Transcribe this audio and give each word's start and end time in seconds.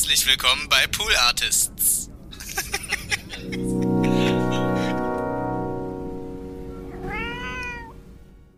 Herzlich 0.00 0.26
willkommen 0.26 0.66
bei 0.70 0.86
Pool 0.86 1.14
Artists. 1.28 2.10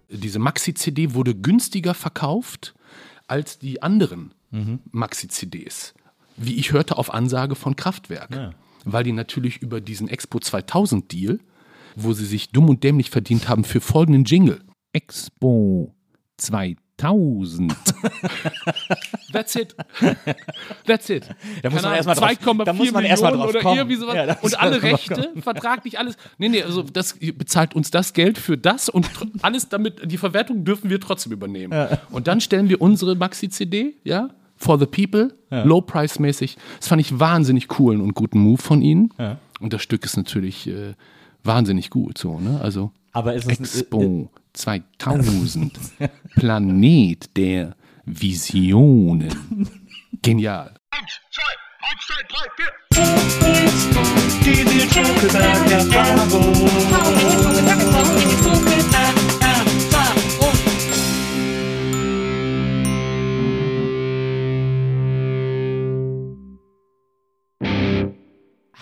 Diese 0.08 0.38
Maxi-CD 0.38 1.14
wurde 1.14 1.34
günstiger 1.34 1.94
verkauft 1.94 2.74
als 3.26 3.58
die 3.58 3.82
anderen 3.82 4.32
Maxi-CDs. 4.92 5.94
Wie 6.36 6.54
ich 6.60 6.70
hörte 6.70 6.96
auf 6.96 7.12
Ansage 7.12 7.56
von 7.56 7.74
Kraftwerk. 7.74 8.54
Weil 8.84 9.02
die 9.02 9.10
natürlich 9.10 9.56
über 9.56 9.80
diesen 9.80 10.06
Expo 10.06 10.38
2000 10.38 11.10
Deal, 11.10 11.40
wo 11.96 12.12
sie 12.12 12.26
sich 12.26 12.50
dumm 12.50 12.68
und 12.68 12.84
dämlich 12.84 13.10
verdient 13.10 13.48
haben 13.48 13.64
für 13.64 13.80
folgenden 13.80 14.22
Jingle. 14.22 14.62
Expo 14.92 15.92
2000. 16.36 16.91
That's 19.32 19.56
it. 19.56 19.74
That's 20.86 21.08
it. 21.10 21.24
Da 21.62 21.70
muss 21.70 21.82
man 21.82 21.94
erst 21.94 22.06
mal 22.08 22.18
Ahnung, 22.18 22.36
drauf- 22.42 22.64
da 22.64 22.72
muss 22.72 22.88
2,4 22.88 22.92
man 22.92 23.04
erst 23.04 23.22
mal 23.22 23.30
Millionen 23.30 23.42
drauf 23.44 23.50
oder 23.50 23.60
kommen. 23.62 23.78
irgendwie 23.78 23.96
sowas. 23.96 24.14
Ja, 24.14 24.36
und 24.40 24.60
alle 24.60 24.82
Rechte, 24.82 25.30
vertraglich 25.40 25.98
alles. 25.98 26.16
Nee, 26.38 26.48
nee, 26.48 26.62
also 26.62 26.82
das 26.82 27.16
bezahlt 27.18 27.74
uns 27.74 27.90
das 27.90 28.12
Geld 28.12 28.38
für 28.38 28.56
das 28.58 28.88
und 28.88 29.08
alles 29.42 29.68
damit, 29.68 30.10
die 30.10 30.18
Verwertung 30.18 30.64
dürfen 30.64 30.90
wir 30.90 31.00
trotzdem 31.00 31.32
übernehmen. 31.32 31.72
Und 32.10 32.26
dann 32.28 32.40
stellen 32.40 32.68
wir 32.68 32.80
unsere 32.80 33.14
Maxi-CD, 33.14 33.96
ja, 34.04 34.28
for 34.56 34.78
the 34.78 34.86
people, 34.86 35.34
low-price-mäßig. 35.50 36.56
Das 36.78 36.88
fand 36.88 37.00
ich 37.00 37.18
wahnsinnig 37.18 37.68
coolen 37.68 38.00
und 38.00 38.14
guten 38.14 38.38
Move 38.40 38.60
von 38.60 38.82
ihnen. 38.82 39.10
Und 39.60 39.72
das 39.72 39.82
Stück 39.82 40.04
ist 40.04 40.16
natürlich 40.16 40.66
äh, 40.66 40.94
wahnsinnig 41.44 41.90
gut, 41.90 42.18
so, 42.18 42.38
ne? 42.40 42.60
Also 42.62 42.92
Aber 43.12 43.34
ist 43.34 43.50
es 43.50 43.80
Expo 43.80 44.30
2000, 44.54 45.78
Planet 46.34 47.36
der 47.36 47.76
Visionen. 48.04 49.68
Genial. 50.22 50.74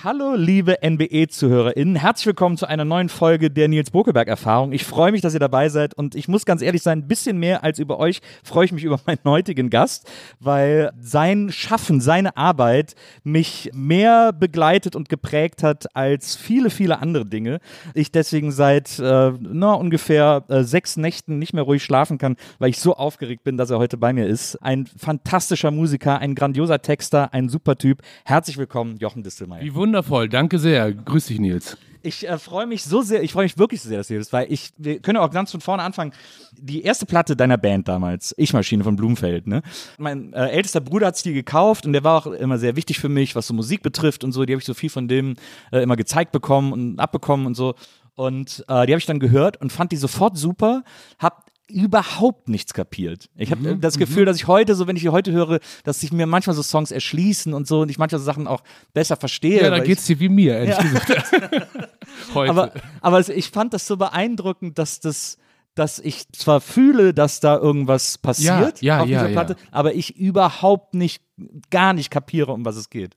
Hallo, 0.03 0.35
liebe 0.35 0.79
NBE-ZuhörerInnen. 0.83 1.97
Herzlich 1.97 2.25
willkommen 2.25 2.57
zu 2.57 2.65
einer 2.65 2.87
neuen 2.87 3.11
Folge 3.11 3.51
der 3.51 3.69
Nils 3.69 3.91
Bokelberg-Erfahrung. 3.91 4.73
Ich 4.73 4.87
freue 4.87 5.13
mich, 5.13 5.21
dass 5.21 5.35
ihr 5.35 5.41
dabei 5.41 5.69
seid 5.69 5.93
und 5.93 6.15
ich 6.15 6.27
muss 6.27 6.47
ganz 6.47 6.63
ehrlich 6.63 6.83
sein, 6.83 7.01
ein 7.01 7.07
bisschen 7.07 7.37
mehr 7.37 7.63
als 7.65 7.79
über 7.79 7.99
euch 7.99 8.23
freue 8.43 8.65
ich 8.65 8.73
mich 8.73 8.85
über 8.85 8.99
meinen 9.07 9.21
heutigen 9.27 9.69
Gast, 9.69 10.11
weil 10.39 10.91
sein 10.99 11.51
Schaffen, 11.53 12.01
seine 12.01 12.35
Arbeit 12.39 12.95
mich 13.25 13.71
mehr 13.75 14.33
begleitet 14.33 14.97
und 14.97 15.11
geprägt 15.11 15.63
hat 15.63 15.95
als 15.95 16.35
viele, 16.35 16.71
viele 16.71 17.01
andere 17.01 17.27
Dinge. 17.27 17.61
Ich 17.93 18.11
deswegen 18.11 18.53
seit 18.53 18.99
äh, 19.01 19.33
na, 19.39 19.75
ungefähr 19.75 20.45
äh, 20.49 20.63
sechs 20.63 20.97
Nächten 20.97 21.39
nicht 21.39 21.53
mehr 21.53 21.65
ruhig 21.65 21.85
schlafen 21.85 22.17
kann, 22.17 22.37
weil 22.59 22.71
ich 22.71 22.81
so 22.81 22.95
aufgeregt 22.95 23.45
bin, 23.45 23.59
dass 23.59 23.69
er 23.69 23.77
heute 23.77 23.99
bei 23.99 24.15
mir 24.15 24.27
ist. 24.27 24.57
Ein 24.63 24.87
fantastischer 24.87 25.71
Musiker, 25.71 26.21
ein 26.21 26.35
grandioser 26.35 26.81
Texter, 26.81 27.35
ein 27.35 27.51
super 27.51 27.77
Typ. 27.77 28.01
Herzlich 28.25 28.57
willkommen, 28.57 28.97
Jochen 28.97 29.23
Distelmeier. 29.23 29.61
Wie 29.61 29.75
wundervoll, 29.91 30.29
danke 30.29 30.61
sehr. 30.61 30.93
Grüß 30.93 31.27
dich, 31.27 31.41
Nils. 31.41 31.77
Ich 32.03 32.27
äh, 32.27 32.39
freue 32.39 32.67
mich 32.67 32.85
so 32.85 33.03
sehr, 33.03 33.25
ich 33.25 33.33
freue 33.33 33.45
mich 33.45 33.59
wirklich 33.59 33.83
so 33.83 33.89
sehr, 33.89 33.99
dass 33.99 34.07
du 34.07 34.15
hier 34.15 34.21
bist, 34.21 34.33
weil 34.33 34.51
ich, 34.51 34.71
wir 34.79 35.01
können 35.01 35.19
auch 35.19 35.31
ganz 35.33 35.51
von 35.51 35.61
vorne 35.61 35.83
anfangen. 35.83 36.13
Die 36.57 36.83
erste 36.83 37.07
Platte 37.07 37.35
deiner 37.35 37.59
Band 37.59 37.89
damals, 37.89 38.33
Ich-Maschine 38.39 38.85
von 38.85 38.95
Blumfeld, 38.95 39.49
ne? 39.49 39.63
Mein 39.99 40.33
äh, 40.33 40.47
ältester 40.51 40.81
Bruder 40.81 41.09
hat 41.09 41.23
die 41.25 41.33
gekauft 41.33 41.87
und 41.87 41.93
der 41.93 42.05
war 42.05 42.19
auch 42.19 42.27
immer 42.29 42.57
sehr 42.59 42.77
wichtig 42.77 43.01
für 43.01 43.09
mich, 43.09 43.35
was 43.35 43.49
so 43.49 43.53
Musik 43.53 43.83
betrifft 43.83 44.23
und 44.23 44.31
so. 44.31 44.45
Die 44.45 44.53
habe 44.53 44.61
ich 44.61 44.67
so 44.67 44.75
viel 44.75 44.91
von 44.91 45.09
dem 45.09 45.35
äh, 45.73 45.83
immer 45.83 45.97
gezeigt 45.97 46.31
bekommen 46.31 46.73
und 46.73 47.01
abbekommen 47.01 47.47
und 47.47 47.57
so. 47.57 47.75
Und 48.15 48.65
äh, 48.69 48.87
die 48.87 48.93
habe 48.93 48.99
ich 48.99 49.07
dann 49.07 49.19
gehört 49.19 49.61
und 49.61 49.73
fand 49.73 49.93
die 49.93 49.97
sofort 49.97 50.39
super, 50.39 50.85
hab 51.19 51.40
überhaupt 51.71 52.49
nichts 52.49 52.75
kapiert. 52.75 53.29
Ich 53.37 53.51
habe 53.51 53.77
das 53.77 53.97
Gefühl, 53.99 54.25
dass 54.25 54.37
ich 54.37 54.47
heute, 54.47 54.75
so 54.75 54.87
wenn 54.87 54.97
ich 54.97 55.09
heute 55.09 55.33
höre, 55.33 55.61
dass 55.85 56.01
sich 56.01 56.13
mir 56.13 56.27
manchmal 56.27 56.55
so 56.57 56.63
Songs 56.63 56.91
erschließen 56.91 57.55
und 57.55 57.67
so 57.67 57.81
und 57.81 57.91
ich 57.91 57.99
manchmal 57.99 58.19
so 58.19 58.25
Sachen 58.25 58.47
auch 58.47 58.63
besser 58.93 59.17
verstehe. 59.17 59.63
Ja, 59.63 59.71
da 59.71 59.79
geht's 59.81 60.05
dir 60.07 60.19
wie 60.21 60.29
mir, 60.29 60.57
ehrlich 60.59 60.79
gesagt. 60.79 61.11
Heute. 62.35 62.51
aber, 62.51 62.73
aber 63.01 63.19
es- 63.19 63.29
ich 63.29 63.51
fand 63.51 63.73
das 63.73 63.87
so 63.87 63.97
beeindruckend, 63.97 64.79
dass 64.79 65.01
das 65.01 65.39
dass 65.81 65.99
ich 65.99 66.31
zwar 66.33 66.61
fühle, 66.61 67.15
dass 67.15 67.41
da 67.41 67.57
irgendwas 67.57 68.19
passiert 68.19 68.83
Ja, 68.83 68.97
ja, 68.97 69.01
auf 69.01 69.07
dieser 69.07 69.29
ja, 69.29 69.33
Platte, 69.33 69.57
aber 69.71 69.95
ich 69.95 70.15
überhaupt 70.15 70.93
nicht, 70.93 71.23
gar 71.71 71.95
nicht 71.95 72.11
kapiere, 72.11 72.53
um 72.53 72.67
was 72.67 72.77
es 72.77 72.91
geht. 72.91 73.17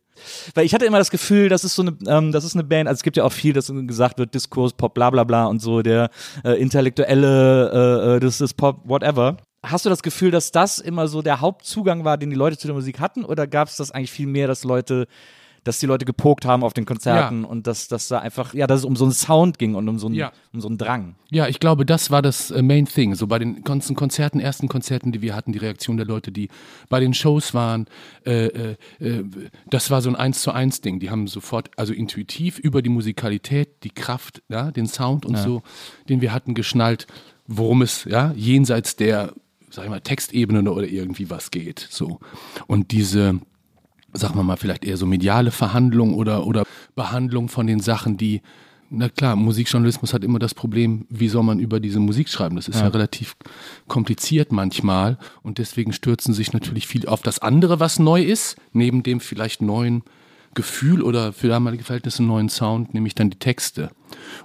Weil 0.55 0.65
ich 0.65 0.73
hatte 0.73 0.85
immer 0.85 0.97
das 0.97 1.11
Gefühl, 1.11 1.49
das 1.49 1.65
ist 1.65 1.75
so 1.75 1.81
eine, 1.81 1.97
ähm, 2.07 2.31
das 2.31 2.45
ist 2.45 2.55
eine 2.55 2.63
Band, 2.63 2.87
also 2.87 2.99
es 2.99 3.03
gibt 3.03 3.17
ja 3.17 3.25
auch 3.25 3.33
viel, 3.33 3.51
dass 3.51 3.69
gesagt 3.69 4.17
wird, 4.17 4.33
Diskurs, 4.33 4.71
Pop, 4.71 4.93
bla 4.93 5.09
bla 5.09 5.25
bla 5.25 5.45
und 5.45 5.59
so, 5.59 5.81
der 5.81 6.09
äh, 6.45 6.53
intellektuelle, 6.53 7.71
äh, 7.73 8.15
äh, 8.15 8.19
das 8.21 8.39
ist 8.39 8.53
Pop, 8.53 8.79
whatever. 8.85 9.35
Hast 9.61 9.85
du 9.85 9.89
das 9.89 10.01
Gefühl, 10.01 10.31
dass 10.31 10.51
das 10.51 10.79
immer 10.79 11.09
so 11.09 11.21
der 11.21 11.41
Hauptzugang 11.41 12.05
war, 12.05 12.17
den 12.17 12.29
die 12.29 12.37
Leute 12.37 12.57
zu 12.57 12.67
der 12.67 12.75
Musik 12.75 13.01
hatten, 13.01 13.25
oder 13.25 13.45
gab 13.45 13.67
es 13.67 13.75
das 13.75 13.91
eigentlich 13.91 14.11
viel 14.11 14.27
mehr, 14.27 14.47
dass 14.47 14.63
Leute 14.63 15.07
dass 15.63 15.79
die 15.79 15.85
Leute 15.85 16.05
gepokt 16.05 16.45
haben 16.45 16.63
auf 16.63 16.73
den 16.73 16.85
Konzerten 16.85 17.43
Ja. 17.43 17.47
und 17.47 17.67
dass, 17.67 17.87
dass 17.87 18.07
da 18.07 18.19
einfach, 18.19 18.53
ja, 18.53 18.67
dass 18.67 18.79
es 18.79 18.85
um 18.85 18.95
so 18.95 19.05
einen 19.05 19.13
Sound 19.13 19.57
ging 19.59 19.75
und 19.75 19.87
um 19.87 19.97
so 19.99 20.07
einen, 20.07 20.15
Ja. 20.15 20.31
um 20.53 20.59
so 20.61 20.67
einen 20.67 20.77
Drang. 20.77 21.15
Ja, 21.31 21.47
ich 21.47 21.59
glaube, 21.59 21.85
das 21.85 22.11
war 22.11 22.21
das 22.21 22.51
äh, 22.51 22.61
Main 22.61 22.85
Thing. 22.85 23.15
So 23.15 23.27
bei 23.27 23.39
den 23.39 23.63
ganzen 23.63 23.95
Konzerten, 23.95 24.39
ersten 24.39 24.67
Konzerten, 24.67 25.11
die 25.11 25.21
wir 25.21 25.35
hatten, 25.35 25.51
die 25.53 25.59
Reaktion 25.59 25.97
der 25.97 26.05
Leute, 26.05 26.31
die 26.31 26.49
bei 26.89 26.99
den 26.99 27.13
Shows 27.13 27.53
waren, 27.53 27.87
äh, 28.25 28.45
äh, 28.47 28.75
äh, 28.99 29.23
das 29.69 29.89
war 29.89 30.01
so 30.01 30.09
ein 30.09 30.15
Eins 30.15 30.41
zu 30.41 30.51
eins 30.51 30.81
Ding. 30.81 30.99
Die 30.99 31.09
haben 31.09 31.27
sofort, 31.27 31.71
also 31.77 31.93
intuitiv 31.93 32.59
über 32.59 32.81
die 32.81 32.89
Musikalität, 32.89 33.83
die 33.83 33.89
Kraft, 33.91 34.41
ja, 34.49 34.71
den 34.71 34.87
Sound 34.87 35.25
und 35.25 35.37
so, 35.37 35.63
den 36.09 36.21
wir 36.21 36.33
hatten, 36.33 36.53
geschnallt, 36.53 37.07
worum 37.47 37.81
es, 37.81 38.05
ja, 38.05 38.33
jenseits 38.35 38.95
der, 38.95 39.33
sag 39.69 39.85
ich 39.85 39.89
mal, 39.89 40.01
Textebene 40.01 40.69
oder 40.71 40.87
irgendwie 40.87 41.29
was 41.29 41.51
geht. 41.51 41.87
So. 41.89 42.19
Und 42.67 42.91
diese, 42.91 43.39
sagen 44.13 44.35
wir 44.35 44.43
mal, 44.43 44.57
vielleicht 44.57 44.85
eher 44.85 44.97
so 44.97 45.05
mediale 45.05 45.51
Verhandlung 45.51 46.13
oder, 46.13 46.45
oder 46.45 46.63
Behandlung 46.95 47.49
von 47.49 47.67
den 47.67 47.79
Sachen, 47.79 48.17
die, 48.17 48.41
na 48.89 49.09
klar, 49.09 49.35
Musikjournalismus 49.35 50.13
hat 50.13 50.23
immer 50.23 50.39
das 50.39 50.53
Problem, 50.53 51.05
wie 51.09 51.27
soll 51.27 51.43
man 51.43 51.59
über 51.59 51.79
diese 51.79 51.99
Musik 51.99 52.29
schreiben? 52.29 52.55
Das 52.55 52.67
ist 52.67 52.79
ja, 52.79 52.87
relativ 52.87 53.35
kompliziert 53.87 54.51
manchmal 54.51 55.17
und 55.41 55.57
deswegen 55.57 55.93
stürzen 55.93 56.33
sich 56.33 56.53
natürlich 56.53 56.87
viel 56.87 57.07
auf 57.07 57.21
das 57.21 57.39
andere, 57.39 57.79
was 57.79 57.99
neu 57.99 58.21
ist, 58.21 58.55
neben 58.71 59.03
dem 59.03 59.19
vielleicht 59.19 59.61
neuen 59.61 60.03
Gefühl 60.53 61.01
oder 61.01 61.33
für 61.33 61.47
damalige 61.47 61.83
Verhältnisse 61.83 62.19
einen 62.19 62.27
neuen 62.27 62.49
Sound, 62.49 62.93
nämlich 62.93 63.15
dann 63.15 63.29
die 63.29 63.39
Texte. 63.39 63.91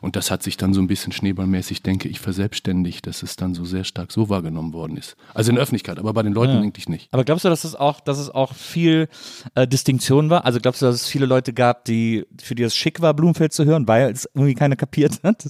Und 0.01 0.17
das 0.17 0.31
hat 0.31 0.43
sich 0.43 0.57
dann 0.57 0.75
so 0.75 0.81
ein 0.81 0.87
bisschen 0.87 1.13
schneeballmäßig, 1.13 1.83
denke 1.83 2.09
ich, 2.09 2.21
verselbstständigt, 2.21 3.07
dass 3.07 3.23
es 3.23 3.37
dann 3.37 3.55
so 3.55 3.65
sehr 3.65 3.85
stark 3.85 4.13
so 4.13 4.29
wahrgenommen 4.29 4.73
worden 4.73 4.97
ist. 4.97 5.17
Also 5.35 5.51
in 5.51 5.57
der 5.57 5.63
Öffentlichkeit, 5.63 5.99
aber 5.99 6.13
bei 6.13 6.23
den 6.23 6.33
Leuten 6.33 6.57
eigentlich 6.57 6.89
nicht. 6.89 7.09
Aber 7.13 7.25
glaubst 7.25 7.45
du, 7.45 7.49
dass 7.49 7.65
es 7.65 7.75
auch, 7.75 8.01
dass 8.01 8.19
es 8.19 8.31
auch 8.31 8.55
viel 8.55 9.09
äh, 9.55 9.67
Distinktion 9.67 10.31
war? 10.31 10.45
Also 10.45 10.61
glaubst 10.61 10.83
du, 10.83 10.87
dass 10.87 10.97
es 10.97 11.07
viele 11.07 11.27
Leute 11.27 11.53
gab, 11.53 11.85
die 11.85 12.27
für 12.41 12.55
die 12.55 12.63
es 12.63 12.75
schick 12.75 13.01
war, 13.01 13.15
Blumenfeld 13.15 13.53
zu 13.53 13.65
hören, 13.65 13.87
weil 13.89 14.11
es 14.11 14.29
irgendwie 14.35 14.55
keiner 14.55 14.77
kapiert 14.77 15.21
hat? 15.23 15.49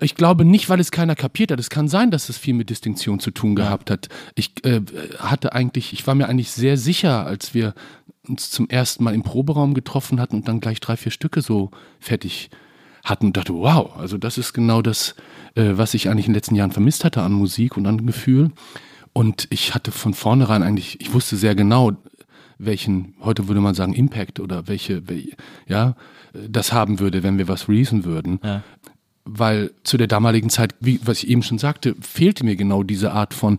Ich 0.00 0.14
glaube 0.14 0.44
nicht, 0.44 0.68
weil 0.68 0.80
es 0.80 0.90
keiner 0.90 1.14
kapiert 1.14 1.50
hat. 1.50 1.60
Es 1.60 1.70
kann 1.70 1.88
sein, 1.88 2.10
dass 2.10 2.28
es 2.28 2.36
viel 2.38 2.54
mit 2.54 2.70
Distinktion 2.70 3.20
zu 3.20 3.30
tun 3.30 3.54
gehabt 3.54 3.90
hat. 3.90 4.08
Ich 4.34 4.64
äh, 4.64 4.80
hatte 5.18 5.52
eigentlich, 5.52 5.92
ich 5.92 6.06
war 6.06 6.14
mir 6.14 6.28
eigentlich 6.28 6.50
sehr 6.50 6.76
sicher, 6.76 7.26
als 7.26 7.54
wir 7.54 7.74
uns 8.28 8.50
zum 8.50 8.68
ersten 8.68 9.04
Mal 9.04 9.14
im 9.14 9.22
Proberaum 9.22 9.74
getroffen 9.74 10.20
hatten 10.20 10.36
und 10.36 10.48
dann 10.48 10.60
gleich 10.60 10.80
drei, 10.80 10.96
vier 10.96 11.12
Stücke 11.12 11.42
so 11.42 11.70
fertig 12.00 12.50
hatten 13.04 13.26
und 13.26 13.36
dachte, 13.36 13.54
wow, 13.54 13.96
also 13.96 14.16
das 14.18 14.38
ist 14.38 14.52
genau 14.52 14.82
das, 14.82 15.14
äh, 15.54 15.72
was 15.74 15.94
ich 15.94 16.08
eigentlich 16.08 16.26
in 16.26 16.32
den 16.32 16.36
letzten 16.36 16.54
Jahren 16.54 16.72
vermisst 16.72 17.04
hatte 17.04 17.22
an 17.22 17.32
Musik 17.32 17.76
und 17.76 17.86
an 17.86 18.06
Gefühl. 18.06 18.50
Und 19.12 19.46
ich 19.50 19.74
hatte 19.74 19.92
von 19.92 20.14
vornherein 20.14 20.62
eigentlich, 20.62 21.00
ich 21.00 21.12
wusste 21.12 21.36
sehr 21.36 21.54
genau, 21.54 21.92
welchen, 22.58 23.14
heute 23.20 23.48
würde 23.48 23.60
man 23.60 23.74
sagen, 23.74 23.92
Impact 23.92 24.40
oder 24.40 24.68
welche, 24.68 25.08
wel, 25.08 25.32
ja, 25.66 25.96
das 26.32 26.72
haben 26.72 26.98
würde, 26.98 27.22
wenn 27.22 27.38
wir 27.38 27.48
was 27.48 27.68
releasen 27.68 28.04
würden 28.04 28.40
weil 29.24 29.72
zu 29.84 29.96
der 29.96 30.06
damaligen 30.06 30.50
Zeit, 30.50 30.74
wie 30.80 31.00
was 31.04 31.22
ich 31.22 31.28
eben 31.28 31.42
schon 31.42 31.58
sagte, 31.58 31.94
fehlte 32.00 32.44
mir 32.44 32.56
genau 32.56 32.82
diese 32.82 33.12
Art 33.12 33.34
von, 33.34 33.58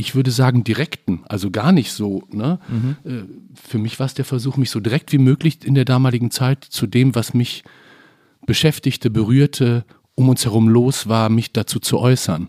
ich 0.00 0.14
würde 0.14 0.30
sagen, 0.30 0.64
direkten, 0.64 1.22
also 1.28 1.50
gar 1.50 1.72
nicht 1.72 1.92
so. 1.92 2.22
Ne? 2.32 2.58
Äh, 3.04 3.22
Für 3.54 3.78
mich 3.78 3.98
war 3.98 4.06
es 4.06 4.14
der 4.14 4.24
Versuch, 4.24 4.56
mich 4.56 4.70
so 4.70 4.80
direkt 4.80 5.12
wie 5.12 5.18
möglich 5.18 5.64
in 5.64 5.74
der 5.74 5.84
damaligen 5.84 6.30
Zeit 6.30 6.64
zu 6.64 6.86
dem, 6.86 7.14
was 7.14 7.34
mich 7.34 7.62
beschäftigte, 8.46 9.10
berührte, 9.10 9.84
um 10.14 10.28
uns 10.28 10.44
herum 10.44 10.68
los 10.68 11.08
war, 11.08 11.28
mich 11.28 11.52
dazu 11.52 11.78
zu 11.78 11.98
äußern. 11.98 12.48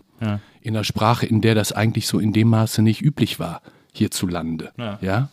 In 0.60 0.76
einer 0.76 0.84
Sprache, 0.84 1.26
in 1.26 1.40
der 1.40 1.54
das 1.56 1.72
eigentlich 1.72 2.06
so 2.06 2.20
in 2.20 2.32
dem 2.32 2.48
Maße 2.48 2.80
nicht 2.82 3.02
üblich 3.02 3.40
war, 3.40 3.60
hierzulande. 3.92 4.70
Ja. 4.78 4.98
ja? 5.02 5.28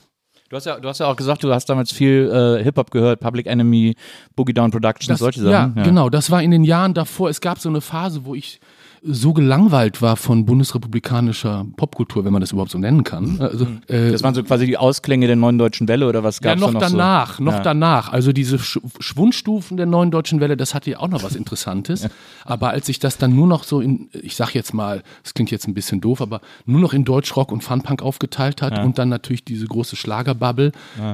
Du 0.50 0.56
hast 0.56 0.66
ja, 0.66 0.80
du 0.80 0.89
hast 0.89 1.00
ja 1.00 1.06
auch 1.06 1.16
gesagt, 1.16 1.44
du 1.44 1.54
hast 1.54 1.68
damals 1.68 1.92
viel 1.92 2.57
äh, 2.60 2.63
Hip-Hop 2.63 2.89
gehört, 2.89 3.19
Public 3.19 3.45
Enemy, 3.45 3.95
Boogie 4.36 4.54
Down 4.54 4.71
Productions, 4.71 5.07
Das, 5.07 5.19
solche 5.19 5.44
ja, 5.44 5.69
Sachen. 5.69 5.83
genau. 5.83 6.10
Das 6.10 6.31
war 6.31 6.42
in 6.42 6.50
den 6.50 6.63
Jahren 6.63 6.95
davor. 6.95 7.30
Es 7.30 7.39
gab 7.39 7.60
so 7.60 7.69
eine 7.69 7.81
Phase, 7.81 8.25
wo 8.25 8.33
ich 8.33 8.60
so 9.01 9.34
gelangweilt 9.34 10.01
war 10.01 10.16
von 10.16 10.46
bundesrepublikanischer 10.46 11.66
Popkultur, 11.78 12.25
wenn 12.25 12.34
man 12.34 12.42
das 12.42 12.51
überhaupt 12.51 12.72
so 12.72 12.78
nennen 12.78 13.04
kann. 13.04 13.40
Also, 13.40 13.66
äh, 13.88 14.12
Das 14.12 14.24
waren 14.24 14.34
so 14.34 14.44
quasi 14.44 14.66
die 14.66 14.78
Ausklänge 14.78 15.28
der 15.28 15.36
neuen 15.36 15.57
deutschen 15.57 15.88
Welle 15.88 16.07
oder 16.07 16.24
was 16.24 16.40
ja, 16.42 16.51
gab's 16.51 16.62
noch 16.62 16.68
da 16.68 16.74
noch 16.74 16.81
danach, 16.90 17.38
so? 17.38 17.44
noch 17.44 17.54
Ja. 17.54 17.60
danach. 17.62 18.12
Also 18.12 18.31
diese 18.34 18.60
Sch 18.60 18.80
Schwundstufen 19.00 19.78
der 19.78 19.86
neuen 19.86 20.12
deutschen 20.12 20.40
Welle, 20.40 20.57
das 20.57 20.74
hatte 20.74 20.92
ja 20.92 21.00
auch 21.00 21.07
noch 21.07 21.24
was 21.24 21.36
Interessantes. 21.36 22.07
Aber 22.46 22.69
als 22.69 22.88
sich 22.88 23.00
das 23.00 23.18
dann 23.18 23.36
nur 23.36 23.48
noch 23.48 23.63
so 23.63 23.80
in, 23.81 24.10
ich 24.13 24.36
sag 24.36 24.54
jetzt 24.54 24.74
mal, 24.74 25.04
das 25.24 25.34
klingt 25.34 25.52
jetzt 25.52 25.68
ein 25.68 25.74
bisschen 25.74 26.02
doof, 26.02 26.22
aber 26.22 26.42
nur 26.66 26.81
noch 26.81 26.94
in 26.94 27.06
Deutschrock 27.06 27.52
und 27.52 27.63
Funpunk 27.63 28.02
aufgeteilt 28.02 28.62
hat 28.62 28.80
und 28.84 28.98
dann 28.98 29.10
natürlich 29.10 29.44
diese 29.44 29.66
große 29.66 29.95
Schlagerbubble, 29.95 30.72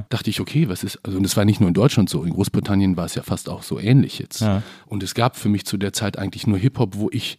dachte 0.09 0.29
ich, 0.29 0.39
okay, 0.41 0.69
was 0.69 0.83
ist, 0.83 0.99
also 1.03 1.17
und 1.17 1.23
das 1.23 1.37
war 1.37 1.45
nicht 1.45 1.59
nur 1.59 1.67
in 1.67 1.73
Deutschland 1.73 2.09
so, 2.09 2.23
in 2.23 2.31
Großbritannien 2.33 2.97
war 2.97 3.05
es 3.05 3.15
ja 3.15 3.23
fast 3.23 3.49
auch 3.49 3.63
so 3.63 3.79
ähnlich 3.79 4.19
jetzt. 4.19 4.43
Und 4.87 5.03
es 5.03 5.13
gab 5.13 5.35
für 5.37 5.49
mich 5.49 5.65
zu 5.65 5.77
der 5.77 5.93
Zeit 5.93 6.17
eigentlich 6.17 6.47
nur 6.47 6.57
Hip-Hop, 6.57 6.95
wo 6.97 7.09
ich 7.11 7.37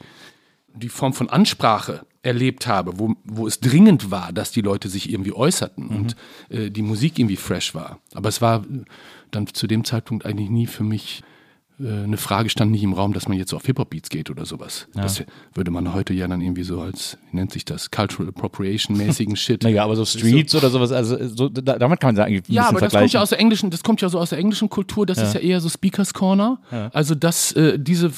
die 0.76 0.88
Form 0.88 1.12
von 1.12 1.28
Ansprache 1.30 2.06
erlebt 2.22 2.66
habe, 2.66 2.98
wo, 2.98 3.14
wo 3.24 3.46
es 3.46 3.60
dringend 3.60 4.10
war, 4.10 4.32
dass 4.32 4.50
die 4.50 4.60
Leute 4.60 4.88
sich 4.88 5.10
irgendwie 5.10 5.32
äußerten 5.32 5.88
und 5.88 6.16
äh, 6.48 6.70
die 6.70 6.82
Musik 6.82 7.18
irgendwie 7.18 7.36
fresh 7.36 7.74
war. 7.74 8.00
Aber 8.14 8.28
es 8.28 8.42
war 8.42 8.64
äh, 8.64 8.84
dann 9.30 9.46
zu 9.46 9.66
dem 9.66 9.84
Zeitpunkt 9.84 10.26
eigentlich 10.26 10.50
nie 10.50 10.66
für 10.66 10.84
mich 10.84 11.22
eine 11.78 12.16
Frage 12.16 12.48
stand 12.48 12.70
nicht 12.70 12.82
im 12.82 12.94
Raum, 12.94 13.12
dass 13.12 13.28
man 13.28 13.36
jetzt 13.36 13.50
so 13.50 13.56
auf 13.56 13.66
Hip-Hop-Beats 13.66 14.08
geht 14.08 14.30
oder 14.30 14.46
sowas. 14.46 14.88
Das 14.94 15.22
würde 15.54 15.70
man 15.70 15.92
heute 15.92 16.14
ja 16.14 16.26
dann 16.26 16.40
irgendwie 16.40 16.62
so 16.62 16.80
als, 16.80 17.18
wie 17.30 17.36
nennt 17.36 17.52
sich 17.52 17.66
das, 17.66 17.90
Cultural 17.90 18.28
Appropriation-mäßigen 18.30 19.36
Shit. 19.36 19.62
Naja, 19.62 19.84
aber 19.84 19.94
so 19.94 20.06
Streets 20.06 20.54
oder 20.54 20.70
sowas, 20.70 20.90
also 20.90 21.16
so, 21.28 21.50
da, 21.50 21.78
damit 21.78 22.00
kann 22.00 22.08
man 22.08 22.16
sagen, 22.16 22.34
ein 22.34 22.42
Ja, 22.48 22.68
aber 22.68 22.80
das 22.80 22.94
kommt 22.94 23.12
ja 23.12 23.20
aus 23.20 23.28
der 23.28 23.40
englischen, 23.40 23.68
das 23.70 23.82
kommt 23.82 24.00
ja 24.00 24.08
so 24.08 24.18
aus 24.18 24.30
der 24.30 24.38
englischen 24.38 24.70
Kultur, 24.70 25.04
das 25.04 25.18
ist 25.18 25.34
ja 25.34 25.40
eher 25.40 25.60
so 25.60 25.68
Speakers 25.68 26.14
Corner. 26.14 26.58
Also 26.92 27.14
das, 27.14 27.52
äh, 27.52 27.78
diese, 27.78 28.06
äh, 28.06 28.10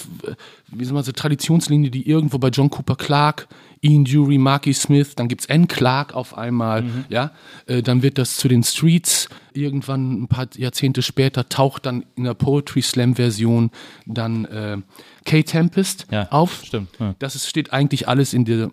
wie 0.69 0.85
soll 0.85 0.95
man 0.95 1.03
sagen, 1.03 1.17
Traditionslinie, 1.17 1.91
die 1.91 2.09
irgendwo 2.09 2.39
bei 2.39 2.49
John 2.49 2.71
Cooper 2.71 2.95
Clarke, 2.95 3.47
Ian 3.81 4.05
Dury, 4.05 4.39
Marky 4.39 4.73
Smith, 4.73 5.15
dann 5.15 5.29
gibt's 5.29 5.47
N. 5.47 5.69
Clark 5.69 6.15
auf 6.15 6.37
einmal, 6.37 6.85
ja, 7.09 7.31
äh, 7.67 7.83
dann 7.83 8.03
wird 8.03 8.19
das 8.19 8.37
zu 8.37 8.49
den 8.49 8.63
Streets, 8.63 9.29
irgendwann 9.53 10.23
ein 10.23 10.29
paar 10.29 10.47
Jahrzehnte 10.57 11.03
später 11.03 11.49
taucht 11.49 11.87
dann 11.87 12.05
in 12.17 12.25
der 12.25 12.35
Poetry 12.35 12.83
Slam 12.83 13.17
Version 13.17 13.71
dann 14.07 14.45
äh, 14.47 14.79
Kay 15.25 15.43
Tempest 15.43 16.07
Ja, 16.11 16.29
auf. 16.31 16.65
stimmt, 16.65 16.89
ja. 16.99 17.15
Das 17.19 17.35
ist, 17.35 17.49
steht 17.49 17.73
eigentlich 17.73 18.09
alles 18.09 18.33
in 18.35 18.45
der, 18.45 18.65
äh, 18.65 18.71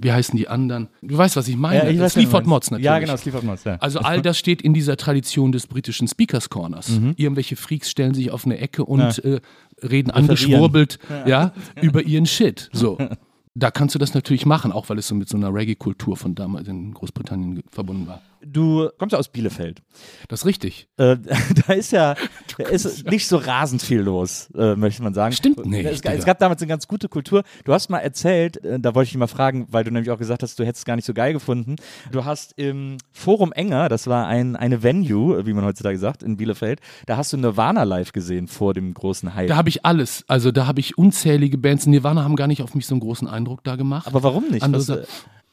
wie 0.00 0.12
heißen 0.12 0.36
die 0.36 0.48
anderen? 0.48 0.88
Du 1.02 1.16
weißt, 1.16 1.36
was 1.36 1.48
ich 1.48 1.56
meine. 1.56 1.84
ja, 1.84 1.90
ich 1.90 1.98
weiß, 1.98 2.12
Sleaford 2.12 2.46
Mods 2.46 2.70
natürlich. 2.70 2.84
Ja, 2.86 2.98
genau, 2.98 3.16
Sleaford 3.16 3.44
Mods, 3.44 3.64
ja. 3.64 3.76
Also 3.76 4.00
all 4.00 4.22
das 4.22 4.38
steht 4.38 4.62
in 4.62 4.74
dieser 4.74 4.96
Tradition 4.96 5.52
des 5.52 5.66
britischen 5.66 6.06
Speakers 6.08 6.48
Corners. 6.48 6.90
Mhm. 6.90 7.14
Irgendwelche 7.16 7.56
Freaks 7.56 7.90
stellen 7.90 8.14
sich 8.14 8.30
auf 8.30 8.44
eine 8.44 8.58
Ecke 8.58 8.84
und 8.84 9.24
äh, 9.24 9.40
reden 9.82 10.10
angeschwurbelt 10.10 10.98
ja. 11.26 11.52
über 11.80 12.02
ihren 12.02 12.26
Shit. 12.26 12.70
So. 12.72 12.98
Da 13.58 13.70
kannst 13.70 13.94
du 13.94 13.98
das 13.98 14.12
natürlich 14.12 14.44
machen, 14.44 14.70
auch 14.70 14.90
weil 14.90 14.98
es 14.98 15.08
so 15.08 15.14
mit 15.14 15.30
so 15.30 15.38
einer 15.38 15.52
Reggae-Kultur 15.52 16.18
von 16.18 16.34
damals 16.34 16.68
in 16.68 16.92
Großbritannien 16.92 17.62
verbunden 17.70 18.06
war. 18.06 18.20
Du 18.52 18.88
kommst 18.98 19.12
ja 19.12 19.18
aus 19.18 19.28
Bielefeld. 19.28 19.82
Das 20.28 20.40
ist 20.40 20.46
richtig. 20.46 20.88
Äh, 20.96 21.16
da 21.66 21.72
ist 21.72 21.92
ja 21.92 22.14
da 22.58 22.64
ist 22.64 23.06
nicht 23.10 23.26
so 23.26 23.36
rasend 23.36 23.82
viel 23.82 24.00
los, 24.00 24.48
äh, 24.56 24.76
möchte 24.76 25.02
man 25.02 25.14
sagen. 25.14 25.34
Stimmt 25.34 25.64
nicht, 25.66 25.84
Es, 25.86 26.00
es 26.00 26.24
gab 26.24 26.38
damals 26.38 26.62
eine 26.62 26.68
ganz 26.68 26.86
gute 26.86 27.08
Kultur. 27.08 27.42
Du 27.64 27.72
hast 27.72 27.88
mal 27.88 27.98
erzählt, 27.98 28.62
äh, 28.64 28.78
da 28.78 28.94
wollte 28.94 29.06
ich 29.06 29.10
dich 29.12 29.18
mal 29.18 29.26
fragen, 29.26 29.66
weil 29.70 29.84
du 29.84 29.90
nämlich 29.90 30.10
auch 30.10 30.18
gesagt 30.18 30.42
hast, 30.42 30.58
du 30.58 30.64
hättest 30.64 30.80
es 30.82 30.84
gar 30.84 30.96
nicht 30.96 31.04
so 31.04 31.14
geil 31.14 31.32
gefunden. 31.32 31.76
Du 32.12 32.24
hast 32.24 32.54
im 32.56 32.98
Forum 33.12 33.52
Enger, 33.52 33.88
das 33.88 34.06
war 34.06 34.26
ein, 34.26 34.56
eine 34.56 34.82
Venue, 34.82 35.38
äh, 35.38 35.46
wie 35.46 35.52
man 35.52 35.64
heutzutage 35.64 35.98
sagt, 35.98 36.22
in 36.22 36.36
Bielefeld, 36.36 36.80
da 37.06 37.16
hast 37.16 37.32
du 37.32 37.36
Nirvana 37.36 37.82
live 37.82 38.12
gesehen 38.12 38.48
vor 38.48 38.74
dem 38.74 38.94
großen 38.94 39.34
Hype. 39.34 39.48
Da 39.48 39.56
habe 39.56 39.68
ich 39.68 39.84
alles. 39.84 40.24
Also 40.28 40.52
da 40.52 40.66
habe 40.66 40.80
ich 40.80 40.98
unzählige 40.98 41.58
Bands. 41.58 41.86
Nirvana 41.86 42.24
haben 42.24 42.36
gar 42.36 42.46
nicht 42.46 42.62
auf 42.62 42.74
mich 42.74 42.86
so 42.86 42.94
einen 42.94 43.00
großen 43.00 43.28
Eindruck 43.28 43.64
da 43.64 43.76
gemacht. 43.76 44.06
Aber 44.06 44.22
warum 44.22 44.48
nicht? 44.50 44.62
Andere 44.62 44.80
Was, 44.88 44.88
äh, 44.88 45.04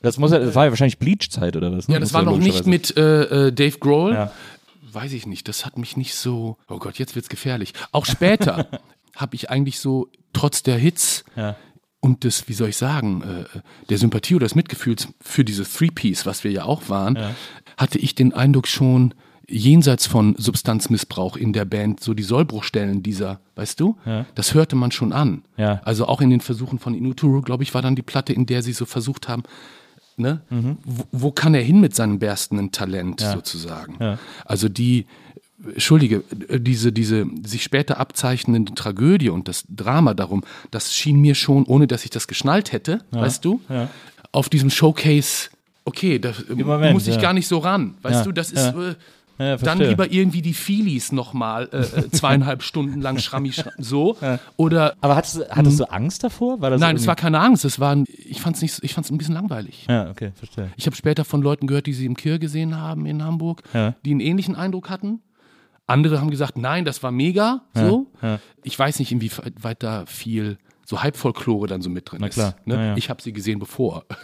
das, 0.03 0.19
muss 0.19 0.31
ja, 0.31 0.37
das 0.39 0.53
war 0.53 0.65
ja 0.65 0.71
wahrscheinlich 0.71 0.99
Bleach-Zeit 0.99 1.55
oder 1.55 1.71
was? 1.75 1.87
ne? 1.87 1.95
Ja, 1.95 1.99
das 1.99 2.09
Muss 2.09 2.13
war 2.13 2.21
noch 2.23 2.37
nicht 2.37 2.67
mit 2.67 2.95
äh, 2.95 3.47
äh, 3.47 3.51
Dave 3.51 3.79
Grohl. 3.79 4.13
Ja. 4.13 4.31
Weiß 4.91 5.11
ich 5.13 5.25
nicht. 5.25 5.47
Das 5.47 5.65
hat 5.65 5.77
mich 5.79 5.97
nicht 5.97 6.13
so. 6.13 6.57
Oh 6.69 6.77
Gott, 6.77 6.99
jetzt 6.99 7.15
wird's 7.15 7.29
gefährlich. 7.29 7.73
Auch 7.91 8.05
später 8.05 8.67
habe 9.15 9.35
ich 9.35 9.49
eigentlich 9.49 9.79
so 9.79 10.09
trotz 10.33 10.61
der 10.61 10.77
Hits 10.77 11.23
Ja. 11.35 11.55
und 11.99 12.23
des, 12.23 12.47
wie 12.47 12.53
soll 12.53 12.69
ich 12.69 12.77
sagen, 12.77 13.23
äh, 13.23 13.59
der 13.89 13.97
Sympathie 13.97 14.35
oder 14.35 14.45
des 14.45 14.53
Mitgefühls 14.55 15.07
für 15.19 15.43
diese 15.43 15.63
Three-Piece, 15.63 16.25
was 16.27 16.43
wir 16.43 16.51
ja 16.51 16.65
auch 16.65 16.89
waren, 16.89 17.17
hatte 17.77 17.97
ich 17.97 18.13
den 18.13 18.33
Eindruck 18.33 18.67
schon 18.67 19.15
jenseits 19.49 20.07
von 20.07 20.35
Substanzmissbrauch 20.37 21.35
in 21.37 21.53
der 21.53 21.65
Band, 21.65 21.99
so 21.99 22.13
die 22.13 22.23
Sollbruchstellen 22.23 23.03
dieser, 23.03 23.39
weißt 23.55 23.79
du, 23.79 23.97
das 24.35 24.53
hörte 24.53 24.75
man 24.75 24.91
schon 24.91 25.11
an. 25.11 25.43
Ja. 25.57 25.81
Also 25.83 26.07
auch 26.07 26.21
in 26.21 26.29
den 26.29 26.39
Versuchen 26.41 26.79
von 26.79 26.93
Inuturo, 26.95 27.41
glaube 27.41 27.63
ich, 27.63 27.73
war 27.73 27.81
dann 27.81 27.95
die 27.95 28.01
Platte, 28.03 28.31
in 28.33 28.45
der 28.45 28.61
sie 28.63 28.73
so 28.73 28.85
versucht 28.85 29.27
haben, 29.27 29.43
ne? 30.17 30.41
Wo, 30.83 31.03
wo 31.11 31.31
kann 31.31 31.53
er 31.55 31.61
hin 31.61 31.79
mit 31.81 31.95
seinem 31.95 32.19
berstenden 32.19 32.71
Talent 32.71 33.21
sozusagen? 33.21 34.17
Also 34.45 34.69
die, 34.69 35.05
Entschuldige, 35.65 36.23
diese, 36.59 36.91
diese 36.91 37.25
sich 37.45 37.63
später 37.63 37.97
abzeichnende 37.97 38.73
Tragödie 38.73 39.29
und 39.29 39.47
das 39.47 39.63
Drama 39.69 40.13
darum, 40.13 40.43
das 40.71 40.93
schien 40.93 41.19
mir 41.21 41.35
schon, 41.35 41.63
ohne 41.65 41.87
dass 41.87 42.03
ich 42.03 42.09
das 42.09 42.27
geschnallt 42.27 42.71
hätte, 42.73 42.99
weißt 43.11 43.45
du, 43.45 43.61
auf 44.31 44.49
diesem 44.49 44.69
Showcase, 44.69 45.49
okay, 45.85 46.19
da 46.19 46.33
Moment, 46.49 46.93
muss 46.93 47.07
ich 47.07 47.15
ja. 47.15 47.21
gar 47.21 47.33
nicht 47.33 47.47
so 47.47 47.59
ran, 47.59 47.95
weißt 48.01 48.17
Ja, 48.17 48.23
du, 48.23 48.31
das 48.31 48.51
ist. 48.51 48.65
ja. 48.65 48.89
Äh, 48.89 48.95
Ja, 49.39 49.57
dann 49.57 49.79
lieber 49.79 50.11
irgendwie 50.11 50.41
die 50.41 50.53
Feelies 50.53 51.11
nochmal 51.11 51.67
äh, 51.71 51.77
äh, 51.79 52.09
zweieinhalb 52.11 52.61
Stunden 52.63 53.01
lang 53.01 53.17
schrammi 53.17 53.51
schram, 53.51 53.73
so. 53.79 54.15
Oder 54.57 54.95
Aber 55.01 55.15
hattest, 55.15 55.37
du- 55.37 55.49
hattest 55.49 55.79
du 55.79 55.85
Angst 55.91 56.23
davor? 56.23 56.57
Nein, 56.77 56.95
es 56.95 57.07
war 57.07 57.15
keine 57.15 57.39
Angst. 57.39 57.65
Es 57.65 57.79
war, 57.79 57.97
ich 58.07 58.41
fand 58.41 58.55
es 58.57 58.61
nicht, 58.61 58.83
ich 58.83 58.93
fand 58.93 59.09
ein 59.09 59.17
bisschen 59.17 59.33
langweilig. 59.33 59.85
Ja, 59.89 60.09
okay, 60.09 60.31
verstehe. 60.35 60.71
Ich 60.77 60.85
habe 60.85 60.95
später 60.95 61.25
von 61.25 61.41
Leuten 61.41 61.65
gehört, 61.67 61.87
die 61.87 61.93
sie 61.93 62.05
im 62.05 62.15
Kir 62.15 62.37
gesehen 62.39 62.77
haben 62.77 63.05
in 63.05 63.23
Hamburg, 63.23 63.63
Ja. 63.73 63.95
die 64.05 64.11
einen 64.11 64.19
ähnlichen 64.19 64.55
Eindruck 64.55 64.89
hatten. 64.89 65.21
Andere 65.87 66.21
haben 66.21 66.29
gesagt, 66.31 66.57
nein, 66.57 66.85
das 66.85 67.03
war 67.03 67.11
mega. 67.11 67.61
So. 67.73 68.07
ja. 68.21 68.39
Ich 68.63 68.77
weiß 68.79 68.99
nicht, 68.99 69.11
inwieweit 69.11 69.83
da 69.83 70.05
viel 70.05 70.57
so 70.85 71.01
Halbfolklore 71.01 71.67
dann 71.67 71.81
so 71.81 71.89
mit 71.89 72.11
drin 72.11 72.19
Na 72.21 72.27
ist. 72.27 72.33
klar, 72.33 72.55
Ne? 72.65 72.75
na 72.75 72.85
ja. 72.87 72.97
Ich 72.97 73.09
habe 73.09 73.21
sie 73.21 73.31
gesehen 73.33 73.59
bevor. 73.59 74.05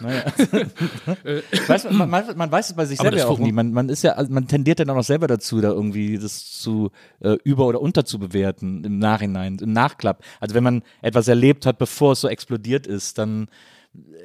Weißt, 1.66 1.84
du, 1.86 1.90
man, 1.92 2.10
man, 2.10 2.36
man 2.36 2.52
weiß 2.52 2.70
es 2.70 2.76
bei 2.76 2.84
sich 2.84 2.98
selber 2.98 3.16
ja 3.16 3.26
auch 3.26 3.38
nie. 3.38 3.52
Man, 3.52 3.72
man 3.72 3.88
ist 3.88 4.02
ja, 4.02 4.12
also 4.12 4.32
man 4.32 4.46
tendiert 4.46 4.80
dann 4.80 4.90
auch 4.90 4.94
noch 4.96 5.04
selber 5.04 5.26
dazu, 5.26 5.60
da 5.60 5.68
irgendwie 5.68 6.18
das 6.18 6.58
zu 6.58 6.90
äh, 7.20 7.36
über- 7.44 7.66
oder 7.66 7.80
unterzubewerten 7.80 8.84
im 8.84 8.98
Nachhinein, 8.98 9.56
im 9.60 9.72
Nachklapp. 9.72 10.22
Also 10.40 10.54
wenn 10.54 10.64
man 10.64 10.82
etwas 11.02 11.28
erlebt 11.28 11.66
hat, 11.66 11.78
bevor 11.78 12.12
es 12.12 12.20
so 12.20 12.28
explodiert 12.28 12.86
ist, 12.86 13.18
dann 13.18 13.48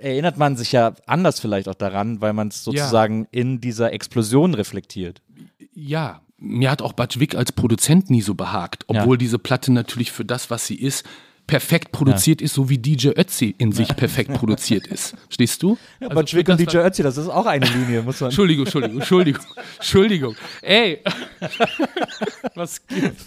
erinnert 0.01 0.37
man 0.37 0.55
sich 0.57 0.71
ja 0.71 0.93
anders 1.07 1.39
vielleicht 1.39 1.67
auch 1.67 1.75
daran, 1.75 2.21
weil 2.21 2.33
man 2.33 2.49
es 2.49 2.63
sozusagen 2.63 3.27
in 3.31 3.61
dieser 3.61 3.93
Explosion 3.93 4.53
reflektiert. 4.53 5.21
Ja, 5.73 6.21
mir 6.37 6.69
hat 6.69 6.81
auch 6.81 6.93
Butch 6.93 7.19
Vig 7.19 7.35
als 7.35 7.51
Produzent 7.51 8.09
nie 8.09 8.21
so 8.21 8.35
behagt, 8.35 8.83
obwohl 8.87 9.17
diese 9.17 9.39
Platte 9.39 9.71
natürlich 9.71 10.11
für 10.11 10.25
das, 10.25 10.49
was 10.51 10.67
sie 10.67 10.75
ist, 10.75 11.03
perfekt 11.47 11.91
produziert 11.91 12.41
ist, 12.41 12.53
so 12.55 12.69
wie 12.69 12.77
DJ 12.77 13.09
Ötzi 13.09 13.53
in 13.57 13.71
sich 13.71 13.87
perfekt 13.95 14.33
produziert 14.33 14.87
ist. 14.87 15.15
Stehst 15.29 15.61
du? 15.61 15.77
Ja, 15.99 16.07
Also 16.07 16.11
aber 16.19 16.27
Schwick 16.27 16.49
und 16.49 16.59
das, 16.59 16.67
DJ 16.67 16.77
Ötzi, 16.79 17.03
das 17.03 17.17
ist 17.17 17.27
auch 17.29 17.45
eine 17.45 17.65
Linie, 17.65 18.01
muss 18.01 18.19
man. 18.19 18.29
Entschuldigung, 18.29 18.65
Entschuldigung, 18.65 18.97
Entschuldigung, 18.99 19.41
Entschuldigung. 19.77 20.35
Ey. 20.61 21.01
was 22.55 22.85
gibt? 22.87 23.21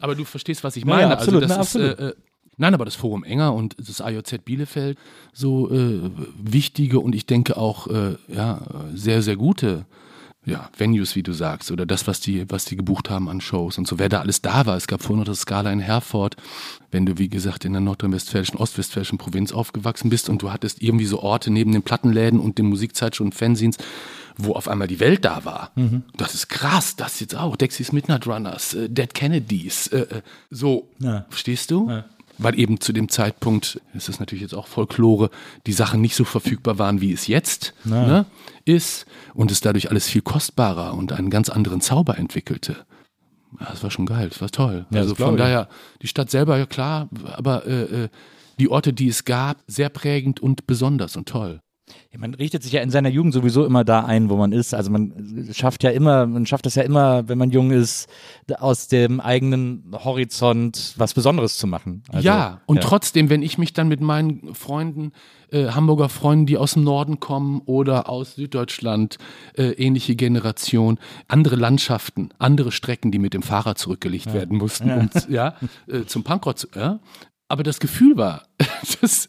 aber 0.00 0.14
du 0.14 0.24
verstehst, 0.24 0.64
was 0.64 0.76
ich 0.76 0.84
Ja, 0.84 0.88
meine. 0.90 1.02
ja, 1.02 1.10
absolut, 1.10 1.42
also 1.42 1.54
na, 1.54 1.58
das 1.58 1.66
absolut. 1.68 1.92
ist, 1.92 1.98
äh, 2.00 2.08
äh, 2.08 2.14
nein, 2.56 2.74
aber 2.74 2.84
das 2.84 2.94
Forum 2.94 3.24
Enger 3.24 3.54
und 3.54 3.76
das 3.78 4.00
IOZ 4.00 4.38
Bielefeld 4.44 4.98
so 5.32 5.70
äh, 5.70 6.10
wichtige 6.42 7.00
und 7.00 7.14
ich 7.14 7.26
denke 7.26 7.56
auch 7.56 7.86
äh, 7.88 8.16
ja, 8.28 8.60
sehr, 8.94 9.22
sehr 9.22 9.36
gute 9.36 9.86
ja, 10.48 10.70
Venues, 10.76 11.14
wie 11.14 11.22
du 11.22 11.32
sagst, 11.32 11.70
oder 11.70 11.86
das, 11.86 12.06
was 12.06 12.20
die, 12.20 12.50
was 12.50 12.64
die 12.64 12.76
gebucht 12.76 13.10
haben 13.10 13.28
an 13.28 13.40
Shows 13.40 13.78
und 13.78 13.86
so, 13.86 13.98
wer 13.98 14.08
da 14.08 14.20
alles 14.20 14.40
da 14.40 14.66
war. 14.66 14.76
Es 14.76 14.86
gab 14.86 15.02
vorhin 15.02 15.18
noch 15.18 15.26
das 15.26 15.40
Skala 15.40 15.70
in 15.70 15.80
Herford, 15.80 16.36
wenn 16.90 17.04
du, 17.06 17.18
wie 17.18 17.28
gesagt, 17.28 17.64
in 17.64 17.72
der 17.72 17.82
nordrhein-westfälischen, 17.82 18.58
ostwestfälischen 18.58 19.18
Provinz 19.18 19.52
aufgewachsen 19.52 20.10
bist 20.10 20.28
und 20.28 20.42
du 20.42 20.50
hattest 20.50 20.82
irgendwie 20.82 21.04
so 21.04 21.20
Orte 21.20 21.50
neben 21.50 21.72
den 21.72 21.82
Plattenläden 21.82 22.40
und 22.40 22.58
den 22.58 22.66
Musikzeitschriften 22.66 23.28
und 23.28 23.34
Fanzines, 23.34 23.76
wo 24.38 24.52
auf 24.52 24.68
einmal 24.68 24.88
die 24.88 25.00
Welt 25.00 25.24
da 25.24 25.44
war. 25.44 25.72
Das 26.16 26.34
ist 26.34 26.48
krass, 26.48 26.96
das 26.96 27.20
jetzt 27.20 27.34
auch. 27.34 27.56
Dexys 27.56 27.92
Midnight 27.92 28.26
Runners, 28.26 28.74
äh, 28.74 28.88
Dead 28.88 29.12
Kennedys, 29.12 29.88
äh, 29.88 29.98
äh, 29.98 30.22
so. 30.50 30.88
Ja. 31.00 31.26
Verstehst 31.28 31.70
du? 31.70 31.88
Weil 32.40 32.56
eben 32.56 32.80
zu 32.80 32.92
dem 32.92 33.08
Zeitpunkt, 33.08 33.80
das 33.94 34.08
ist 34.08 34.20
natürlich 34.20 34.42
jetzt 34.42 34.54
auch 34.54 34.68
Folklore, 34.68 35.30
die 35.66 35.72
Sachen 35.72 36.00
nicht 36.00 36.14
so 36.14 36.22
verfügbar 36.22 36.78
waren, 36.78 37.00
wie 37.00 37.12
es 37.12 37.26
jetzt 37.26 37.74
ne, 37.82 38.26
ist 38.68 39.06
und 39.34 39.50
es 39.50 39.60
dadurch 39.60 39.90
alles 39.90 40.08
viel 40.08 40.22
kostbarer 40.22 40.94
und 40.94 41.12
einen 41.12 41.30
ganz 41.30 41.48
anderen 41.48 41.80
Zauber 41.80 42.18
entwickelte. 42.18 42.76
Das 43.58 43.82
war 43.82 43.90
schon 43.90 44.06
geil, 44.06 44.28
das 44.28 44.40
war 44.40 44.50
toll. 44.50 44.86
Ja, 44.90 45.00
also 45.00 45.14
von 45.14 45.36
daher, 45.36 45.68
die 46.02 46.06
Stadt 46.06 46.30
selber, 46.30 46.58
ja 46.58 46.66
klar, 46.66 47.08
aber 47.32 47.66
äh, 47.66 48.04
äh, 48.04 48.08
die 48.58 48.68
Orte, 48.68 48.92
die 48.92 49.08
es 49.08 49.24
gab, 49.24 49.62
sehr 49.66 49.88
prägend 49.88 50.40
und 50.40 50.66
besonders 50.66 51.16
und 51.16 51.28
toll. 51.28 51.60
Ja, 52.12 52.18
man 52.18 52.34
richtet 52.34 52.62
sich 52.62 52.72
ja 52.72 52.80
in 52.80 52.90
seiner 52.90 53.08
Jugend 53.08 53.34
sowieso 53.34 53.64
immer 53.66 53.84
da 53.84 54.04
ein, 54.04 54.30
wo 54.30 54.36
man 54.36 54.52
ist. 54.52 54.74
Also 54.74 54.90
man 54.90 55.48
schafft 55.52 55.82
ja 55.82 55.90
immer, 55.90 56.26
man 56.26 56.46
schafft 56.46 56.66
es 56.66 56.74
ja 56.74 56.82
immer, 56.82 57.28
wenn 57.28 57.38
man 57.38 57.50
jung 57.50 57.70
ist, 57.70 58.08
aus 58.58 58.88
dem 58.88 59.20
eigenen 59.20 59.92
Horizont 59.92 60.94
was 60.96 61.14
Besonderes 61.14 61.58
zu 61.58 61.66
machen. 61.66 62.02
Also, 62.08 62.26
ja, 62.26 62.60
und 62.66 62.80
trotzdem, 62.82 63.30
wenn 63.30 63.42
ich 63.42 63.58
mich 63.58 63.72
dann 63.72 63.88
mit 63.88 64.00
meinen 64.00 64.54
Freunden, 64.54 65.12
äh, 65.50 65.68
Hamburger 65.68 66.08
Freunden, 66.08 66.46
die 66.46 66.56
aus 66.56 66.74
dem 66.74 66.84
Norden 66.84 67.20
kommen 67.20 67.62
oder 67.64 68.08
aus 68.08 68.34
Süddeutschland, 68.34 69.18
äh, 69.56 69.70
ähnliche 69.72 70.16
Generation, 70.16 70.98
andere 71.26 71.56
Landschaften, 71.56 72.30
andere 72.38 72.72
Strecken, 72.72 73.10
die 73.10 73.18
mit 73.18 73.34
dem 73.34 73.42
Fahrrad 73.42 73.78
zurückgelegt 73.78 74.32
werden 74.32 74.58
mussten, 74.58 74.90
um, 74.90 75.10
ja, 75.28 75.54
äh, 75.86 76.04
zum 76.04 76.24
Punkrock 76.24 76.58
zu, 76.58 76.68
ja. 76.74 77.00
Aber 77.48 77.62
das 77.62 77.80
Gefühl 77.80 78.16
war, 78.16 78.44
das, 79.00 79.28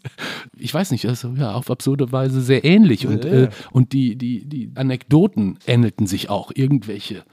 ich 0.58 0.74
weiß 0.74 0.92
nicht, 0.92 1.06
also 1.08 1.34
ja, 1.38 1.54
auf 1.54 1.72
absurde 1.72 2.12
Weise 2.12 2.42
sehr 2.42 2.66
ähnlich. 2.66 3.08
Und, 3.08 3.26
äh, 3.26 3.50
und 3.72 3.94
die, 3.94 4.18
die, 4.18 4.46
die 4.48 4.72
Anekdoten 4.76 5.58
ähnelten 5.66 6.06
sich 6.06 6.30
auch, 6.30 6.52
irgendwelche 6.54 7.24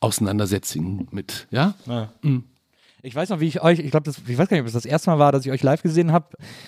Auseinandersetzungen 0.00 1.08
mit, 1.10 1.48
ja. 1.50 1.74
Ich 3.02 3.14
weiß 3.14 3.30
noch, 3.30 3.40
wie 3.40 3.46
ich 3.46 3.62
euch, 3.62 3.78
ich 3.78 3.90
glaube, 3.90 4.10
ich 4.10 4.38
weiß 4.38 4.48
gar 4.48 4.56
nicht, 4.56 4.62
ob 4.62 4.66
es 4.66 4.74
das 4.74 4.84
erste 4.84 5.10
Mal 5.10 5.18
war, 5.18 5.32
dass 5.32 5.46
ich 5.46 5.52
euch 5.52 5.62
live 5.62 5.82
gesehen 5.82 6.12
habe. 6.12 6.26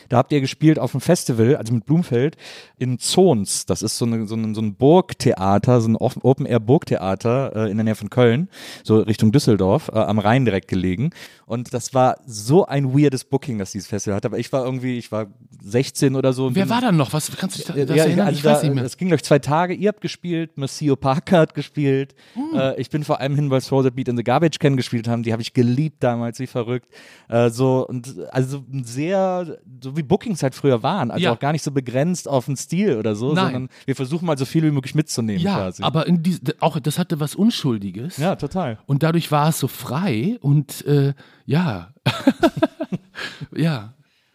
Da 0.09 0.17
habt 0.17 0.33
ihr 0.33 0.41
gespielt 0.41 0.79
auf 0.79 0.95
einem 0.95 1.01
Festival, 1.01 1.57
also 1.57 1.75
mit 1.75 1.85
Blumfeld, 1.85 2.37
in 2.79 2.99
Zons. 2.99 3.67
Das 3.67 3.83
ist 3.83 3.99
so, 3.99 4.07
eine, 4.07 4.27
so, 4.27 4.35
ein, 4.35 4.55
so 4.55 4.63
ein 4.63 4.75
Burgtheater, 4.75 5.81
so 5.81 5.89
ein 5.89 5.97
Open-Air-Burgtheater 5.97 7.57
äh, 7.57 7.71
in 7.71 7.77
der 7.77 7.85
Nähe 7.85 7.95
von 7.95 8.11
Köln, 8.11 8.49
so 8.83 9.01
Richtung 9.01 9.33
Düsseldorf, 9.33 9.91
äh, 9.93 9.99
am 9.99 10.19
Rhein 10.19 10.45
direkt 10.45 10.69
gelegen. 10.69 11.11
Und 11.53 11.75
das 11.75 11.93
war 11.93 12.17
so 12.27 12.65
ein 12.65 12.95
weirdes 12.95 13.25
Booking, 13.25 13.59
das 13.59 13.73
dieses 13.73 13.87
Festival 13.87 14.17
hatte. 14.17 14.29
Aber 14.29 14.39
ich 14.39 14.51
war 14.55 14.65
irgendwie, 14.65 14.97
ich 14.97 15.13
war 15.13 15.27
16 15.63 16.17
oder 16.17 16.33
so. 16.33 16.55
Wer 16.55 16.71
war 16.71 16.81
da 16.81 16.93
noch? 16.93 17.13
Was 17.13 17.31
kannst 17.37 17.57
du 17.57 17.59
dich 17.59 17.67
da, 17.67 17.85
das 17.85 17.95
ja, 17.95 18.05
erinnern? 18.05 18.29
also 18.29 18.39
ich 18.39 18.45
weiß 18.45 18.61
da, 18.61 18.67
nicht 18.67 18.75
mehr. 18.75 18.85
Es 18.85 18.97
ging, 18.97 19.09
glaube 19.09 19.17
ich, 19.17 19.25
zwei 19.25 19.39
Tage. 19.39 19.75
Ihr 19.75 19.89
habt 19.89 20.01
gespielt, 20.01 20.57
Maceo 20.57 20.97
Parker 20.97 21.41
hat 21.41 21.55
gespielt. 21.55 22.15
Hm. 22.33 22.59
Äh, 22.59 22.81
ich 22.81 22.89
bin 22.89 23.05
vor 23.05 23.21
allem 23.21 23.35
hin, 23.35 23.51
weil 23.51 23.61
Throw 23.61 23.83
the 23.83 23.91
Beat 23.91 24.09
in 24.09 24.17
the 24.17 24.25
Garbage 24.25 24.59
Can 24.61 24.79
gespielt 24.79 25.09
haben. 25.09 25.25
Die 25.25 25.33
habe 25.33 25.43
ich 25.43 25.53
geliebt 25.53 26.03
damals, 26.03 26.22
wie 26.39 26.47
verrückt. 26.47 26.89
Äh, 27.29 27.51
so, 27.51 27.87
und 27.87 28.15
also 28.31 28.65
sehr, 28.83 29.59
so 29.83 29.97
wie 29.97 30.03
Bookings 30.03 30.43
halt 30.43 30.55
früher 30.55 30.83
waren. 30.83 31.11
Also 31.11 31.25
Ja. 31.25 31.33
auch 31.33 31.39
gar 31.39 31.53
nicht 31.53 31.63
so 31.63 31.71
begrenzt 31.71 32.29
auf 32.29 32.47
den 32.47 32.57
Stil 32.57 32.97
oder 32.97 33.15
so, 33.15 33.33
Nein. 33.33 33.45
sondern 33.53 33.69
wir 33.87 33.97
versuchen 33.97 34.27
mal 34.27 34.39
so 34.39 34.45
viel 34.45 34.63
wie 34.65 34.71
möglich 34.71 34.95
mitzunehmen 34.95 35.43
Ja, 35.43 35.57
quasi. 35.57 35.83
aber 35.83 36.07
in 36.07 36.23
dies, 36.23 36.41
auch 36.61 36.79
das 36.81 36.99
hatte 36.99 37.21
was 37.21 37.35
Unschuldiges. 37.35 38.17
ja, 38.19 38.37
total. 38.37 38.79
Und 38.87 39.03
dadurch 39.03 39.31
war 39.31 39.49
es 39.49 39.59
so 39.59 39.69
frei 39.69 40.39
und 40.41 40.85
äh, 40.87 41.15
ja. 41.47 41.93
ja. 43.55 43.95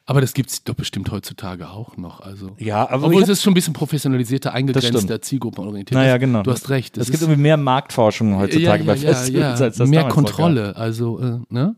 Aber 0.10 0.22
das 0.22 0.34
gibt 0.34 0.50
es 0.50 0.64
doch 0.64 0.74
bestimmt 0.74 1.12
heutzutage 1.12 1.70
auch 1.70 1.98
noch. 1.98 2.22
Also. 2.22 2.52
Ja, 2.60 2.90
aber 2.90 3.08
Obwohl 3.08 3.22
es 3.24 3.28
ist 3.30 3.44
schon 3.44 3.52
ein 3.52 3.56
bisschen 3.56 3.74
professionalisierter, 3.74 4.54
eingegrenzter, 4.54 5.22
zielgruppenorientiert. 5.22 6.00
Naja, 6.00 6.16
genau. 6.18 6.44
Du 6.44 6.52
hast 6.52 6.70
recht. 6.70 6.96
Es 6.98 7.08
das 7.08 7.12
gibt 7.12 7.24
irgendwie 7.24 7.42
mehr 7.42 7.58
Marktforschung 7.58 8.38
heutzutage 8.38 8.86
bei 8.86 8.96
Festivals, 8.96 9.62
als 9.62 9.78
das 9.78 9.90
Mehr. 9.90 10.06
Kontrolle. 10.08 10.78
Also, 10.78 11.20
äh, 11.20 11.40
ne? 11.50 11.76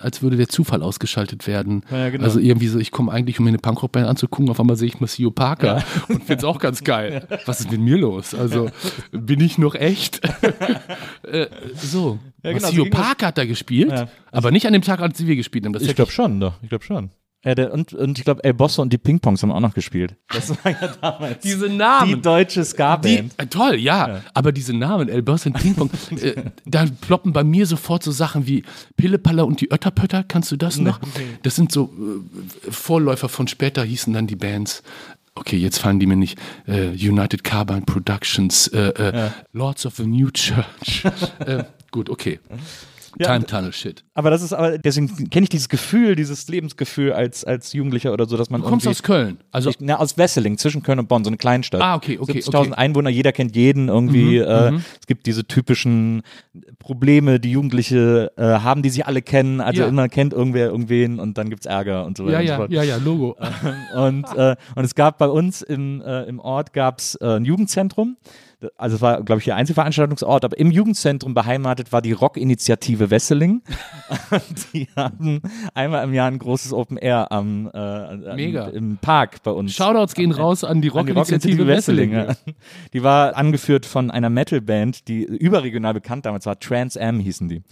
Als 0.00 0.22
würde 0.22 0.36
der 0.36 0.48
Zufall 0.48 0.82
ausgeschaltet 0.82 1.46
werden. 1.48 1.84
Ja, 1.90 2.10
genau. 2.10 2.24
Also 2.24 2.38
irgendwie 2.38 2.68
so, 2.68 2.78
ich 2.78 2.90
komme 2.92 3.10
eigentlich, 3.12 3.38
um 3.40 3.44
mir 3.44 3.50
eine 3.50 3.58
Punkrock-Band 3.58 4.06
anzugucken, 4.06 4.48
auf 4.48 4.60
einmal 4.60 4.76
sehe 4.76 4.86
ich 4.88 5.00
Maceo 5.00 5.30
Parker 5.32 5.82
und 6.08 6.18
finde 6.24 6.34
es 6.36 6.44
auch 6.44 6.58
ganz 6.60 6.84
geil. 6.84 7.26
Was 7.46 7.60
ist 7.60 7.70
mit 7.70 7.80
mir 7.80 7.96
los? 7.98 8.32
Also 8.34 8.70
bin 9.12 9.40
ich 9.40 9.58
noch 9.58 9.74
echt? 9.74 10.20
äh, 11.24 11.46
so. 11.74 12.18
Ja, 12.44 12.52
genau, 12.52 12.68
so 12.70 12.82
ging 12.84 12.92
das- 12.92 13.00
Parker 13.00 13.26
hat 13.28 13.38
da 13.38 13.44
gespielt, 13.44 13.90
Ja. 13.92 14.08
aber 14.30 14.50
nicht 14.52 14.66
an 14.66 14.72
dem 14.72 14.82
Tag, 14.82 15.00
als 15.00 15.24
wir 15.24 15.34
gespielt 15.36 15.64
haben. 15.64 15.76
Ich 15.80 15.94
glaube 15.96 16.12
schon, 16.12 16.38
doch. 16.38 16.54
Ich 16.62 16.68
glaube 16.68 16.84
schon. 16.84 17.10
Ja, 17.42 17.54
der, 17.54 17.72
und, 17.72 17.94
und 17.94 18.18
ich 18.18 18.24
glaube, 18.24 18.44
El 18.44 18.52
Bosso 18.52 18.82
und 18.82 18.92
die 18.92 18.98
Ping-Pongs 18.98 19.42
haben 19.42 19.50
auch 19.50 19.60
noch 19.60 19.72
gespielt. 19.72 20.14
Das 20.28 20.50
war 20.50 20.72
ja 20.72 20.88
damals 21.00 21.40
diese 21.40 21.70
Namen. 21.70 22.16
die 22.16 22.20
deutsche 22.20 22.62
Ska-Band. 22.62 23.32
äh, 23.38 23.46
toll, 23.46 23.76
ja, 23.76 24.20
aber 24.34 24.52
diese 24.52 24.74
Namen, 24.74 25.08
El 25.08 25.22
Boss 25.22 25.46
und 25.46 25.54
Ping 25.54 25.74
Pong, 25.74 25.90
äh, 26.20 26.34
da 26.66 26.84
ploppen 27.00 27.32
bei 27.32 27.42
mir 27.42 27.64
sofort 27.64 28.02
so 28.02 28.10
Sachen 28.10 28.46
wie 28.46 28.62
Pillepaller 28.98 29.46
und 29.46 29.62
die 29.62 29.72
Ötterpötter, 29.72 30.22
kannst 30.22 30.52
du 30.52 30.56
das 30.56 30.76
noch? 30.78 31.00
Das 31.42 31.56
sind 31.56 31.72
so 31.72 31.90
äh, 32.66 32.70
Vorläufer 32.70 33.30
von 33.30 33.48
später 33.48 33.84
hießen 33.84 34.12
dann 34.12 34.26
die 34.26 34.36
Bands. 34.36 34.82
Okay, 35.34 35.56
jetzt 35.56 35.78
fallen 35.78 35.98
die 35.98 36.06
mir 36.06 36.16
nicht. 36.16 36.38
Äh, 36.66 36.88
United 36.88 37.42
Carbine 37.42 37.82
Productions, 37.82 38.66
äh, 38.68 38.88
äh, 38.88 39.30
Lords 39.52 39.86
of 39.86 39.94
the 39.96 40.04
New 40.04 40.30
Church. 40.30 41.04
äh, 41.38 41.64
gut, 41.90 42.10
okay. 42.10 42.38
Time 43.18 43.44
Tunnel 43.46 43.72
Shit. 43.72 44.04
Aber 44.14 44.30
das 44.30 44.42
ist 44.42 44.52
aber, 44.52 44.78
deswegen 44.78 45.30
kenne 45.30 45.44
ich 45.44 45.48
dieses 45.50 45.68
Gefühl, 45.68 46.14
dieses 46.16 46.46
Lebensgefühl 46.48 47.12
als, 47.12 47.44
als 47.44 47.72
Jugendlicher 47.72 48.12
oder 48.12 48.26
so, 48.26 48.36
dass 48.36 48.50
man 48.50 48.60
Du 48.62 48.68
kommst 48.68 48.86
aus 48.86 49.02
Köln. 49.02 49.38
Also, 49.50 49.70
ich, 49.70 49.76
na, 49.80 49.96
aus 49.98 50.16
Wesseling, 50.18 50.58
zwischen 50.58 50.82
Köln 50.82 50.98
und 50.98 51.08
Bonn, 51.08 51.24
so 51.24 51.30
eine 51.30 51.36
Kleinstadt. 51.36 51.80
Ah, 51.80 51.94
okay, 51.94 52.18
okay, 52.20 52.38
70.000 52.40 52.48
okay. 52.56 52.66
Mhm, 52.68 52.72
Einwohner, 52.74 53.10
jeder 53.10 53.32
kennt 53.32 53.56
jeden 53.56 53.88
irgendwie. 53.88 54.38
äh, 54.38 54.72
Es 55.00 55.06
gibt 55.06 55.26
diese 55.26 55.44
typischen 55.46 56.22
Probleme, 56.78 57.40
die 57.40 57.50
Jugendliche 57.52 58.32
äh, 58.36 58.42
haben, 58.42 58.82
die 58.82 58.90
sich 58.90 59.06
alle 59.06 59.22
kennen. 59.22 59.60
Also 59.60 59.82
Ja. 59.82 59.88
immer 59.88 60.08
kennt 60.08 60.32
irgendwer 60.32 60.66
irgendwen 60.66 61.18
und 61.18 61.38
dann 61.38 61.50
gibt's 61.50 61.66
Ärger 61.66 62.04
und 62.04 62.16
so 62.16 62.26
weiter 62.26 62.40
ja, 62.40 62.40
und 62.40 62.46
so 62.46 62.52
ja, 62.52 62.56
fort. 62.56 62.70
ja, 62.72 62.82
ja, 62.82 62.96
Logo. 62.96 63.36
und, 63.96 64.24
äh, 64.36 64.56
und 64.74 64.84
es 64.84 64.94
gab 64.94 65.18
bei 65.18 65.28
uns 65.28 65.62
im, 65.62 66.00
äh, 66.02 66.24
im 66.24 66.38
Ort 66.38 66.72
gab's 66.72 67.14
äh, 67.16 67.36
ein 67.36 67.44
Jugendzentrum. 67.44 68.16
Also 68.76 68.96
es 68.96 69.02
war, 69.02 69.22
glaube 69.22 69.38
ich, 69.38 69.46
der 69.46 69.56
einzige 69.56 69.74
Veranstaltungsort, 69.74 70.44
aber 70.44 70.58
im 70.58 70.70
Jugendzentrum 70.70 71.34
beheimatet 71.34 71.92
war 71.92 72.02
die 72.02 72.12
Rockinitiative 72.12 73.10
Wesseling. 73.10 73.62
Die 74.72 74.88
hatten 74.96 75.40
einmal 75.74 76.04
im 76.04 76.12
Jahr 76.12 76.26
ein 76.26 76.38
großes 76.38 76.72
Open 76.72 76.96
Air 76.96 77.32
am, 77.32 77.70
äh, 77.72 78.34
Mega. 78.34 78.68
Im, 78.68 78.98
Park 78.98 79.42
bei 79.42 79.50
uns. 79.50 79.74
Shoutouts 79.74 80.14
gehen 80.14 80.32
raus 80.32 80.64
an 80.64 80.82
die 80.82 80.88
Rockinitiative 80.88 81.66
Wesseling. 81.66 82.12
ja. 82.12 82.34
Die 82.92 83.02
war 83.02 83.36
angeführt 83.36 83.86
von 83.86 84.10
einer 84.10 84.30
Metalband, 84.30 85.08
die 85.08 85.22
überregional 85.24 85.94
bekannt 85.94 86.26
damals 86.26 86.46
war. 86.46 86.58
Trans 86.58 86.96
Am 86.96 87.20
hießen 87.20 87.48
die. 87.48 87.62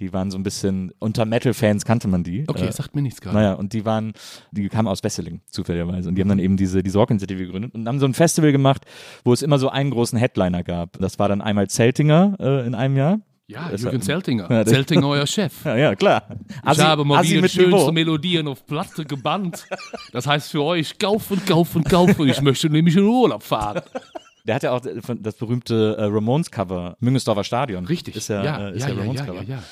Die 0.00 0.12
waren 0.12 0.30
so 0.32 0.38
ein 0.38 0.42
bisschen, 0.42 0.90
unter 0.98 1.24
Metal-Fans 1.24 1.84
kannte 1.84 2.08
man 2.08 2.24
die. 2.24 2.44
Okay, 2.48 2.66
Äh, 2.66 2.72
sagt 2.72 2.96
mir 2.96 3.02
nichts 3.02 3.20
gerade. 3.20 3.36
naja, 3.36 3.52
und 3.54 3.72
die 3.72 3.84
waren, 3.84 4.12
die 4.50 4.68
kamen 4.68 4.88
aus 4.88 5.04
Wesseling, 5.04 5.40
zufälligerweise. 5.46 6.08
Und 6.08 6.16
die 6.16 6.20
haben 6.22 6.28
dann 6.28 6.40
eben 6.40 6.56
diese, 6.56 6.82
diese 6.82 6.98
Rockinitiative 6.98 7.46
gegründet 7.46 7.74
und 7.74 7.86
haben 7.86 8.00
so 8.00 8.06
ein 8.06 8.14
Festival 8.14 8.50
gemacht, 8.50 8.82
wo 9.24 9.32
es 9.32 9.42
immer 9.42 9.58
so 9.58 9.68
einen 9.68 9.90
großen 9.92 10.18
Headliner 10.18 10.64
gab. 10.64 10.98
Das 10.98 11.18
war 11.20 11.28
dann 11.28 11.40
einmal 11.40 11.68
Zeltinger 11.68 12.36
äh, 12.40 12.66
in 12.66 12.74
einem 12.74 12.96
Jahr. 12.96 13.20
Ja, 13.46 13.68
Das 13.70 13.82
Jürgen 13.82 14.00
Zeltinger. 14.02 14.50
Ja, 14.50 14.64
Zeltinger, 14.66 15.06
euer 15.06 15.26
Chef. 15.28 15.52
Ja, 15.64 15.76
ja, 15.76 15.94
klar. 15.94 16.26
Ich 16.72 16.80
habe 16.80 17.04
mal 17.04 17.22
wieder 17.22 17.42
mit 17.42 17.50
schönste 17.52 17.70
Niveau. 17.76 17.92
Melodien 17.92 18.48
auf 18.48 18.66
Platte 18.66 19.04
gebannt. 19.04 19.64
Das 20.12 20.26
heißt 20.26 20.50
für 20.50 20.62
euch, 20.64 20.98
kaufen, 20.98 21.44
kaufen, 21.44 21.84
kaufen. 21.84 22.26
Ich 22.28 22.40
möchte 22.40 22.68
nämlich 22.70 22.96
in 22.96 23.04
Urlaub 23.04 23.42
fahren. 23.44 23.82
Der 24.46 24.56
hat 24.56 24.62
ja 24.62 24.72
auch 24.72 24.82
von- 25.00 25.22
das 25.22 25.36
berühmte 25.36 25.96
äh, 25.98 26.04
Ramones-Cover, 26.04 26.96
Müngesdorfer 27.00 27.44
Stadion. 27.44 27.86
Richtig. 27.86 28.14
Ist 28.16 28.28
ja, 28.28 28.44
ja, 28.44 28.68
äh, 28.68 28.76
ist 28.76 28.82
ja, 28.82 28.88
ja, 28.88 28.92
ja, 28.92 28.94
ja, 28.94 29.00
Ramones-Cover. 29.00 29.42
ja, 29.42 29.56
ja. 29.56 29.62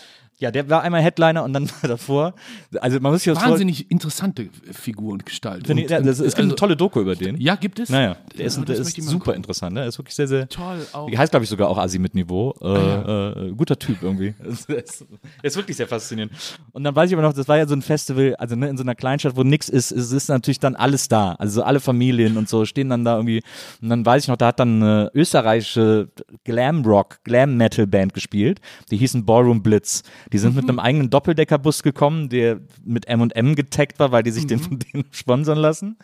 Ja, 0.43 0.51
der 0.51 0.69
war 0.69 0.83
einmal 0.83 1.01
Headliner 1.03 1.45
und 1.45 1.53
dann 1.53 1.71
war 1.81 1.89
davor. 1.89 2.35
Also 2.81 2.99
man 3.01 3.13
muss 3.13 3.23
sich 3.23 3.33
das 3.33 3.43
Wahnsinnig 3.43 3.91
interessante 3.91 4.49
Figur 4.73 5.13
und 5.13 5.25
Gestalt. 5.25 5.71
Und, 5.71 5.79
ich, 5.79 5.89
ja, 5.89 6.01
das, 6.01 6.19
es 6.19 6.35
gibt 6.35 6.39
also, 6.39 6.43
eine 6.43 6.55
tolle 6.57 6.77
Doku 6.77 7.01
über 7.01 7.15
den. 7.15 7.41
Ja, 7.41 7.55
gibt 7.55 7.79
es? 7.79 7.89
Naja, 7.91 8.17
der 8.37 8.47
ist, 8.47 8.59
Ja, 8.59 8.65
der 8.65 8.79
ist 8.79 8.97
super 9.03 9.19
gucken. 9.27 9.35
interessant. 9.37 9.75
Ne? 9.75 9.81
Der 9.81 9.89
ist 9.89 9.99
wirklich 9.99 10.17
sehr, 10.17 10.27
sehr. 10.27 10.49
Toll 10.49 10.85
auch. 10.93 11.09
Die 11.09 11.17
heißt, 11.17 11.31
glaube 11.31 11.45
ich, 11.45 11.49
sogar 11.51 11.69
auch 11.69 11.79
Asi 11.79 11.99
mit 12.01 12.15
Niveau. 12.15 12.55
Äh, 12.61 12.67
Ah, 12.67 13.33
äh, 13.37 13.53
guter 13.53 13.79
Typ 13.79 14.03
irgendwie. 14.03 14.35
Der 14.69 14.79
ist, 14.85 15.01
der 15.01 15.45
ist 15.45 15.57
wirklich 15.57 15.77
sehr 15.77 15.87
faszinierend. 15.87 16.33
Und 16.73 16.85
dann 16.85 16.95
weiß 16.95 17.09
ich 17.11 17.15
aber 17.15 17.23
noch, 17.23 17.33
das 17.33 17.47
war 17.49 17.57
ja 17.59 17.67
so 17.67 17.75
ein 17.75 17.83
Festival, 17.83 18.35
also 18.37 18.57
ne, 18.57 18.69
in 18.69 18.77
so 18.77 18.83
einer 18.83 18.95
Kleinstadt, 18.95 19.37
wo 19.37 19.43
nichts 19.45 19.69
ist, 19.69 19.93
es 19.93 20.11
ist 20.13 20.29
natürlich 20.29 20.59
dann 20.61 20.75
alles 20.75 21.09
da. 21.09 21.33
Also 21.33 21.61
so 21.61 21.63
alle 21.63 21.79
Familien 21.81 22.37
und 22.37 22.49
so 22.49 22.65
stehen 22.65 22.89
dann 22.89 23.05
da 23.05 23.17
irgendwie. 23.17 23.43
Und 23.81 23.89
dann 23.89 24.05
weiß 24.05 24.25
ich 24.25 24.29
noch, 24.29 24.37
da 24.37 24.49
hat 24.49 24.59
dann 24.61 24.83
eine 24.83 25.11
österreichische 25.15 26.09
Glam-Rock, 26.45 27.21
Glam-Metal-Band 27.25 28.15
gespielt. 28.15 28.61
Die 28.91 28.97
hießen 28.97 29.25
Ballroom 29.25 29.63
Blitz. 29.63 30.03
Die 30.33 30.39
sind 30.39 30.51
Mhm. 30.55 30.61
mit 30.61 30.69
einem 30.69 30.79
eigenen 30.79 31.11
Doppeldeckerbus 31.11 31.83
gekommen, 31.83 32.29
der 32.29 32.61
mit 32.85 33.07
M&M 33.07 33.55
getaggt 33.55 33.99
war, 33.99 34.13
weil 34.13 34.23
die 34.23 34.31
sich 34.31 34.47
den 34.47 34.59
Mhm. 34.59 34.63
von 34.65 34.79
denen 34.95 35.05
sponsern 35.11 35.59
lassen. 35.59 35.97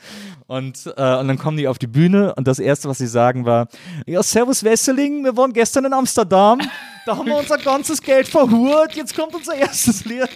Und, 0.46 0.86
äh, 0.96 1.16
und 1.16 1.28
dann 1.28 1.38
kommen 1.38 1.56
die 1.56 1.66
auf 1.68 1.78
die 1.78 1.86
Bühne 1.86 2.34
und 2.34 2.46
das 2.46 2.58
Erste, 2.58 2.88
was 2.88 2.98
sie 2.98 3.06
sagen, 3.06 3.44
war, 3.46 3.68
ja, 4.06 4.22
Servus 4.22 4.62
Wesseling, 4.64 5.24
wir 5.24 5.36
waren 5.36 5.52
gestern 5.52 5.84
in 5.86 5.92
Amsterdam, 5.92 6.60
da 7.06 7.16
haben 7.16 7.26
wir 7.26 7.36
unser 7.36 7.58
ganzes 7.58 8.02
Geld 8.02 8.28
verhurt, 8.28 8.94
jetzt 8.94 9.16
kommt 9.16 9.34
unser 9.34 9.54
erstes 9.54 10.04
Lied. 10.04 10.28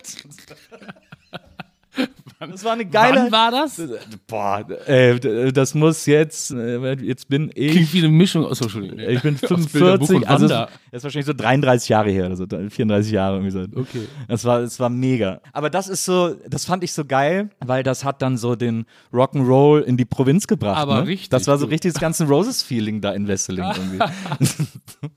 Das 2.51 2.65
war 2.65 2.73
eine 2.73 2.87
geile... 2.87 3.23
Wann 3.23 3.33
war 3.33 3.51
das? 3.51 3.81
Boah, 4.27 4.65
äh, 4.87 5.53
das 5.53 5.75
muss 5.75 6.07
jetzt, 6.07 6.51
äh, 6.51 6.95
jetzt 6.95 7.29
bin 7.29 7.51
ich... 7.55 7.73
Klingt 7.73 7.93
wie 7.93 7.99
eine 7.99 8.09
Mischung 8.09 8.45
aus, 8.45 8.61
Entschuldigung. 8.61 8.99
Ich 8.99 9.23
bin 9.23 9.35
Aus 9.43 9.67
Bilderbuch 9.67 10.07
45, 10.09 10.17
und 10.17 10.27
also 10.27 10.49
das 10.49 10.71
ist 10.91 11.05
wahrscheinlich 11.05 11.27
so 11.27 11.33
33 11.33 11.89
Jahre 11.89 12.11
her 12.11 12.27
oder 12.27 12.37
so, 12.37 12.47
34 12.47 13.13
Jahre 13.13 13.37
irgendwie 13.37 13.51
so. 13.51 13.61
Okay. 13.61 14.09
Das 14.29 14.45
war, 14.45 14.61
das 14.61 14.81
war 14.81 14.89
mega. 14.89 15.41
Aber 15.53 15.71
das 15.71 15.89
ist 15.89 16.05
so, 16.05 16.35
das 16.49 16.65
fand 16.65 16.83
ich 16.85 16.93
so 16.93 17.05
geil, 17.05 17.51
weil 17.61 17.83
das 17.83 18.05
hat 18.05 18.23
dann 18.23 18.37
so 18.37 18.57
den 18.57 18.87
Rock'n'Roll 19.13 19.81
in 19.81 19.97
die 19.97 20.05
Provinz 20.05 20.47
gebracht. 20.47 20.79
Aber 20.79 21.03
ne? 21.03 21.07
richtig 21.09 21.29
Das 21.29 21.47
war 21.47 21.59
so 21.59 21.67
richtig 21.67 21.93
das 21.93 22.01
ganze 22.01 22.25
Roses-Feeling 22.25 23.01
da 23.01 23.13
in 23.13 23.29
Wesseling 23.29 23.65
irgendwie. 23.65 23.99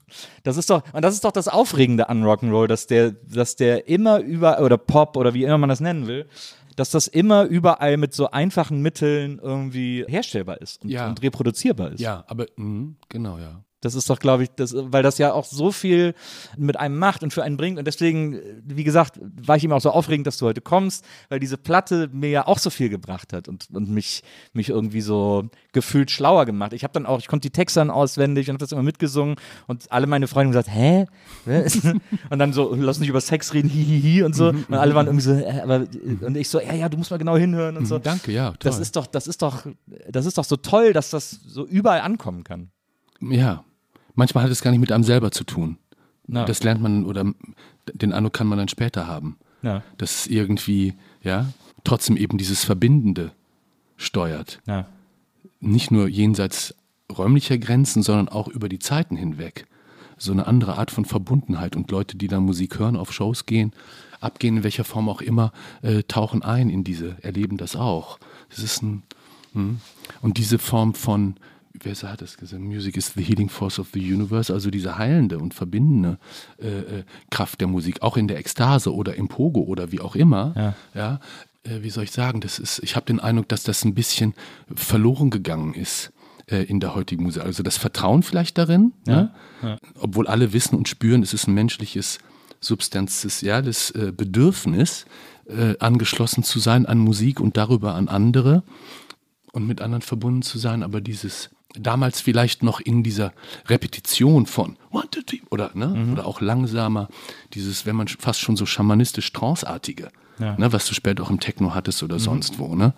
das 0.44 0.56
ist 0.56 0.70
doch, 0.70 0.82
und 0.92 1.02
das 1.02 1.14
ist 1.14 1.24
doch 1.24 1.32
das 1.32 1.48
Aufregende 1.48 2.08
an 2.08 2.22
Rock'n'Roll, 2.22 2.66
dass 2.66 2.86
der, 2.86 3.12
dass 3.12 3.56
der 3.56 3.88
immer 3.88 4.18
über, 4.18 4.60
oder 4.60 4.78
Pop 4.78 5.16
oder 5.16 5.34
wie 5.34 5.44
immer 5.44 5.58
man 5.58 5.68
das 5.68 5.80
nennen 5.80 6.06
will, 6.06 6.26
dass 6.76 6.90
das 6.90 7.06
immer 7.08 7.44
überall 7.44 7.96
mit 7.96 8.14
so 8.14 8.30
einfachen 8.30 8.80
Mitteln 8.82 9.38
irgendwie 9.42 10.04
herstellbar 10.06 10.60
ist 10.60 10.84
und, 10.84 10.90
Ja. 10.90 11.08
und 11.08 11.22
reproduzierbar 11.22 11.92
ist. 11.92 12.00
Ja, 12.00 12.24
aber 12.28 12.46
mh, 12.56 12.94
genau, 13.08 13.38
ja. 13.38 13.62
Das 13.86 13.94
ist 13.94 14.10
doch, 14.10 14.18
glaube 14.18 14.42
ich, 14.42 14.50
das, 14.50 14.74
weil 14.76 15.02
das 15.02 15.18
ja 15.18 15.32
auch 15.32 15.44
so 15.44 15.70
viel 15.70 16.14
mit 16.56 16.76
einem 16.76 16.98
macht 16.98 17.22
und 17.22 17.32
für 17.32 17.44
einen 17.44 17.56
bringt. 17.56 17.78
Und 17.78 17.86
deswegen, 17.86 18.40
wie 18.64 18.84
gesagt, 18.84 19.20
war 19.22 19.56
ich 19.56 19.64
eben 19.64 19.72
auch 19.72 19.80
so 19.80 19.90
aufregend, 19.90 20.26
dass 20.26 20.38
du 20.38 20.46
heute 20.46 20.60
kommst, 20.60 21.04
weil 21.28 21.38
diese 21.38 21.56
Platte 21.56 22.10
mir 22.12 22.30
ja 22.30 22.46
auch 22.46 22.58
so 22.58 22.70
viel 22.70 22.88
gebracht 22.88 23.32
hat 23.32 23.48
und, 23.48 23.68
und 23.72 23.88
mich, 23.88 24.22
mich 24.52 24.70
irgendwie 24.70 25.00
so 25.00 25.48
gefühlt 25.72 26.10
schlauer 26.10 26.46
gemacht. 26.46 26.72
Ich 26.72 26.82
habe 26.82 26.92
dann 26.92 27.06
auch, 27.06 27.20
ich 27.20 27.28
konnte 27.28 27.48
die 27.48 27.52
Texte 27.52 27.80
dann 27.80 27.90
auswendig 27.90 28.48
und 28.48 28.54
habe 28.54 28.64
das 28.64 28.72
immer 28.72 28.82
mitgesungen 28.82 29.36
und 29.66 29.90
alle 29.92 30.06
meine 30.06 30.26
Freunde 30.26 30.58
haben 30.58 30.64
gesagt, 30.64 30.76
hä? 30.76 31.06
Und 32.30 32.38
dann 32.38 32.52
so, 32.52 32.74
lass 32.74 32.98
nicht 32.98 33.08
über 33.08 33.20
Sex 33.20 33.54
reden, 33.54 33.68
hihihi 33.68 34.22
und 34.22 34.34
so. 34.34 34.48
Und 34.48 34.74
alle 34.74 34.94
waren 34.94 35.06
irgendwie 35.06 35.24
so, 35.24 35.32
äh, 35.32 35.60
aber, 35.60 35.86
und 36.20 36.36
ich 36.36 36.48
so, 36.48 36.60
ja, 36.60 36.74
ja, 36.74 36.88
du 36.88 36.96
musst 36.96 37.10
mal 37.10 37.18
genau 37.18 37.36
hinhören 37.36 37.76
und 37.76 37.86
so. 37.86 37.98
Danke, 37.98 38.32
ja, 38.32 38.50
toll. 38.50 38.58
Das 38.60 38.78
ist 38.78 38.96
doch, 38.96 39.06
das 39.06 39.26
ist 39.26 39.42
doch, 39.42 39.66
das 40.08 40.26
ist 40.26 40.38
doch 40.38 40.44
so 40.44 40.56
toll, 40.56 40.92
dass 40.92 41.10
das 41.10 41.30
so 41.30 41.66
überall 41.66 42.00
ankommen 42.00 42.44
kann. 42.44 42.70
Ja, 43.20 43.64
manchmal 44.16 44.44
hat 44.44 44.50
es 44.50 44.62
gar 44.62 44.72
nicht 44.72 44.80
mit 44.80 44.92
einem 44.92 45.04
selber 45.04 45.30
zu 45.30 45.44
tun. 45.44 45.78
Na. 46.26 46.44
Das 46.44 46.62
lernt 46.62 46.82
man 46.82 47.04
oder 47.04 47.24
den 47.92 48.12
Eindruck 48.12 48.32
kann 48.32 48.48
man 48.48 48.58
dann 48.58 48.68
später 48.68 49.06
haben. 49.06 49.36
Ja. 49.62 49.82
Dass 49.96 50.20
es 50.20 50.26
irgendwie, 50.26 50.94
ja, 51.22 51.46
trotzdem 51.84 52.16
eben 52.16 52.36
dieses 52.36 52.64
Verbindende 52.64 53.32
steuert. 53.96 54.60
Ja. 54.66 54.86
Nicht 55.60 55.90
nur 55.90 56.08
jenseits 56.08 56.74
räumlicher 57.16 57.58
Grenzen, 57.58 58.02
sondern 58.02 58.28
auch 58.28 58.48
über 58.48 58.68
die 58.68 58.78
Zeiten 58.78 59.16
hinweg. 59.16 59.66
So 60.18 60.32
eine 60.32 60.46
andere 60.46 60.78
Art 60.78 60.90
von 60.90 61.04
Verbundenheit 61.04 61.76
und 61.76 61.90
Leute, 61.90 62.16
die 62.16 62.28
da 62.28 62.40
Musik 62.40 62.78
hören, 62.78 62.96
auf 62.96 63.12
Shows 63.12 63.46
gehen, 63.46 63.72
abgehen, 64.20 64.58
in 64.58 64.64
welcher 64.64 64.84
Form 64.84 65.08
auch 65.08 65.20
immer, 65.20 65.52
äh, 65.82 66.02
tauchen 66.04 66.42
ein 66.42 66.70
in 66.70 66.84
diese, 66.84 67.16
erleben 67.22 67.56
das 67.56 67.76
auch. 67.76 68.18
Das 68.48 68.60
ist 68.60 68.82
ein, 68.82 69.02
hm. 69.52 69.80
und 70.22 70.38
diese 70.38 70.58
Form 70.58 70.94
von, 70.94 71.36
wer 71.82 71.94
hat 72.10 72.22
das 72.22 72.36
gesagt? 72.36 72.62
Music 72.62 72.96
is 72.96 73.12
the 73.14 73.22
healing 73.22 73.48
force 73.48 73.78
of 73.78 73.88
the 73.92 74.00
universe, 74.00 74.52
also 74.52 74.70
diese 74.70 74.98
heilende 74.98 75.38
und 75.38 75.54
verbindende 75.54 76.18
äh, 76.58 76.68
äh, 76.68 77.04
Kraft 77.30 77.60
der 77.60 77.68
Musik, 77.68 78.02
auch 78.02 78.16
in 78.16 78.28
der 78.28 78.38
Ekstase 78.38 78.94
oder 78.94 79.14
im 79.14 79.28
Pogo 79.28 79.60
oder 79.60 79.92
wie 79.92 80.00
auch 80.00 80.16
immer. 80.16 80.52
Ja. 80.56 80.74
Ja, 80.94 81.20
äh, 81.64 81.82
wie 81.82 81.90
soll 81.90 82.04
ich 82.04 82.12
sagen? 82.12 82.40
Das 82.40 82.58
ist, 82.58 82.80
ich 82.82 82.96
habe 82.96 83.06
den 83.06 83.20
Eindruck, 83.20 83.48
dass 83.48 83.62
das 83.62 83.84
ein 83.84 83.94
bisschen 83.94 84.34
verloren 84.74 85.30
gegangen 85.30 85.74
ist 85.74 86.12
äh, 86.46 86.62
in 86.64 86.80
der 86.80 86.94
heutigen 86.94 87.24
Musik. 87.24 87.42
Also 87.42 87.62
das 87.62 87.76
Vertrauen 87.76 88.22
vielleicht 88.22 88.58
darin, 88.58 88.92
ne? 89.06 89.32
obwohl 89.98 90.26
alle 90.26 90.52
wissen 90.52 90.76
und 90.76 90.88
spüren, 90.88 91.22
es 91.22 91.34
ist 91.34 91.46
ein 91.46 91.54
menschliches 91.54 92.18
substanzielles 92.60 93.90
äh, 93.90 94.12
Bedürfnis, 94.16 95.06
angeschlossen 95.78 96.42
zu 96.42 96.58
sein 96.58 96.86
an 96.86 96.98
Musik 96.98 97.38
und 97.38 97.56
darüber 97.56 97.94
an 97.94 98.08
andere 98.08 98.64
und 99.52 99.64
mit 99.64 99.80
anderen 99.80 100.02
verbunden 100.02 100.42
zu 100.42 100.58
sein, 100.58 100.82
aber 100.82 101.00
dieses 101.00 101.50
damals 101.78 102.20
vielleicht 102.20 102.62
noch 102.62 102.80
in 102.80 103.02
dieser 103.02 103.32
Repetition 103.68 104.46
von 104.46 104.76
oder, 105.50 105.70
ne, 105.74 106.08
oder 106.12 106.26
auch 106.26 106.40
langsamer, 106.40 107.08
dieses, 107.54 107.86
wenn 107.86 107.96
man 107.96 108.08
fast 108.08 108.40
schon 108.40 108.56
so 108.56 108.66
schamanistisch 108.66 109.32
tranceartige, 109.32 110.08
ne, 110.38 110.72
was 110.72 110.86
du 110.86 110.94
später 110.94 111.22
auch 111.22 111.30
im 111.30 111.40
Techno 111.40 111.74
hattest 111.74 112.02
oder 112.02 112.18
sonst 112.18 112.58
wo, 112.58 112.74
ne, 112.74 112.94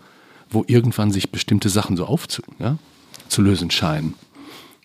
wo 0.51 0.65
irgendwann 0.67 1.11
sich 1.11 1.31
bestimmte 1.31 1.69
Sachen 1.69 1.97
so 1.97 2.07
aufzu, 2.07 2.43
ja, 2.59 2.79
zu 3.29 3.43
lösen 3.43 3.71
scheinen. 3.71 4.15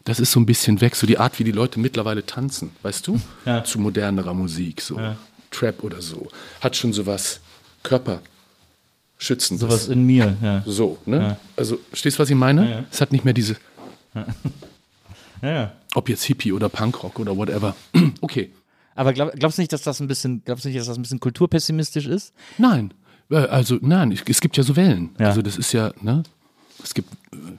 Das 0.05 0.19
ist 0.19 0.31
so 0.31 0.39
ein 0.39 0.45
bisschen 0.45 0.81
weg, 0.81 0.95
so 0.95 1.07
die 1.07 1.17
Art, 1.17 1.39
wie 1.39 1.45
die 1.45 1.53
Leute 1.53 1.79
mittlerweile 1.79 2.25
tanzen, 2.25 2.71
weißt 2.81 3.07
du? 3.07 3.21
Ja. 3.45 3.63
Zu 3.63 3.79
modernerer 3.79 4.33
Musik, 4.33 4.81
so 4.81 4.99
Trap 5.49 5.83
oder 5.83 6.01
so. 6.01 6.27
Hat 6.59 6.75
schon 6.75 6.91
sowas 6.91 7.39
Körperschützendes. 7.83 9.61
Sowas 9.61 9.87
in 9.87 10.03
mir, 10.03 10.35
ja. 10.41 10.63
So, 10.65 10.97
ne? 11.05 11.37
Also, 11.55 11.79
stehst 11.93 12.17
du, 12.17 12.23
was 12.23 12.29
ich 12.29 12.35
meine? 12.35 12.69
ja. 12.69 12.83
Es 12.91 12.99
hat 12.99 13.11
nicht 13.11 13.23
mehr 13.23 13.33
diese, 13.33 13.55
ja, 15.41 15.71
ob 15.95 16.09
jetzt 16.09 16.23
Hippie 16.23 16.51
oder 16.53 16.69
Punkrock 16.69 17.19
oder 17.19 17.35
whatever. 17.35 17.75
okay. 18.21 18.51
Aber 18.95 19.13
glaub, 19.13 19.33
glaubst 19.33 19.57
du 19.57 19.61
nicht, 19.61 19.73
dass 19.73 19.81
das 19.81 19.99
ein 19.99 20.07
bisschen, 20.07 20.43
glaubst 20.45 20.65
du 20.65 20.69
nicht, 20.69 20.79
dass 20.79 20.87
das 20.87 20.97
ein 20.97 21.01
bisschen 21.01 21.19
kulturpessimistisch 21.19 22.05
ist? 22.05 22.33
Nein. 22.57 22.93
Äh, 23.31 23.37
Also, 23.37 23.77
nein, 23.81 24.11
es 24.11 24.41
gibt 24.41 24.55
ja 24.57 24.63
so 24.63 24.75
Wellen. 24.75 25.09
Ja. 25.19 25.27
Also, 25.27 25.41
das 25.41 25.57
ist 25.57 25.71
ja, 25.73 25.91
ne? 26.01 26.23
Es 26.83 26.93
gibt, 26.93 27.09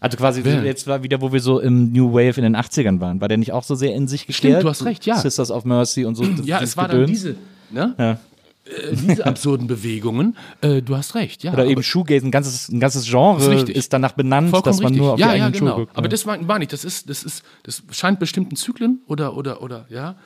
Also 0.01 0.17
quasi 0.17 0.45
Wer? 0.45 0.65
jetzt 0.65 0.87
war 0.87 1.03
wieder, 1.03 1.21
wo 1.21 1.33
wir 1.33 1.41
so 1.41 1.61
im 1.61 1.93
New 1.93 2.13
Wave 2.13 2.37
in 2.39 2.43
den 2.43 2.57
80ern 2.57 3.01
waren. 3.01 3.21
War 3.21 3.29
der 3.29 3.39
nicht 3.39 3.53
auch 3.53 3.63
so 3.65 3.75
sehr 3.75 3.95
in 3.95 4.07
sich 4.07 4.27
geklärt? 4.27 4.63
du 4.63 4.69
hast 4.69 4.85
recht, 4.85 5.07
ja. 5.07 5.17
Sisters 5.17 5.51
of 5.51 5.65
Mercy 5.65 6.05
und 6.05 6.15
so. 6.15 6.25
ja, 6.45 6.61
es 6.61 6.77
war 6.77 6.89
dann 6.89 7.07
diese, 7.07 7.37
ne? 7.71 7.95
Ja. 7.99 8.19
Äh, 8.65 8.97
diese 8.97 9.27
absurden 9.27 9.67
Bewegungen. 9.67 10.37
Äh, 10.63 10.81
du 10.81 10.97
hast 10.97 11.15
recht, 11.15 11.45
ja. 11.45 11.53
Oder 11.53 11.67
eben 11.67 11.83
Shoegaze, 11.83 12.27
ein 12.27 12.31
ganzes, 12.31 12.69
ein 12.71 12.81
ganzes 12.81 13.05
Genre 13.07 13.55
ist 13.55 13.69
ist, 13.69 13.93
danach 13.93 14.13
benannt, 14.13 14.51
Vollkommen 14.51 14.71
dass 14.71 14.83
man 14.83 14.93
richtig. 14.93 15.03
nur 15.03 15.13
auf 15.15 15.19
ja, 15.19 15.33
die 15.33 15.39
ja, 15.39 15.45
eigenen 15.45 15.61
genau. 15.61 15.75
Schuhe 15.75 15.85
guckt. 15.87 15.97
Aber 15.97 16.07
ja. 16.07 16.11
das 16.11 16.27
war, 16.27 16.49
war 16.49 16.59
nicht. 16.59 16.73
Das 16.73 16.85
ist, 16.85 17.11
das 17.11 17.25
ist, 17.25 17.43
das 17.63 17.83
scheint 17.91 18.19
bestimmten 18.19 18.57
Zyklen 18.57 19.03
oder 19.07 19.37
oder 19.37 19.63
oder 19.63 19.87
ja, 19.91 20.17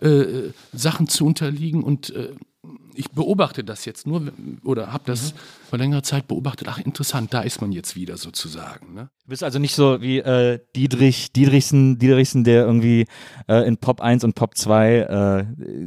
Äh, 0.00 0.08
äh, 0.08 0.52
Sachen 0.72 1.08
zu 1.08 1.26
unterliegen 1.26 1.82
und 1.82 2.10
äh, 2.10 2.30
ich 2.98 3.12
beobachte 3.12 3.62
das 3.62 3.84
jetzt 3.84 4.06
nur 4.08 4.32
oder 4.64 4.92
habe 4.92 5.04
das 5.06 5.32
Mhm. 5.32 5.38
vor 5.70 5.78
längerer 5.78 6.02
Zeit 6.02 6.26
beobachtet. 6.26 6.66
Ach, 6.68 6.78
interessant, 6.78 7.32
da 7.32 7.42
ist 7.42 7.60
man 7.60 7.70
jetzt 7.70 7.94
wieder 7.94 8.16
sozusagen. 8.16 8.92
Ne? 8.94 9.08
Du 9.22 9.28
bist 9.28 9.44
also 9.44 9.60
nicht 9.60 9.74
so 9.76 10.00
wie 10.02 10.18
äh, 10.18 10.58
Dietrich, 10.74 11.32
Dietrichsen, 11.32 11.98
Dietrichsen, 11.98 12.42
der 12.42 12.64
irgendwie 12.64 13.06
äh, 13.46 13.66
in 13.68 13.76
Pop 13.76 14.00
1 14.00 14.24
und 14.24 14.34
Pop 14.34 14.56
2 14.56 15.46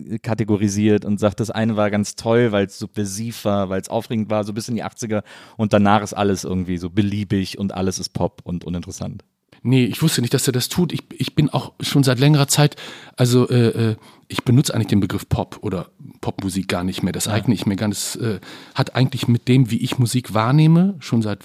äh, 0.09 0.19
kategorisiert 0.19 1.03
und 1.03 1.19
sagt, 1.19 1.41
das 1.41 1.51
eine 1.51 1.75
war 1.75 1.91
ganz 1.91 2.15
toll, 2.15 2.53
weil 2.53 2.67
es 2.67 2.79
subversiv 2.79 3.43
war, 3.43 3.69
weil 3.69 3.81
es 3.81 3.89
aufregend 3.89 4.29
war, 4.29 4.45
so 4.45 4.53
bis 4.53 4.69
in 4.69 4.75
die 4.75 4.83
80er 4.83 5.23
und 5.57 5.73
danach 5.73 6.01
ist 6.03 6.13
alles 6.13 6.45
irgendwie 6.45 6.77
so 6.77 6.89
beliebig 6.89 7.57
und 7.57 7.73
alles 7.73 7.99
ist 7.99 8.09
Pop 8.13 8.41
und 8.45 8.63
uninteressant. 8.63 9.25
Nee, 9.63 9.85
ich 9.85 10.01
wusste 10.01 10.21
nicht, 10.21 10.33
dass 10.33 10.47
er 10.47 10.53
das 10.53 10.69
tut. 10.69 10.91
Ich, 10.91 11.03
ich 11.17 11.35
bin 11.35 11.49
auch 11.49 11.73
schon 11.81 12.03
seit 12.03 12.19
längerer 12.19 12.47
Zeit, 12.47 12.75
also 13.15 13.47
äh, 13.49 13.91
äh, 13.91 13.95
ich 14.27 14.43
benutze 14.43 14.73
eigentlich 14.73 14.87
den 14.87 15.01
Begriff 15.01 15.29
Pop 15.29 15.59
oder 15.61 15.89
Popmusik 16.19 16.67
gar 16.67 16.83
nicht 16.83 17.03
mehr. 17.03 17.13
Das 17.13 17.27
eigne 17.27 17.53
ich 17.53 17.65
mir 17.67 17.75
gar 17.75 17.87
nicht. 17.87 17.99
Das 18.01 18.15
äh, 18.15 18.39
hat 18.73 18.95
eigentlich 18.95 19.27
mit 19.27 19.47
dem, 19.47 19.69
wie 19.69 19.77
ich 19.77 19.99
Musik 19.99 20.33
wahrnehme, 20.33 20.95
schon 20.99 21.21
seit 21.21 21.39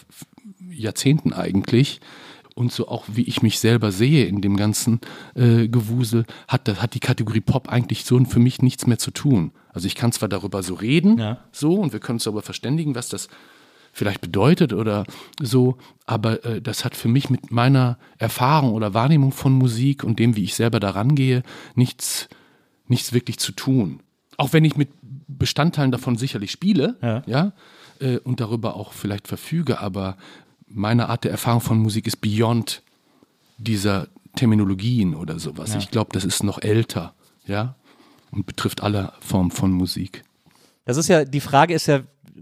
Jahrzehnten 0.71 1.33
eigentlich, 1.33 2.01
und 2.55 2.73
so 2.73 2.89
auch 2.89 3.05
wie 3.13 3.25
ich 3.25 3.43
mich 3.43 3.59
selber 3.59 3.93
sehe 3.93 4.25
in 4.25 4.41
dem 4.41 4.57
ganzen 4.57 5.01
äh, 5.35 5.69
Gewusel, 5.69 6.25
hat, 6.49 6.69
das- 6.69 6.81
hat 6.81 6.95
die 6.95 7.01
Kategorie 7.01 7.41
Pop 7.43 7.69
eigentlich 7.69 8.05
so 8.07 8.19
für 8.25 8.39
mich 8.39 8.63
nichts 8.63 8.87
mehr 8.87 8.99
zu 8.99 9.11
tun. 9.11 9.51
Also 9.75 9.87
ich 9.89 9.95
kann 9.95 10.11
zwar 10.13 10.31
darüber 10.31 10.63
so 10.63 10.73
reden, 10.73 11.19
Ja. 11.19 11.39
so, 11.53 11.75
und 11.75 11.93
wir 11.93 12.01
können 12.01 12.17
uns 12.17 12.25
darüber 12.25 12.41
verständigen, 12.41 12.95
was 12.95 13.11
das 13.11 13.29
vielleicht 13.97 14.21
bedeutet 14.21 14.75
oder 14.75 15.07
so, 15.41 15.79
aber 16.05 16.45
äh, 16.45 16.61
das 16.61 16.85
hat 16.85 16.95
für 16.95 17.09
mich 17.09 17.31
mit 17.31 17.51
meiner 17.51 17.99
Erfahrung 18.19 18.75
oder 18.75 18.93
Wahrnehmung 18.93 19.33
von 19.33 19.55
Musik 19.55 20.05
und 20.05 20.19
dem, 20.19 20.37
wie 20.37 20.45
ich 20.45 20.55
selber 20.55 20.81
daran 20.81 21.15
gehe, 21.15 21.43
nichts, 21.75 22.29
nichts 22.89 23.15
wirklich 23.15 23.39
zu 23.39 23.53
tun. 23.53 24.01
Auch 24.37 24.53
wenn 24.53 24.67
ich 24.67 24.77
mit 24.77 24.91
Bestandteilen 25.29 25.93
davon 25.93 26.17
sicherlich 26.19 26.51
spiele, 26.51 26.97
Ja. 27.01 27.23
ja, 27.27 27.53
äh, 28.01 28.19
und 28.19 28.41
darüber 28.41 28.77
auch 28.77 28.93
vielleicht 28.93 29.29
verfüge, 29.29 29.81
aber 29.81 30.19
meine 30.69 31.09
Art 31.09 31.25
der 31.25 31.31
Erfahrung 31.31 31.63
von 31.63 31.79
Musik 31.79 32.07
ist 32.07 32.21
beyond 32.21 32.83
dieser 33.57 34.09
Terminologien 34.35 35.15
oder 35.15 35.39
sowas. 35.39 35.75
Ich 35.75 35.91
glaube, 35.91 36.11
das 36.13 36.27
ist 36.27 36.43
noch 36.43 36.61
älter, 36.61 37.15
ja, 37.47 37.77
und 38.31 38.45
betrifft 38.45 38.83
alle 38.83 39.15
Formen 39.21 39.51
von 39.51 39.71
Musik. 39.73 40.23
Das 40.85 40.99
ist 40.99 41.09
ja, 41.09 41.25
die 41.25 41.41
Frage 41.41 41.73
ist 41.73 41.87
ja 41.87 42.01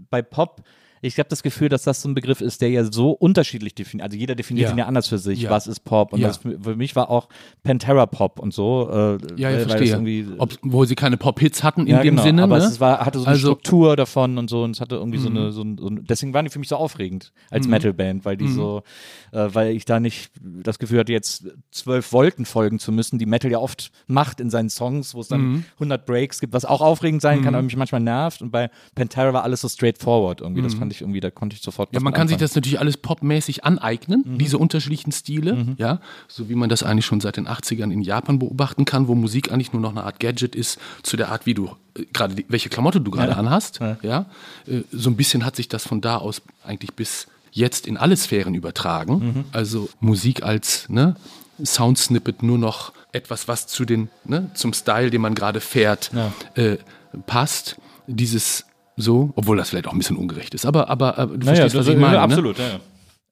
bei 0.09 0.21
Pop, 0.21 0.61
ich 1.05 1.17
habe 1.19 1.29
das 1.29 1.43
Gefühl, 1.43 1.69
dass 1.69 1.83
das 1.83 2.01
so 2.01 2.09
ein 2.09 2.13
Begriff 2.15 2.41
ist, 2.41 2.61
der 2.61 2.69
ja 2.69 2.83
so 2.83 3.11
unterschiedlich 3.11 3.75
definiert. 3.75 4.05
Also 4.05 4.17
jeder 4.17 4.35
definiert 4.35 4.69
Ja. 4.69 4.75
ihn 4.75 4.77
ja 4.79 4.85
anders 4.85 5.07
für 5.07 5.17
sich. 5.19 5.41
Ja. 5.43 5.49
Was 5.49 5.67
ist 5.67 5.81
Pop? 5.81 6.13
Und 6.13 6.19
Ja. 6.19 6.33
für 6.33 6.59
für 6.59 6.75
mich 6.75 6.95
war 6.95 7.09
auch 7.09 7.29
Pantera 7.63 8.05
Pop 8.05 8.39
und 8.39 8.53
so. 8.53 8.89
Äh, 8.89 9.17
Ja, 9.41 9.51
das 9.51 9.63
verstehe. 9.71 10.25
Ob, 10.37 10.53
wo 10.61 10.85
sie 10.85 10.95
keine 10.95 11.17
Pop-Hits 11.17 11.63
hatten 11.63 11.81
in 11.81 11.95
dem 11.97 12.01
genau. 12.01 12.23
Sinne. 12.23 12.43
Aber 12.43 12.57
ne? 12.57 12.63
es 12.65 12.79
war, 12.79 13.05
hatte 13.05 13.19
so 13.19 13.25
eine 13.25 13.33
Also- 13.33 13.47
Mhm. 13.47 13.51
Struktur 13.51 13.95
davon 13.95 14.37
und 14.37 14.49
so 14.49 14.63
und 14.63 14.71
es 14.71 14.81
hatte 14.81 14.95
irgendwie 14.95 15.17
so, 15.19 15.29
eine, 15.29 15.51
so, 15.51 15.61
ein, 15.61 15.77
so 15.77 15.87
ein, 15.87 16.05
deswegen 16.05 16.33
waren 16.33 16.45
die 16.45 16.51
für 16.51 16.59
mich 16.59 16.69
so 16.69 16.75
aufregend 16.75 17.31
als 17.51 17.67
Metalband, 17.67 18.25
weil 18.25 18.37
die 18.37 18.47
so, 18.47 18.83
äh, 19.31 19.47
weil 19.53 19.75
ich 19.75 19.85
da 19.85 19.99
nicht 19.99 20.31
das 20.41 20.79
Gefühl 20.79 20.99
hatte, 20.99 21.11
jetzt 21.11 21.45
zwölf 21.71 22.05
Volten 22.05 22.45
folgen 22.45 22.79
zu 22.79 22.91
müssen, 22.91 23.19
die 23.19 23.25
Metal 23.25 23.51
ja 23.51 23.59
oft 23.59 23.91
macht 24.07 24.39
in 24.39 24.49
seinen 24.49 24.69
Songs, 24.69 25.13
wo 25.13 25.21
es 25.21 25.27
dann 25.27 25.41
Mhm. 25.41 25.65
100 25.79 26.05
Breaks 26.05 26.39
gibt, 26.39 26.53
was 26.53 26.65
auch 26.65 26.81
aufregend 26.81 27.21
sein 27.21 27.41
kann, 27.41 27.53
aber 27.55 27.61
mich 27.63 27.75
manchmal 27.77 28.01
nervt 28.01 28.41
und 28.41 28.51
bei 28.51 28.69
Pantera 28.95 29.33
war 29.33 29.43
alles 29.43 29.61
so 29.61 29.67
straightforward 29.69 30.41
irgendwie, 30.41 30.61
das 30.61 30.73
fand 30.73 30.91
ich 30.91 30.94
irgendwie, 31.01 31.19
da 31.19 31.31
konnte 31.31 31.55
ich 31.55 31.61
sofort 31.61 31.91
Mhm. 31.91 31.97
Ja, 31.97 32.03
man 32.03 32.13
kann 32.13 32.27
sich 32.27 32.35
anfangen. 32.35 32.47
das 32.47 32.55
natürlich 32.55 32.79
alles 32.79 32.97
popmäßig 32.97 33.63
aneignen, 33.63 34.23
Mhm. 34.25 34.37
diese 34.37 34.57
unterschiedlichen 34.57 35.11
Stile, 35.11 35.75
ja, 35.77 35.99
so 36.27 36.49
wie 36.49 36.55
man 36.55 36.69
das 36.69 36.83
eigentlich 36.83 37.05
schon 37.05 37.21
seit 37.21 37.37
den 37.37 37.47
80ern 37.47 37.91
in 37.91 38.01
Japan 38.01 38.39
beobachten 38.39 38.85
kann, 38.85 39.07
wo 39.07 39.15
Musik 39.15 39.51
eigentlich 39.51 39.73
nur 39.73 39.81
noch 39.81 39.91
eine 39.91 40.03
Art 40.03 40.19
Gadget 40.19 40.55
ist 40.55 40.79
zu 41.03 41.17
der 41.17 41.29
Art, 41.29 41.45
wie 41.45 41.53
du 41.53 41.69
äh, 41.97 42.05
gerade 42.13 42.35
welche 42.47 42.69
Klamotte 42.69 42.99
du 43.01 43.11
gerade 43.11 43.35
anhast, 43.37 43.79
ja. 44.01 44.25
Äh, 44.67 44.81
so 44.91 45.09
ein 45.09 45.15
bisschen 45.15 45.45
hat 45.45 45.55
sich 45.55 45.67
das 45.69 45.85
von 45.87 46.01
da 46.01 46.17
aus 46.17 46.41
eigentlich 46.63 46.93
bis 46.93 47.27
jetzt 47.51 47.87
in 47.87 47.95
alle 47.97 48.17
Sphären 48.17 48.53
übertragen. 48.53 49.13
Mhm. 49.13 49.43
Also 49.53 49.87
Musik 50.01 50.43
als 50.43 50.89
ne, 50.89 51.15
Soundsnippet 51.63 52.43
nur 52.43 52.57
noch 52.57 52.91
etwas, 53.13 53.47
was 53.47 53.67
zu 53.67 53.85
den 53.85 54.09
ne, 54.25 54.49
zum 54.55 54.73
Style, 54.73 55.09
den 55.09 55.21
man 55.21 55.35
gerade 55.35 55.61
fährt, 55.61 56.11
Ja. 56.13 56.33
äh, 56.61 56.77
passt. 57.25 57.77
Dieses 58.07 58.64
So, 58.97 59.31
obwohl 59.35 59.57
das 59.57 59.69
vielleicht 59.69 59.87
auch 59.87 59.91
ein 59.91 59.97
bisschen 59.97 60.15
ungerecht 60.15 60.53
ist. 60.53 60.65
Aber, 60.65 60.89
aber 60.89 61.17
äh, 61.17 61.27
du 61.27 61.33
Naja, 61.37 61.55
verstehst, 61.61 61.75
was 61.75 61.87
ich 61.87 61.97
meine. 61.97 62.15
ja, 62.15 62.19
Ne? 62.27 62.33
absolut, 62.33 62.57
ja, 62.59 62.67
ja. 62.67 62.79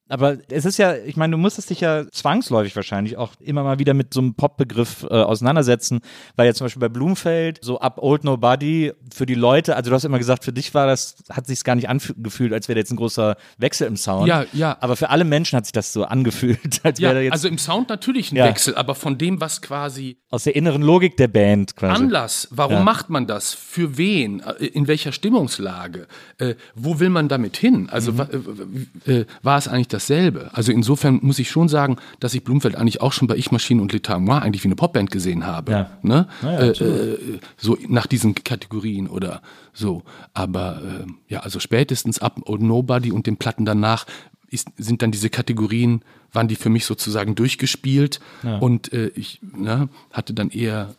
Aber 0.08 0.36
es 0.50 0.66
ist 0.66 0.76
ja, 0.76 0.94
ich 0.96 1.16
meine, 1.16 1.30
du 1.32 1.38
musstest 1.38 1.70
dich 1.70 1.80
ja 1.80 2.04
zwangsläufig 2.10 2.76
wahrscheinlich 2.76 3.16
auch 3.16 3.32
immer 3.40 3.62
mal 3.62 3.78
wieder 3.78 3.94
mit 3.94 4.12
so 4.12 4.20
einem 4.20 4.34
Pop-Begriff 4.34 5.04
äh, 5.04 5.14
auseinandersetzen, 5.14 6.00
weil 6.36 6.46
ja 6.46 6.52
zum 6.52 6.66
Beispiel 6.66 6.80
bei 6.80 6.90
Blumfeld 6.90 7.58
so 7.62 7.80
ab 7.80 7.98
Old 8.02 8.22
Nobody 8.22 8.92
für 9.14 9.24
die 9.24 9.34
Leute, 9.34 9.76
also 9.76 9.88
du 9.90 9.94
hast 9.96 10.04
immer 10.04 10.18
gesagt, 10.18 10.44
für 10.44 10.52
dich 10.52 10.74
war 10.74 10.86
das, 10.86 11.16
hat 11.30 11.46
sich 11.46 11.64
gar 11.64 11.74
nicht 11.74 11.88
angefühlt, 11.88 12.52
als 12.52 12.68
wäre 12.68 12.78
jetzt 12.78 12.90
ein 12.92 12.96
großer 12.96 13.36
Wechsel 13.56 13.86
im 13.86 13.96
Sound. 13.96 14.28
Ja, 14.28 14.44
ja. 14.52 14.76
Aber 14.80 14.96
für 14.96 15.08
alle 15.08 15.24
Menschen 15.24 15.56
hat 15.56 15.64
sich 15.64 15.72
das 15.72 15.92
so 15.94 16.04
angefühlt, 16.04 16.80
als 16.84 16.98
Ja, 17.00 17.08
wäre 17.10 17.22
jetzt 17.22 17.32
also 17.32 17.48
im 17.48 17.56
Sound 17.58 17.88
natürlich 17.88 18.30
ein 18.30 18.36
Ja. 18.36 18.44
Wechsel, 18.44 18.74
aber 18.74 18.94
von 18.94 19.16
dem, 19.16 19.40
was 19.40 19.62
quasi 19.62 20.18
aus 20.30 20.44
der 20.44 20.54
inneren 20.54 20.82
Logik 20.82 21.16
der 21.16 21.28
Band 21.28 21.76
quasi. 21.76 22.02
Anlass, 22.02 22.48
warum 22.50 22.74
Ja. 22.74 22.82
macht 22.82 23.08
man 23.08 23.26
das? 23.26 23.54
Für 23.54 23.96
wen? 23.96 24.40
Äh, 24.40 24.66
In 24.66 24.86
welcher 24.86 25.12
Stimmungslage? 25.12 26.06
Äh, 26.38 26.56
wo 26.74 27.00
will 27.00 27.08
man 27.10 27.28
damit 27.28 27.56
hin? 27.56 27.88
Also 27.90 28.12
Mhm. 28.12 28.86
äh, 29.06 29.12
äh, 29.20 29.26
war 29.42 29.56
es 29.58 29.66
eigentlich 29.68 29.88
dasselbe? 30.04 30.50
Also 30.52 30.72
insofern 30.72 31.18
muss 31.22 31.38
ich 31.38 31.50
schon 31.50 31.68
sagen, 31.68 31.96
dass 32.20 32.34
ich 32.34 32.44
Blumfeld 32.44 32.76
eigentlich 32.76 33.00
auch 33.00 33.12
schon 33.12 33.28
bei 33.28 33.36
Ich 33.36 33.50
Maschine 33.50 33.82
und 33.82 33.92
L'État 33.92 34.18
Moi 34.18 34.38
eigentlich 34.38 34.64
wie 34.64 34.68
eine 34.68 34.76
Popband 34.76 35.10
gesehen 35.10 35.46
habe. 35.46 35.72
Ja. 35.72 35.90
Ne? 36.02 36.28
ja, 36.42 36.58
äh, 36.58 36.70
äh, 36.70 37.40
so 37.56 37.76
nach 37.88 38.06
diesen 38.06 38.34
Kategorien 38.34 39.08
oder 39.08 39.42
so. 39.72 40.02
Aber 40.32 40.82
äh, 40.82 41.06
ja, 41.28 41.40
also 41.40 41.60
spätestens 41.60 42.18
ab 42.18 42.40
Old 42.46 42.62
Nobody 42.62 43.12
und 43.12 43.26
den 43.26 43.36
Platten 43.36 43.64
danach 43.64 44.06
ist, 44.50 44.68
sind 44.76 45.02
dann 45.02 45.10
diese 45.10 45.30
Kategorien, 45.30 46.02
waren 46.32 46.48
die 46.48 46.56
für 46.56 46.70
mich 46.70 46.84
sozusagen 46.84 47.34
durchgespielt 47.34 48.20
und 48.60 48.92
äh, 48.92 49.08
ich 49.14 49.40
ne, 49.42 49.88
hatte 50.12 50.34
dann 50.34 50.50
eher 50.50 50.94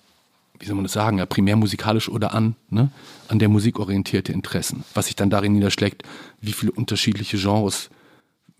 wie 0.59 0.65
soll 0.65 0.75
man 0.75 0.85
das 0.85 0.93
sagen, 0.93 1.17
ja, 1.17 1.25
primär 1.25 1.57
musikalisch 1.57 2.09
oder 2.09 2.33
an, 2.33 2.55
ne, 2.69 2.89
an 3.27 3.39
der 3.39 3.49
Musik 3.49 3.77
orientierte 3.77 4.31
Interessen. 4.31 4.85
Was 4.93 5.07
sich 5.07 5.15
dann 5.15 5.29
darin 5.29 5.51
niederschlägt, 5.51 6.03
wie 6.41 6.53
viele 6.53 6.71
unterschiedliche 6.71 7.37
Genres 7.37 7.89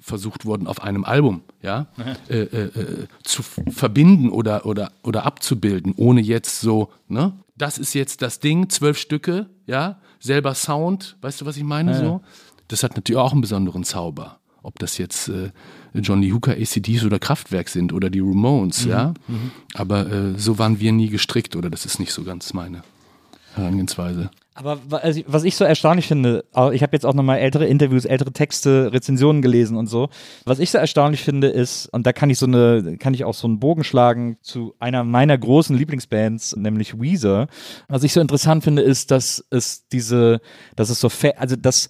versucht 0.06 0.46
wurden 0.46 0.68
auf 0.68 0.84
einem 0.84 1.04
Album, 1.04 1.42
ja, 1.64 1.88
äh, 2.30 2.42
äh, 2.42 2.66
äh, 2.66 3.08
zu 3.24 3.42
verbinden 3.42 4.30
oder, 4.30 4.68
oder, 4.68 4.92
oder 5.02 5.26
abzubilden, 5.26 5.94
ohne 5.98 6.22
jetzt 6.22 6.62
so, 6.62 6.92
ne, 7.08 7.34
das 7.58 7.80
ist 7.80 7.96
jetzt 7.96 8.22
das 8.22 8.40
Ding, 8.40 8.70
zwölf 8.70 9.00
Stücke, 9.00 9.50
ja, 9.66 10.00
selber 10.20 10.54
Sound, 10.54 11.18
weißt 11.22 11.42
du, 11.42 11.46
was 11.48 11.58
ich 11.58 11.64
meine, 11.64 11.98
so? 11.98 12.22
Das 12.68 12.84
hat 12.84 12.96
natürlich 12.96 13.20
auch 13.20 13.32
einen 13.32 13.42
besonderen 13.42 13.84
Zauber. 13.84 14.40
Ob 14.62 14.78
das 14.80 14.98
jetzt 14.98 15.28
äh, 15.30 15.52
Johnny 15.94 16.30
Hooker, 16.32 16.54
ACDs 16.54 17.04
oder 17.04 17.20
Kraftwerk 17.20 17.70
sind 17.70 17.94
oder 17.94 18.10
die 18.10 18.20
Ramones, 18.20 18.86
ja. 18.86 19.14
Aber 19.74 20.12
äh, 20.12 20.38
so 20.38 20.58
waren 20.60 20.80
wir 20.80 20.92
nie 20.92 21.10
gestrickt 21.10 21.56
oder 21.56 21.70
das 21.70 21.86
ist 21.86 22.00
nicht 22.00 22.12
so 22.14 22.24
ganz 22.24 22.54
meine 22.54 22.84
Herangehensweise. 23.56 24.30
Aber 24.58 24.80
also, 25.04 25.22
was 25.28 25.44
ich 25.44 25.58
so 25.58 25.66
erstaunlich 25.66 26.08
finde, 26.08 26.46
ich 26.72 26.82
habe 26.82 26.94
jetzt 26.94 27.06
auch 27.06 27.14
nochmal 27.14 27.40
ältere 27.40 27.66
Interviews, 27.66 28.06
ältere 28.06 28.32
Texte, 28.32 28.90
Rezensionen 28.94 29.42
gelesen 29.42 29.76
und 29.76 29.88
so. 29.88 30.08
Was 30.46 30.60
ich 30.60 30.72
so 30.72 30.78
erstaunlich 30.78 31.24
finde 31.24 31.48
ist, 31.48 31.88
und 31.88 32.08
da 32.08 32.14
kann 32.14 32.30
ich 32.30 32.38
so 32.38 32.46
eine, 32.46 32.96
kann 32.98 33.14
ich 33.14 33.26
auch 33.26 33.34
so 33.34 33.48
einen 33.48 33.60
Bogen 33.60 33.84
schlagen 33.84 34.38
zu 34.42 34.74
einer 34.80 35.04
meiner 35.04 35.38
großen 35.38 35.76
Lieblingsbands, 35.76 36.56
nämlich 36.56 36.98
Weezer. 37.00 37.48
Was 37.90 38.04
ich 38.04 38.14
so 38.14 38.22
interessant 38.22 38.64
finde, 38.64 38.82
ist, 38.82 39.12
dass 39.12 39.46
es 39.50 39.90
diese, 39.90 40.40
dass 40.78 40.90
es 40.90 41.02
so, 41.02 41.10
also 41.36 41.58
das, 41.58 41.90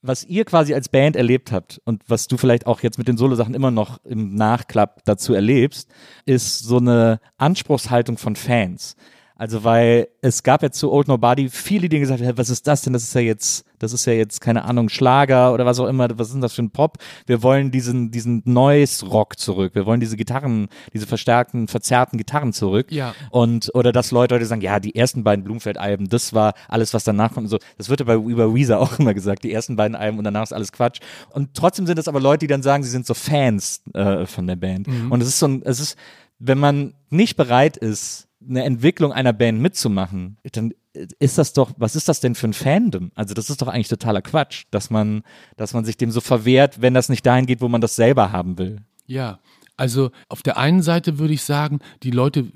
was 0.00 0.22
ihr 0.22 0.44
quasi 0.44 0.74
als 0.74 0.88
Band 0.88 1.16
erlebt 1.16 1.50
habt 1.50 1.80
und 1.84 2.04
was 2.06 2.28
du 2.28 2.36
vielleicht 2.36 2.68
auch 2.68 2.80
jetzt 2.80 2.98
mit 2.98 3.08
den 3.08 3.16
Solo-Sachen 3.16 3.54
immer 3.54 3.72
noch 3.72 3.98
im 4.04 4.36
Nachklapp 4.36 5.04
dazu 5.04 5.34
erlebst, 5.34 5.88
ist 6.26 6.60
so 6.60 6.76
eine 6.76 7.18
Anspruchshaltung 7.38 8.18
von 8.18 8.36
Fans. 8.36 8.94
Also 9.38 9.62
weil 9.62 10.08
es 10.20 10.42
gab 10.42 10.64
ja 10.64 10.70
zu 10.70 10.90
Old 10.90 11.06
Nobody 11.06 11.48
viele, 11.48 11.88
die 11.88 12.00
gesagt 12.00 12.20
haben, 12.20 12.36
was 12.36 12.50
ist 12.50 12.66
das 12.66 12.82
denn? 12.82 12.92
Das 12.92 13.04
ist 13.04 13.14
ja 13.14 13.20
jetzt, 13.20 13.64
das 13.78 13.92
ist 13.92 14.04
ja 14.04 14.12
jetzt 14.12 14.40
keine 14.40 14.64
Ahnung 14.64 14.88
Schlager 14.88 15.54
oder 15.54 15.64
was 15.64 15.78
auch 15.78 15.86
immer. 15.86 16.08
Was 16.18 16.26
ist 16.26 16.32
denn 16.34 16.42
das 16.42 16.54
für 16.54 16.62
ein 16.62 16.70
Pop? 16.70 16.98
Wir 17.26 17.42
wollen 17.44 17.70
diesen 17.70 18.10
diesen 18.10 18.42
Noise 18.44 19.06
Rock 19.06 19.38
zurück. 19.38 19.76
Wir 19.76 19.86
wollen 19.86 20.00
diese 20.00 20.16
Gitarren, 20.16 20.66
diese 20.92 21.06
verstärkten, 21.06 21.68
verzerrten 21.68 22.18
Gitarren 22.18 22.52
zurück. 22.52 22.90
Ja. 22.90 23.14
Und 23.30 23.70
oder 23.74 23.92
dass 23.92 24.10
Leute 24.10 24.34
heute 24.34 24.44
sagen, 24.44 24.60
ja, 24.60 24.80
die 24.80 24.96
ersten 24.96 25.22
beiden 25.22 25.44
Blumfeld-Alben, 25.44 26.08
das 26.08 26.34
war 26.34 26.54
alles, 26.66 26.92
was 26.92 27.04
danach 27.04 27.32
kommt. 27.32 27.44
und 27.44 27.50
So, 27.50 27.58
das 27.76 27.88
wird 27.88 28.00
ja 28.00 28.06
bei 28.06 28.16
über 28.16 28.52
Weezer 28.52 28.80
auch 28.80 28.98
immer 28.98 29.14
gesagt. 29.14 29.44
Die 29.44 29.52
ersten 29.52 29.76
beiden 29.76 29.94
Alben 29.94 30.18
und 30.18 30.24
danach 30.24 30.42
ist 30.42 30.52
alles 30.52 30.72
Quatsch. 30.72 30.98
Und 31.30 31.54
trotzdem 31.54 31.86
sind 31.86 31.98
es 31.98 32.08
aber 32.08 32.20
Leute, 32.20 32.40
die 32.40 32.46
dann 32.48 32.62
sagen, 32.62 32.82
sie 32.82 32.90
sind 32.90 33.06
so 33.06 33.14
Fans 33.14 33.82
äh, 33.94 34.26
von 34.26 34.48
der 34.48 34.56
Band. 34.56 34.88
Und 35.10 35.20
es 35.22 35.28
ist 35.28 35.38
so 35.38 35.46
ein, 35.46 35.62
es 35.64 35.78
ist, 35.78 35.96
wenn 36.40 36.58
man 36.58 36.94
nicht 37.08 37.36
bereit 37.36 37.76
ist, 37.76 38.27
eine 38.48 38.64
Entwicklung 38.64 39.12
einer 39.12 39.32
Band 39.32 39.60
mitzumachen, 39.60 40.38
dann 40.52 40.72
ist 41.18 41.38
das 41.38 41.52
doch, 41.52 41.72
was 41.76 41.96
ist 41.96 42.08
das 42.08 42.20
denn 42.20 42.34
für 42.34 42.48
ein 42.48 42.54
Fandom? 42.54 43.12
Also 43.14 43.34
das 43.34 43.50
ist 43.50 43.62
doch 43.62 43.68
eigentlich 43.68 43.88
totaler 43.88 44.22
Quatsch, 44.22 44.64
dass 44.70 44.90
man, 44.90 45.22
dass 45.56 45.74
man 45.74 45.84
sich 45.84 45.96
dem 45.96 46.10
so 46.10 46.20
verwehrt, 46.20 46.80
wenn 46.80 46.94
das 46.94 47.08
nicht 47.08 47.24
dahin 47.24 47.46
geht, 47.46 47.60
wo 47.60 47.68
man 47.68 47.80
das 47.80 47.96
selber 47.96 48.32
haben 48.32 48.58
will. 48.58 48.80
Ja, 49.06 49.38
also 49.76 50.10
auf 50.28 50.42
der 50.42 50.58
einen 50.58 50.82
Seite 50.82 51.18
würde 51.18 51.34
ich 51.34 51.42
sagen, 51.42 51.78
die 52.02 52.10
Leute, 52.10 52.46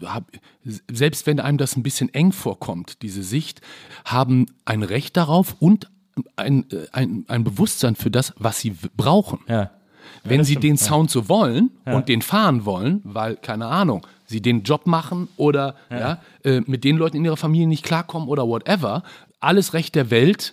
selbst 0.91 1.27
wenn 1.27 1.39
einem 1.39 1.57
das 1.57 1.77
ein 1.77 1.85
bisschen 1.85 2.13
eng 2.13 2.33
vorkommt, 2.33 3.03
diese 3.03 3.23
Sicht, 3.23 3.61
haben 4.05 4.47
ein 4.65 4.83
Recht 4.83 5.17
darauf 5.17 5.55
und 5.61 5.89
ein, 6.37 6.69
äh, 6.71 6.87
ein, 6.93 7.25
ein 7.29 7.45
Bewusstsein 7.45 7.95
für 7.95 8.11
das, 8.11 8.35
was 8.37 8.61
sie 8.61 8.77
brauchen. 8.97 9.39
Ja. 9.49 9.71
Wenn 10.25 10.45
sie 10.45 10.57
den 10.57 10.77
Sound 10.77 11.11
so 11.11 11.29
wollen 11.29 11.71
und 11.85 12.09
den 12.09 12.23
fahren 12.23 12.65
wollen, 12.65 13.01
weil, 13.05 13.37
keine 13.37 13.67
Ahnung, 13.67 14.07
sie 14.27 14.41
den 14.41 14.63
Job 14.63 14.87
machen 14.87 15.29
oder 15.37 15.75
ja. 15.91 16.19
äh, 16.45 16.61
mit 16.67 16.85
den 16.85 16.97
Leuten 16.97 17.17
in 17.19 17.25
ihrer 17.25 17.37
Familie 17.37 17.67
nicht 17.67 17.85
klarkommen 17.85 18.29
oder 18.29 18.47
whatever, 18.49 19.03
alles 19.41 19.75
Recht 19.75 19.95
der 19.95 20.11
Welt. 20.11 20.53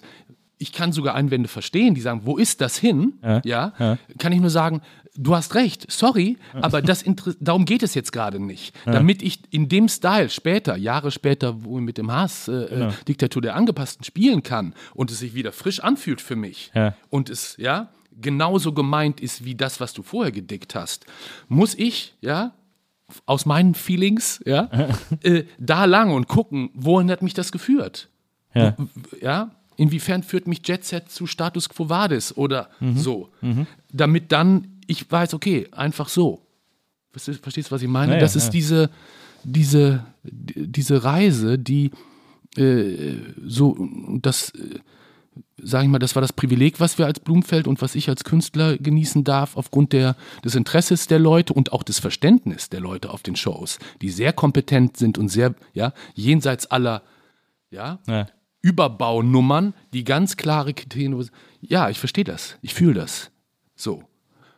Ich 0.58 0.74
kann 0.74 0.92
sogar 0.92 1.16
Einwände 1.16 1.48
verstehen, 1.48 1.96
die 1.96 2.02
sagen, 2.02 2.22
wo 2.26 2.38
ist 2.38 2.60
das 2.60 2.78
hin? 2.78 3.14
Ja, 3.46 3.98
kann 4.18 4.34
ich 4.34 4.42
nur 4.42 4.50
sagen, 4.50 4.82
du 5.16 5.34
hast 5.36 5.56
recht, 5.56 5.90
sorry, 5.90 6.38
aber 6.54 6.82
das 6.82 7.02
inter- 7.02 7.34
darum 7.40 7.64
geht 7.64 7.82
es 7.82 7.94
jetzt 7.94 8.12
gerade 8.12 8.40
nicht. 8.42 8.76
Damit 8.86 9.22
ich 9.22 9.40
in 9.52 9.70
dem 9.70 9.88
Style 9.88 10.30
später, 10.30 10.76
Jahre 10.76 11.12
später, 11.12 11.64
wo 11.64 11.78
ich 11.80 11.84
mit 11.86 11.98
dem 11.98 12.12
Hass 12.12 12.50
äh, 12.50 12.54
äh, 12.88 12.92
Diktatur 13.08 13.42
der 13.42 13.56
Angepassten 13.56 14.04
spielen 14.04 14.44
kann 14.44 14.74
und 14.94 15.12
es 15.12 15.20
sich 15.20 15.34
wieder 15.34 15.54
frisch 15.54 15.80
anfühlt 15.80 16.20
für 16.20 16.36
mich 16.36 16.72
Ja. 16.76 16.94
und 17.10 17.30
es, 17.30 17.56
ja, 17.58 17.88
genauso 18.22 18.74
gemeint 18.74 19.20
ist 19.22 19.46
wie 19.46 19.56
das, 19.56 19.80
was 19.80 19.94
du 19.94 20.04
vorher 20.04 20.32
gedickt 20.32 20.76
hast, 20.76 21.06
muss 21.48 21.76
ich, 21.76 22.16
ja, 22.22 22.54
aus 23.26 23.46
meinen 23.46 23.74
Feelings, 23.76 24.42
ja, 24.46 24.70
äh, 25.24 25.44
da 25.58 25.86
lang 25.86 26.12
und 26.12 26.28
gucken, 26.28 26.70
wohin 26.74 27.10
hat 27.12 27.22
mich 27.22 27.34
das 27.34 27.52
geführt? 27.52 28.10
Ja. 28.54 28.76
Ja, 29.22 29.52
inwiefern 29.78 30.24
führt 30.24 30.48
mich 30.48 30.62
Jet 30.68 30.84
Set 30.86 31.10
zu 31.10 31.26
Status 31.28 31.70
Quo 31.70 31.90
Vadis 31.90 32.36
oder 32.36 32.70
so, 32.96 33.30
damit 33.92 34.32
dann 34.32 34.76
ich 34.88 35.10
weiß, 35.12 35.34
okay, 35.36 35.68
einfach 35.72 36.10
so. 36.10 36.42
Verstehst, 37.12 37.70
du, 37.70 37.72
was 37.76 37.82
ich 37.82 37.88
meine? 37.88 38.14
Ja, 38.14 38.20
das 38.20 38.36
ist 38.36 38.46
ja. 38.46 38.52
diese, 38.52 38.90
diese, 39.44 40.06
die- 40.24 40.68
diese 40.68 41.04
Reise, 41.04 41.58
die 41.60 41.92
äh, 42.58 43.16
so, 43.46 43.78
das, 44.22 44.50
äh, 44.56 44.80
sage 45.64 45.86
ich 45.86 45.90
mal, 45.90 46.00
das 46.00 46.16
war 46.16 46.22
das 46.22 46.34
Privileg, 46.34 46.80
was 46.80 46.98
wir 46.98 47.06
als 47.06 47.20
Blumfeld 47.20 47.68
und 47.68 47.82
was 47.82 47.96
ich 47.96 48.10
als 48.10 48.24
Künstler 48.24 48.78
genießen 48.78 49.24
darf, 49.24 49.58
aufgrund 49.58 49.94
der, 49.94 50.16
des 50.44 50.56
Interesses 50.56 51.08
der 51.08 51.20
Leute 51.20 51.54
und 51.54 51.72
auch 51.74 51.84
des 51.84 52.00
Verständnisses 52.00 52.70
der 52.70 52.80
Leute 52.80 53.10
auf 53.10 53.24
den 53.24 53.36
Shows, 53.36 53.80
die 54.02 54.10
sehr 54.10 54.34
kompetent 54.34 54.98
sind 54.98 55.18
und 55.18 55.30
sehr, 55.30 55.56
ja, 55.74 55.94
jenseits 56.14 56.66
aller, 56.68 57.04
ja, 57.72 58.00
Ja. 58.08 58.28
Überbaunummern, 58.62 59.74
die 59.94 60.04
ganz 60.04 60.36
klare 60.36 60.74
Kriterien. 60.74 61.30
Ja, 61.62 61.90
ich 61.90 61.98
verstehe 61.98 62.26
das, 62.26 62.58
ich 62.62 62.74
fühle 62.74 62.96
das. 62.96 63.32
So. 63.76 64.04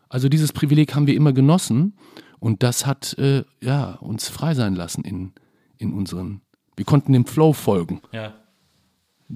Also 0.10 0.28
dieses 0.28 0.54
Privileg 0.54 0.96
haben 0.96 1.06
wir 1.06 1.16
immer 1.16 1.34
genossen 1.34 1.94
und 2.40 2.64
das 2.64 2.88
hat 2.88 3.14
äh, 3.20 3.44
ja, 3.62 3.94
uns 4.02 4.28
frei 4.28 4.56
sein 4.56 4.76
lassen 4.76 5.04
in, 5.04 5.34
in 5.78 5.94
unseren. 5.94 6.42
Wir 6.76 6.86
konnten 6.86 7.14
dem 7.14 7.28
Flow 7.28 7.54
folgen 7.54 8.02
Ja. 8.12 8.34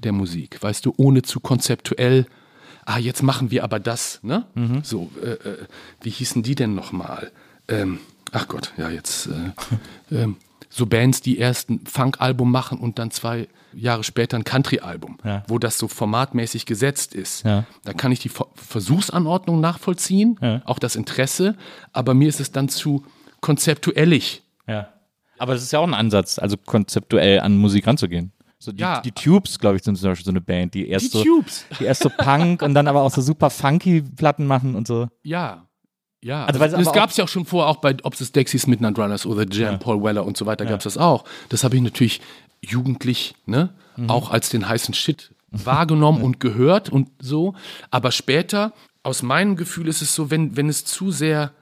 Der 0.00 0.12
Musik, 0.12 0.62
weißt 0.62 0.84
du, 0.86 0.94
ohne 0.96 1.22
zu 1.22 1.40
konzeptuell. 1.40 2.26
Ah, 2.84 2.98
jetzt 2.98 3.22
machen 3.22 3.50
wir 3.50 3.64
aber 3.64 3.80
das, 3.80 4.20
ne? 4.22 4.46
So, 4.84 5.10
äh, 5.22 5.30
äh, 5.48 5.58
wie 6.02 6.10
hießen 6.10 6.42
die 6.42 6.54
denn 6.54 6.74
nochmal? 6.74 7.32
Ähm, 7.68 7.98
ach 8.32 8.46
Gott, 8.48 8.72
ja, 8.76 8.90
jetzt. 8.90 9.26
Äh, 9.28 9.52
ähm, 10.14 10.36
so 10.68 10.86
Bands, 10.86 11.20
die 11.20 11.38
erst 11.38 11.70
ein 11.70 11.80
Funk-Album 11.86 12.50
machen 12.50 12.78
und 12.78 12.98
dann 12.98 13.10
zwei 13.10 13.48
Jahre 13.72 14.04
später 14.04 14.36
ein 14.36 14.44
Country-Album, 14.44 15.18
Ja. 15.24 15.42
wo 15.48 15.58
das 15.58 15.78
so 15.78 15.88
formatmäßig 15.88 16.64
gesetzt 16.66 17.14
ist. 17.14 17.44
Ja. 17.44 17.64
Da 17.84 17.92
kann 17.92 18.12
ich 18.12 18.20
die 18.20 18.28
Ver- 18.28 18.48
Versuchsanordnung 18.54 19.60
nachvollziehen, 19.60 20.38
Ja. 20.40 20.62
auch 20.64 20.78
das 20.78 20.96
Interesse, 20.96 21.56
aber 21.92 22.14
mir 22.14 22.28
ist 22.28 22.40
es 22.40 22.52
dann 22.52 22.68
zu 22.68 23.04
konzeptuellig. 23.40 24.42
Ja. 24.68 24.88
Aber 25.38 25.54
das 25.54 25.62
ist 25.62 25.72
ja 25.72 25.78
auch 25.78 25.86
ein 25.86 25.94
Ansatz, 25.94 26.38
also 26.38 26.56
konzeptuell 26.56 27.40
an 27.40 27.56
Musik 27.58 27.86
ranzugehen. 27.86 28.32
So 28.58 28.72
die, 28.72 28.80
Ja. 28.80 29.00
die 29.02 29.12
Tubes, 29.12 29.58
glaube 29.58 29.76
ich, 29.76 29.82
sind 29.82 29.96
zum 29.98 30.10
Beispiel 30.10 30.24
so 30.24 30.30
eine 30.30 30.40
Band, 30.40 30.74
die 30.74 30.88
erst 30.88 31.06
Die 31.14 31.18
so, 31.18 31.24
Tubes. 31.24 31.64
die 31.78 31.84
erst 31.84 32.02
so 32.02 32.10
Punk 32.10 32.62
und 32.62 32.74
dann 32.74 32.88
aber 32.88 33.02
auch 33.02 33.10
so 33.10 33.20
super 33.20 33.50
funky 33.50 34.02
Platten 34.02 34.46
machen 34.46 34.74
und 34.74 34.86
so. 34.86 35.08
Ja. 35.22 35.66
Ja, 36.22 36.46
Also, 36.46 36.60
es 36.64 36.72
das 36.72 36.92
gab 36.92 37.10
es 37.10 37.16
ja 37.18 37.24
auch 37.24 37.28
schon 37.28 37.44
vorher, 37.44 37.68
auch 37.68 37.76
bei 37.76 37.94
ob 38.02 38.14
es 38.18 38.32
Dexys 38.32 38.66
Midnight 38.66 38.98
Runners 38.98 39.26
oder 39.26 39.46
Jam, 39.48 39.78
Paul 39.78 40.02
Weller 40.02 40.24
und 40.24 40.36
so 40.36 40.46
weiter 40.46 40.64
gab 40.64 40.80
es 40.80 40.84
das 40.84 40.98
auch. 40.98 41.24
Das 41.50 41.62
habe 41.62 41.76
ich 41.76 41.82
natürlich 41.82 42.20
jugendlich, 42.62 43.34
ne, 43.46 43.74
Mhm. 43.96 44.10
auch 44.10 44.30
als 44.30 44.48
den 44.48 44.66
heißen 44.68 44.94
Shit 44.94 45.34
wahrgenommen 45.50 46.22
und 46.22 46.40
gehört 46.40 46.88
und 46.88 47.10
so. 47.20 47.54
Aber 47.90 48.10
später, 48.10 48.72
aus 49.02 49.22
meinem 49.22 49.56
Gefühl 49.56 49.86
ist 49.88 50.02
es 50.02 50.14
so, 50.14 50.30
wenn, 50.30 50.56
wenn 50.56 50.68
es 50.68 50.84
zu 50.84 51.12
sehr, 51.12 51.52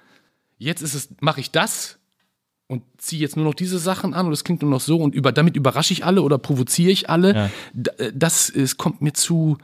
jetzt 0.57 0.80
ist 0.83 0.94
es, 0.94 1.11
mache 1.20 1.40
ich 1.40 1.50
das 1.50 1.98
und 2.66 2.83
ziehe 2.98 3.20
jetzt 3.20 3.37
nur 3.37 3.44
noch 3.44 3.55
diese 3.55 3.79
Sachen 3.79 4.14
an 4.14 4.27
und 4.27 4.33
es 4.33 4.42
klingt 4.44 4.62
nur 4.62 4.70
noch 4.70 4.81
so 4.81 4.96
und 4.98 5.14
über, 5.14 5.33
damit 5.33 5.57
überrasche 5.57 5.92
ich 5.92 6.05
alle 6.05 6.22
oder 6.22 6.38
provoziere 6.38 6.90
ich 6.90 7.11
alle. 7.11 7.35
Ja. 7.35 7.50
Äh, 7.98 8.12
Das 8.14 8.48
es 8.48 8.77
kommt 8.79 9.03
mir 9.03 9.12
zu, 9.12 9.59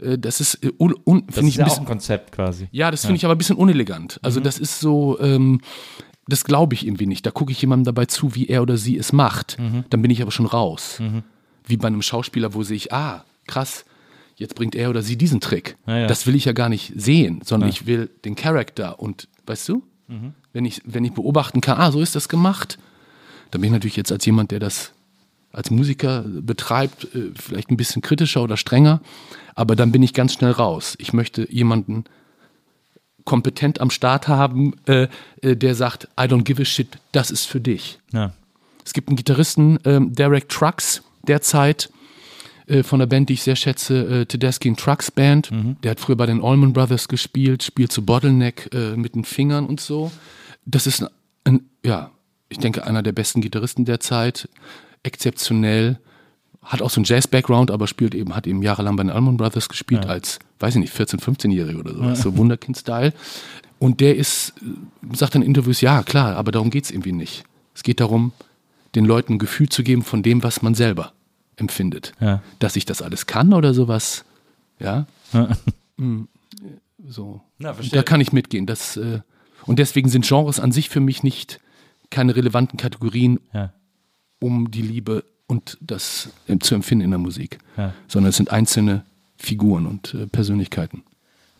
äh, 0.00 0.18
das 0.18 0.40
ist, 0.40 0.62
äh, 0.62 0.70
un, 0.78 0.94
un, 1.06 1.24
Das 1.28 1.38
ist 1.38 1.44
ich 1.48 1.54
ja 1.56 1.64
ein 1.64 1.64
auch 1.64 1.70
bisschen 1.70 1.84
ein 1.84 1.88
Konzept 1.88 2.32
quasi. 2.32 2.68
ja, 2.70 2.90
das 2.90 3.02
finde 3.02 3.16
ich 3.16 3.24
aber 3.24 3.34
ein 3.34 3.38
bisschen 3.38 3.56
unelegant. 3.56 4.18
Also 4.22 4.38
das 4.40 4.58
ist 4.58 4.80
so, 4.80 5.18
ähm, 5.20 5.60
das 6.28 6.44
glaube 6.44 6.74
ich 6.74 6.86
irgendwie 6.86 7.06
nicht. 7.06 7.24
Da 7.26 7.30
gucke 7.30 7.52
ich 7.52 7.60
jemandem 7.62 7.84
dabei 7.84 8.04
zu, 8.06 8.34
wie 8.34 8.46
er 8.48 8.62
oder 8.62 8.76
sie 8.76 8.96
es 8.96 9.12
macht. 9.12 9.56
Dann 9.90 10.02
bin 10.02 10.10
ich 10.10 10.22
aber 10.22 10.30
schon 10.30 10.46
raus. 10.46 11.00
Wie 11.66 11.76
bei 11.76 11.88
einem 11.88 12.02
Schauspieler, 12.02 12.54
wo 12.54 12.62
sehe 12.62 12.76
ich, 12.76 12.92
ah, 12.92 13.24
krass, 13.46 13.84
jetzt 14.36 14.54
bringt 14.54 14.74
er 14.74 14.90
oder 14.90 15.02
sie 15.02 15.16
diesen 15.16 15.40
Trick. 15.40 15.76
Ja, 15.86 15.98
ja. 15.98 16.06
Das 16.06 16.26
will 16.26 16.34
ich 16.36 16.44
ja 16.44 16.52
gar 16.52 16.68
nicht 16.68 16.92
sehen, 16.96 17.40
sondern 17.44 17.68
ich 17.70 17.86
will 17.86 18.08
den 18.24 18.34
Charakter 18.36 19.00
und, 19.00 19.26
weißt 19.46 19.68
du, 19.70 19.82
wenn, 20.52 20.64
ich, 20.64 20.82
wenn 20.84 21.04
ich 21.04 21.12
beobachten 21.12 21.60
kann, 21.60 21.78
ah, 21.78 21.90
so 21.90 22.00
ist 22.00 22.14
das 22.14 22.28
gemacht, 22.28 22.78
dann 23.50 23.60
bin 23.60 23.68
ich 23.68 23.72
natürlich 23.72 23.96
jetzt 23.96 24.12
als 24.12 24.24
jemand, 24.24 24.50
der 24.50 24.60
das 24.60 24.92
als 25.52 25.70
Musiker 25.70 26.22
betreibt, 26.22 27.14
äh, 27.14 27.30
vielleicht 27.34 27.70
ein 27.70 27.76
bisschen 27.76 28.02
kritischer 28.02 28.42
oder 28.42 28.56
strenger, 28.56 29.00
aber 29.54 29.76
dann 29.76 29.92
bin 29.92 30.02
ich 30.02 30.14
ganz 30.14 30.32
schnell 30.34 30.52
raus. 30.52 30.94
Ich 30.98 31.12
möchte 31.12 31.50
jemanden 31.52 32.04
kompetent 33.24 33.80
am 33.80 33.90
Start 33.90 34.28
haben, 34.28 34.74
äh, 34.86 35.08
äh, 35.42 35.56
der 35.56 35.74
sagt, 35.74 36.08
I 36.18 36.24
don't 36.24 36.42
give 36.42 36.60
a 36.60 36.64
shit, 36.64 36.88
das 37.12 37.30
ist 37.30 37.44
für 37.44 37.60
dich. 37.60 37.98
Ja. 38.12 38.32
Es 38.84 38.94
gibt 38.94 39.08
einen 39.08 39.16
Gitarristen, 39.16 39.78
ähm, 39.84 40.14
Derek 40.14 40.48
Trucks, 40.48 41.02
derzeit 41.28 41.90
äh, 42.66 42.82
von 42.82 42.98
der 42.98 43.06
Band, 43.06 43.28
die 43.28 43.34
ich 43.34 43.42
sehr 43.42 43.54
schätze, 43.54 44.26
Tedeschi 44.26 44.74
Trucks 44.74 45.10
Band. 45.10 45.50
Der 45.84 45.92
hat 45.92 46.00
früher 46.00 46.16
bei 46.16 46.26
den 46.26 46.42
Allman 46.42 46.72
Brothers 46.72 47.06
gespielt, 47.06 47.62
spielt 47.62 47.92
zu 47.92 48.04
Bottleneck 48.04 48.70
mit 48.96 49.14
den 49.14 49.24
Fingern 49.24 49.66
und 49.66 49.80
so. 49.80 50.10
Das 50.64 50.86
ist 50.86 51.02
ein, 51.02 51.08
ein, 51.44 51.70
ja, 51.84 52.10
ich 52.48 52.58
denke, 52.58 52.84
einer 52.84 53.02
der 53.02 53.12
besten 53.12 53.40
Gitarristen 53.40 53.84
derzeit. 53.84 54.48
Exzeptionell. 55.02 55.98
Hat 56.62 56.80
auch 56.80 56.90
so 56.90 57.00
einen 57.00 57.06
Jazz-Background, 57.06 57.72
aber 57.72 57.88
spielt 57.88 58.14
eben, 58.14 58.36
hat 58.36 58.46
eben 58.46 58.62
jahrelang 58.62 58.94
bei 58.94 59.02
den 59.02 59.10
Allman 59.10 59.36
Brothers 59.36 59.68
gespielt 59.68 60.06
als, 60.06 60.38
weiß 60.60 60.76
ich 60.76 60.80
nicht, 60.80 60.94
14-, 60.94 61.20
15-Jähriger 61.20 61.80
oder 61.80 61.94
so. 61.94 62.14
So 62.14 62.36
Wunderkind-Style. 62.36 63.12
Und 63.80 64.00
der 64.00 64.16
ist, 64.16 64.54
sagt 65.12 65.34
in 65.34 65.42
Interviews, 65.42 65.80
ja, 65.80 66.04
klar, 66.04 66.36
aber 66.36 66.52
darum 66.52 66.70
geht 66.70 66.84
es 66.84 66.92
irgendwie 66.92 67.10
nicht. 67.10 67.42
Es 67.74 67.82
geht 67.82 67.98
darum, 67.98 68.32
den 68.94 69.04
Leuten 69.04 69.34
ein 69.34 69.38
Gefühl 69.40 69.68
zu 69.68 69.82
geben 69.82 70.02
von 70.02 70.22
dem, 70.22 70.44
was 70.44 70.62
man 70.62 70.76
selber 70.76 71.12
empfindet. 71.56 72.12
Ja. 72.20 72.42
Dass 72.60 72.76
ich 72.76 72.84
das 72.84 73.02
alles 73.02 73.26
kann 73.26 73.52
oder 73.52 73.74
sowas, 73.74 74.24
ja. 74.78 75.06
Mm, 75.96 76.22
so. 77.06 77.42
Ja, 77.58 77.74
verstehe. 77.74 77.98
da 77.98 78.02
kann 78.02 78.20
ich 78.20 78.32
mitgehen. 78.32 78.66
Das, 78.66 78.96
äh, 78.96 79.20
und 79.66 79.78
deswegen 79.78 80.08
sind 80.08 80.26
Genres 80.26 80.60
an 80.60 80.72
sich 80.72 80.88
für 80.88 81.00
mich 81.00 81.22
nicht 81.22 81.60
keine 82.10 82.36
relevanten 82.36 82.78
Kategorien, 82.78 83.40
Ja. 83.54 83.72
um 84.40 84.70
die 84.70 84.82
Liebe 84.82 85.24
und 85.46 85.78
das 85.80 86.30
äh, 86.46 86.58
zu 86.58 86.74
empfinden 86.74 87.04
in 87.04 87.10
der 87.10 87.18
Musik, 87.18 87.58
Ja. 87.76 87.94
sondern 88.08 88.30
es 88.30 88.36
sind 88.36 88.50
einzelne 88.50 89.04
Figuren 89.36 89.86
und 89.86 90.14
äh, 90.14 90.26
Persönlichkeiten. 90.26 91.02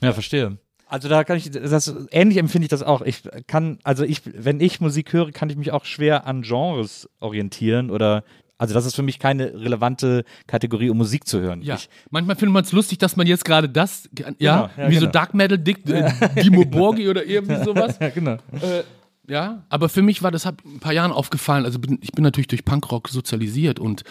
Ja, 0.03 0.13
verstehe. 0.13 0.59
Also 0.87 1.09
da 1.09 1.25
kann 1.25 1.39
ich, 1.39 1.51
das 1.51 1.95
ähnlich 2.11 2.37
empfinde 2.37 2.67
ich 2.67 2.69
das 2.69 2.83
auch. 2.83 3.01
Ich 3.01 3.23
kann, 3.47 3.79
also 3.83 4.05
ich, 4.05 4.21
wenn 4.27 4.61
ich 4.61 4.79
Musik 4.81 5.13
höre, 5.15 5.33
kann 5.33 5.49
ich 5.49 5.57
mich 5.57 5.73
auch 5.73 5.87
schwer 5.87 6.27
an 6.27 6.43
Genres 6.43 7.09
orientieren 7.19 7.91
oder 7.91 8.25
also 8.63 8.75
das 8.75 8.87
ist 8.87 8.95
für 8.95 9.03
mich 9.03 9.19
keine 9.19 9.53
relevante 9.55 10.25
Kategorie, 10.47 10.89
um 10.91 10.97
Musik 10.97 11.27
zu 11.27 11.41
hören. 11.41 11.63
Ja, 11.63 11.75
Ich, 11.75 11.89
manchmal 12.11 12.37
findet 12.37 12.55
man 12.55 12.65
es 12.65 12.73
lustig, 12.73 12.99
dass 12.99 13.17
man 13.17 13.27
jetzt 13.27 13.45
gerade 13.45 13.69
das, 13.69 14.09
ja, 14.17 14.31
Genau, 14.31 14.71
ja, 14.77 14.91
wie 14.91 14.95
so 14.95 15.01
genau. 15.01 15.13
Dark 15.13 15.35
Metal 15.35 15.59
Dick, 15.59 15.87
äh, 15.89 16.11
Dimo 16.43 16.65
Borgi 16.65 17.09
oder 17.09 17.25
irgendwie 17.25 17.57
sowas. 17.65 17.99
ja, 18.01 18.09
genau. 18.11 18.37
Ja, 19.29 19.65
aber 19.69 19.89
für 19.89 20.03
mich 20.03 20.23
war 20.23 20.31
das 20.31 20.45
hat 20.47 20.65
ein 20.65 20.81
paar 20.81 20.93
Jahren 20.93 21.13
aufgefallen. 21.13 21.65
Also 21.65 21.79
bin, 21.79 21.99
ich 22.03 22.13
bin 22.13 22.25
natürlich 22.25 22.49
durch 22.49 22.65
Punkrock 22.65 23.09
sozialisiert 23.09 23.79
und 23.79 24.03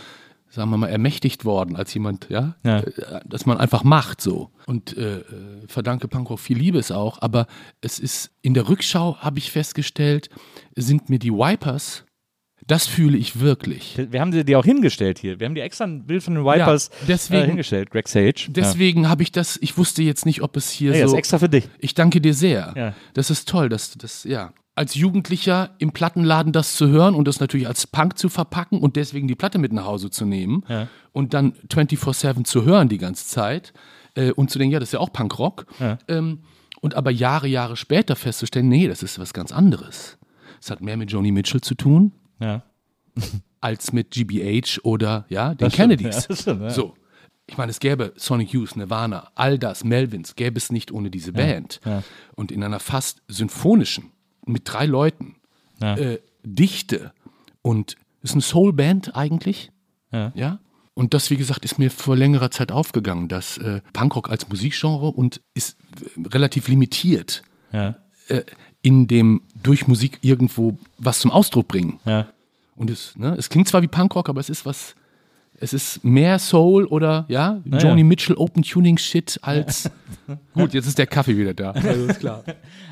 sagen 0.50 0.70
wir 0.70 0.78
mal 0.78 0.88
ermächtigt 0.90 1.46
worden 1.46 1.76
als 1.76 1.94
jemand, 1.94 2.30
ja, 2.30 2.56
Ja. 2.64 2.80
Äh, 2.80 3.22
dass 3.26 3.46
man 3.46 3.58
einfach 3.58 3.84
macht 3.84 4.22
so. 4.22 4.52
Und 4.66 4.98
äh, 4.98 5.20
äh, 5.20 5.24
verdanke 5.68 6.08
Punkrock 6.08 6.40
viel 6.40 6.58
Liebes 6.58 6.92
auch. 6.92 7.22
Aber 7.22 7.48
es 7.82 8.00
ist 8.00 8.32
in 8.42 8.54
der 8.54 8.68
Rückschau 8.68 9.18
habe 9.18 9.40
ich 9.40 9.52
festgestellt, 9.52 10.30
sind 10.76 11.10
mir 11.10 11.20
die 11.20 11.32
Wipers. 11.32 12.06
Das 12.68 12.86
fühle 12.88 13.18
ich 13.18 13.40
wirklich. 13.40 14.00
Wir 14.12 14.22
haben 14.22 14.32
dir 14.32 14.60
auch 14.60 14.66
hingestellt 14.66 15.18
hier. 15.20 15.40
Wir 15.40 15.46
haben 15.48 15.56
dir 15.56 15.64
extra 15.64 15.86
ein 15.86 16.06
Bild 16.06 16.24
von 16.24 16.36
den 16.36 16.44
Vipers 16.46 16.90
Ja, 17.02 17.06
deswegen- 17.08 17.44
äh, 17.44 17.48
hingestellt, 17.48 17.90
Greg 17.92 18.08
Sage. 18.08 18.34
Deswegen 18.50 19.10
habe 19.10 19.24
ich 19.24 19.32
das. 19.32 19.58
Ich 19.62 19.78
wusste 19.78 20.04
jetzt 20.04 20.26
nicht, 20.26 20.42
ob 20.42 20.56
es 20.58 20.70
hier 20.70 20.92
ja. 20.92 21.00
Ja, 21.00 21.08
so. 21.08 21.14
ist 21.14 21.18
extra 21.20 21.40
für 21.40 21.50
dich. 21.50 21.68
Ich 21.80 21.96
danke 21.96 22.22
dir 22.22 22.34
sehr. 22.34 22.74
Ja. 22.78 22.94
Das 23.14 23.30
ist 23.30 23.48
toll, 23.50 23.68
dass 23.70 23.92
du 23.92 24.00
das, 24.00 24.24
ja. 24.24 24.54
Als 24.74 24.96
Jugendlicher 24.96 25.72
im 25.80 25.92
Plattenladen 25.92 26.54
das 26.54 26.76
zu 26.76 26.88
hören 26.88 27.14
und 27.14 27.28
das 27.28 27.40
natürlich 27.42 27.68
als 27.68 27.88
Punk 27.88 28.18
zu 28.18 28.30
verpacken 28.30 28.80
und 28.80 28.96
deswegen 28.96 29.28
die 29.28 29.36
Platte 29.36 29.58
mit 29.60 29.74
nach 29.74 29.86
Hause 29.86 30.10
zu 30.12 30.26
nehmen 30.26 30.64
Ja. 30.70 30.88
und 31.12 31.34
dann 31.34 31.54
24-7 31.70 32.46
zu 32.46 32.64
hören 32.64 32.88
die 32.88 32.98
ganze 32.98 33.28
Zeit 33.28 33.74
äh, 34.16 34.32
und 34.32 34.50
zu 34.50 34.60
denken, 34.60 34.72
ja, 34.74 34.80
das 34.80 34.90
ist 34.90 34.94
ja 34.94 35.00
auch 35.00 35.12
Punkrock. 35.12 35.66
Ja. 35.80 35.98
Ähm, 36.08 36.40
und 36.80 36.96
aber 36.96 37.12
Jahre, 37.12 37.48
Jahre 37.48 37.76
später 37.76 38.16
festzustellen, 38.16 38.70
nee, 38.70 38.88
das 38.88 39.04
ist 39.04 39.20
was 39.20 39.34
ganz 39.34 39.52
anderes. 39.52 40.18
Es 40.62 40.72
hat 40.72 40.82
mehr 40.82 40.96
mit 40.96 41.12
Joni 41.12 41.32
Mitchell 41.32 41.62
zu 41.62 41.76
tun 41.76 42.14
Ja. 42.42 42.64
als 43.62 43.94
mit 43.94 44.12
GBH 44.12 44.80
oder 44.84 45.26
ja, 45.30 45.50
den 45.50 45.58
Das 45.60 45.74
stimmt, 45.74 45.98
Kennedys. 46.00 46.16
ja, 46.24 46.28
das 46.30 46.42
stimmt, 46.42 46.62
ja. 46.64 46.70
So. 46.72 46.96
Ich 47.48 47.58
meine, 47.58 47.70
es 47.70 47.80
gäbe 47.80 48.14
Sonic 48.16 48.54
Youth, 48.54 48.76
Nirvana, 48.78 49.30
all 49.36 49.60
das, 49.60 49.84
Melvins, 49.84 50.36
gäbe 50.36 50.58
es 50.58 50.72
nicht 50.72 50.92
ohne 50.92 51.10
diese 51.12 51.34
Band. 51.34 51.80
ja. 51.86 52.02
Und 52.36 52.52
in 52.52 52.64
einer 52.64 52.80
fast 52.80 53.22
symphonischen, 53.28 54.12
mit 54.46 54.64
drei 54.66 54.86
Leuten, 54.86 55.36
Ja. 55.82 55.96
äh, 55.98 56.20
Dichte 56.44 57.12
und 57.62 57.96
ist 58.24 58.34
eine 58.34 58.42
Soul-Band 58.42 59.16
eigentlich. 59.16 59.72
Ja. 60.12 60.32
ja. 60.36 60.60
Und 60.94 61.14
das, 61.14 61.30
wie 61.30 61.38
gesagt, 61.38 61.66
ist 61.66 61.78
mir 61.80 61.90
vor 61.92 62.16
längerer 62.16 62.52
Zeit 62.52 62.72
aufgegangen, 62.72 63.28
dass 63.28 63.58
äh, 63.58 63.82
Punkrock 63.94 64.30
als 64.30 64.48
Musikgenre 64.50 65.08
und 65.08 65.42
ist 65.54 65.78
äh, 66.18 66.28
relativ 66.28 66.68
limitiert 66.68 67.44
Ja. 67.74 67.96
äh, 68.28 68.44
in 68.82 69.08
dem 69.08 69.42
durch 69.62 69.88
Musik 69.88 70.20
irgendwo 70.22 70.78
was 70.98 71.20
zum 71.20 71.32
Ausdruck 71.32 71.68
bringen. 71.68 72.00
Ja. 72.06 72.28
Und 72.76 72.90
es, 72.90 73.16
ne, 73.16 73.36
es 73.38 73.50
klingt 73.50 73.68
zwar 73.68 73.82
wie 73.82 73.88
Punkrock, 73.88 74.30
aber 74.30 74.40
es 74.40 74.50
ist 74.50 74.66
was, 74.66 74.96
es 75.62 75.74
ist 75.74 76.04
mehr 76.04 76.40
Soul 76.40 76.86
oder 76.86 77.26
ja, 77.28 77.62
Joni 77.66 78.04
Mitchell 78.04 78.36
Open 78.36 78.64
Tuning 78.64 78.98
Shit 78.98 79.40
als. 79.44 79.90
Gut, 80.54 80.74
jetzt 80.74 80.88
ist 80.88 80.98
der 80.98 81.08
Kaffee 81.08 81.38
wieder 81.38 81.54
da. 81.54 81.74
Also 81.92 82.06
ist 82.06 82.20
klar. 82.20 82.44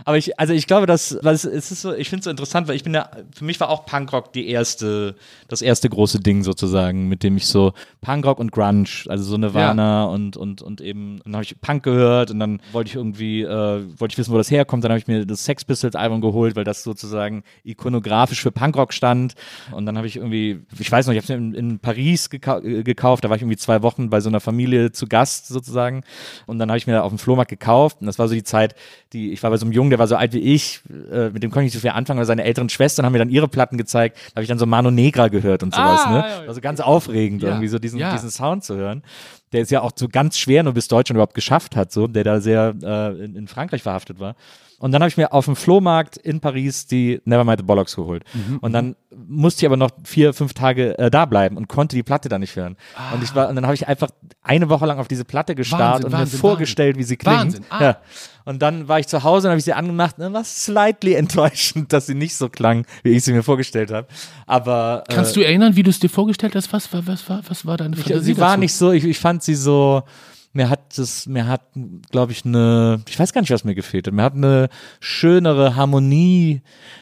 Aber 0.05 0.17
ich, 0.17 0.39
also 0.39 0.53
ich 0.53 0.67
glaube, 0.67 0.87
dass, 0.87 1.17
weil 1.21 1.35
es, 1.35 1.45
ist 1.45 1.69
so, 1.69 1.93
ich 1.93 2.09
finde 2.09 2.19
es 2.19 2.23
so 2.25 2.31
interessant, 2.31 2.67
weil 2.67 2.75
ich 2.75 2.83
bin 2.83 2.93
ja, 2.93 3.09
für 3.33 3.45
mich 3.45 3.59
war 3.59 3.69
auch 3.69 3.85
Punkrock 3.85 4.33
die 4.33 4.47
erste, 4.47 5.15
das 5.47 5.61
erste 5.61 5.89
große 5.89 6.19
Ding 6.19 6.43
sozusagen, 6.43 7.07
mit 7.07 7.23
dem 7.23 7.37
ich 7.37 7.47
so 7.47 7.73
Punkrock 8.01 8.39
und 8.39 8.51
Grunge, 8.51 8.89
also 9.07 9.23
so 9.23 9.37
Nirvana 9.37 10.05
und, 10.05 10.35
und, 10.35 10.61
und 10.61 10.81
eben, 10.81 11.21
dann 11.23 11.35
habe 11.35 11.43
ich 11.43 11.59
Punk 11.61 11.83
gehört 11.83 12.31
und 12.31 12.39
dann 12.39 12.59
wollte 12.71 12.89
ich 12.89 12.95
irgendwie, 12.95 13.41
äh, 13.41 13.83
wollte 13.97 14.13
ich 14.13 14.17
wissen, 14.17 14.33
wo 14.33 14.37
das 14.37 14.49
herkommt, 14.49 14.83
dann 14.83 14.91
habe 14.91 14.99
ich 14.99 15.07
mir 15.07 15.25
das 15.25 15.45
Sex 15.45 15.63
Pistols 15.63 15.95
Album 15.95 16.21
geholt, 16.21 16.55
weil 16.55 16.63
das 16.63 16.83
sozusagen 16.83 17.43
ikonografisch 17.63 18.41
für 18.41 18.51
Punkrock 18.51 18.93
stand 18.93 19.35
und 19.71 19.85
dann 19.85 19.97
habe 19.97 20.07
ich 20.07 20.15
irgendwie, 20.15 20.61
ich 20.79 20.91
weiß 20.91 21.07
noch, 21.07 21.13
ich 21.13 21.17
habe 21.17 21.33
es 21.33 21.37
in, 21.37 21.53
in 21.53 21.79
Paris 21.79 22.29
gekau 22.61 22.79
äh, 22.79 22.83
gekauft, 22.83 23.23
da 23.23 23.29
war 23.29 23.35
ich 23.35 23.41
irgendwie 23.41 23.57
zwei 23.57 23.81
Wochen 23.81 24.09
bei 24.09 24.19
so 24.21 24.29
einer 24.29 24.39
Familie 24.39 24.91
zu 24.91 25.07
Gast 25.07 25.47
sozusagen 25.47 26.03
und 26.45 26.59
dann 26.59 26.69
habe 26.69 26.77
ich 26.77 26.87
mir 26.87 27.03
auf 27.03 27.09
dem 27.09 27.17
Flohmarkt 27.17 27.49
gekauft 27.49 27.97
und 28.01 28.07
das 28.07 28.19
war 28.19 28.27
so 28.27 28.33
die 28.33 28.43
Zeit, 28.43 28.75
die, 29.13 29.31
ich 29.31 29.41
war 29.43 29.49
bei 29.49 29.57
so 29.57 29.65
einem 29.65 29.71
Jungen, 29.73 29.89
der 29.89 29.99
war 29.99 30.07
so 30.07 30.15
alt 30.15 30.33
wie 30.33 30.39
ich, 30.39 30.81
äh, 31.11 31.29
mit 31.29 31.43
dem 31.43 31.51
konnte 31.51 31.65
ich 31.67 31.73
nicht 31.73 31.73
so 31.73 31.79
viel 31.79 31.91
anfangen, 31.91 32.19
weil 32.19 32.25
seine 32.25 32.43
älteren 32.43 32.69
Schwestern 32.69 33.05
haben 33.05 33.13
mir 33.13 33.19
dann 33.19 33.29
ihre 33.29 33.47
Platten 33.47 33.77
gezeigt, 33.77 34.17
da 34.29 34.35
habe 34.35 34.43
ich 34.43 34.49
dann 34.49 34.59
so 34.59 34.65
Mano 34.65 34.91
Negra 34.91 35.27
gehört 35.29 35.63
und 35.63 35.73
sowas, 35.73 36.01
Ah, 36.05 36.11
ne? 36.11 36.17
ja, 36.19 36.41
ja. 36.43 36.47
Also 36.47 36.61
ganz 36.61 36.79
aufregend, 36.79 37.41
Ja, 37.43 37.49
irgendwie 37.49 37.67
so 37.67 37.79
diesen, 37.79 37.99
diesen 38.13 38.29
Sound 38.29 38.63
zu 38.63 38.75
hören. 38.75 39.03
Der 39.51 39.61
ist 39.61 39.71
ja 39.71 39.81
auch 39.81 39.91
so 39.95 40.07
ganz 40.07 40.37
schwer 40.37 40.61
nur 40.63 40.73
bis 40.73 40.87
Deutschland 40.87 41.15
überhaupt 41.15 41.33
geschafft 41.33 41.75
hat, 41.75 41.91
so, 41.91 42.07
der 42.07 42.23
da 42.23 42.39
sehr 42.39 42.75
äh, 42.83 43.23
in, 43.23 43.35
in 43.35 43.47
Frankreich 43.47 43.81
verhaftet 43.81 44.19
war. 44.19 44.35
Und 44.79 44.93
dann 44.93 45.01
habe 45.01 45.09
ich 45.09 45.17
mir 45.17 45.33
auf 45.33 45.45
dem 45.45 45.55
Flohmarkt 45.55 46.17
in 46.17 46.39
Paris 46.39 46.87
die 46.87 47.21
Nevermind 47.25 47.59
the 47.59 47.65
Bollocks 47.65 47.95
geholt. 47.95 48.23
Mhm, 48.33 48.57
und 48.59 48.73
dann 48.73 48.95
musste 49.27 49.61
ich 49.61 49.65
aber 49.65 49.77
noch 49.77 49.91
vier, 50.03 50.33
fünf 50.33 50.53
Tage 50.53 50.97
äh, 50.97 51.11
da 51.11 51.25
bleiben 51.25 51.57
und 51.57 51.67
konnte 51.67 51.95
die 51.95 52.03
Platte 52.03 52.29
dann 52.29 52.41
nicht 52.41 52.55
hören. 52.55 52.77
Und 53.13 53.21
ich 53.21 53.35
war, 53.35 53.49
und 53.49 53.55
dann 53.55 53.65
habe 53.65 53.75
ich 53.75 53.87
einfach 53.87 54.09
eine 54.41 54.69
Woche 54.69 54.85
lang 54.85 54.97
auf 54.97 55.07
diese 55.07 55.25
Platte 55.25 55.53
gestarrt 55.53 55.81
Wahnsinn, 55.81 56.05
und 56.05 56.11
mir 56.11 56.17
Wahnsinn, 56.19 56.39
vorgestellt, 56.39 56.97
wie 56.97 57.03
sie 57.03 57.17
klingt. 57.17 57.37
Wahnsinn, 57.37 57.65
ah. 57.69 57.83
Ja. 57.83 57.97
Und 58.45 58.61
dann 58.61 58.87
war 58.87 58.99
ich 58.99 59.07
zu 59.07 59.23
Hause 59.23 59.47
und 59.47 59.51
habe 59.51 59.59
ich 59.59 59.65
sie 59.65 59.73
angemacht 59.73 60.17
und 60.17 60.23
dann 60.23 60.33
war 60.33 60.43
slightly 60.43 61.13
enttäuschend, 61.15 61.91
dass 61.91 62.07
sie 62.07 62.15
nicht 62.15 62.35
so 62.35 62.49
klang, 62.49 62.85
wie 63.03 63.09
ich 63.09 63.23
sie 63.23 63.33
mir 63.33 63.43
vorgestellt 63.43 63.91
habe. 63.91 64.07
Aber 64.47 65.03
äh, 65.07 65.13
Kannst 65.13 65.35
du 65.35 65.41
erinnern, 65.41 65.75
wie 65.75 65.83
du 65.83 65.89
es 65.89 65.99
dir 65.99 66.09
vorgestellt 66.09 66.55
hast? 66.55 66.71
Was 66.71 66.91
war, 66.93 67.05
was 67.05 67.29
war, 67.29 67.41
was 67.47 67.65
war 67.65 67.77
deine 67.77 67.95
ich, 67.95 68.03
Fantasie 68.03 68.25
sie 68.25 68.37
war 68.37 68.49
dazu? 68.51 68.59
nicht 68.61 68.73
so, 68.73 68.91
ich, 68.91 69.03
ich 69.03 69.19
fand 69.19 69.43
sie 69.43 69.55
so, 69.55 70.03
mir 70.51 70.69
hat 70.69 70.97
es, 70.97 71.27
mir 71.27 71.47
hat, 71.47 71.61
glaube 72.11 72.31
ich, 72.31 72.43
eine, 72.45 73.01
ich 73.07 73.19
weiß 73.19 73.33
gar 73.33 73.41
nicht, 73.41 73.51
was 73.51 73.63
mir 73.63 73.75
gefehlt 73.75 74.07
hat. 74.07 74.13
Mir 74.13 74.23
hat 74.23 74.33
eine 74.33 74.69
schönere 74.99 75.75
Harmonie, 75.75 76.61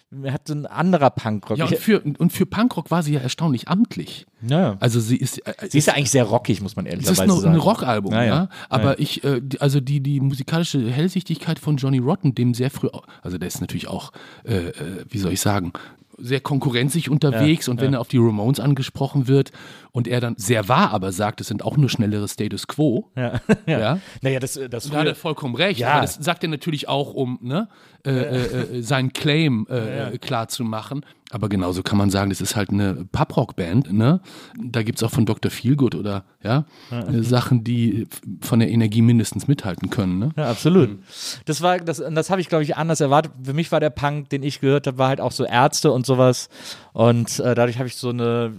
mir 0.10 0.34
hat 0.34 0.50
ein 0.50 0.66
anderer 0.66 1.10
Punkrock. 1.10 1.58
Ja, 1.58 1.66
und 1.66 1.78
für, 1.78 2.02
und 2.02 2.34
für 2.34 2.46
Punkrock 2.46 2.92
war 2.92 3.04
sie 3.04 3.14
ja 3.14 3.20
erstaunlich 3.22 3.68
amtlich. 3.68 4.26
ja. 4.42 4.78
Also 4.80 5.00
sie 5.00 5.18
ist, 5.18 5.40
äh, 5.48 5.54
Sie 5.70 5.78
ist 5.78 5.88
ja 5.88 5.94
eigentlich 5.94 6.12
sehr 6.12 6.24
rockig, 6.26 6.62
muss 6.62 6.76
man 6.76 6.86
es 6.86 6.94
ist 6.94 7.06
ehrlicherweise 7.08 7.28
nur 7.28 7.42
sagen. 7.42 7.54
ein 7.56 7.60
Rockalbum, 7.62 8.12
Ja, 8.14 8.24
ja. 8.24 8.50
Aber 8.70 9.00
ich, 9.00 9.24
äh, 9.24 9.42
die- 9.42 9.62
also 9.62 9.80
die, 9.80 10.02
die 10.02 10.20
musikalische 10.20 10.90
Hellsichtigkeit 10.90 11.60
von 11.60 11.78
Johnny 11.78 12.00
Rotten, 12.00 12.36
dem 12.36 12.54
sehr 12.54 12.70
früh, 12.70 12.90
also 13.22 13.38
der 13.38 13.48
ist 13.48 13.62
natürlich 13.62 13.88
auch, 13.88 14.12
äh, 14.44 14.56
äh, 14.70 15.06
wie 15.10 15.18
soll 15.20 15.32
ich 15.34 15.42
sagen, 15.42 15.74
sehr 16.18 16.40
konkurrenzig 16.40 17.10
unterwegs 17.10 17.68
und 17.68 17.82
wenn 17.82 17.94
er 17.94 18.02
auf 18.02 18.08
die 18.08 18.18
Ramones 18.18 18.60
angesprochen 18.60 19.28
wird 19.28 19.52
und 19.92 20.08
er 20.08 20.20
dann 20.20 20.36
sehr 20.38 20.68
wahr 20.68 20.92
aber 20.92 21.12
sagt, 21.12 21.42
es 21.42 21.48
sind 21.48 21.64
auch 21.64 21.78
nur 21.78 21.90
schnellere 21.90 22.28
Status 22.28 22.68
Quo, 22.68 23.12
Ja. 23.16 23.40
ja, 23.68 24.00
Naja, 24.22 24.40
das, 24.40 24.60
das 24.70 24.90
da 24.90 24.98
hat 24.98 25.08
er 25.08 25.16
vollkommen 25.16 25.56
recht. 25.56 25.80
Ja. 25.80 25.94
Aber 25.94 26.02
das 26.02 26.16
sagt 26.16 26.44
er 26.44 26.50
natürlich 26.50 26.88
auch, 26.88 27.14
um 27.14 27.40
ne, 27.42 27.70
äh, 28.06 28.12
äh, 28.12 28.78
äh, 28.78 28.82
seinen 28.82 29.14
Claim 29.14 29.68
äh, 29.70 30.14
äh, 30.14 30.18
klar 30.18 30.48
zu 30.48 30.64
machen. 30.64 31.06
Aber 31.32 31.50
genauso 31.50 31.84
kann 31.84 31.98
man 31.98 32.10
sagen, 32.10 32.30
das 32.30 32.40
ist 32.40 32.56
halt 32.56 32.70
eine 32.70 33.06
Pub-Rock-Band. 33.12 33.92
Ne? 33.92 34.22
Da 34.58 34.84
gibt 34.84 34.98
es 35.00 35.04
auch 35.04 35.12
von 35.12 35.26
Dr. 35.26 35.52
Feelgood 35.52 35.94
oder 35.96 36.24
ja, 36.42 36.66
äh, 36.90 37.22
Sachen, 37.22 37.66
die 37.66 38.08
von 38.40 38.60
der 38.60 38.70
Energie 38.70 39.02
mindestens 39.02 39.48
mithalten 39.48 39.90
können. 39.90 40.20
Ne? 40.20 40.32
Ja, 40.38 40.50
absolut. 40.50 41.00
Das 41.46 41.62
war, 41.62 41.80
das, 41.80 41.98
das 41.98 42.30
habe 42.30 42.40
ich, 42.40 42.48
glaube 42.48 42.64
ich, 42.64 42.78
anders 42.78 43.02
erwartet. 43.02 43.34
Für 43.44 43.54
mich 43.54 43.72
war 43.74 43.82
der 43.82 43.90
Punk, 43.90 44.30
den 44.30 44.42
ich 44.42 44.62
gehört 44.62 44.88
habe, 44.88 44.98
war 44.98 45.10
halt 45.10 45.20
auch 45.20 45.34
so 45.34 45.44
Ärzte 45.44 45.92
und 45.92 46.06
sowas. 46.06 46.48
Und 46.94 47.40
äh, 47.40 47.56
dadurch 47.56 47.78
habe 47.78 47.88
ich 47.88 47.98
so 47.98 48.10
eine, 48.10 48.54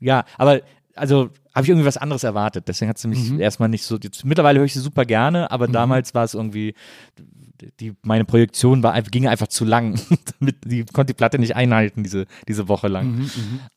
ja, 0.00 0.24
aber 0.38 0.60
also 0.96 1.30
habe 1.54 1.64
ich 1.64 1.70
irgendwie 1.70 1.86
was 1.86 1.96
anderes 1.96 2.24
erwartet. 2.24 2.68
Deswegen 2.68 2.88
hat 2.88 2.98
sie 2.98 3.08
mich 3.08 3.38
erstmal 3.38 3.68
nicht 3.68 3.84
so. 3.84 3.96
Jetzt, 3.96 4.24
mittlerweile 4.24 4.58
höre 4.58 4.66
ich 4.66 4.74
sie 4.74 4.80
super 4.80 5.04
gerne, 5.04 5.50
aber 5.50 5.68
damals 5.68 6.14
war 6.14 6.24
es 6.24 6.34
irgendwie. 6.34 6.74
Die, 7.80 7.94
meine 8.02 8.24
Projektion 8.24 8.82
war, 8.82 9.00
ging 9.02 9.26
einfach 9.26 9.48
zu 9.48 9.64
lang. 9.64 10.00
Die 10.64 10.84
konnte 10.84 11.12
die 11.12 11.16
Platte 11.16 11.38
nicht 11.38 11.56
einhalten, 11.56 12.04
diese, 12.04 12.26
diese 12.46 12.68
Woche 12.68 12.88
lang. 12.88 13.28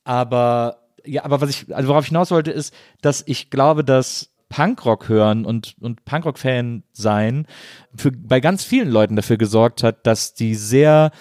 Aber 0.04 0.78
ja, 1.06 1.24
aber 1.26 1.42
was 1.42 1.50
ich, 1.50 1.76
also 1.76 1.90
worauf 1.90 2.04
ich 2.04 2.10
hinaus 2.10 2.32
wollte, 2.32 2.52
ist, 2.52 2.74
dass 3.02 3.24
ich 3.26 3.50
glaube, 3.50 3.84
dass 3.84 4.32
Punkrock 4.50 5.08
hören 5.08 5.46
und, 5.46 5.76
und 5.80 6.04
Punkrock-Fan 6.04 6.84
sein 6.92 7.48
für, 7.96 8.12
bei 8.12 8.42
ganz 8.42 8.64
vielen 8.64 8.90
Leuten 8.90 9.16
dafür 9.16 9.38
gesorgt 9.38 9.82
hat, 9.82 10.06
dass 10.06 10.34
die 10.34 10.56
sehr 10.56 11.12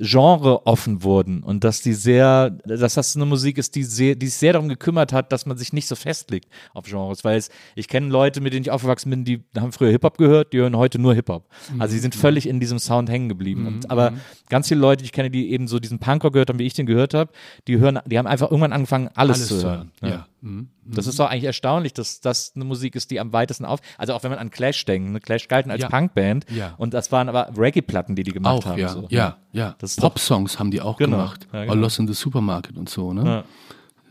genreoffen 0.00 1.02
wurden 1.02 1.42
und 1.42 1.62
dass 1.62 1.82
die 1.82 1.92
sehr, 1.92 2.50
dass 2.50 2.94
das 2.94 3.16
eine 3.16 3.26
Musik 3.26 3.58
ist, 3.58 3.74
die, 3.74 3.84
sehr, 3.84 4.14
die 4.14 4.26
sich 4.26 4.36
sehr 4.36 4.54
darum 4.54 4.68
gekümmert 4.68 5.12
hat, 5.12 5.30
dass 5.30 5.46
man 5.46 5.56
sich 5.58 5.72
nicht 5.72 5.86
so 5.86 5.94
festlegt 5.94 6.48
auf 6.72 6.86
Genres, 6.86 7.22
weil 7.22 7.36
es, 7.38 7.50
ich 7.74 7.86
kenne 7.86 8.08
Leute, 8.08 8.40
mit 8.40 8.52
denen 8.52 8.62
ich 8.62 8.70
aufgewachsen 8.70 9.10
bin, 9.10 9.24
die 9.24 9.42
haben 9.56 9.72
früher 9.72 9.90
Hip-Hop 9.90 10.16
gehört, 10.18 10.52
die 10.52 10.58
hören 10.58 10.76
heute 10.76 10.98
nur 10.98 11.14
Hip-Hop. 11.14 11.48
Also 11.78 11.94
die 11.94 12.00
sind 12.00 12.14
völlig 12.14 12.48
in 12.48 12.60
diesem 12.60 12.78
Sound 12.78 13.10
hängen 13.10 13.28
geblieben. 13.28 13.66
Und, 13.66 13.90
aber 13.90 14.14
ganz 14.48 14.68
viele 14.68 14.80
Leute, 14.80 15.02
die 15.02 15.06
ich 15.06 15.12
kenne, 15.12 15.30
die 15.30 15.50
eben 15.52 15.68
so 15.68 15.78
diesen 15.78 15.98
Punkrock 15.98 16.32
gehört 16.32 16.48
haben, 16.48 16.58
wie 16.58 16.66
ich 16.66 16.74
den 16.74 16.86
gehört 16.86 17.14
habe, 17.14 17.30
die 17.68 17.78
hören, 17.78 17.98
die 18.06 18.18
haben 18.18 18.26
einfach 18.26 18.50
irgendwann 18.50 18.72
angefangen, 18.72 19.10
alles, 19.14 19.46
zu 19.48 19.62
hören. 19.62 19.90
Ja. 20.02 20.26
Mhm. 20.40 20.70
Das 20.86 21.06
ist 21.06 21.18
doch 21.20 21.28
eigentlich 21.28 21.44
erstaunlich, 21.44 21.92
dass 21.92 22.20
das 22.20 22.52
eine 22.56 22.64
Musik 22.64 22.96
ist, 22.96 23.10
die 23.10 23.20
am 23.20 23.32
weitesten 23.32 23.64
auf. 23.64 23.80
Also 23.98 24.14
auch 24.14 24.22
wenn 24.22 24.30
man 24.30 24.38
an 24.40 24.50
Clash 24.50 24.84
denkt, 24.86 25.10
ne? 25.12 25.20
Clash 25.20 25.46
galten 25.46 25.70
als 25.70 25.82
Ja. 25.82 25.88
Punkband 25.88 26.46
Ja. 26.50 26.74
und 26.78 26.94
das 26.94 27.12
waren 27.12 27.28
aber 27.28 27.50
Reggae-Platten, 27.56 28.16
die 28.16 28.22
die 28.24 28.32
gemacht 28.32 28.54
Auch, 28.56 28.66
haben. 28.66 28.78
ja, 28.78 28.88
so. 28.88 29.06
ja, 29.10 29.36
ja. 29.52 29.76
Das 29.78 29.89
ist 29.92 30.00
Pop-Songs 30.00 30.58
haben 30.58 30.70
die 30.70 30.80
auch 30.80 30.96
Genau. 30.96 31.16
gemacht. 31.18 31.46
Ja, 31.52 31.60
genau. 31.62 31.72
All 31.72 31.78
Lost 31.78 31.98
in 31.98 32.06
the 32.06 32.14
Supermarket 32.14 32.76
und 32.76 32.88
so, 32.88 33.12
ne? 33.12 33.24
Ja. 33.24 33.44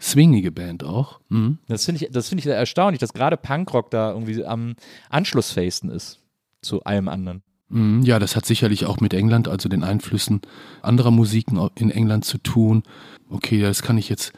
Swingige 0.02 0.52
Band 0.52 0.84
auch. 0.84 1.20
Mhm. 1.30 1.58
Das 1.68 1.86
finde 1.86 2.04
ich, 2.06 2.12
das 2.12 2.30
finde 2.30 2.40
ich 2.42 2.46
erstaunlich, 2.48 3.00
dass 3.00 3.12
gerade 3.14 3.36
Punkrock 3.36 3.92
da 3.92 4.12
irgendwie 4.12 4.46
am 4.46 4.76
Anschlussfacen 5.10 5.90
ist 5.90 6.20
zu 6.62 6.84
allem 6.84 7.08
anderen. 7.10 7.42
Mhm, 7.70 8.02
Ja, 8.04 8.18
das 8.18 8.36
hat 8.36 8.46
sicherlich 8.46 8.86
auch 8.86 9.00
mit 9.02 9.14
England, 9.14 9.48
also 9.48 9.68
den 9.70 9.84
Einflüssen 9.84 10.42
anderer 10.82 11.12
Musiken 11.12 11.60
in 11.76 11.92
England 11.92 12.24
zu 12.26 12.38
tun. 12.38 12.84
Okay, 13.30 13.62
das 13.62 13.82
kann 13.82 13.98
ich 13.98 14.08
jetzt, 14.10 14.32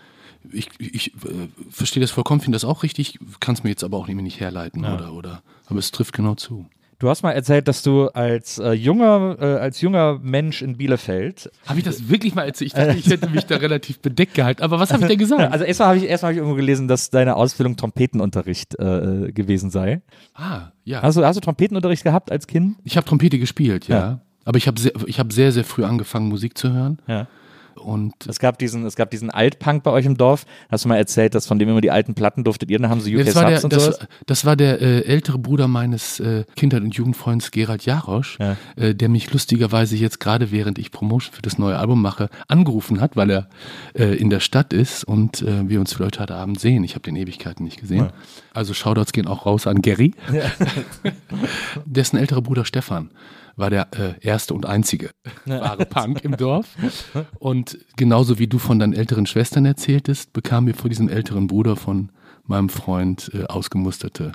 ich, 0.51 0.69
ich 0.79 1.13
äh, 1.25 1.47
verstehe 1.69 2.01
das 2.01 2.11
vollkommen, 2.11 2.41
finde 2.41 2.55
das 2.55 2.65
auch 2.65 2.81
richtig, 2.83 3.19
kann 3.39 3.53
es 3.53 3.63
mir 3.63 3.69
jetzt 3.69 3.83
aber 3.83 3.97
auch 3.97 4.07
irgendwie 4.07 4.23
nicht 4.23 4.39
herleiten, 4.39 4.83
oder, 4.83 5.13
oder, 5.13 5.43
aber 5.67 5.79
es 5.79 5.91
trifft 5.91 6.13
genau 6.13 6.35
zu. 6.35 6.65
Du 7.01 7.09
hast 7.09 7.23
mal 7.23 7.31
erzählt, 7.31 7.67
dass 7.67 7.81
du 7.81 8.09
als 8.09 8.59
äh, 8.59 8.73
junger, 8.73 9.35
äh, 9.41 9.45
als 9.55 9.81
junger 9.81 10.19
Mensch 10.21 10.61
in 10.61 10.77
Bielefeld 10.77 11.49
Habe 11.65 11.79
ich 11.79 11.83
das 11.83 12.09
wirklich 12.09 12.35
mal 12.35 12.43
erzählt? 12.43 12.67
Ich 12.67 12.73
dachte, 12.75 12.95
ich 12.95 13.07
hätte 13.07 13.27
mich 13.27 13.47
da 13.47 13.57
relativ 13.57 14.01
bedeckt 14.01 14.35
gehalten, 14.35 14.61
aber 14.61 14.79
was 14.79 14.93
habe 14.93 15.01
ich 15.01 15.07
denn 15.07 15.17
gesagt? 15.17 15.51
Also 15.51 15.65
erstmal 15.65 15.87
habe 15.87 15.97
ich 15.97 16.03
erstmal 16.03 16.27
habe 16.27 16.33
ich 16.33 16.37
irgendwo 16.37 16.55
gelesen, 16.55 16.87
dass 16.87 17.09
deine 17.09 17.37
Ausbildung 17.37 17.75
Trompetenunterricht 17.75 18.77
äh, 18.77 19.31
gewesen 19.31 19.71
sei. 19.71 20.03
ah, 20.35 20.67
ja. 20.83 21.01
Hast 21.01 21.17
du, 21.17 21.25
hast 21.25 21.37
du 21.37 21.41
Trompetenunterricht 21.41 22.03
gehabt 22.03 22.31
als 22.31 22.45
Kind? 22.45 22.75
ich 22.83 22.97
habe 22.97 23.07
Trompete 23.07 23.39
gespielt, 23.39 23.87
ja. 23.87 23.97
Ja. 23.97 24.21
Aber 24.45 24.57
ich 24.59 24.67
habe 24.67 24.79
sehr, 24.79 24.91
ich 25.07 25.19
hab 25.19 25.33
sehr, 25.33 25.51
sehr 25.51 25.63
früh 25.63 25.83
angefangen, 25.83 26.29
Musik 26.29 26.55
zu 26.55 26.71
hören. 26.71 26.99
Ja. 27.07 27.25
Und 27.75 28.13
Es 28.27 28.39
gab 28.39 28.59
diesen, 28.59 28.85
es 28.85 28.95
gab 28.95 29.09
diesen 29.11 29.29
Altpunk 29.29 29.83
bei 29.83 29.91
euch 29.91 30.05
im 30.05 30.17
Dorf. 30.17 30.45
Hast 30.69 30.85
du 30.85 30.89
mal 30.89 30.97
erzählt, 30.97 31.33
dass 31.35 31.47
von 31.47 31.57
dem 31.59 31.69
immer 31.69 31.81
die 31.81 31.91
alten 31.91 32.13
Platten 32.13 32.43
durftet 32.43 32.69
ihr, 32.69 32.77
dann 32.79 32.89
haben 32.91 33.01
sie 33.01 33.15
UK 33.17 33.25
das 33.25 33.35
war 33.35 33.45
der, 33.45 33.59
Subs 33.59 33.63
und 33.63 33.73
das, 33.73 33.83
sowas? 33.85 33.99
das 34.27 34.45
war 34.45 34.55
der 34.55 34.81
äh, 34.81 35.01
ältere 35.05 35.39
Bruder 35.39 35.67
meines 35.67 36.19
äh, 36.19 36.43
Kindheit- 36.55 36.83
und 36.83 36.93
Jugendfreunds 36.95 37.51
Gerald 37.51 37.85
Jarosch, 37.85 38.37
Ja. 38.39 38.55
äh, 38.75 38.93
der 38.93 39.09
mich 39.09 39.31
lustigerweise 39.31 39.95
jetzt 39.95 40.19
gerade, 40.19 40.51
während 40.51 40.77
ich 40.79 40.91
Promotion 40.91 41.33
für 41.33 41.41
das 41.41 41.57
neue 41.57 41.77
Album 41.77 42.01
mache, 42.01 42.29
angerufen 42.47 43.01
hat, 43.01 43.15
weil 43.15 43.29
er 43.31 43.49
äh, 43.93 44.15
in 44.15 44.29
der 44.29 44.39
Stadt 44.41 44.73
ist 44.73 45.03
und 45.03 45.41
äh, 45.41 45.67
wir 45.67 45.79
uns 45.79 45.93
vielleicht 45.93 46.19
heute 46.19 46.35
Abend 46.35 46.59
sehen. 46.59 46.83
Ich 46.83 46.93
habe 46.93 47.01
den 47.03 47.15
Ewigkeiten 47.15 47.63
nicht 47.63 47.79
gesehen. 47.79 48.09
Also 48.53 48.73
Shoutouts 48.73 49.11
gehen 49.13 49.27
auch 49.27 49.45
raus 49.45 49.65
an 49.67 49.81
Gary. 49.81 50.13
Dessen 51.85 52.17
älterer 52.17 52.41
Bruder 52.41 52.65
Stefan 52.65 53.09
war 53.61 53.69
der 53.69 53.87
äh, 53.97 54.13
erste 54.19 54.53
und 54.53 54.65
einzige 54.65 55.11
wahre 55.45 55.85
Punk 55.85 56.25
im 56.25 56.35
Dorf. 56.35 56.67
Und 57.39 57.77
genauso 57.95 58.37
wie 58.39 58.47
du 58.47 58.59
von 58.59 58.79
deinen 58.79 58.91
älteren 58.91 59.25
Schwestern 59.25 59.63
erzähltest, 59.63 60.33
bekamen 60.33 60.67
wir 60.67 60.75
von 60.75 60.89
diesem 60.89 61.07
älteren 61.07 61.47
Bruder 61.47 61.77
von 61.77 62.09
meinem 62.45 62.67
Freund 62.67 63.31
äh, 63.33 63.45
ausgemusterte 63.45 64.33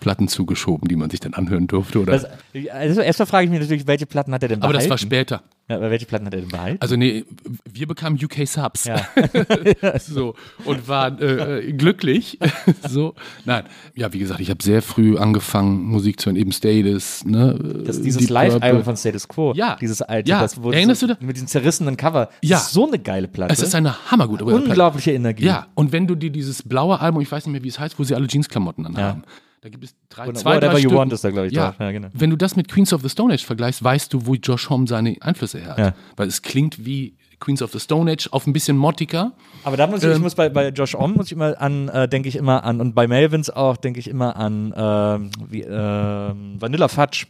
Platten 0.00 0.28
zugeschoben, 0.28 0.88
die 0.88 0.96
man 0.96 1.10
sich 1.10 1.20
dann 1.20 1.34
anhören 1.34 1.66
durfte. 1.66 2.00
Oder? 2.00 2.12
Das, 2.12 2.26
also 2.70 3.00
erstmal 3.00 3.26
frage 3.26 3.44
ich 3.46 3.50
mich 3.50 3.60
natürlich, 3.60 3.86
welche 3.86 4.06
Platten 4.06 4.32
hat 4.32 4.42
er 4.42 4.48
denn 4.48 4.62
Aber 4.62 4.72
behalten? 4.72 4.88
das 4.88 4.90
war 4.90 4.98
später. 4.98 5.42
Ja, 5.68 5.76
aber 5.76 5.90
welche 5.90 6.06
Platten 6.06 6.26
hat 6.26 6.34
er 6.34 6.40
denn 6.42 6.50
behalten? 6.50 6.78
Also 6.80 6.94
nee, 6.94 7.24
wir 7.64 7.88
bekamen 7.88 8.18
UK 8.22 8.46
Subs. 8.46 8.84
Ja. 8.84 9.04
so 9.98 10.36
und 10.64 10.86
waren 10.86 11.18
äh, 11.18 11.58
äh, 11.58 11.72
glücklich. 11.72 12.38
so, 12.88 13.14
nein, 13.44 13.64
ja, 13.96 14.12
wie 14.12 14.20
gesagt, 14.20 14.38
ich 14.38 14.48
habe 14.50 14.62
sehr 14.62 14.80
früh 14.80 15.18
angefangen, 15.18 15.82
Musik 15.82 16.20
zu 16.20 16.26
hören, 16.26 16.36
eben 16.36 16.52
Status, 16.52 17.24
ne? 17.24 17.58
Das, 17.84 17.98
äh, 17.98 18.02
dieses 18.02 18.28
Live-Album 18.28 18.84
von 18.84 18.96
Status 18.96 19.26
Quo. 19.26 19.54
Ja. 19.56 19.76
Dieses 19.80 20.02
alte. 20.02 20.30
Ja. 20.30 20.40
Das, 20.40 20.62
wo 20.62 20.70
Erinnerst 20.70 21.00
so, 21.00 21.08
du 21.08 21.14
dich? 21.14 21.26
Mit 21.26 21.34
diesem 21.34 21.48
zerrissenen 21.48 21.96
Cover. 21.96 22.28
Ja. 22.42 22.58
so 22.58 22.86
eine 22.86 23.00
geile 23.00 23.26
Platte. 23.26 23.52
Es 23.52 23.60
ist 23.60 23.74
eine 23.74 24.10
hammergute 24.10 24.44
Platte. 24.44 24.62
unglaubliche 24.62 25.12
Energie. 25.12 25.46
Ja, 25.46 25.66
und 25.74 25.90
wenn 25.90 26.06
du 26.06 26.14
dir 26.14 26.30
dieses 26.30 26.62
blaue 26.62 27.00
Album, 27.00 27.22
ich 27.22 27.32
weiß 27.32 27.44
nicht 27.44 27.52
mehr, 27.52 27.64
wie 27.64 27.68
es 27.68 27.80
heißt, 27.80 27.98
wo 27.98 28.04
sie 28.04 28.14
alle 28.14 28.28
Jeansklamotten 28.28 28.86
anhaben. 28.86 29.24
Da 29.66 29.70
gibt 29.70 29.82
es 29.82 29.96
drei, 30.08 30.28
Oder 30.28 30.38
zwei, 30.38 30.56
Whatever 30.56 30.72
drei 30.74 30.78
You 30.78 30.88
Stück. 30.90 30.98
Want 30.98 31.12
ist 31.12 31.24
da, 31.24 31.30
glaube 31.32 31.48
ich, 31.48 31.52
ja. 31.52 31.74
Ja, 31.76 31.90
genau. 31.90 32.08
Wenn 32.12 32.30
du 32.30 32.36
das 32.36 32.54
mit 32.54 32.68
Queens 32.68 32.92
of 32.92 33.02
the 33.02 33.08
Stone 33.08 33.34
Age 33.34 33.44
vergleichst, 33.44 33.82
weißt 33.82 34.12
du, 34.12 34.24
wo 34.24 34.34
Josh 34.34 34.70
Homme 34.70 34.86
seine 34.86 35.16
Einflüsse 35.20 35.55
her 35.60 35.68
hat. 35.70 35.78
Ja. 35.78 35.94
Weil 36.16 36.28
es 36.28 36.42
klingt 36.42 36.84
wie 36.84 37.16
Queens 37.38 37.62
of 37.62 37.72
the 37.72 37.80
Stone 37.80 38.10
Age 38.10 38.28
auf 38.32 38.46
ein 38.46 38.52
bisschen 38.52 38.76
mottiger. 38.76 39.32
Aber 39.64 39.76
da 39.76 39.86
muss 39.86 40.02
ich, 40.02 40.08
ich 40.08 40.16
Ähm, 40.16 40.22
muss 40.22 40.34
bei, 40.34 40.48
bei 40.48 40.68
Josh 40.68 40.94
Om 40.94 41.14
muss 41.14 41.26
ich 41.26 41.32
immer 41.32 41.60
an, 41.60 41.88
äh, 41.88 42.08
denke 42.08 42.28
ich 42.28 42.36
immer 42.36 42.64
an, 42.64 42.80
und 42.80 42.94
bei 42.94 43.06
Melvins 43.06 43.50
auch, 43.50 43.76
denke 43.76 44.00
ich 44.00 44.08
immer 44.08 44.36
an 44.36 44.72
ähm, 44.76 45.30
wie, 45.50 45.62
ähm, 45.62 46.56
Vanilla 46.60 46.88
Fudge. 46.88 47.26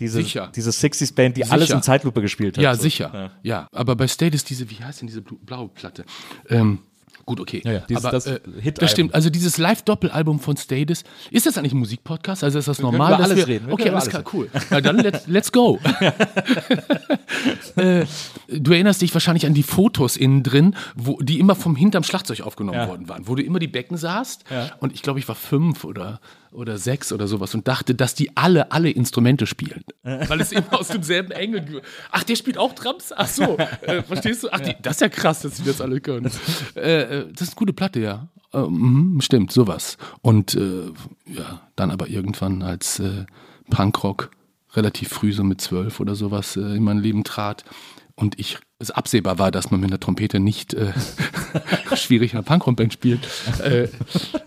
Diese, 0.00 0.20
Sicher. 0.20 0.50
diese 0.54 0.70
60s 0.70 1.14
Band, 1.14 1.36
die 1.36 1.44
alles 1.44 1.68
Sicher. 1.68 1.76
in 1.76 1.82
Zeitlupe 1.82 2.20
gespielt 2.20 2.56
hat. 2.56 2.64
Ja, 2.64 2.74
so. 2.74 2.82
sicher. 2.82 3.10
Ja. 3.14 3.30
Ja. 3.42 3.68
aber 3.70 3.94
bei 3.94 4.08
Status 4.08 4.42
diese, 4.42 4.68
wie 4.68 4.82
heißt 4.82 5.00
denn 5.00 5.06
diese 5.06 5.22
blaue 5.22 5.68
Platte? 5.68 6.04
Ähm, 6.48 6.80
gut, 7.24 7.40
okay. 7.40 7.62
Ja, 7.64 7.72
ja, 7.72 7.78
dieses- 7.88 8.04
aber, 8.04 8.12
das 8.12 8.26
äh, 8.26 8.40
Hit-Album. 8.44 8.74
das 8.80 8.90
stimmt. 8.90 9.14
Also 9.14 9.30
dieses 9.30 9.58
Live-Doppelalbum 9.58 10.38
von 10.40 10.56
Status, 10.56 11.04
ist 11.30 11.46
das 11.46 11.56
eigentlich 11.58 11.72
ein 11.72 11.78
Musikpodcast? 11.78 12.44
Also 12.44 12.58
ist 12.58 12.68
das 12.68 12.80
normal? 12.80 13.08
über 13.14 13.18
dass 13.22 13.30
alles 13.30 13.38
wir, 13.38 13.48
reden. 13.48 13.66
Wir 13.66 13.72
Okay, 13.74 13.82
können 13.84 13.94
über 13.94 14.00
alles 14.00 14.10
klar, 14.10 14.24
cool. 14.32 14.50
Na 14.70 14.80
dann 14.80 14.96
let's, 14.98 15.26
let's 15.26 15.52
go. 15.52 15.78
äh, 17.76 18.04
du 18.48 18.72
erinnerst 18.72 19.02
dich 19.02 19.12
wahrscheinlich 19.14 19.46
an 19.46 19.54
die 19.54 19.62
Fotos 19.62 20.16
innen 20.16 20.42
drin, 20.42 20.76
wo, 20.94 21.18
die 21.20 21.38
immer 21.38 21.54
vom 21.54 21.76
hinterm 21.76 22.04
Schlagzeug 22.04 22.40
aufgenommen 22.42 22.78
Ja. 22.78 22.88
worden 22.88 23.08
waren, 23.08 23.26
wo 23.28 23.34
du 23.34 23.42
immer 23.42 23.58
die 23.58 23.68
Becken 23.68 23.96
sahst. 23.96 24.44
Ja. 24.50 24.70
Und 24.80 24.92
ich 24.92 25.02
glaube, 25.02 25.18
ich 25.18 25.28
war 25.28 25.34
fünf 25.34 25.84
oder, 25.84 26.20
oder 26.54 26.78
sechs 26.78 27.12
oder 27.12 27.26
sowas 27.26 27.54
und 27.54 27.66
dachte, 27.68 27.94
dass 27.94 28.14
die 28.14 28.36
alle, 28.36 28.70
alle 28.72 28.90
Instrumente 28.90 29.46
spielen. 29.46 29.84
Weil 30.02 30.40
es 30.40 30.52
immer 30.52 30.78
aus 30.78 30.88
demselben 30.88 31.32
Engel. 31.32 31.60
ge- 31.64 31.82
Ach, 32.10 32.24
der 32.24 32.36
spielt 32.36 32.56
auch 32.58 32.72
Drums? 32.72 33.12
Ach 33.14 33.28
so, 33.28 33.56
äh, 33.82 34.02
verstehst 34.02 34.44
du? 34.44 34.48
Ach, 34.52 34.60
die, 34.60 34.74
das 34.80 34.96
ist 34.96 35.00
ja 35.00 35.08
krass, 35.08 35.42
dass 35.42 35.54
die 35.54 35.64
das 35.64 35.80
alle 35.80 36.00
können. 36.00 36.30
Äh, 36.76 36.80
äh, 37.02 37.26
das 37.32 37.42
ist 37.42 37.48
eine 37.48 37.56
gute 37.56 37.72
Platte, 37.72 38.00
ja. 38.00 38.28
Äh, 38.52 38.58
mhm, 38.60 39.20
stimmt, 39.20 39.52
sowas. 39.52 39.96
Und 40.22 40.54
äh, 40.54 40.86
ja, 41.26 41.60
dann 41.76 41.90
aber 41.90 42.08
irgendwann 42.08 42.62
als 42.62 43.00
äh, 43.00 43.24
Punkrock 43.70 44.30
relativ 44.74 45.08
früh, 45.08 45.32
so 45.32 45.44
mit 45.44 45.60
zwölf 45.60 46.00
oder 46.00 46.14
sowas, 46.14 46.56
äh, 46.56 46.60
in 46.76 46.82
mein 46.84 46.98
Leben 46.98 47.24
trat, 47.24 47.64
und 48.16 48.38
ich 48.38 48.58
es 48.84 48.90
absehbar 48.90 49.38
war, 49.38 49.50
dass 49.50 49.70
man 49.70 49.80
mit 49.80 49.90
einer 49.90 50.00
Trompete 50.00 50.40
nicht 50.40 50.74
äh, 50.74 50.92
schwierig 51.96 52.32
in 52.32 52.38
einer 52.38 52.44
Punkrockband 52.44 52.92
spielt, 52.92 53.26
äh, 53.62 53.88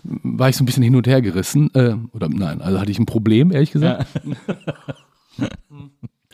war 0.04 0.48
ich 0.48 0.56
so 0.56 0.62
ein 0.62 0.66
bisschen 0.66 0.82
hin 0.82 0.96
und 0.96 1.06
her 1.06 1.22
gerissen. 1.22 1.72
Äh, 1.74 1.96
oder 2.12 2.28
nein, 2.28 2.60
also 2.60 2.80
hatte 2.80 2.90
ich 2.90 2.98
ein 2.98 3.06
Problem, 3.06 3.52
ehrlich 3.52 3.72
gesagt. 3.72 4.06
Ja. 4.24 5.48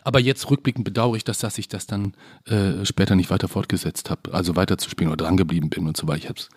Aber 0.07 0.21
jetzt 0.21 0.51
rückblickend 0.51 0.85
bedauere 0.85 1.17
ich 1.17 1.25
das, 1.25 1.39
dass 1.39 1.57
ich 1.57 1.69
das 1.69 1.87
dann 1.87 2.13
äh, 2.47 2.85
später 2.85 3.17
nicht 3.17 3.31
weiter 3.31 3.49
fortgesetzt 3.49 4.11
habe, 4.11 4.35
also 4.35 4.55
weiter 4.55 4.77
zu 4.77 4.91
spielen 4.91 5.09
oder 5.09 5.25
drangeblieben 5.25 5.71
bin 5.71 5.87
und 5.87 5.97
so 5.97 6.07
weiter. 6.07 6.19
Ich 6.19 6.29
hab's 6.29 6.51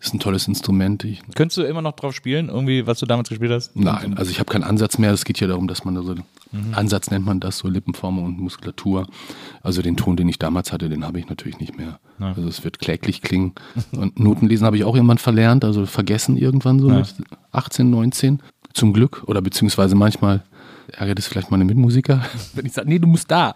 ist 0.00 0.14
ein 0.14 0.20
tolles 0.20 0.46
Instrument. 0.46 1.04
Ich, 1.04 1.22
Könntest 1.34 1.58
du 1.58 1.62
immer 1.62 1.82
noch 1.82 1.92
drauf 1.92 2.14
spielen, 2.14 2.48
irgendwie, 2.48 2.86
was 2.86 2.98
du 2.98 3.06
damals 3.06 3.28
gespielt 3.28 3.50
hast? 3.50 3.74
Nein, 3.76 4.16
also 4.16 4.30
ich 4.30 4.38
habe 4.38 4.50
keinen 4.50 4.64
Ansatz 4.64 4.98
mehr. 4.98 5.10
Es 5.10 5.24
geht 5.24 5.40
ja 5.40 5.46
darum, 5.46 5.68
dass 5.68 5.84
man 5.84 5.96
so, 6.02 6.14
mhm. 6.56 6.74
Ansatz 6.74 7.10
nennt 7.10 7.26
man 7.26 7.40
das, 7.40 7.58
so 7.58 7.68
Lippenform 7.68 8.18
und 8.18 8.38
Muskulatur. 8.38 9.06
Also 9.62 9.82
den 9.82 9.96
Ton, 9.96 10.16
den 10.16 10.28
ich 10.28 10.38
damals 10.38 10.72
hatte, 10.72 10.88
den 10.88 11.04
habe 11.04 11.18
ich 11.18 11.28
natürlich 11.28 11.58
nicht 11.58 11.76
mehr. 11.76 11.98
Ja. 12.18 12.28
Also 12.28 12.48
es 12.48 12.64
wird 12.64 12.78
kläglich 12.78 13.22
klingen. 13.22 13.52
Und 13.92 14.18
Notenlesen 14.18 14.66
habe 14.66 14.76
ich 14.76 14.84
auch 14.84 14.94
irgendwann 14.94 15.18
verlernt, 15.18 15.64
also 15.64 15.86
vergessen 15.86 16.36
irgendwann 16.36 16.78
so 16.78 16.88
ja. 16.88 16.98
mit 16.98 17.14
18, 17.52 17.90
19. 17.90 18.42
Zum 18.72 18.92
Glück. 18.92 19.24
Oder 19.26 19.40
beziehungsweise 19.40 19.94
manchmal 19.94 20.44
ärgert 20.92 21.18
es 21.18 21.26
vielleicht 21.26 21.50
meine 21.50 21.64
Mitmusiker, 21.64 22.24
wenn 22.54 22.66
ich 22.66 22.72
sage, 22.72 22.88
nee, 22.88 22.98
du 22.98 23.06
musst 23.06 23.30
da. 23.30 23.54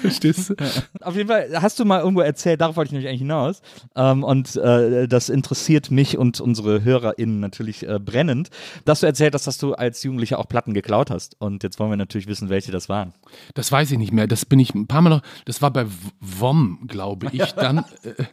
Verstehst 0.00 0.50
du? 0.50 0.54
Auf 1.00 1.16
jeden 1.16 1.28
Fall 1.28 1.50
hast 1.60 1.78
du 1.78 1.84
mal 1.84 2.00
irgendwo 2.00 2.20
erzählt, 2.20 2.60
darauf 2.60 2.76
wollte 2.76 2.88
ich 2.88 2.92
nämlich 2.92 3.08
eigentlich 3.08 3.20
hinaus. 3.20 3.62
Ähm, 3.96 4.24
und 4.24 4.56
äh, 4.56 5.08
das 5.08 5.28
interessiert 5.28 5.90
mich 5.90 6.18
und 6.18 6.40
unsere 6.40 6.84
HörerInnen 6.84 7.40
natürlich 7.40 7.86
äh, 7.86 7.98
brennend, 7.98 8.50
dass 8.84 9.00
du 9.00 9.06
erzählt 9.06 9.34
hast, 9.34 9.46
dass 9.46 9.58
du 9.58 9.74
als 9.74 10.02
Jugendlicher 10.02 10.38
auch 10.38 10.48
Platten 10.48 10.74
geklaut 10.74 11.10
hast. 11.10 11.36
Und 11.40 11.62
jetzt 11.62 11.78
wollen 11.78 11.90
wir 11.90 11.96
natürlich 11.96 12.26
wissen, 12.26 12.48
welche 12.48 12.72
das 12.72 12.88
waren. 12.88 13.12
Das 13.54 13.70
weiß 13.70 13.90
ich 13.92 13.98
nicht 13.98 14.12
mehr. 14.12 14.26
Das 14.26 14.44
bin 14.44 14.58
ich 14.58 14.74
ein 14.74 14.86
paar 14.86 15.02
Mal 15.02 15.10
noch, 15.10 15.22
das 15.44 15.62
war 15.62 15.70
bei 15.70 15.86
WOM, 16.20 16.86
glaube 16.86 17.28
ich, 17.32 17.52
dann. 17.52 17.84
Äh, 18.02 18.24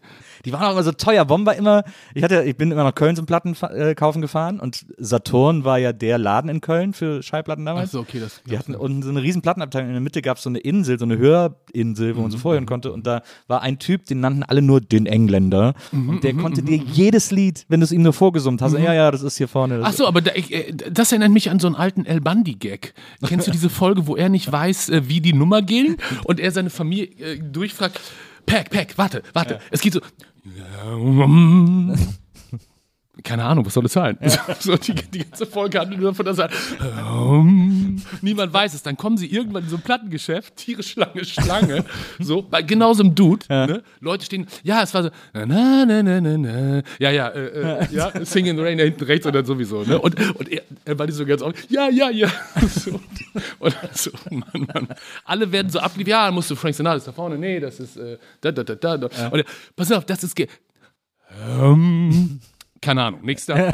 die 0.45 0.53
waren 0.53 0.63
auch 0.63 0.71
immer 0.71 0.83
so 0.83 0.91
teuer. 0.91 1.29
WOM 1.29 1.45
war 1.45 1.55
immer, 1.55 1.83
ich 2.13 2.23
hatte, 2.23 2.43
ich 2.43 2.55
bin 2.55 2.71
immer 2.71 2.83
nach 2.83 2.95
Köln 2.95 3.15
zum 3.15 3.25
Platten 3.25 3.55
äh, 3.73 3.95
kaufen 3.95 4.21
gefahren 4.21 4.59
und 4.59 4.85
Saturn 4.97 5.65
war 5.65 5.77
ja 5.77 5.93
der 5.93 6.17
Laden 6.17 6.49
in 6.49 6.61
Köln 6.61 6.93
für 6.93 7.21
Schallplatten 7.23 7.65
damals. 7.65 7.89
Ach 7.89 7.93
so, 7.93 7.99
okay, 7.99 8.19
das. 8.19 8.41
Die 8.45 8.57
hatten 8.57 8.75
unten 8.75 9.03
so 9.03 9.09
eine 9.09 9.21
riesen 9.21 9.41
Plattenabteilung. 9.41 9.89
In 9.89 9.93
der 9.93 10.01
Mitte 10.01 10.21
gab 10.21 10.37
es 10.37 10.43
so 10.43 10.49
eine 10.49 10.59
Insel, 10.59 10.99
so 10.99 11.05
eine 11.05 11.19
Hörinsel, 11.87 12.15
wo 12.15 12.21
man 12.21 12.31
so 12.31 12.37
mhm. 12.37 12.41
vorhören 12.41 12.65
konnte. 12.65 12.91
Und 12.91 13.07
da 13.07 13.21
war 13.47 13.61
ein 13.61 13.79
Typ, 13.79 14.05
den 14.05 14.19
nannten 14.19 14.43
alle 14.43 14.61
nur 14.61 14.81
den 14.81 15.05
Engländer. 15.05 15.73
Mhm, 15.91 16.09
und 16.09 16.23
der 16.23 16.33
mhm, 16.33 16.41
konnte 16.41 16.63
dir 16.63 16.77
jedes 16.77 17.31
Lied, 17.31 17.65
wenn 17.69 17.79
du 17.79 17.85
es 17.85 17.91
ihm 17.91 18.03
nur 18.03 18.13
vorgesummt 18.13 18.61
hast, 18.61 18.73
ja, 18.73 18.93
ja, 18.93 19.11
das 19.11 19.23
ist 19.23 19.37
hier 19.37 19.47
vorne. 19.47 19.81
Ach 19.83 19.93
so, 19.93 20.07
aber 20.07 20.21
da, 20.21 20.31
ich, 20.35 20.53
äh, 20.53 20.73
das 20.73 21.11
erinnert 21.11 21.31
mich 21.31 21.49
an 21.49 21.59
so 21.59 21.67
einen 21.67 21.75
alten 21.75 22.05
El 22.05 22.21
Bandi-Gag. 22.21 22.93
Kennst 23.25 23.47
du 23.47 23.51
diese 23.51 23.69
Folge, 23.69 24.07
wo 24.07 24.15
er 24.15 24.29
nicht 24.29 24.51
weiß, 24.51 24.89
äh, 24.89 25.07
wie 25.07 25.21
die 25.21 25.33
Nummer 25.33 25.61
ging 25.61 25.97
und 26.25 26.39
er 26.39 26.51
seine 26.51 26.69
Familie 26.69 27.05
äh, 27.05 27.39
durchfragt? 27.39 27.99
Pack, 28.45 28.69
Pack, 28.69 28.97
warte, 28.97 29.23
warte. 29.33 29.55
Ja. 29.55 29.59
Es 29.71 29.81
geht 29.81 29.93
so. 29.93 29.99
Keine 33.23 33.43
Ahnung, 33.43 33.65
was 33.65 33.73
soll 33.73 33.83
das 33.83 33.93
sein? 33.93 34.17
Ja. 34.21 34.37
So, 34.59 34.75
die, 34.75 34.93
die, 34.93 35.19
ganze 35.19 35.45
Folge 35.45 35.79
handelt 35.79 36.01
nur 36.01 36.13
von 36.13 36.25
der 36.25 36.33
Seite. 36.33 36.53
niemand 38.21 38.53
weiß 38.53 38.73
es. 38.73 38.83
Dann 38.83 38.97
kommen 38.97 39.17
sie 39.17 39.27
irgendwann 39.27 39.63
in 39.63 39.69
so 39.69 39.77
ein 39.77 39.81
Plattengeschäft, 39.81 40.55
Tiere, 40.55 40.83
Schlange, 40.83 41.23
Schlange. 41.25 41.85
so, 42.19 42.41
bei 42.41 42.61
genau 42.61 42.93
so 42.93 43.03
einem 43.03 43.15
Dude. 43.15 43.45
Ja. 43.49 43.67
Ne? 43.67 43.83
Leute 43.99 44.25
stehen, 44.25 44.47
ja, 44.63 44.83
es 44.83 44.93
war 44.93 45.03
so, 45.03 45.09
na, 45.33 45.45
na, 45.85 46.03
na, 46.03 46.21
na, 46.21 46.37
na. 46.37 46.81
Ja, 46.99 47.11
ja, 47.11 47.27
äh, 47.29 47.81
äh, 47.81 47.87
ja, 47.91 48.25
Sing 48.25 48.45
in 48.45 48.57
the 48.57 48.63
Rain 48.63 48.77
da 48.77 48.83
hinten 48.83 49.03
rechts 49.03 49.25
oder 49.25 49.45
sowieso. 49.45 49.83
Ne? 49.83 49.99
Und, 49.99 50.15
und 50.35 50.49
er, 50.49 50.63
er 50.85 50.99
war 50.99 51.07
die 51.07 51.13
so 51.13 51.25
ganz 51.25 51.41
auf, 51.41 51.53
ja, 51.69 51.89
ja, 51.89 52.09
ja. 52.09 52.29
So. 52.67 52.99
Und 53.59 53.75
so, 53.93 54.11
Mann, 54.29 54.67
Mann. 54.73 54.87
Alle 55.25 55.51
werden 55.51 55.69
so 55.69 55.79
abliefern, 55.79 56.09
ja, 56.09 56.31
musst 56.31 56.51
du 56.51 56.55
Frank 56.55 56.75
Sinatra 56.75 56.97
ist 56.97 57.07
da 57.07 57.11
vorne, 57.11 57.37
nee, 57.37 57.59
das 57.59 57.79
ist 57.79 57.97
äh, 57.97 58.17
da, 58.41 58.51
da, 58.51 58.63
da, 58.63 58.75
da. 58.75 59.09
Ja. 59.17 59.29
Und 59.29 59.43
pass 59.75 59.91
auf, 59.91 60.05
das 60.05 60.23
ist, 60.23 60.35
ähm, 61.45 62.39
keine 62.87 63.03
Ahnung, 63.03 63.19
nächster. 63.23 63.73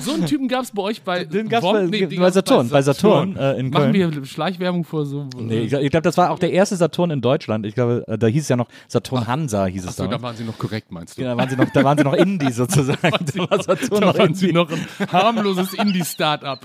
so 0.00 0.12
einen 0.12 0.26
Typen 0.26 0.48
gab 0.48 0.64
es 0.64 0.72
bei 0.72 0.82
euch 0.82 1.02
bei, 1.02 1.24
den 1.24 1.48
gab's 1.48 1.64
bei, 1.64 1.84
nee, 1.84 2.04
bei, 2.04 2.32
Saturn, 2.32 2.68
bei 2.68 2.82
Saturn, 2.82 3.34
Saturn 3.34 3.56
äh, 3.56 3.60
in 3.60 3.70
Machen 3.70 3.92
wir 3.92 4.24
Schleichwerbung 4.24 4.82
vor 4.82 5.06
so. 5.06 5.28
Nee, 5.38 5.60
ich, 5.60 5.70
glaube, 5.70 6.02
das 6.02 6.18
war 6.18 6.32
auch 6.32 6.40
der 6.40 6.50
erste 6.50 6.74
Saturn 6.74 7.12
in 7.12 7.20
Deutschland. 7.20 7.64
Ich 7.64 7.76
glaube, 7.76 8.04
äh, 8.08 8.18
da 8.18 8.26
hieß 8.26 8.42
es 8.42 8.48
ja 8.48 8.56
noch 8.56 8.66
Saturn 8.88 9.28
Hansa, 9.28 9.66
hieß 9.66 9.84
es 9.84 9.90
Achso, 9.90 10.06
da. 10.06 10.16
da 10.16 10.22
waren 10.22 10.34
sie 10.34 10.42
noch 10.42 10.58
korrekt, 10.58 10.90
meinst 10.90 11.16
du? 11.16 11.22
Ja, 11.22 11.28
da 11.28 11.36
waren 11.38 11.48
sie 11.48 11.54
noch, 11.54 11.70
da 11.70 11.84
waren 11.84 11.96
sie 11.96 12.02
noch 12.02 12.14
Indie 12.24 12.50
sozusagen. 12.50 12.98
da, 13.00 13.12
waren 13.12 13.24
sie, 13.24 13.38
da 13.38 13.50
war 13.50 13.62
Saturn 13.62 14.00
da 14.00 14.18
waren 14.18 14.34
sie 14.34 14.52
noch 14.52 14.68
ein 14.68 14.84
harmloses 15.12 15.74
Indie-Startup. 15.74 16.58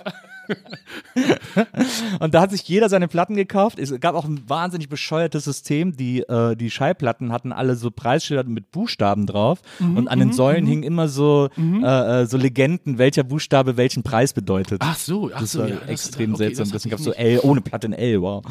und 2.20 2.34
da 2.34 2.42
hat 2.42 2.52
sich 2.52 2.68
jeder 2.68 2.90
seine 2.90 3.08
Platten 3.08 3.36
gekauft. 3.36 3.80
Es 3.80 3.98
gab 4.00 4.16
auch 4.16 4.26
ein 4.26 4.42
wahnsinnig 4.48 4.90
bescheuertes 4.90 5.44
System. 5.44 5.96
Die, 5.96 6.22
äh, 6.22 6.56
die 6.56 6.70
Schallplatten 6.72 7.32
hatten 7.32 7.52
alle 7.52 7.76
so 7.76 7.92
Preisschilder 7.92 8.44
mit 8.44 8.72
Buchstaben 8.72 9.26
drauf. 9.26 9.62
Mhm, 9.80 9.98
und 9.98 10.08
an 10.08 10.20
den 10.20 10.30
mhm, 10.30 10.34
Säulen 10.34 10.66
mhm. 10.66 10.70
hingen 10.70 10.84
immer 10.84 11.08
so, 11.08 11.50
mhm. 11.56 11.84
äh, 11.84 12.22
äh, 12.22 12.26
so 12.26 12.38
Legenden, 12.38 12.98
welcher 12.98 13.24
Buchstabe 13.24 13.78
welchen 13.78 14.04
Preis 14.04 14.34
bedeutet. 14.34 14.82
Ach 14.84 14.96
so, 14.96 15.30
ach 15.34 15.42
das 15.42 15.52
so, 15.54 15.60
war 15.60 15.68
ja, 15.68 15.78
extrem 15.88 16.32
das, 16.32 16.40
okay, 16.40 16.56
seltsam. 16.56 16.72
Deswegen 16.72 16.92
gab 16.92 17.00
es 17.00 17.06
so 17.06 17.14
L, 17.14 17.40
ohne 17.44 17.62
Platte 17.62 17.88
in 17.88 17.94
L, 17.94 18.22
wow. 18.22 18.44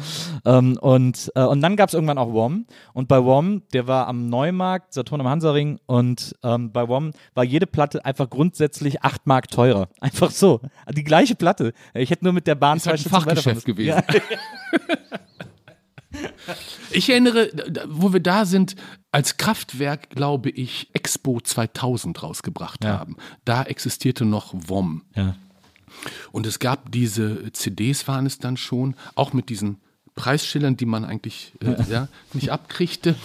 Ähm, 0.45 0.77
und, 0.79 1.31
äh, 1.35 1.43
und 1.43 1.61
dann 1.61 1.75
gab 1.75 1.89
es 1.89 1.93
irgendwann 1.93 2.17
auch 2.17 2.33
WOM. 2.33 2.65
Und 2.93 3.07
bei 3.07 3.23
WOM, 3.23 3.63
der 3.73 3.87
war 3.87 4.07
am 4.07 4.29
Neumarkt, 4.29 4.93
Saturn 4.93 5.21
am 5.21 5.27
Hansaring. 5.27 5.79
Und 5.85 6.35
ähm, 6.43 6.71
bei 6.71 6.87
WOM 6.87 7.11
war 7.33 7.43
jede 7.43 7.67
Platte 7.67 8.05
einfach 8.05 8.29
grundsätzlich 8.29 9.03
8 9.03 9.27
Mark 9.27 9.49
teurer. 9.49 9.87
Einfach 10.01 10.31
so. 10.31 10.61
Die 10.89 11.03
gleiche 11.03 11.35
Platte. 11.35 11.73
Ich 11.93 12.09
hätte 12.09 12.23
nur 12.23 12.33
mit 12.33 12.47
der 12.47 12.55
Bahn 12.55 12.77
ist 12.77 12.87
halt 12.87 13.05
ein 13.05 13.09
Fachgeschäft 13.09 13.65
gewesen. 13.65 13.89
Ja. 13.89 14.03
ich 16.91 17.09
erinnere, 17.09 17.49
wo 17.87 18.13
wir 18.13 18.19
da 18.19 18.45
sind, 18.45 18.75
als 19.11 19.37
Kraftwerk, 19.37 20.09
glaube 20.09 20.49
ich, 20.49 20.89
Expo 20.93 21.39
2000 21.41 22.23
rausgebracht 22.23 22.83
ja. 22.83 22.99
haben. 22.99 23.17
Da 23.45 23.63
existierte 23.63 24.25
noch 24.25 24.53
WOM. 24.53 25.03
Ja. 25.15 25.35
Und 26.31 26.45
es 26.45 26.59
gab 26.59 26.91
diese 26.91 27.51
CDs, 27.51 28.07
waren 28.07 28.25
es 28.25 28.39
dann 28.39 28.57
schon, 28.57 28.95
auch 29.15 29.33
mit 29.33 29.49
diesen 29.49 29.81
Preisschildern, 30.15 30.77
die 30.77 30.85
man 30.85 31.05
eigentlich 31.05 31.53
äh, 31.61 31.75
ja, 31.89 32.07
nicht 32.33 32.51
abkriegte. 32.51 33.15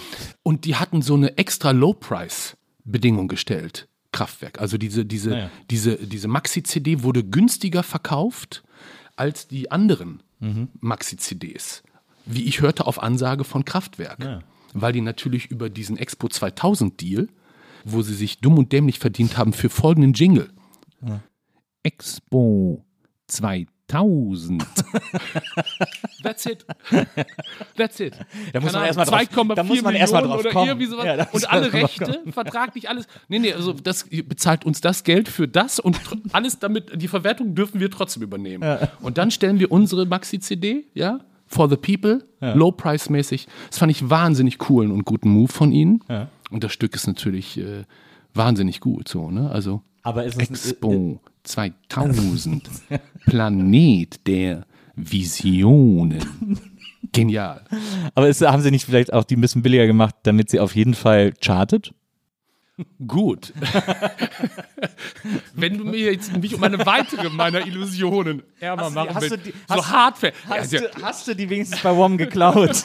Und 0.42 0.64
die 0.64 0.76
hatten 0.76 1.02
so 1.02 1.14
eine 1.14 1.38
extra 1.38 1.70
Low-Price-Bedingung 1.70 3.28
gestellt. 3.28 3.88
Kraftwerk. 4.17 4.61
Also 4.61 4.79
diese, 4.79 5.05
diese, 5.05 5.37
ja. 5.37 5.51
diese, 5.71 5.97
diese 5.97 6.27
Maxi-CD 6.27 7.03
wurde 7.03 7.23
günstiger 7.23 7.83
verkauft 7.83 8.64
als 9.14 9.47
die 9.47 9.71
anderen 9.71 10.23
mhm. 10.41 10.69
Maxi-CDs. 10.81 11.83
Wie 12.25 12.45
ich 12.45 12.62
hörte 12.62 12.87
auf 12.87 13.03
Ansage 13.03 13.45
von 13.45 13.64
Kraftwerk. 13.64 14.25
Ja. 14.25 14.41
Weil 14.73 14.93
die 14.93 15.03
natürlich 15.03 15.47
über 15.47 15.69
diesen 15.69 15.97
Expo 15.99 16.29
2000 16.29 17.01
Deal, 17.01 17.29
wo 17.85 18.03
sie 18.03 18.14
sich 18.14 18.41
dumm 18.41 18.59
und 18.59 18.73
dämlich 18.73 18.99
verdient 18.99 19.37
haben, 19.37 19.53
für 19.53 19.69
folgenden 19.69 20.14
Jingle. 20.14 20.51
Ja. 21.07 21.21
Expo 21.83 22.85
2000. 23.27 23.76
1000. 23.89 24.64
That's 26.22 26.47
it. 26.47 26.66
That's 27.76 28.01
it. 28.01 28.14
Da 28.53 28.61
muss 28.61 28.72
man 28.72 28.84
erstmal 28.84 29.07
drauf, 29.07 29.55
da 29.55 29.62
muss 29.62 29.82
man 29.82 29.95
erstmal 29.95 30.22
drauf 30.22 30.45
kommen. 30.53 30.80
Ja, 31.05 31.28
und 31.30 31.51
alle 31.51 31.72
Rechte, 31.72 32.22
vertraglich 32.30 32.89
alles. 32.89 33.07
Nee, 33.28 33.39
nee, 33.39 33.53
also 33.53 33.72
das 33.72 34.09
bezahlt 34.09 34.64
uns 34.64 34.80
das 34.80 35.05
Geld 35.05 35.28
für 35.28 35.47
das 35.47 35.78
und 35.78 36.01
alles 36.32 36.59
damit, 36.59 37.01
die 37.01 37.09
Verwertung 37.09 37.55
dürfen 37.55 37.80
wir 37.80 37.91
trotzdem 37.91 38.22
übernehmen. 38.22 38.64
Ja. 38.64 38.89
Und 39.01 39.18
dann 39.18 39.30
stellen 39.30 39.61
wir 39.61 39.70
unsere 39.70 40.05
Maxi-CD, 40.05 40.87
ja, 40.95 41.20
for 41.47 41.68
the 41.68 41.76
people, 41.76 42.24
ja. 42.41 42.55
low-price-mäßig. 42.55 43.47
Das 43.68 43.78
fand 43.78 43.93
ich 43.93 44.11
wahnsinnig 44.11 44.59
coolen 44.59 44.91
und 44.91 45.05
guten 45.05 45.30
Move 45.30 45.53
von 45.53 45.70
ihnen. 45.70 46.03
Ja. 46.09 46.28
Und 46.51 46.64
das 46.64 46.72
Stück 46.72 46.95
ist 46.95 47.07
natürlich 47.07 47.59
äh, 47.59 47.84
wahnsinnig 48.34 48.80
gut, 48.80 49.09
so, 49.09 49.30
ne? 49.30 49.51
Also 49.51 49.82
Aber 50.07 50.22
ist 50.22 50.40
es 50.40 50.50
Expo. 50.50 51.20
2000. 51.42 52.70
Planet 53.26 54.24
der 54.28 54.64
Visionen. 54.94 56.24
Genial. 57.12 57.64
Aber 58.14 58.28
ist, 58.28 58.40
haben 58.40 58.62
sie 58.62 58.70
nicht 58.70 58.84
vielleicht 58.84 59.12
auch 59.12 59.24
die 59.24 59.34
ein 59.34 59.40
bisschen 59.40 59.62
billiger 59.62 59.88
gemacht, 59.88 60.14
damit 60.22 60.48
sie 60.48 60.61
auf 60.61 60.76
jeden 60.76 60.94
Fall 60.94 61.32
chartet? 61.40 61.92
Gut. 63.04 63.52
Wenn 65.54 65.78
du 65.78 65.84
mir 65.84 66.12
jetzt 66.12 66.36
mich 66.36 66.54
um 66.54 66.62
eine 66.62 66.86
weitere 66.86 67.28
meiner 67.28 67.66
Illusionen 67.66 68.44
ärmer 68.61 68.90
machen 68.90 69.16
willst, 69.20 69.44
so 69.66 69.74
hast, 69.74 69.90
hart 69.90 70.18
hast, 70.48 70.72
du, 70.72 71.02
hast 71.02 71.26
du 71.26 71.34
die 71.34 71.50
wenigstens 71.50 71.80
bei 71.80 71.96
WOM 71.96 72.16
geklaut? 72.16 72.84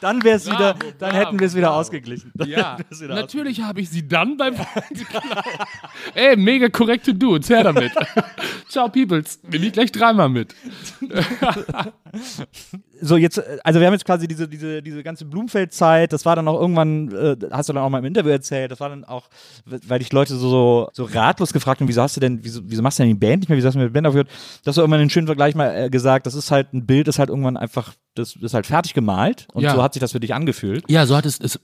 dann 0.00 0.22
wäre 0.22 0.36
es 0.36 0.46
wieder, 0.46 0.74
dann 0.74 1.10
bravo, 1.10 1.16
hätten 1.16 1.40
wir 1.40 1.46
es 1.46 1.54
wieder 1.54 1.68
bravo. 1.68 1.80
ausgeglichen. 1.80 2.32
Dann 2.34 2.48
ja, 2.48 2.76
natürlich 3.08 3.62
habe 3.62 3.80
ich 3.80 3.90
sie 3.90 4.06
dann 4.06 4.36
beim 4.36 4.54
Ey, 6.14 6.36
mega 6.36 6.68
korrekte 6.68 7.14
Dudes, 7.14 7.50
her 7.50 7.64
damit. 7.64 7.92
Ciao, 8.68 8.88
Peoples. 8.88 9.40
Nehme 9.42 9.66
ich 9.66 9.72
gleich 9.72 9.92
dreimal 9.92 10.28
mit. 10.28 10.54
so 13.00 13.16
jetzt, 13.16 13.42
also 13.64 13.80
wir 13.80 13.86
haben 13.86 13.94
jetzt 13.94 14.04
quasi 14.04 14.26
diese, 14.28 14.48
diese, 14.48 14.82
diese 14.82 15.02
ganze 15.02 15.24
Blumfeld-Zeit, 15.24 16.12
das 16.12 16.24
war 16.24 16.36
dann 16.36 16.48
auch 16.48 16.60
irgendwann, 16.60 17.12
äh, 17.12 17.36
hast 17.50 17.68
du 17.68 17.72
dann 17.72 17.82
auch 17.82 17.88
mal 17.90 17.98
im 17.98 18.04
Interview 18.04 18.30
erzählt, 18.30 18.70
das 18.70 18.80
war 18.80 18.88
dann 18.88 19.04
auch, 19.04 19.28
weil 19.64 19.98
dich 19.98 20.12
Leute 20.12 20.34
so, 20.36 20.88
so 20.92 21.04
ratlos 21.04 21.52
gefragt 21.52 21.80
haben, 21.80 21.88
wieso 21.88 22.02
hast 22.02 22.16
du 22.16 22.20
denn, 22.20 22.40
wieso, 22.42 22.60
wieso 22.64 22.82
machst 22.82 22.98
du 22.98 23.02
denn 23.04 23.10
die 23.10 23.18
Band 23.18 23.40
nicht 23.40 23.48
mehr, 23.48 23.56
wieso 23.58 23.68
hast 23.68 23.74
du 23.74 23.78
mit 23.80 23.88
der 23.88 23.92
Band 23.92 24.06
aufgehört? 24.06 24.28
Das 24.64 24.76
war 24.76 24.82
irgendwann 24.82 25.00
einen 25.00 25.10
schönen 25.10 25.26
Vergleich 25.26 25.54
mal 25.54 25.74
äh, 25.84 25.90
gesagt, 25.90 26.26
das 26.26 26.34
ist 26.34 26.50
halt, 26.50 26.72
ein 26.72 26.86
Bild 26.86 27.08
ist 27.08 27.18
halt 27.18 27.28
irgendwann 27.28 27.56
einfach, 27.56 27.94
das 28.14 28.36
ist 28.36 28.54
halt 28.54 28.66
fertig 28.66 28.94
gemalt 28.94 29.46
und 29.52 29.62
Ja. 29.62 29.74
so 29.74 29.82
hat 29.82 29.94
sich 29.94 30.00
das 30.00 30.12
für 30.12 30.20
dich 30.20 30.34
angefühlt. 30.34 30.84
Ja, 30.88 31.06
so 31.06 31.16
hat 31.16 31.26
es, 31.26 31.38
es 31.40 31.58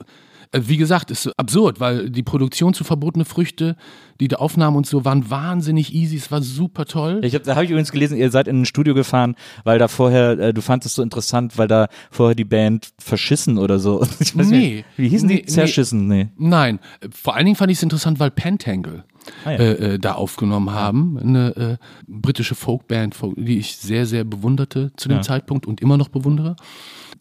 wie 0.56 0.76
gesagt, 0.76 1.10
ist 1.10 1.30
absurd, 1.38 1.80
weil 1.80 2.10
die 2.10 2.22
Produktion 2.22 2.74
zu 2.74 2.84
verbotene 2.84 3.24
Früchte, 3.24 3.76
die 4.20 4.28
da 4.28 4.36
Aufnahmen 4.36 4.76
und 4.76 4.86
so 4.86 5.04
waren 5.04 5.28
wahnsinnig 5.30 5.92
easy, 5.94 6.16
es 6.16 6.30
war 6.30 6.40
super 6.42 6.84
toll. 6.84 7.20
Ich 7.24 7.34
hab, 7.34 7.42
da 7.42 7.54
habe 7.56 7.64
ich 7.64 7.70
übrigens 7.70 7.90
gelesen, 7.92 8.16
ihr 8.16 8.30
seid 8.30 8.46
in 8.48 8.62
ein 8.62 8.64
Studio 8.64 8.94
gefahren, 8.94 9.34
weil 9.64 9.78
da 9.78 9.88
vorher, 9.88 10.38
äh, 10.38 10.54
du 10.54 10.60
fandest 10.62 10.86
es 10.86 10.94
so 10.94 11.02
interessant, 11.02 11.58
weil 11.58 11.66
da 11.68 11.88
vorher 12.10 12.34
die 12.34 12.44
Band 12.44 12.90
verschissen 12.98 13.58
oder 13.58 13.78
so. 13.78 14.06
Ich 14.20 14.36
weiß 14.36 14.48
Nee. 14.48 14.58
nicht, 14.76 14.84
wie 14.96 15.08
hießen 15.08 15.28
Nee, 15.28 15.42
die? 15.42 15.46
Zerschissen, 15.46 16.06
nee. 16.06 16.28
Nein, 16.36 16.78
äh, 17.00 17.08
vor 17.12 17.34
allen 17.34 17.44
Dingen 17.46 17.56
fand 17.56 17.70
ich 17.72 17.78
es 17.78 17.82
interessant, 17.82 18.20
weil 18.20 18.30
Pentangle 18.30 19.04
Ah, 19.46 19.52
ja. 19.52 19.58
äh, 19.58 19.94
äh, 19.94 19.98
da 19.98 20.12
aufgenommen 20.16 20.70
haben. 20.72 21.18
Eine 21.18 21.56
äh, 21.56 21.76
britische 22.06 22.54
Folkband, 22.54 23.14
Folk- 23.14 23.36
die 23.38 23.56
ich 23.58 23.76
sehr, 23.78 24.04
sehr 24.04 24.22
bewunderte 24.24 24.92
zu 24.96 25.08
dem 25.08 25.16
Ja. 25.18 25.22
Zeitpunkt 25.22 25.66
und 25.66 25.80
immer 25.80 25.96
noch 25.96 26.08
bewundere. 26.08 26.56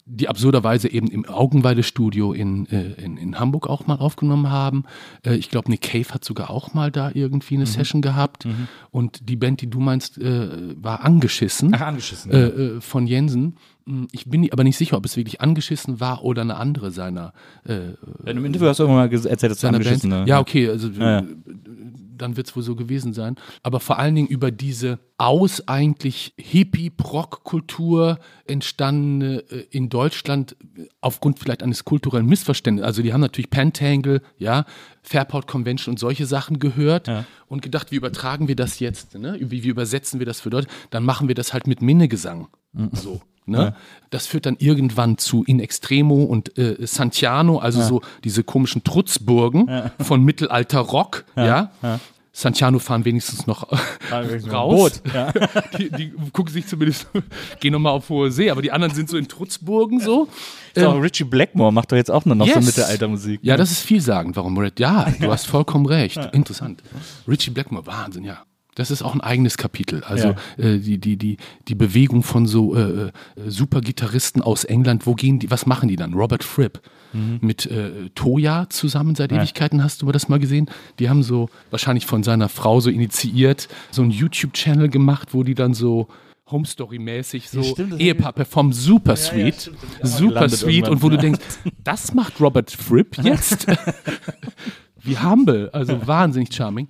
Die 0.06 0.28
absurderweise 0.28 0.88
eben 0.90 1.08
im 1.08 1.24
Augenweide-Studio 1.26 2.32
in, 2.32 2.66
äh, 2.66 2.92
in, 3.02 3.16
in 3.16 3.38
Hamburg 3.38 3.68
auch 3.68 3.86
mal 3.86 3.96
aufgenommen 3.96 4.50
haben. 4.50 4.84
Äh, 5.24 5.34
ich 5.36 5.50
glaube, 5.50 5.70
Nick 5.70 5.82
Cave 5.82 6.08
hat 6.12 6.24
sogar 6.24 6.50
auch 6.50 6.74
mal 6.74 6.90
da 6.90 7.10
irgendwie 7.14 7.54
Mhm. 7.54 7.60
eine 7.60 7.66
Session 7.66 8.02
gehabt. 8.02 8.46
Und 8.90 9.28
die 9.28 9.36
Band, 9.36 9.60
die 9.60 9.68
du 9.70 9.80
meinst, 9.80 10.18
äh, 10.18 10.74
war 10.82 11.04
angeschissen 11.04 11.74
Ach, 11.74 11.80
angeschissen. 11.80 12.30
äh, 12.30 12.46
äh, 12.46 12.80
von 12.80 13.06
Jensen. 13.06 13.56
Hm, 13.86 14.08
Ich 14.12 14.26
bin 14.28 14.50
aber 14.52 14.64
nicht 14.64 14.76
sicher, 14.76 14.96
ob 14.96 15.04
es 15.04 15.16
wirklich 15.16 15.40
angeschissen 15.40 16.00
war 16.00 16.22
oder 16.24 16.42
eine 16.42 16.56
andere 16.56 16.90
seiner 16.90 17.32
äh, 17.64 17.80
einem 18.28 18.44
Interview 18.44 18.66
hast 18.68 18.78
du 18.78 18.84
irgendwann 18.84 19.08
mal 19.10 19.14
erzählt, 19.26 19.50
dass 19.52 19.60
seiner 19.60 19.76
angeschissen 19.78 20.10
ne? 20.10 20.24
Ja, 20.26 20.40
okay, 20.40 20.68
also 20.68 20.88
Ja, 20.88 21.10
ja. 21.10 21.18
äh, 21.20 21.24
dann 22.16 22.36
wird 22.36 22.46
es 22.46 22.54
wohl 22.54 22.62
so 22.62 22.76
gewesen 22.76 23.12
sein. 23.12 23.34
Aber 23.64 23.80
vor 23.80 23.98
allen 23.98 24.14
Dingen 24.14 24.28
über 24.28 24.52
diese 24.52 25.00
aus 25.18 25.66
eigentlich 25.66 26.32
Hippie-Proc-Kultur 26.38 28.18
entstandene 28.46 29.42
äh, 29.50 29.64
in 29.70 29.88
Deutschland 29.88 30.56
äh, 30.76 30.86
aufgrund 31.00 31.38
vielleicht 31.38 31.62
eines 31.62 31.84
kulturellen 31.84 32.26
Missverständnisses. 32.26 32.86
Also 32.86 33.02
die 33.02 33.12
haben 33.12 33.20
natürlich 33.20 33.50
Pentangle, 33.50 34.22
ja, 34.38 34.64
Fairport 35.02 35.46
Convention 35.46 35.92
und 35.94 35.98
solche 35.98 36.26
Sachen 36.26 36.58
gehört 36.58 37.08
Ja. 37.08 37.24
und 37.46 37.62
gedacht, 37.62 37.90
wie 37.92 37.96
übertragen 37.96 38.48
wir 38.48 38.56
das 38.56 38.78
jetzt? 38.80 39.18
Ne? 39.18 39.36
Wie, 39.40 39.62
wie 39.64 39.68
übersetzen 39.68 40.18
wir 40.20 40.26
das 40.26 40.40
für 40.40 40.48
Leute? 40.50 40.68
Dann 40.90 41.04
machen 41.04 41.28
wir 41.28 41.34
das 41.34 41.52
halt 41.52 41.66
mit 41.66 41.82
Minnegesang. 41.82 42.48
So. 42.92 43.20
Ne? 43.46 43.74
Das 44.10 44.26
führt 44.26 44.46
dann 44.46 44.56
irgendwann 44.58 45.18
zu 45.18 45.44
In 45.44 45.60
Extremo 45.60 46.24
und 46.24 46.56
äh, 46.58 46.76
Santiano, 46.86 47.58
also 47.58 47.82
so 47.82 48.00
diese 48.24 48.44
komischen 48.44 48.84
Trutzburgen 48.84 49.90
von 50.00 50.22
Mittelalter-Rock. 50.22 51.24
Ja. 51.36 51.70
Santiano 52.36 52.80
fahren 52.80 53.04
wenigstens 53.04 53.46
noch 53.46 53.70
raus. 54.50 55.00
Boot. 55.00 55.14
Ja. 55.14 55.32
Die, 55.78 55.88
die 55.88 56.12
gucken 56.32 56.52
sich 56.52 56.66
zumindest, 56.66 57.06
gehen 57.60 57.72
nochmal 57.72 57.92
auf 57.92 58.08
hohe 58.08 58.32
See, 58.32 58.50
aber 58.50 58.60
die 58.60 58.72
anderen 58.72 58.92
sind 58.92 59.08
so 59.08 59.16
in 59.16 59.28
Trutzburgen 59.28 60.00
so. 60.00 60.26
So, 60.74 60.90
Richie 60.90 61.22
Blackmore 61.22 61.72
macht 61.72 61.92
doch 61.92 61.96
jetzt 61.96 62.10
auch 62.10 62.24
nur 62.24 62.34
noch 62.34 62.46
so 62.48 62.54
Yes. 62.54 62.66
Mittelaltermusik. 62.66 63.38
Ja, 63.44 63.56
das 63.56 63.70
ist 63.70 63.82
vielsagend, 63.82 64.34
warum 64.34 64.58
Red. 64.58 64.80
Ja, 64.80 65.06
du 65.20 65.30
hast 65.30 65.46
vollkommen 65.46 65.86
recht. 65.86 66.18
Interessant. 66.32 66.82
Richie 67.28 67.50
Blackmore, 67.50 67.86
Wahnsinn, 67.86 68.24
ja. 68.24 68.42
Das 68.74 68.90
ist 68.90 69.02
auch 69.02 69.14
ein 69.14 69.20
eigenes 69.20 69.56
Kapitel. 69.56 70.02
Also 70.04 70.34
äh, 70.56 70.78
die, 70.78 70.98
die, 70.98 71.16
die, 71.16 71.36
die 71.68 71.74
Bewegung 71.74 72.22
von 72.22 72.46
so 72.46 72.74
äh, 72.74 72.80
äh, 72.80 73.10
Supergitarristen 73.46 74.42
aus 74.42 74.64
England, 74.64 75.06
wo 75.06 75.14
gehen 75.14 75.38
die, 75.38 75.50
was 75.50 75.66
machen 75.66 75.88
die 75.88 75.96
dann? 75.96 76.14
Robert 76.14 76.44
Fripp 76.44 76.80
mit 77.40 77.66
äh, 77.66 78.10
Toya 78.16 78.68
zusammen 78.70 79.14
seit 79.14 79.30
Ewigkeiten, 79.30 79.84
hast 79.84 80.02
du 80.02 80.10
das 80.10 80.28
mal 80.28 80.40
gesehen? 80.40 80.68
Die 80.98 81.08
haben 81.08 81.22
so, 81.22 81.48
wahrscheinlich 81.70 82.06
von 82.06 82.24
seiner 82.24 82.48
Frau 82.48 82.80
so 82.80 82.90
initiiert, 82.90 83.68
so 83.92 84.02
einen 84.02 84.10
YouTube-Channel 84.10 84.88
gemacht, 84.88 85.28
wo 85.32 85.44
die 85.44 85.54
dann 85.54 85.74
so 85.74 86.08
Home 86.50 86.66
Story-mäßig 86.66 87.48
so 87.50 87.62
stimmt, 87.62 87.92
das 87.92 88.00
Ehepaar 88.00 88.32
performen, 88.32 88.72
super 88.72 89.14
sweet, 89.14 89.54
stimmt, 89.62 89.76
das 90.00 90.10
ist 90.10 90.16
auch 90.16 90.20
mal 90.22 90.28
super 90.28 90.48
sweet 90.48 90.88
und 90.88 91.02
wo 91.02 91.08
du 91.08 91.14
Ja. 91.14 91.20
denkst, 91.20 91.40
das 91.84 92.14
macht 92.14 92.40
Robert 92.40 92.72
Fripp 92.72 93.16
jetzt? 93.22 93.68
Wie 95.00 95.16
humble, 95.18 95.70
also 95.72 96.06
wahnsinnig 96.06 96.52
charming. 96.52 96.88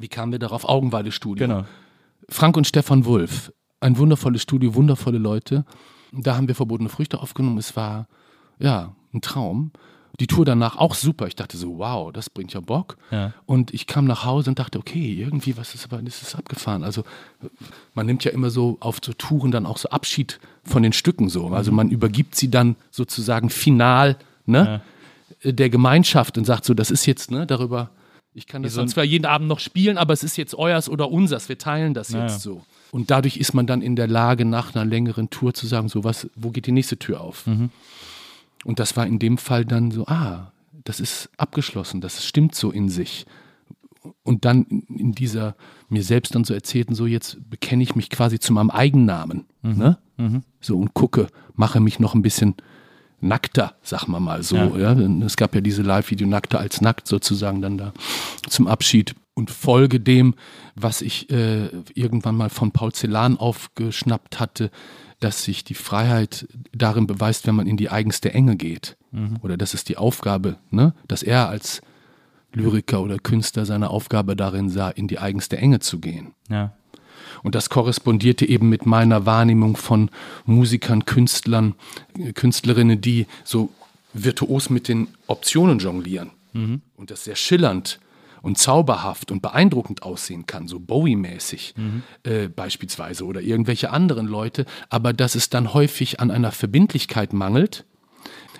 Wie 0.00 0.08
kamen 0.08 0.32
wir 0.32 0.38
darauf? 0.38 0.68
Augenweide-Studio. 0.68 1.46
Genau. 1.46 1.64
Frank 2.28 2.56
und 2.56 2.66
Stefan 2.66 3.04
Wulff, 3.04 3.52
ein 3.80 3.96
wundervolles 3.96 4.42
Studio, 4.42 4.74
wundervolle 4.74 5.18
Leute. 5.18 5.64
Da 6.12 6.36
haben 6.36 6.48
wir 6.48 6.54
verbotene 6.54 6.88
Früchte 6.88 7.20
aufgenommen. 7.20 7.58
Es 7.58 7.76
war, 7.76 8.06
ja, 8.58 8.94
ein 9.12 9.20
Traum. 9.20 9.72
Die 10.20 10.26
Tour 10.26 10.44
danach 10.44 10.76
auch 10.76 10.94
super. 10.94 11.28
Ich 11.28 11.36
dachte 11.36 11.56
so, 11.56 11.78
wow, 11.78 12.12
das 12.12 12.28
bringt 12.28 12.52
ja 12.52 12.60
Bock. 12.60 12.96
Ja. 13.10 13.32
Und 13.46 13.72
ich 13.72 13.86
kam 13.86 14.04
nach 14.04 14.24
Hause 14.24 14.50
und 14.50 14.58
dachte, 14.58 14.78
okay, 14.78 15.14
irgendwie, 15.14 15.56
was 15.56 15.74
ist 15.74 15.84
aber, 15.84 16.02
das 16.02 16.22
ist 16.22 16.34
abgefahren. 16.34 16.82
Also, 16.82 17.04
man 17.94 18.06
nimmt 18.06 18.24
ja 18.24 18.32
immer 18.32 18.50
so 18.50 18.78
auf 18.80 18.98
so 19.02 19.12
Touren 19.12 19.52
dann 19.52 19.64
auch 19.64 19.78
so 19.78 19.90
Abschied 19.90 20.40
von 20.64 20.82
den 20.82 20.92
Stücken 20.92 21.28
so. 21.28 21.48
Also, 21.48 21.70
man 21.70 21.90
übergibt 21.90 22.34
sie 22.34 22.50
dann 22.50 22.74
sozusagen 22.90 23.48
final, 23.48 24.16
ne, 24.44 24.80
der 25.44 25.70
Gemeinschaft 25.70 26.36
und 26.36 26.44
sagt 26.44 26.64
so, 26.64 26.74
das 26.74 26.90
ist 26.90 27.06
jetzt, 27.06 27.30
ne, 27.30 27.46
darüber, 27.46 27.90
ich 28.34 28.46
kann 28.46 28.62
das 28.62 28.74
so 28.74 28.80
dann 28.80 28.88
zwar 28.88 29.04
jeden 29.04 29.24
Abend 29.24 29.48
noch 29.48 29.60
spielen, 29.60 29.98
aber 29.98 30.12
es 30.12 30.22
ist 30.22 30.36
jetzt 30.36 30.54
euers 30.54 30.88
oder 30.88 31.10
unsers, 31.10 31.48
wir 31.48 31.58
teilen 31.58 31.94
das 31.94 32.10
Ja, 32.10 32.22
jetzt 32.22 32.40
so. 32.40 32.62
Und 32.90 33.10
dadurch 33.10 33.36
ist 33.36 33.52
man 33.52 33.66
dann 33.66 33.82
in 33.82 33.96
der 33.96 34.06
Lage, 34.06 34.44
nach 34.44 34.74
einer 34.74 34.84
längeren 34.84 35.30
Tour 35.30 35.54
zu 35.54 35.66
sagen, 35.66 35.88
so, 35.88 36.04
was, 36.04 36.28
wo 36.34 36.50
geht 36.50 36.66
die 36.66 36.72
nächste 36.72 36.98
Tür 36.98 37.20
auf? 37.20 37.46
Mhm. 37.46 37.70
Und 38.64 38.78
das 38.78 38.96
war 38.96 39.06
in 39.06 39.18
dem 39.18 39.38
Fall 39.38 39.64
dann 39.64 39.90
so, 39.90 40.06
ah, 40.06 40.52
das 40.84 41.00
ist 41.00 41.28
abgeschlossen, 41.36 42.00
das 42.00 42.24
stimmt 42.24 42.54
so 42.54 42.70
in 42.70 42.88
sich. 42.88 43.26
Und 44.22 44.44
dann 44.44 44.64
in 44.88 45.12
dieser 45.12 45.54
mir 45.88 46.02
selbst 46.02 46.34
dann 46.34 46.44
so 46.44 46.54
erzählten, 46.54 46.94
so 46.94 47.06
jetzt 47.06 47.38
bekenne 47.50 47.82
ich 47.82 47.94
mich 47.94 48.08
quasi 48.10 48.38
zu 48.38 48.52
meinem 48.52 48.70
Eigennamen. 48.70 49.44
Mhm. 49.62 49.76
Ne? 49.76 49.98
So 50.60 50.78
und 50.78 50.94
gucke, 50.94 51.28
mache 51.54 51.80
mich 51.80 52.00
noch 52.00 52.14
ein 52.14 52.22
bisschen 52.22 52.54
nackter, 53.20 53.74
sag 53.82 54.06
mal 54.06 54.20
mal 54.20 54.42
so. 54.42 54.56
Ja. 54.56 54.92
Ja. 54.92 55.24
Es 55.24 55.36
gab 55.36 55.54
ja 55.54 55.60
diese 55.60 55.82
Live-Video 55.82 56.26
Nackter 56.26 56.60
als 56.60 56.80
nackt 56.80 57.08
sozusagen 57.08 57.62
dann 57.62 57.78
da 57.78 57.92
zum 58.48 58.66
Abschied 58.66 59.14
und 59.34 59.50
folge 59.50 60.00
dem, 60.00 60.34
was 60.74 61.00
ich 61.00 61.30
äh, 61.30 61.68
irgendwann 61.94 62.36
mal 62.36 62.50
von 62.50 62.72
Paul 62.72 62.92
Celan 62.92 63.36
aufgeschnappt 63.36 64.40
hatte, 64.40 64.70
dass 65.20 65.44
sich 65.44 65.64
die 65.64 65.74
Freiheit 65.74 66.46
darin 66.72 67.06
beweist, 67.06 67.46
wenn 67.46 67.54
man 67.54 67.66
in 67.66 67.76
die 67.76 67.90
eigenste 67.90 68.32
Enge 68.32 68.56
geht. 68.56 68.96
Oder 69.42 69.56
das 69.56 69.74
ist 69.74 69.88
die 69.88 69.96
Aufgabe, 69.96 70.58
ne? 70.70 70.94
dass 71.08 71.22
er 71.22 71.48
als 71.48 71.80
Lyriker 72.52 73.02
oder 73.02 73.18
Künstler 73.18 73.64
seine 73.64 73.90
Aufgabe 73.90 74.36
darin 74.36 74.68
sah, 74.68 74.90
in 74.90 75.08
die 75.08 75.18
eigenste 75.18 75.58
Enge 75.58 75.80
zu 75.80 75.98
gehen. 75.98 76.34
Ja. 76.48 76.72
Und 77.42 77.54
das 77.54 77.70
korrespondierte 77.70 78.48
eben 78.48 78.68
mit 78.68 78.86
meiner 78.86 79.26
Wahrnehmung 79.26 79.76
von 79.76 80.10
Musikern, 80.46 81.04
Künstlern, 81.04 81.74
Künstlerinnen, 82.34 83.00
die 83.00 83.26
so 83.44 83.70
virtuos 84.12 84.70
mit 84.70 84.88
den 84.88 85.08
Optionen 85.26 85.78
jonglieren. 85.78 86.30
Und 86.96 87.10
das 87.10 87.24
sehr 87.24 87.36
schillernd 87.36 88.00
und 88.42 88.58
zauberhaft 88.58 89.30
und 89.30 89.42
beeindruckend 89.42 90.02
aussehen 90.02 90.46
kann, 90.46 90.66
so 90.66 90.80
Bowie-mäßig 90.80 91.74
äh, 92.24 92.48
beispielsweise 92.48 93.24
oder 93.24 93.40
irgendwelche 93.40 93.90
anderen 93.90 94.26
Leute, 94.26 94.64
aber 94.88 95.12
dass 95.12 95.34
es 95.34 95.50
dann 95.50 95.72
häufig 95.74 96.18
an 96.20 96.30
einer 96.30 96.50
Verbindlichkeit 96.50 97.32
mangelt, 97.32 97.84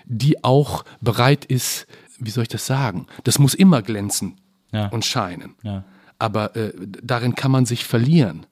die 0.05 0.45
auch 0.45 0.85
bereit 1.01 1.45
ist, 1.45 1.87
wie 2.19 2.31
soll 2.31 2.43
ich 2.43 2.49
das 2.49 2.67
sagen? 2.67 3.07
Das 3.25 3.39
muss 3.39 3.55
immer 3.55 3.83
glänzen 3.83 4.37
Ja. 4.73 4.89
und 4.89 5.05
scheinen. 5.05 5.55
Ja. 5.63 5.85
Aber 6.19 6.55
äh, 6.57 6.73
darin 7.03 7.35
kann 7.35 7.51
man 7.51 7.65
sich 7.67 7.85
verlieren. 7.85 8.47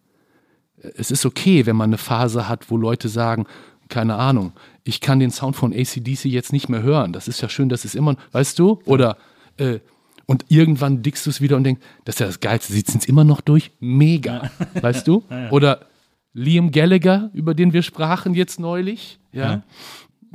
Es 0.97 1.11
ist 1.11 1.27
okay, 1.27 1.67
wenn 1.67 1.77
man 1.77 1.91
eine 1.91 1.99
Phase 1.99 2.49
hat, 2.49 2.71
wo 2.71 2.77
Leute 2.77 3.09
sagen, 3.09 3.47
keine 3.89 4.17
Ahnung, 4.17 4.53
ich 4.85 5.01
kann 5.01 5.21
den 5.21 5.31
Sound 5.31 5.57
von 5.57 5.73
ACDC 5.73 6.27
jetzt 6.27 6.53
nicht 6.53 6.69
mehr 6.69 6.83
hören. 6.83 7.13
Das 7.13 7.29
ist 7.29 7.41
ja 7.41 7.49
schön, 7.49 7.69
das 7.69 7.85
ist 7.85 7.95
immer, 7.95 8.17
weißt 8.33 8.59
du? 8.59 8.81
Oder, 8.85 9.17
äh, 9.59 9.81
und 10.27 10.45
irgendwann 10.49 11.03
dickst 11.03 11.25
du 11.27 11.31
es 11.31 11.41
wieder 11.41 11.57
und 11.57 11.65
denkst, 11.65 11.83
das 12.05 12.17
ist 12.17 12.21
ja 12.21 12.27
das 12.27 12.41
Geilste, 12.41 12.73
sitzen 12.73 12.99
es 12.99 13.07
immer 13.07 13.25
noch 13.25 13.41
durch? 13.41 13.71
Mega, 13.81 14.51
weißt 14.81 15.07
du? 15.07 15.25
Oder 15.51 15.87
Liam 16.33 16.71
Gallagher, 16.71 17.31
über 17.33 17.55
den 17.55 17.73
wir 17.73 17.83
sprachen 17.83 18.35
jetzt 18.35 18.61
neulich, 18.61 19.19
ja. 19.33 19.53
Ja. 19.53 19.63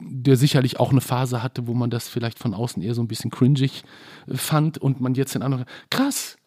Der 0.04 0.36
sicherlich 0.36 0.80
auch 0.80 0.92
eine 0.92 1.02
Phase 1.02 1.44
hatte, 1.44 1.68
wo 1.68 1.74
man 1.74 1.92
das 1.92 2.08
vielleicht 2.08 2.40
von 2.40 2.54
außen 2.56 2.82
eher 2.82 2.96
so 2.96 3.04
ein 3.04 3.08
bisschen 3.08 3.30
cringig 3.30 3.84
fand 4.34 4.80
und 4.80 5.00
man 5.00 5.14
jetzt 5.14 5.36
den 5.36 5.44
anderen, 5.44 5.66
krass, 5.92 6.38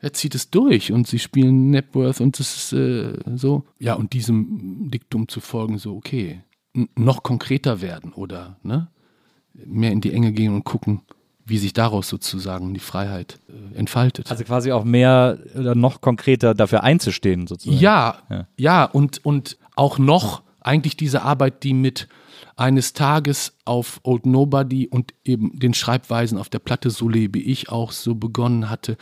er 0.00 0.12
zieht 0.12 0.34
es 0.34 0.50
durch 0.50 0.92
und 0.92 1.06
sie 1.06 1.18
spielen 1.18 1.70
Nepworth 1.70 2.20
und 2.20 2.38
das 2.38 2.56
ist 2.56 2.72
äh, 2.72 3.14
so. 3.34 3.64
Ja, 3.78 3.94
und 3.94 4.12
diesem 4.12 4.90
Diktum 4.90 5.28
zu 5.28 5.40
folgen, 5.40 5.78
so, 5.78 5.96
okay, 5.96 6.42
noch 6.94 7.22
konkreter 7.22 7.80
werden 7.80 8.12
oder 8.12 8.56
ne, 8.62 8.88
mehr 9.52 9.90
in 9.90 10.00
die 10.00 10.12
Enge 10.12 10.32
gehen 10.32 10.54
und 10.54 10.64
gucken, 10.64 11.02
wie 11.44 11.58
sich 11.58 11.72
daraus 11.72 12.08
sozusagen 12.08 12.74
die 12.74 12.80
Freiheit 12.80 13.40
äh, 13.48 13.78
entfaltet. 13.78 14.30
Also 14.30 14.44
quasi 14.44 14.70
auch 14.70 14.84
mehr 14.84 15.38
oder 15.58 15.74
noch 15.74 16.00
konkreter 16.00 16.54
dafür 16.54 16.84
einzustehen, 16.84 17.46
sozusagen. 17.46 17.80
ja, 17.80 18.18
Ja. 18.28 18.46
ja, 18.56 18.84
und, 18.84 19.24
und 19.24 19.58
auch 19.74 19.98
noch 19.98 20.42
eigentlich 20.60 20.96
diese 20.96 21.22
Arbeit, 21.22 21.64
die 21.64 21.74
mit 21.74 22.08
eines 22.56 22.92
Tages 22.92 23.56
auf 23.64 24.00
Old 24.02 24.26
Nobody 24.26 24.88
und 24.88 25.14
eben 25.24 25.58
den 25.58 25.74
Schreibweisen 25.74 26.38
auf 26.38 26.48
der 26.48 26.58
Platte 26.58 26.90
So 26.90 27.08
lebe 27.08 27.38
ich 27.38 27.68
auch 27.70 27.92
so 27.92 28.14
begonnen 28.14 28.68
hatte, 28.68 28.96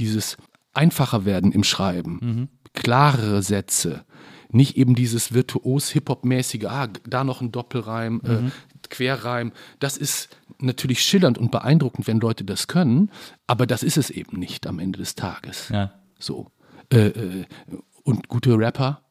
dieses 0.00 0.36
einfacher 0.72 1.24
werden 1.24 1.52
im 1.52 1.64
Schreiben, 1.64 2.48
klarere 2.74 3.42
Sätze, 3.42 4.04
nicht 4.50 4.76
eben 4.76 4.94
dieses 4.94 5.32
virtuos 5.32 5.90
Hip-Hop-mäßige, 5.90 6.64
ah, 6.66 6.88
da 7.08 7.24
noch 7.24 7.40
ein 7.40 7.52
Doppelreim, 7.52 8.20
äh, 8.24 8.50
Querreim. 8.88 9.52
Das 9.78 9.96
ist 9.96 10.28
natürlich 10.58 11.02
schillernd 11.02 11.38
und 11.38 11.50
beeindruckend, 11.50 12.06
wenn 12.06 12.20
Leute 12.20 12.44
das 12.44 12.66
können, 12.66 13.10
aber 13.46 13.66
das 13.66 13.82
ist 13.82 13.96
es 13.96 14.10
eben 14.10 14.38
nicht 14.38 14.66
am 14.66 14.78
Ende 14.78 14.98
des 14.98 15.14
Tages. 15.14 15.68
Ja. 15.70 15.92
So. 16.18 16.50
Äh, 16.92 17.08
äh, 17.08 17.44
und 18.02 18.28
gute 18.28 18.58
Rapper 18.58 19.02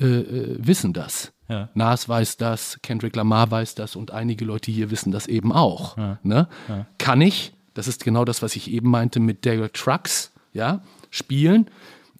äh, 0.00 0.04
äh, 0.04 0.56
wissen 0.58 0.92
das. 0.92 1.32
Ja. 1.48 1.68
Nas 1.74 2.08
weiß 2.08 2.36
das, 2.36 2.78
Kendrick 2.82 3.16
Lamar 3.16 3.50
weiß 3.50 3.74
das 3.74 3.96
und 3.96 4.10
einige 4.10 4.44
Leute 4.44 4.70
hier 4.70 4.90
wissen 4.90 5.12
das 5.12 5.26
eben 5.26 5.52
auch. 5.52 5.96
Ne? 6.22 6.48
Kann 6.98 7.20
ich, 7.20 7.54
das 7.74 7.88
ist 7.88 8.04
genau 8.04 8.24
das, 8.24 8.42
was 8.42 8.56
ich 8.56 8.70
eben 8.70 8.90
meinte 8.90 9.20
mit 9.20 9.46
Daryl 9.46 9.70
Trucks, 9.72 10.32
ja, 10.52 10.82
spielen. 11.10 11.66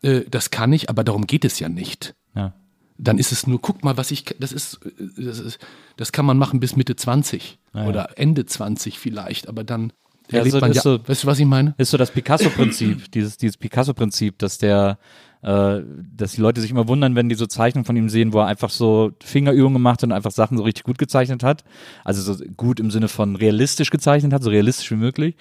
Äh, 0.03 0.23
das 0.31 0.51
kann 0.51 0.73
ich, 0.73 0.89
aber 0.91 1.05
darum 1.05 1.27
geht 1.27 1.45
es 1.45 1.59
ja 1.59 1.69
nicht. 1.69 2.15
Ja. 2.35 2.53
Dann 2.99 3.19
ist 3.19 3.33
es 3.33 3.47
nur, 3.47 3.61
guck 3.61 3.83
mal, 3.83 3.97
was 3.97 4.11
ich, 4.11 4.25
das 4.39 4.53
ist, 4.53 4.81
das, 5.17 5.39
ist, 5.39 5.59
das 5.97 6.13
kann 6.13 6.27
man 6.27 6.37
machen 6.39 6.61
bis 6.61 6.77
Mitte 6.77 6.97
20 6.97 7.59
ja. 7.75 7.87
oder 7.87 8.19
Ende 8.19 8.45
20 8.47 8.99
vielleicht, 8.99 9.49
aber 9.49 9.65
dann 9.65 9.93
erlebt 10.29 10.53
so- 10.53 10.61
man 10.61 10.71
ist 10.71 10.77
ja, 10.77 10.83
so- 10.83 11.09
weißt 11.09 11.25
du, 11.25 11.27
was 11.27 11.39
ich 11.39 11.47
meine? 11.47 11.75
Ist 11.79 11.91
so 11.91 11.97
das 11.97 12.11
Picasso-Prinzip, 12.11 13.11
dieses, 13.13 13.37
dieses 13.37 13.57
Picasso-Prinzip, 13.57 14.39
dass 14.39 14.59
der, 14.59 14.99
äh, 15.43 15.81
dass 16.17 16.33
die 16.33 16.41
Leute 16.41 16.61
sich 16.61 16.71
immer 16.71 16.89
wundern, 16.89 17.15
wenn 17.15 17.29
die 17.29 17.35
so 17.35 17.47
Zeichnungen 17.47 17.85
von 17.85 17.97
ihm 17.97 18.09
sehen, 18.09 18.33
wo 18.33 18.41
er 18.41 18.47
einfach 18.47 18.71
so 18.71 19.13
Fingerübungen 19.23 19.75
gemacht 19.75 20.03
hat 20.03 20.05
und 20.05 20.13
einfach 20.13 20.31
Sachen 20.31 20.59
so 20.59 20.65
richtig 20.65 20.85
gut 20.85 20.99
gezeichnet 20.99 21.43
hat. 21.43 21.65
Also 22.05 22.33
so 22.33 22.45
gut 22.57 22.81
im 22.81 22.91
Sinne 22.91 23.09
von 23.09 23.37
realistisch 23.37 23.91
gezeichnet 23.91 24.33
hat, 24.33 24.43
so 24.43 24.51
realistisch 24.51 24.91
wie 24.91 24.97
möglich, 24.97 25.37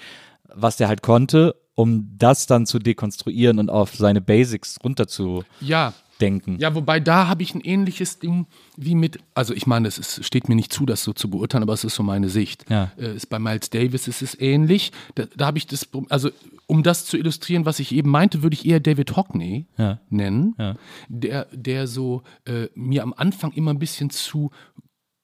was 0.53 0.77
der 0.77 0.87
halt 0.87 1.01
konnte, 1.01 1.55
um 1.75 2.09
das 2.17 2.45
dann 2.45 2.65
zu 2.65 2.79
dekonstruieren 2.79 3.59
und 3.59 3.69
auf 3.69 3.95
seine 3.95 4.21
Basics 4.21 4.77
runterzudenken. 4.83 5.45
Ja, 5.61 5.93
Ja, 6.59 6.75
wobei 6.75 6.99
da 6.99 7.27
habe 7.27 7.41
ich 7.43 7.55
ein 7.55 7.61
ähnliches 7.61 8.19
Ding 8.19 8.45
wie 8.77 8.93
mit, 8.95 9.19
also 9.33 9.53
ich 9.53 9.65
meine, 9.65 9.87
es 9.87 9.97
ist, 9.97 10.23
steht 10.25 10.49
mir 10.49 10.55
nicht 10.55 10.71
zu, 10.71 10.85
das 10.85 11.03
so 11.03 11.13
zu 11.13 11.29
beurteilen, 11.29 11.63
aber 11.63 11.73
es 11.73 11.83
ist 11.83 11.95
so 11.95 12.03
meine 12.03 12.29
Sicht. 12.29 12.65
Ja. 12.69 12.91
Äh, 12.97 13.15
ist 13.15 13.27
bei 13.29 13.39
Miles 13.39 13.69
Davis 13.69 14.07
ist 14.07 14.21
es 14.21 14.39
ähnlich. 14.39 14.91
Da, 15.15 15.23
da 15.35 15.47
habe 15.47 15.57
ich 15.57 15.65
das, 15.67 15.87
also 16.09 16.29
um 16.67 16.83
das 16.83 17.05
zu 17.05 17.17
illustrieren, 17.17 17.65
was 17.65 17.79
ich 17.79 17.91
eben 17.93 18.09
meinte, 18.11 18.43
würde 18.43 18.53
ich 18.53 18.65
eher 18.65 18.79
David 18.79 19.15
Hockney 19.15 19.65
Ja. 19.77 19.99
nennen, 20.09 20.53
Ja. 20.59 20.75
der, 21.07 21.47
der 21.51 21.87
so 21.87 22.21
äh, 22.45 22.67
mir 22.75 23.01
am 23.03 23.13
Anfang 23.15 23.51
immer 23.53 23.71
ein 23.73 23.79
bisschen 23.79 24.09
zu 24.09 24.51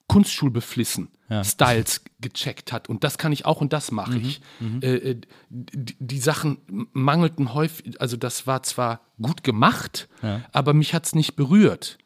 Kunstschulbeflissen 0.08 1.10
Styles 1.44 2.04
gecheckt 2.22 2.72
hat. 2.72 2.88
Und 2.88 3.04
das 3.04 3.18
kann 3.18 3.32
ich 3.32 3.46
auch 3.46 3.60
und 3.60 3.74
das 3.74 3.92
mache 3.92 4.18
ich. 4.20 4.42
Äh, 4.82 4.96
äh, 4.96 5.22
die, 5.50 5.96
die 6.00 6.20
Sachen 6.20 6.60
mangelten 6.94 7.54
häufig, 7.56 8.00
also 8.00 8.16
das 8.16 8.46
war 8.46 8.62
zwar 8.64 9.02
gut 9.22 9.44
gemacht, 9.44 10.08
aber 10.52 10.74
mich 10.74 10.94
hat 10.94 11.06
es 11.06 11.16
nicht 11.16 11.36
berührt. 11.36 11.98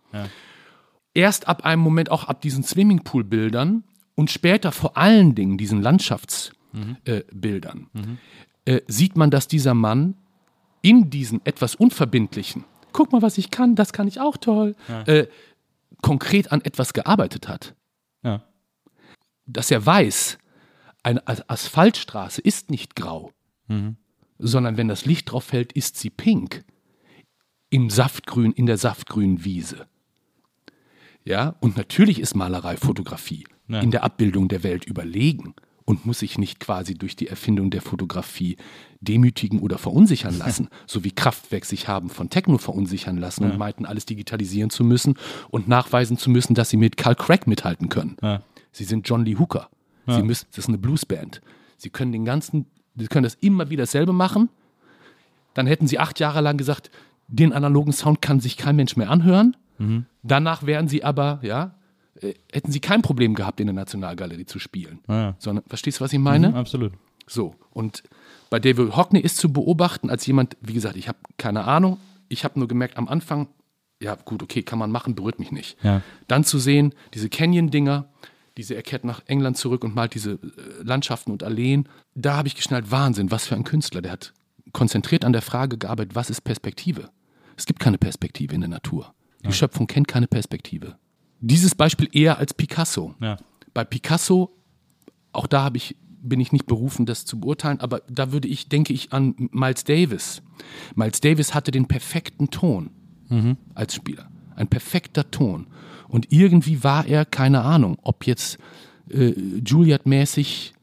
Erst 1.14 1.48
ab 1.48 1.66
einem 1.66 1.82
Moment, 1.82 2.12
auch 2.12 2.26
ab 2.26 2.42
diesen 2.42 2.64
Swimmingpool-Bildern 2.64 3.84
und 4.16 4.32
später 4.32 4.72
vor 4.72 4.96
allen 4.96 5.36
Dingen 5.36 5.58
diesen 5.58 5.82
Landschaftsbildern, 5.82 6.98
äh, 7.06 7.24
Bildern, 7.34 7.88
äh, 8.66 8.82
sieht 8.88 9.18
man, 9.18 9.32
dass 9.32 9.48
dieser 9.48 9.74
Mann 9.74 10.16
in 10.82 11.10
diesen 11.10 11.46
etwas 11.46 11.76
unverbindlichen, 11.76 12.64
guck 12.94 13.12
mal, 13.12 13.22
was 13.22 13.38
ich 13.38 13.52
kann, 13.52 13.76
das 13.76 13.92
kann 13.92 14.08
ich 14.08 14.22
auch 14.22 14.38
toll, 14.38 14.76
äh, 15.06 15.28
konkret 16.02 16.54
an 16.54 16.62
etwas 16.62 16.94
gearbeitet 16.94 17.50
hat. 17.50 17.76
Ja. 18.24 18.44
Dass 19.46 19.72
er 19.72 19.86
weiß, 19.86 20.38
eine 21.04 21.26
As- 21.28 21.48
Asphaltstraße 21.50 22.42
ist 22.42 22.70
nicht 22.70 22.96
grau, 22.96 23.32
sondern 24.38 24.78
wenn 24.78 24.88
das 24.88 25.06
Licht 25.06 25.32
drauf 25.32 25.46
fällt, 25.46 25.74
ist 25.74 25.98
sie 25.98 26.10
pink. 26.10 26.64
Im 27.70 27.90
Saftgrün, 27.90 28.52
in 28.52 28.66
der 28.66 28.78
saftgrünen 28.78 29.44
Wiese. 29.46 29.88
Ja, 31.24 31.56
und 31.60 31.78
natürlich 31.78 32.20
ist 32.20 32.36
Malerei 32.36 32.78
Fotografie 32.78 33.46
Ja. 33.68 33.80
in 33.82 33.92
der 33.92 34.04
Abbildung 34.04 34.48
der 34.48 34.64
Welt 34.64 34.86
überlegen 34.86 35.54
und 35.90 36.06
muss 36.06 36.20
sich 36.20 36.38
nicht 36.38 36.60
quasi 36.60 36.94
durch 36.94 37.16
die 37.16 37.28
Erfindung 37.30 37.72
der 37.72 37.82
Fotografie 37.82 38.58
demütigen 39.02 39.60
oder 39.60 39.80
verunsichern 39.80 40.38
lassen, 40.38 40.68
so 40.86 41.04
wie 41.04 41.10
Kraftwerk 41.10 41.66
sich 41.66 41.88
haben 41.88 42.12
von 42.12 42.30
Techno 42.30 42.60
verunsichern 42.60 43.18
lassen 43.18 43.44
und 43.44 43.58
meinten, 43.58 43.88
alles 43.88 44.06
digitalisieren 44.06 44.70
zu 44.70 44.84
müssen 44.84 45.16
und 45.50 45.68
nachweisen 45.68 46.16
zu 46.16 46.30
müssen, 46.30 46.54
dass 46.54 46.70
sie 46.70 46.78
mit 46.78 46.96
Carl 46.96 47.16
Craig 47.16 47.48
mithalten 47.48 47.90
können. 47.90 48.18
Ja. 48.22 48.44
Sie 48.72 48.84
sind 48.84 49.10
John 49.10 49.26
Lee 49.26 49.38
Hooker. 49.40 49.70
Sie 50.06 50.22
müssen, 50.22 50.46
das 50.52 50.60
ist 50.60 50.68
eine 50.68 50.78
Bluesband. 50.78 51.42
Sie 51.78 51.90
können 51.90 52.12
den 52.12 52.24
ganzen, 52.24 52.68
sie 52.96 53.08
können 53.08 53.24
das 53.24 53.36
immer 53.42 53.72
wieder 53.72 53.84
dasselbe 53.84 54.14
machen. 54.14 54.50
Dann 55.56 55.66
hätten 55.66 55.88
sie 55.88 55.98
acht 55.98 56.20
Jahre 56.20 56.42
lang 56.42 56.58
gesagt, 56.58 56.92
den 57.28 57.52
analogen 57.52 57.94
Sound 57.94 58.22
kann 58.22 58.40
sich 58.40 58.58
kein 58.58 58.76
Mensch 58.76 58.96
mehr 58.96 59.10
anhören. 59.10 59.58
Danach 60.22 60.68
wären 60.68 60.88
sie 60.88 61.04
aber, 61.04 61.40
ja, 61.42 61.74
äh, 62.22 62.34
hätten 62.52 62.72
sie 62.72 62.80
kein 62.80 63.02
Problem 63.02 63.36
gehabt, 63.36 63.60
in 63.60 63.68
der 63.68 63.74
Nationalgalerie 63.74 64.46
zu 64.46 64.60
spielen. 64.60 65.00
Ja. 65.08 65.36
Sondern, 65.40 65.66
verstehst 65.68 66.00
du, 66.00 66.04
was 66.04 66.14
ich 66.14 66.20
meine? 66.20 66.54
Absolut. 66.56 66.94
So, 67.28 67.56
und 67.72 68.04
bei 68.50 68.60
David 68.60 68.96
Hockney 68.96 69.20
ist 69.20 69.38
zu 69.38 69.54
beobachten, 69.54 70.10
als 70.10 70.26
jemand, 70.26 70.58
wie 70.62 70.74
gesagt, 70.74 70.96
ich 70.96 71.08
habe 71.08 71.20
keine 71.38 71.66
Ahnung, 71.66 72.00
ich 72.28 72.44
habe 72.44 72.58
nur 72.58 72.68
gemerkt 72.68 72.98
am 72.98 73.08
Anfang, 73.08 73.48
ja 74.02 74.16
gut, 74.16 74.42
okay, 74.42 74.64
kann 74.64 74.80
man 74.80 74.92
machen, 74.92 75.16
berührt 75.16 75.40
mich 75.40 75.52
nicht. 75.52 75.78
Ja. 75.84 76.02
Dann 76.28 76.44
zu 76.44 76.58
sehen, 76.58 76.94
diese 77.14 77.30
Canyon-Dinger, 77.30 78.10
diese, 78.58 78.74
er 78.74 78.82
kehrt 78.82 79.04
nach 79.04 79.22
England 79.28 79.58
zurück 79.58 79.84
und 79.84 79.94
malt 79.94 80.16
diese 80.16 80.34
äh, 80.34 80.38
Landschaften 80.84 81.32
und 81.32 81.44
Alleen, 81.44 81.88
da 82.16 82.36
habe 82.36 82.48
ich 82.48 82.56
geschnallt, 82.56 82.92
Wahnsinn, 82.92 83.32
was 83.32 83.46
für 83.46 83.56
ein 83.56 83.64
Künstler, 83.64 84.02
der 84.02 84.14
hat 84.14 84.34
konzentriert 84.74 85.26
an 85.26 85.34
der 85.34 85.42
Frage 85.42 85.78
gearbeitet, 85.78 86.16
was 86.16 86.30
ist 86.30 86.42
Perspektive? 86.42 87.10
Es 87.58 87.66
gibt 87.66 87.80
keine 87.80 87.98
Perspektive 87.98 88.54
in 88.54 88.62
der 88.62 88.70
Natur. 88.70 89.14
Die 89.46 89.54
Schöpfung 89.54 89.88
kennt 89.88 90.08
keine 90.08 90.28
Perspektive. 90.28 90.98
Dieses 91.42 91.76
Beispiel 91.76 92.10
eher 92.12 92.38
als 92.38 92.54
Picasso. 92.54 93.16
Ja. 93.22 93.38
Bei 93.74 93.84
Picasso, 93.84 94.52
auch 95.32 95.48
da 95.48 95.64
habe 95.64 95.78
ich, 95.78 95.96
bin 96.22 96.40
ich 96.40 96.52
nicht 96.52 96.66
berufen, 96.66 97.06
das 97.06 97.26
zu 97.26 97.40
beurteilen, 97.40 97.80
aber 97.80 98.02
da 98.10 98.32
würde 98.32 98.48
ich, 98.48 98.68
denke 98.70 98.92
ich 98.94 99.14
an 99.14 99.36
Miles 99.52 99.84
Davis. 99.86 100.42
Miles 100.96 101.22
Davis 101.22 101.54
hatte 101.54 101.72
den 101.72 101.88
perfekten 101.88 102.50
Ton 102.50 102.92
als 103.76 103.94
Spieler. 103.96 104.28
Ein 104.56 104.68
perfekter 104.68 105.30
Ton. 105.30 105.68
Und 106.08 106.32
irgendwie 106.32 106.84
war 106.84 107.06
er, 107.06 107.26
keine 107.26 107.62
Ahnung, 107.62 107.98
ob 108.02 108.26
jetzt 108.26 108.58
äh, 109.10 109.34
Juilliard-mäßig 109.64 110.74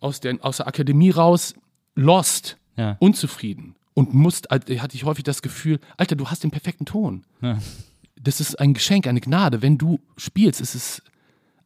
aus 0.00 0.20
der, 0.20 0.36
aus 0.42 0.58
der 0.58 0.66
Akademie 0.68 1.10
raus, 1.10 1.54
lost, 1.94 2.58
Ja. 2.76 2.96
unzufrieden. 3.00 3.74
Und 3.94 4.12
musst, 4.12 4.50
also, 4.50 4.66
hatte 4.82 4.96
ich 4.96 5.04
häufig 5.04 5.24
das 5.24 5.40
Gefühl, 5.40 5.80
Alter, 5.96 6.14
du 6.16 6.26
hast 6.28 6.44
den 6.44 6.50
perfekten 6.50 6.84
Ton. 6.84 7.24
Ja. 7.40 7.58
Das 8.20 8.40
ist 8.40 8.58
ein 8.60 8.74
Geschenk, 8.74 9.06
eine 9.06 9.20
Gnade. 9.20 9.60
Wenn 9.62 9.76
du 9.78 10.00
spielst, 10.16 10.60
ist 10.60 10.74
es, 10.74 11.02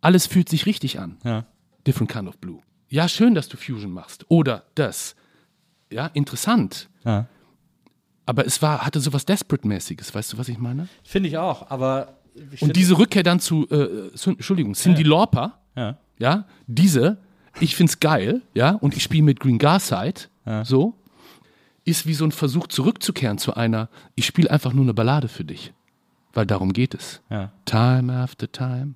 alles 0.01 0.26
fühlt 0.26 0.49
sich 0.49 0.66
richtig 0.66 0.99
an. 0.99 1.18
Ja. 1.24 1.44
Different 1.86 2.11
kind 2.11 2.28
of 2.28 2.38
blue. 2.38 2.61
Ja, 2.88 3.09
schön, 3.09 3.34
dass 3.34 3.49
du 3.49 3.57
Fusion 3.57 3.92
machst. 3.92 4.24
Oder 4.28 4.64
das. 4.74 5.14
Ja, 5.90 6.07
interessant. 6.07 6.88
Ja. 7.05 7.26
Aber 8.26 8.46
es 8.46 8.61
war, 8.61 8.84
hatte 8.84 9.01
sowas 9.01 9.24
Desperate-mäßiges, 9.24 10.14
weißt 10.14 10.32
du, 10.34 10.38
was 10.38 10.49
ich 10.49 10.59
meine? 10.59 10.88
Finde 11.03 11.28
ich 11.28 11.38
auch, 11.38 11.70
aber. 11.70 12.18
Ich 12.53 12.62
Und 12.62 12.76
diese 12.76 12.96
Rückkehr 12.99 13.22
dann 13.22 13.40
zu, 13.40 13.68
äh, 13.70 14.11
Syn- 14.16 14.34
Entschuldigung, 14.34 14.74
Cindy 14.74 15.03
Lauper, 15.03 15.59
Ja. 15.76 15.96
ja, 16.18 16.46
diese, 16.66 17.18
ich 17.59 17.74
find's 17.74 17.99
geil, 18.01 18.42
ja, 18.55 18.72
und 18.72 18.96
ich 18.96 19.03
spiele 19.03 19.24
mit 19.24 19.40
Green 19.40 19.59
Garside, 19.59 20.20
so, 20.62 20.94
ist 21.84 22.07
wie 22.07 22.14
so 22.14 22.24
ein 22.24 22.30
Versuch 22.32 22.68
zurückzukehren 22.68 23.38
zu 23.38 23.55
einer, 23.55 23.88
ich 24.14 24.24
spiele 24.26 24.51
einfach 24.53 24.72
nur 24.72 24.84
eine 24.84 24.94
Ballade 24.94 25.26
für 25.28 25.44
dich. 25.44 25.72
Weil 26.39 26.47
darum 26.47 26.72
geht 26.72 26.95
es. 26.95 27.20
Ja. 27.30 27.51
Time 27.64 28.12
after 28.12 28.47
time. 28.53 28.95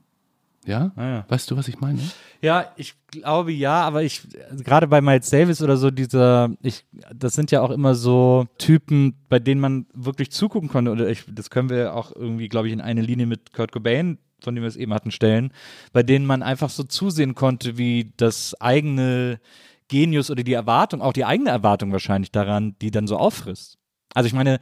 Ja? 0.64 0.92
ja. 0.96 1.24
Weißt 1.28 1.50
du, 1.50 1.56
was 1.56 1.66
ich 1.66 1.80
meine? 1.80 1.98
Ja, 2.40 2.70
ich 2.76 2.94
glaube 3.10 3.50
ja, 3.50 3.82
aber 3.82 4.04
ich, 4.04 4.22
gerade 4.62 4.86
bei 4.86 5.00
Miles 5.00 5.28
Davis 5.28 5.60
oder 5.60 5.76
so, 5.76 5.90
dieser, 5.90 6.50
ich, 6.62 6.84
das 7.12 7.34
sind 7.34 7.50
ja 7.50 7.60
auch 7.60 7.72
immer 7.72 7.96
so 7.96 8.46
Typen, 8.58 9.14
bei 9.28 9.40
denen 9.40 9.60
man 9.60 9.86
wirklich 9.92 10.30
zugucken 10.30 10.68
konnte. 10.68 10.92
Oder 10.92 11.08
ich, 11.08 11.24
das 11.26 11.50
können 11.50 11.68
wir 11.68 11.96
auch 11.96 12.14
irgendwie, 12.14 12.48
glaube 12.48 12.68
ich, 12.68 12.72
in 12.74 12.80
eine 12.80 13.02
Linie 13.02 13.26
mit 13.26 13.52
Kurt 13.52 13.72
Cobain, 13.72 14.18
von 14.40 14.54
dem 14.54 14.62
wir 14.62 14.68
es 14.68 14.76
eben 14.76 14.94
hatten, 14.94 15.10
stellen, 15.10 15.52
bei 15.92 16.04
denen 16.04 16.26
man 16.26 16.44
einfach 16.44 16.70
so 16.70 16.84
zusehen 16.84 17.34
konnte, 17.34 17.76
wie 17.76 18.12
das 18.18 18.54
eigene 18.60 19.40
Genius 19.88 20.30
oder 20.30 20.44
die 20.44 20.52
Erwartung, 20.52 21.02
auch 21.02 21.12
die 21.12 21.24
eigene 21.24 21.50
Erwartung 21.50 21.90
wahrscheinlich 21.90 22.30
daran, 22.30 22.76
die 22.80 22.92
dann 22.92 23.08
so 23.08 23.16
auffrisst. 23.16 23.78
Also 24.14 24.26
ich 24.26 24.32
meine, 24.32 24.60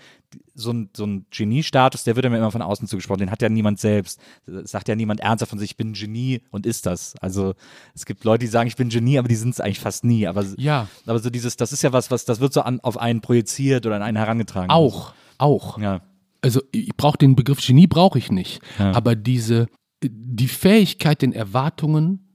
so 0.55 0.73
ein, 0.73 0.91
so 0.97 1.05
ein 1.07 1.27
Genie-Status, 1.31 2.05
der 2.05 2.17
wird 2.17 2.25
ja 2.27 2.35
immer 2.35 2.51
von 2.51 2.63
außen 2.63 2.87
zugesprochen, 2.87 3.21
den 3.21 3.31
hat 3.31 3.43
ja 3.43 3.49
niemand 3.49 3.81
selbst. 3.81 4.21
Es 4.47 4.71
sagt 4.71 4.89
ja 4.89 4.95
niemand 4.97 5.21
ernsthaft 5.21 5.51
von 5.51 5.59
sich, 5.59 5.71
ich 5.73 5.77
bin 5.77 5.91
ein 5.91 5.95
Genie 5.95 6.43
und 6.51 6.67
ist 6.67 6.87
das. 6.87 7.15
Also 7.21 7.55
es 7.95 8.07
gibt 8.07 8.25
Leute, 8.25 8.41
die 8.45 8.47
sagen, 8.51 8.69
ich 8.69 8.77
bin 8.77 8.89
ein 8.89 8.91
Genie, 8.91 9.19
aber 9.19 9.29
die 9.29 9.35
sind 9.37 9.51
es 9.51 9.61
eigentlich 9.61 9.81
fast 9.81 10.05
nie. 10.05 10.27
Aber, 10.27 10.45
Ja. 10.57 10.87
aber 11.07 11.19
so 11.19 11.31
dieses, 11.31 11.57
das 11.57 11.73
ist 11.73 11.83
ja 11.83 11.93
was, 11.93 12.11
was, 12.11 12.25
das 12.25 12.41
wird 12.41 12.53
so 12.53 12.61
an, 12.63 12.81
auf 12.81 12.99
einen 12.99 13.21
projiziert 13.21 13.87
oder 13.87 13.97
an 13.97 14.03
einen 14.03 14.17
herangetragen. 14.17 14.71
Auch, 14.71 15.13
auch. 15.39 15.79
Ja. 15.79 16.03
Also 16.43 16.63
ich 16.73 16.95
brauche 16.97 17.19
den 17.19 17.37
Begriff 17.37 17.65
Genie 17.67 17.87
brauche 17.87 18.19
ich 18.19 18.31
nicht, 18.31 18.61
aber 18.79 19.15
diese 19.17 19.67
die 20.03 20.49
Fähigkeit, 20.49 21.21
den 21.21 21.35
Erwartungen 21.35 22.27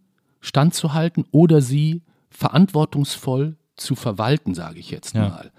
standzuhalten 0.41 1.26
oder 1.32 1.62
sie 1.62 2.04
verantwortungsvoll 2.30 3.58
zu 3.76 3.96
verwalten, 3.96 4.54
sage 4.54 4.80
ich 4.80 4.91
jetzt 4.91 5.16
Ja. 5.16 5.30
mal. 5.30 5.52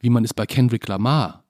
Wie 0.00 0.10
man 0.10 0.24
es 0.24 0.34
bei 0.34 0.46
Kendrick 0.46 0.86
Lamar, 0.88 1.43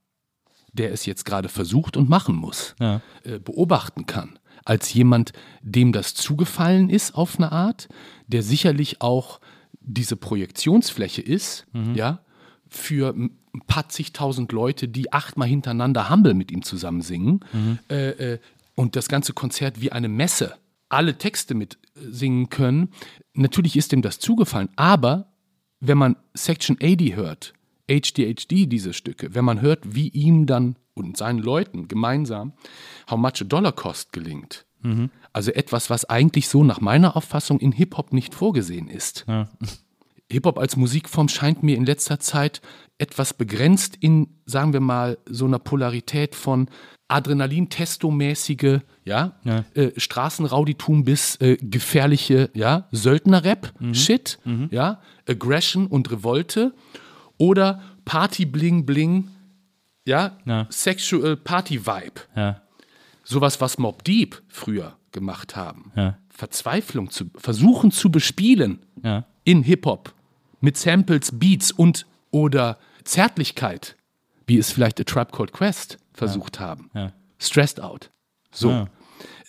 der 0.74 0.92
es 0.92 1.06
jetzt 1.06 1.24
gerade 1.24 1.48
versucht 1.48 1.96
und 1.96 2.08
machen 2.08 2.36
muss, 2.36 2.74
Ja. 2.78 3.00
äh, 3.22 3.38
beobachten 3.38 4.04
kann. 4.06 4.38
Als 4.66 4.92
jemand, 4.94 5.32
dem 5.62 5.92
das 5.92 6.14
zugefallen 6.14 6.90
ist 6.90 7.14
auf 7.14 7.38
eine 7.38 7.50
Art, 7.52 7.88
der 8.26 8.42
sicherlich 8.42 9.00
auch 9.00 9.40
diese 9.80 10.16
Projektionsfläche 10.16 11.20
ist, 11.22 11.66
ja, 11.94 12.20
für 12.68 13.14
ein 13.14 13.30
paar 13.66 13.88
zigtausend 13.88 14.50
Leute, 14.52 14.88
die 14.88 15.12
achtmal 15.12 15.48
hintereinander 15.48 16.10
Humble 16.10 16.34
mit 16.34 16.50
ihm 16.50 16.62
zusammen 16.62 17.02
singen 17.02 17.40
äh, 17.90 18.32
äh, 18.34 18.38
und 18.74 18.96
das 18.96 19.08
ganze 19.08 19.32
Konzert 19.32 19.80
wie 19.80 19.92
eine 19.92 20.08
Messe 20.08 20.56
alle 20.88 21.18
Texte 21.18 21.54
mit 21.54 21.74
äh, 21.96 22.00
singen 22.10 22.48
können. 22.50 22.88
Natürlich 23.34 23.76
ist 23.76 23.92
ihm 23.92 24.02
das 24.02 24.18
zugefallen, 24.18 24.70
aber 24.76 25.32
wenn 25.80 25.98
man 25.98 26.16
Section 26.34 26.76
80 26.82 27.14
hört, 27.16 27.52
HDHD 27.88 28.66
diese 28.66 28.92
Stücke, 28.92 29.34
wenn 29.34 29.44
man 29.44 29.60
hört, 29.60 29.94
wie 29.94 30.08
ihm 30.08 30.46
dann 30.46 30.76
und 30.94 31.16
seinen 31.16 31.38
Leuten 31.40 31.88
gemeinsam 31.88 32.52
How 33.10 33.18
Much 33.18 33.40
a 33.42 33.44
Dollar 33.44 33.72
Cost 33.72 34.12
gelingt, 34.12 34.66
also 35.32 35.50
etwas, 35.50 35.90
was 35.90 36.04
eigentlich 36.04 36.48
so 36.48 36.62
nach 36.62 36.80
meiner 36.80 37.16
Auffassung 37.16 37.58
in 37.58 37.72
Hip-Hop 37.72 38.12
nicht 38.12 38.34
vorgesehen 38.34 38.88
ist. 38.88 39.24
Hip-Hop 40.30 40.58
als 40.58 40.76
Musikform 40.76 41.28
scheint 41.28 41.62
mir 41.62 41.76
in 41.76 41.84
letzter 41.84 42.18
Zeit 42.20 42.60
etwas 42.98 43.34
begrenzt 43.34 43.96
in, 44.00 44.28
sagen 44.46 44.72
wir 44.72 44.80
mal, 44.80 45.18
so 45.26 45.44
einer 45.44 45.58
Polarität 45.58 46.34
von 46.34 46.68
Adrenalin-Testo-mäßige, 47.08 48.80
ja, 49.04 49.38
Ja. 49.44 49.64
Äh, 49.74 49.92
Straßenrauditum 49.98 51.04
bis 51.04 51.36
äh, 51.40 51.56
gefährliche, 51.60 52.50
ja, 52.54 52.88
Söldner-Rap-Shit, 52.92 54.38
ja, 54.70 55.00
Aggression 55.28 55.86
und 55.86 56.10
Revolte 56.10 56.72
oder 57.38 57.82
Party-Bling-Bling, 58.04 59.28
ja, 60.06 60.38
Ja. 60.44 60.66
Sexual 60.70 61.36
Party-Vibe. 61.36 62.20
Ja. 62.36 62.62
Sowas, 63.22 63.60
was 63.60 63.78
Mob 63.78 64.04
Deep 64.04 64.42
früher 64.48 64.96
gemacht 65.12 65.56
haben. 65.56 65.92
Ja. 65.96 66.18
Verzweiflung 66.28 67.10
zu 67.10 67.30
versuchen 67.36 67.90
zu 67.90 68.10
bespielen 68.10 68.80
Ja. 69.02 69.24
in 69.44 69.62
Hip-Hop 69.62 70.12
mit 70.60 70.76
Samples, 70.76 71.38
Beats 71.38 71.70
und 71.72 72.06
oder 72.30 72.78
Zärtlichkeit, 73.04 73.96
wie 74.46 74.58
es 74.58 74.72
vielleicht 74.72 75.00
A 75.00 75.04
Tribe 75.04 75.30
Called 75.32 75.52
Quest 75.52 75.98
versucht 76.12 76.60
haben. 76.60 76.90
Ja. 76.94 77.12
Stressed 77.38 77.80
out. 77.80 78.10
So. 78.50 78.70
Ja. 78.70 78.86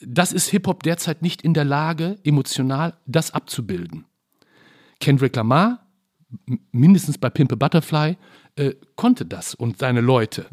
Das 0.02 0.32
ist 0.34 0.50
Hip-Hop 0.50 0.84
derzeit 0.84 1.22
nicht 1.22 1.42
in 1.42 1.54
der 1.54 1.64
Lage, 1.66 2.18
emotional 2.24 2.94
das 3.06 3.32
abzubilden. 3.32 4.06
Kendrick 5.00 5.36
Lamar, 5.36 5.85
mindestens 6.72 7.18
bei 7.18 7.30
Pimp 7.30 7.52
a 7.52 7.56
Butterfly, 7.56 8.18
äh, 8.56 8.74
konnte 8.96 9.26
das 9.26 9.54
und 9.56 9.78
seine 9.80 10.02
Leute. 10.02 10.46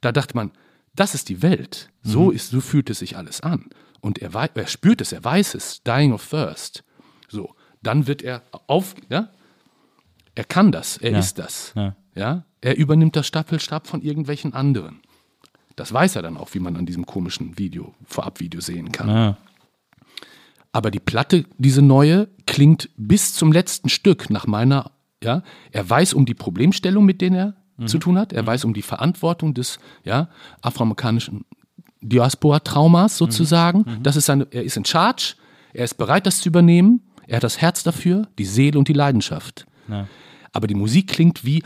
Da 0.00 0.12
dachte 0.12 0.34
man, 0.36 0.50
das 0.94 1.14
ist 1.14 1.28
die 1.28 1.42
Welt. 1.42 1.90
So, 2.02 2.30
ist, 2.30 2.50
so 2.50 2.60
fühlt 2.60 2.90
es 2.90 2.98
sich 3.00 3.16
alles 3.16 3.40
an. 3.40 3.66
Und 4.00 4.18
er, 4.18 4.34
er 4.34 4.66
spürt 4.66 5.00
es, 5.00 5.12
er 5.12 5.22
weiß 5.22 5.54
es. 5.54 5.82
Dying 5.82 6.12
of 6.12 6.26
Thirst. 6.28 6.84
So, 7.28 7.54
dann 7.82 8.06
wird 8.06 8.22
er 8.22 8.42
auf, 8.66 8.94
ja, 9.08 9.30
er 10.34 10.44
kann 10.44 10.72
das, 10.72 10.96
er 10.96 11.12
Ja. 11.12 11.18
ist 11.18 11.38
das. 11.38 11.72
Ja. 11.76 11.96
Ja. 12.14 12.44
Er 12.62 12.76
übernimmt 12.76 13.16
das 13.16 13.26
Staffelstab 13.26 13.86
von 13.86 14.02
irgendwelchen 14.02 14.52
anderen. 14.54 15.00
Das 15.76 15.92
weiß 15.92 16.16
er 16.16 16.22
dann 16.22 16.36
auch, 16.36 16.52
wie 16.54 16.60
man 16.60 16.76
an 16.76 16.86
diesem 16.86 17.06
komischen 17.06 17.58
Video, 17.58 17.94
Vorabvideo 18.04 18.60
sehen 18.60 18.90
kann. 18.92 19.08
Ja. 19.08 19.36
Aber 20.72 20.90
die 20.90 21.00
Platte, 21.00 21.44
diese 21.58 21.82
neue, 21.82 22.28
klingt 22.46 22.90
bis 22.96 23.34
zum 23.34 23.52
letzten 23.52 23.88
Stück 23.88 24.30
nach 24.30 24.46
meiner, 24.46 24.92
ja, 25.22 25.42
er 25.70 25.88
weiß 25.88 26.14
um 26.14 26.24
die 26.26 26.34
Problemstellung, 26.34 27.04
mit 27.04 27.20
denen 27.20 27.36
er 27.36 27.54
zu 27.86 27.98
tun 27.98 28.18
hat, 28.18 28.34
er 28.34 28.46
weiß 28.46 28.66
um 28.66 28.74
die 28.74 28.82
Verantwortung 28.82 29.54
des, 29.54 29.78
ja, 30.04 30.28
afroamerikanischen 30.60 31.46
Diaspora-Traumas 32.02 33.16
sozusagen. 33.16 33.84
Das 34.02 34.16
ist 34.16 34.26
seine, 34.26 34.46
er 34.50 34.64
ist 34.64 34.76
in 34.76 34.84
charge, 34.84 35.34
er 35.72 35.84
ist 35.84 35.94
bereit, 35.94 36.26
das 36.26 36.40
zu 36.40 36.48
übernehmen, 36.48 37.02
er 37.26 37.36
hat 37.36 37.44
das 37.44 37.60
Herz 37.60 37.82
dafür, 37.82 38.28
die 38.38 38.44
Seele 38.44 38.78
und 38.78 38.88
die 38.88 38.92
Leidenschaft. 38.92 39.66
Ja. 39.88 40.08
Aber 40.52 40.66
die 40.66 40.74
Musik 40.74 41.08
klingt 41.08 41.44
wie 41.44 41.62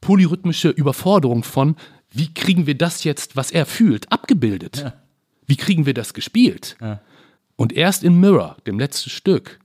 polyrhythmische 0.00 0.70
Überforderung 0.70 1.44
von, 1.44 1.76
wie 2.10 2.32
kriegen 2.32 2.66
wir 2.66 2.76
das 2.76 3.04
jetzt, 3.04 3.36
was 3.36 3.52
er 3.52 3.66
fühlt, 3.66 4.10
abgebildet? 4.10 4.92
Wie 5.46 5.56
kriegen 5.56 5.86
wir 5.86 5.94
das 5.94 6.14
gespielt? 6.14 6.76
Und 7.56 7.72
erst 7.72 8.02
in 8.02 8.18
Mirror, 8.18 8.56
dem 8.66 8.78
letzten 8.80 9.10
Stück, 9.10 9.60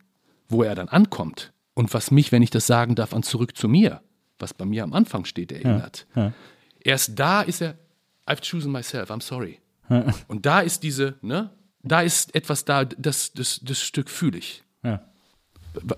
wo 0.48 0.62
er 0.62 0.76
dann 0.76 0.90
ankommt 0.90 1.54
und 1.76 1.94
was 1.94 2.10
mich, 2.10 2.32
wenn 2.32 2.42
ich 2.42 2.50
das 2.50 2.66
sagen 2.66 2.96
darf, 2.96 3.14
an 3.14 3.22
Zurück 3.22 3.56
zu 3.56 3.68
mir, 3.68 4.02
was 4.40 4.54
bei 4.54 4.66
mir 4.66 4.84
am 4.84 4.94
Anfang 4.94 5.26
steht, 5.26 5.52
erinnert. 5.52 6.08
Ja. 6.16 6.34
Erst 6.80 7.20
da 7.20 7.42
ist 7.42 7.62
er, 7.62 7.78
I've 8.26 8.42
chosen 8.42 8.72
myself, 8.72 9.12
I'm 9.12 9.22
sorry. 9.22 9.60
Und 10.28 10.46
da 10.46 10.62
ist 10.62 10.82
diese, 10.82 11.16
ne, 11.22 11.52
da 11.84 12.02
ist 12.02 12.34
etwas 12.34 12.66
da, 12.66 12.86
das, 12.86 13.34
das, 13.34 13.60
das 13.62 13.82
Stück 13.82 14.10
fühle 14.10 14.40
ich. 14.40 14.64
Ja. 14.84 15.02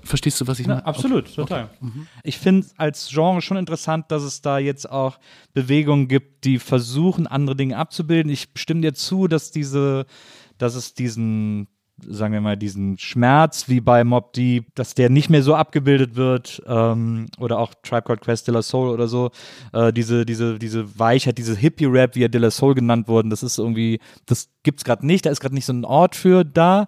Verstehst 0.03 0.41
du, 0.41 0.47
was 0.47 0.59
ich 0.59 0.67
meine? 0.67 0.86
Absolut, 0.86 1.34
total. 1.34 1.69
Ich 2.23 2.39
finde 2.39 2.67
als 2.78 3.09
Genre 3.09 3.41
schon 3.41 3.57
interessant, 3.57 4.11
dass 4.11 4.23
es 4.23 4.41
da 4.41 4.57
jetzt 4.57 4.89
auch 4.89 5.19
Bewegungen 5.53 6.07
gibt, 6.07 6.45
die 6.45 6.57
versuchen, 6.57 7.28
andere 7.28 7.55
Dinge 7.55 7.78
abzubilden. 7.78 8.32
Ich 8.32 8.49
stimme 8.55 8.82
dir 8.82 8.93
zu, 8.93 9.28
dass 9.28 9.51
diese, 9.51 10.07
dass 10.57 10.73
es 10.73 10.95
diesen, 10.95 11.67
sagen 12.06 12.34
wir 12.34 12.41
mal, 12.41 12.58
diesen 12.58 12.98
Schmerz 12.98 13.68
wie 13.68 13.80
bei 13.82 14.04
Mob 14.04 14.34
Deep, 14.34 14.76
dass 14.76 14.93
der 14.93 15.10
nicht 15.10 15.30
mehr 15.30 15.41
so 15.43 15.56
abgebildet 15.56 16.16
wird, 16.16 16.62
ähm, 16.68 17.28
oder 17.39 17.58
auch 17.60 17.74
Tribe 17.84 18.04
Called 18.04 18.22
Quest, 18.22 18.48
De 18.48 18.54
La 18.54 18.62
Soul 18.62 18.89
oder 18.89 19.08
so, 19.08 19.32
äh, 19.74 19.91
diese, 19.91 20.26
diese, 20.26 20.60
diese 20.60 21.00
Weichheit, 21.00 21.38
diese 21.38 21.56
Hippie-Rap, 21.56 22.16
wie 22.16 22.24
er 22.24 22.30
De 22.30 22.39
La 22.41 22.52
Soul 22.52 22.76
genannt 22.76 23.08
wurden, 23.08 23.30
das 23.30 23.41
ist 23.43 23.58
irgendwie, 23.58 24.00
das 24.26 24.50
gibt's 24.64 24.84
gerade 24.84 25.06
nicht, 25.06 25.26
da 25.26 25.32
ist 25.32 25.39
gerade 25.39 25.56
nicht 25.56 25.66
so 25.66 25.74
ein 25.74 25.86
Ort 25.86 26.16
für 26.16 26.43
da 26.43 26.88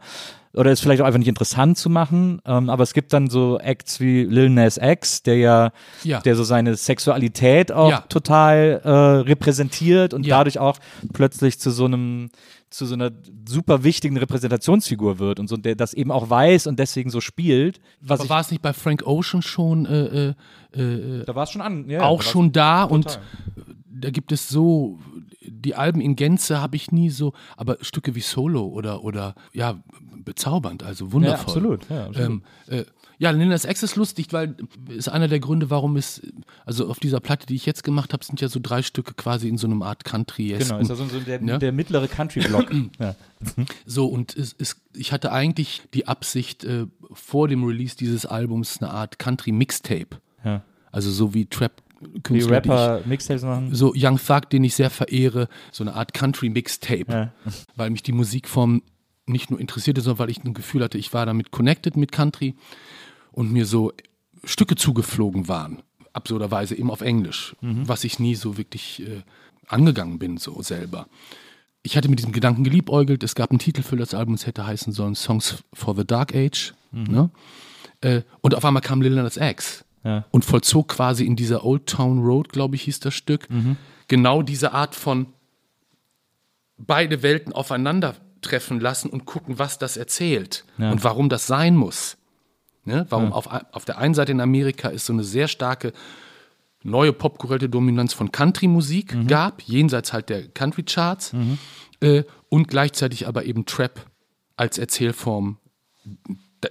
oder 0.53 0.71
ist 0.71 0.79
vielleicht 0.81 1.01
auch 1.01 1.05
einfach 1.05 1.19
nicht 1.19 1.27
interessant 1.27 1.77
zu 1.77 1.91
machen. 1.91 2.41
Ähm, 2.43 2.71
aber 2.71 2.81
es 2.81 2.93
gibt 2.93 3.13
dann 3.13 3.29
so 3.29 3.59
Acts 3.59 3.99
wie 3.99 4.23
Lil 4.23 4.49
Nas 4.49 4.77
X, 4.81 5.21
der 5.21 5.37
ja, 5.37 5.71
Ja. 6.03 6.21
der 6.21 6.35
so 6.35 6.43
seine 6.43 6.75
Sexualität 6.75 7.71
auch 7.71 7.89
Ja. 7.91 7.99
total 8.09 8.81
äh, 8.83 8.89
repräsentiert 9.29 10.13
und 10.15 10.25
Ja. 10.25 10.37
dadurch 10.39 10.57
auch 10.57 10.79
plötzlich 11.13 11.59
zu 11.59 11.69
so 11.69 11.85
einem 11.85 12.29
zu 12.69 12.85
so 12.85 12.93
einer 12.93 13.11
super 13.47 13.83
wichtigen 13.83 14.17
Repräsentationsfigur 14.17 15.19
wird 15.19 15.39
und 15.39 15.47
so 15.47 15.57
der 15.57 15.75
das 15.75 15.93
eben 15.93 16.11
auch 16.11 16.29
weiß 16.29 16.67
und 16.67 16.77
deswegen 16.79 17.09
so 17.09 17.21
spielt. 17.21 17.79
Was 18.01 18.29
war 18.29 18.41
es 18.41 18.51
nicht 18.51 18.61
bei 18.61 18.73
Frank 18.73 19.05
Ocean 19.05 19.41
schon 19.41 19.85
äh, 19.85 20.33
äh, 20.71 21.23
da 21.25 21.35
war 21.35 21.43
es 21.43 21.51
schon 21.51 21.61
an. 21.61 21.89
Ja, 21.89 22.03
auch 22.03 22.23
da 22.23 22.29
schon 22.29 22.51
da 22.51 22.83
und 22.83 23.07
total. 23.07 23.21
da 23.91 24.09
gibt 24.11 24.31
es 24.31 24.49
so 24.49 24.99
die 25.41 25.75
Alben 25.75 26.01
in 26.01 26.15
Gänze 26.15 26.61
habe 26.61 26.75
ich 26.75 26.91
nie 26.91 27.09
so, 27.09 27.33
aber 27.57 27.77
Stücke 27.81 28.15
wie 28.15 28.21
Solo 28.21 28.65
oder 28.65 29.03
oder 29.03 29.35
ja 29.51 29.81
bezaubernd, 30.23 30.83
also 30.83 31.11
wundervoll. 31.11 31.37
Ja, 31.37 31.41
absolut. 31.41 31.89
Ja, 31.89 32.05
absolut. 32.07 32.29
Ähm, 32.29 32.43
äh, 32.67 32.85
ja, 33.21 33.31
Lil 33.31 33.47
Nas 33.47 33.65
X 33.65 33.83
ist 33.83 33.97
lustig, 33.97 34.27
weil 34.31 34.55
ist 34.87 35.09
einer 35.09 35.27
der 35.27 35.39
Gründe, 35.41 35.69
warum 35.69 35.97
es 35.97 36.21
also 36.65 36.89
auf 36.89 36.99
dieser 36.99 37.19
Platte, 37.19 37.45
die 37.45 37.55
ich 37.55 37.65
jetzt 37.65 37.83
gemacht 37.83 38.13
habe, 38.13 38.23
sind 38.23 38.39
ja 38.39 38.47
so 38.47 38.59
drei 38.63 38.81
Stücke 38.81 39.13
quasi 39.13 39.49
in 39.49 39.57
so 39.57 39.67
einem 39.67 39.81
Art 39.81 40.05
country 40.05 40.55
Genau, 40.57 40.79
ist 40.79 40.89
also 40.89 41.05
so 41.05 41.19
der, 41.19 41.43
Ja. 41.43 41.57
der 41.57 41.73
mittlere 41.73 42.07
Country-Block. 42.07 42.71
ja. 42.99 43.15
So, 43.85 44.07
und 44.07 44.35
es, 44.37 44.55
es, 44.57 44.77
ich 44.95 45.11
hatte 45.11 45.31
eigentlich 45.33 45.81
die 45.93 46.07
Absicht, 46.07 46.63
äh, 46.63 46.87
vor 47.11 47.47
dem 47.49 47.63
Release 47.65 47.97
dieses 47.97 48.25
Albums 48.25 48.81
eine 48.81 48.91
Art 48.91 49.19
Country-Mixtape. 49.19 50.17
Ja. 50.45 50.63
Also 50.91 51.11
so 51.11 51.33
wie 51.33 51.39
Wie 51.41 51.45
Trap-Künstler, 51.45 52.61
die 52.61 52.69
Rapper 52.69 53.01
Mixtapes 53.05 53.43
machen. 53.43 53.75
so 53.75 53.93
Young 53.95 54.17
Thug, 54.17 54.49
den 54.49 54.63
ich 54.63 54.75
sehr 54.75 54.89
verehre, 54.89 55.49
so 55.73 55.83
eine 55.83 55.93
Art 55.93 56.13
Country-Mixtape. 56.13 57.11
Ja. 57.11 57.33
Weil 57.75 57.89
mich 57.89 58.01
die 58.01 58.13
Musikform 58.13 58.81
nicht 59.25 59.51
nur 59.51 59.59
interessierte, 59.59 60.01
sondern 60.01 60.19
weil 60.19 60.29
ich 60.31 60.43
ein 60.43 60.53
Gefühl 60.53 60.83
hatte, 60.83 60.97
ich 60.97 61.13
war 61.13 61.25
damit 61.25 61.51
connected 61.51 61.97
mit 61.97 62.11
Country 62.11 62.55
und 63.31 63.51
mir 63.51 63.65
so 63.65 63.91
Stücke 64.43 64.75
zugeflogen 64.75 65.47
waren. 65.47 65.81
Absurderweise 66.13 66.75
eben 66.75 66.89
auf 66.91 67.01
Englisch, 67.01 67.55
was 67.61 68.03
ich 68.03 68.19
nie 68.19 68.35
so 68.35 68.57
wirklich 68.57 69.01
äh, 69.07 69.21
angegangen 69.67 70.17
bin, 70.19 70.37
so 70.37 70.61
selber. 70.61 71.07
Ich 71.83 71.95
hatte 71.95 72.09
mit 72.09 72.19
diesem 72.19 72.31
Gedanken 72.33 72.63
geliebäugelt. 72.63 73.23
Es 73.23 73.35
gab 73.35 73.51
einen 73.51 73.59
Titel 73.59 73.83
für 73.83 73.95
das 73.95 74.13
Album, 74.13 74.33
es 74.33 74.45
hätte 74.45 74.65
heißen 74.65 74.91
sollen 74.91 75.15
Songs 75.15 75.63
for 75.73 75.95
the 75.95 76.05
Dark 76.05 76.35
Age. 76.35 76.73
Ne? 76.91 77.29
Äh, 78.01 78.23
und 78.41 78.55
auf 78.55 78.65
einmal 78.65 78.81
kam 78.81 79.01
Lil 79.01 79.15
Nas 79.15 79.37
X 79.37 79.85
Ja. 80.03 80.25
und 80.31 80.43
vollzog 80.45 80.87
quasi 80.89 81.25
in 81.25 81.35
dieser 81.35 81.63
Old 81.63 81.85
Town 81.85 82.19
Road, 82.23 82.49
glaube 82.51 82.75
ich, 82.75 82.81
hieß 82.83 82.99
das 83.01 83.13
Stück, 83.13 83.47
genau 84.07 84.41
diese 84.41 84.73
Art 84.73 84.95
von 84.95 85.27
beide 86.77 87.21
Welten 87.23 87.53
aufeinandertreffen 87.53 88.79
lassen 88.79 89.09
und 89.09 89.25
gucken, 89.25 89.59
was 89.59 89.77
das 89.77 89.97
erzählt 89.97 90.65
Ja. 90.77 90.91
und 90.91 91.03
warum 91.03 91.29
das 91.29 91.45
sein 91.47 91.75
muss. 91.75 92.17
Ne? 92.85 93.05
Warum 93.09 93.33
auf, 93.33 93.47
auf 93.71 93.85
der 93.85 93.97
einen 93.97 94.13
Seite 94.13 94.31
in 94.31 94.41
Amerika 94.41 94.89
es 94.89 95.05
so 95.05 95.13
eine 95.13 95.23
sehr 95.23 95.47
starke 95.47 95.93
neue 96.81 97.11
popkulturelle 97.11 97.69
Dominanz 97.69 98.13
von 98.13 98.31
Country-Musik 98.31 99.27
gab, 99.27 99.61
jenseits 99.61 100.13
halt 100.13 100.29
der 100.29 100.47
Country-Charts, 100.47 101.33
äh, 101.99 102.23
und 102.47 102.67
gleichzeitig 102.67 103.27
aber 103.27 103.45
eben 103.45 103.65
Trap 103.65 104.05
als 104.55 104.77
Erzählform 104.77 105.57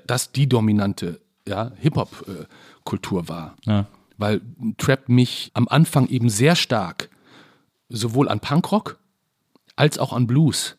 das 0.07 0.33
die 0.33 0.49
dominante 0.49 1.21
ja, 1.47 1.73
Hip-Hop-Kultur 1.77 3.29
war. 3.29 3.57
Ja. 3.65 3.87
Weil 4.17 4.41
Trap 4.77 5.09
mich 5.09 5.51
am 5.55 5.69
Anfang 5.69 6.09
eben 6.09 6.29
sehr 6.29 6.57
stark 6.57 7.09
sowohl 7.89 8.29
an 8.29 8.41
Punkrock 8.41 8.99
als 9.77 9.99
auch 9.99 10.13
an 10.13 10.27
Blues. 10.27 10.77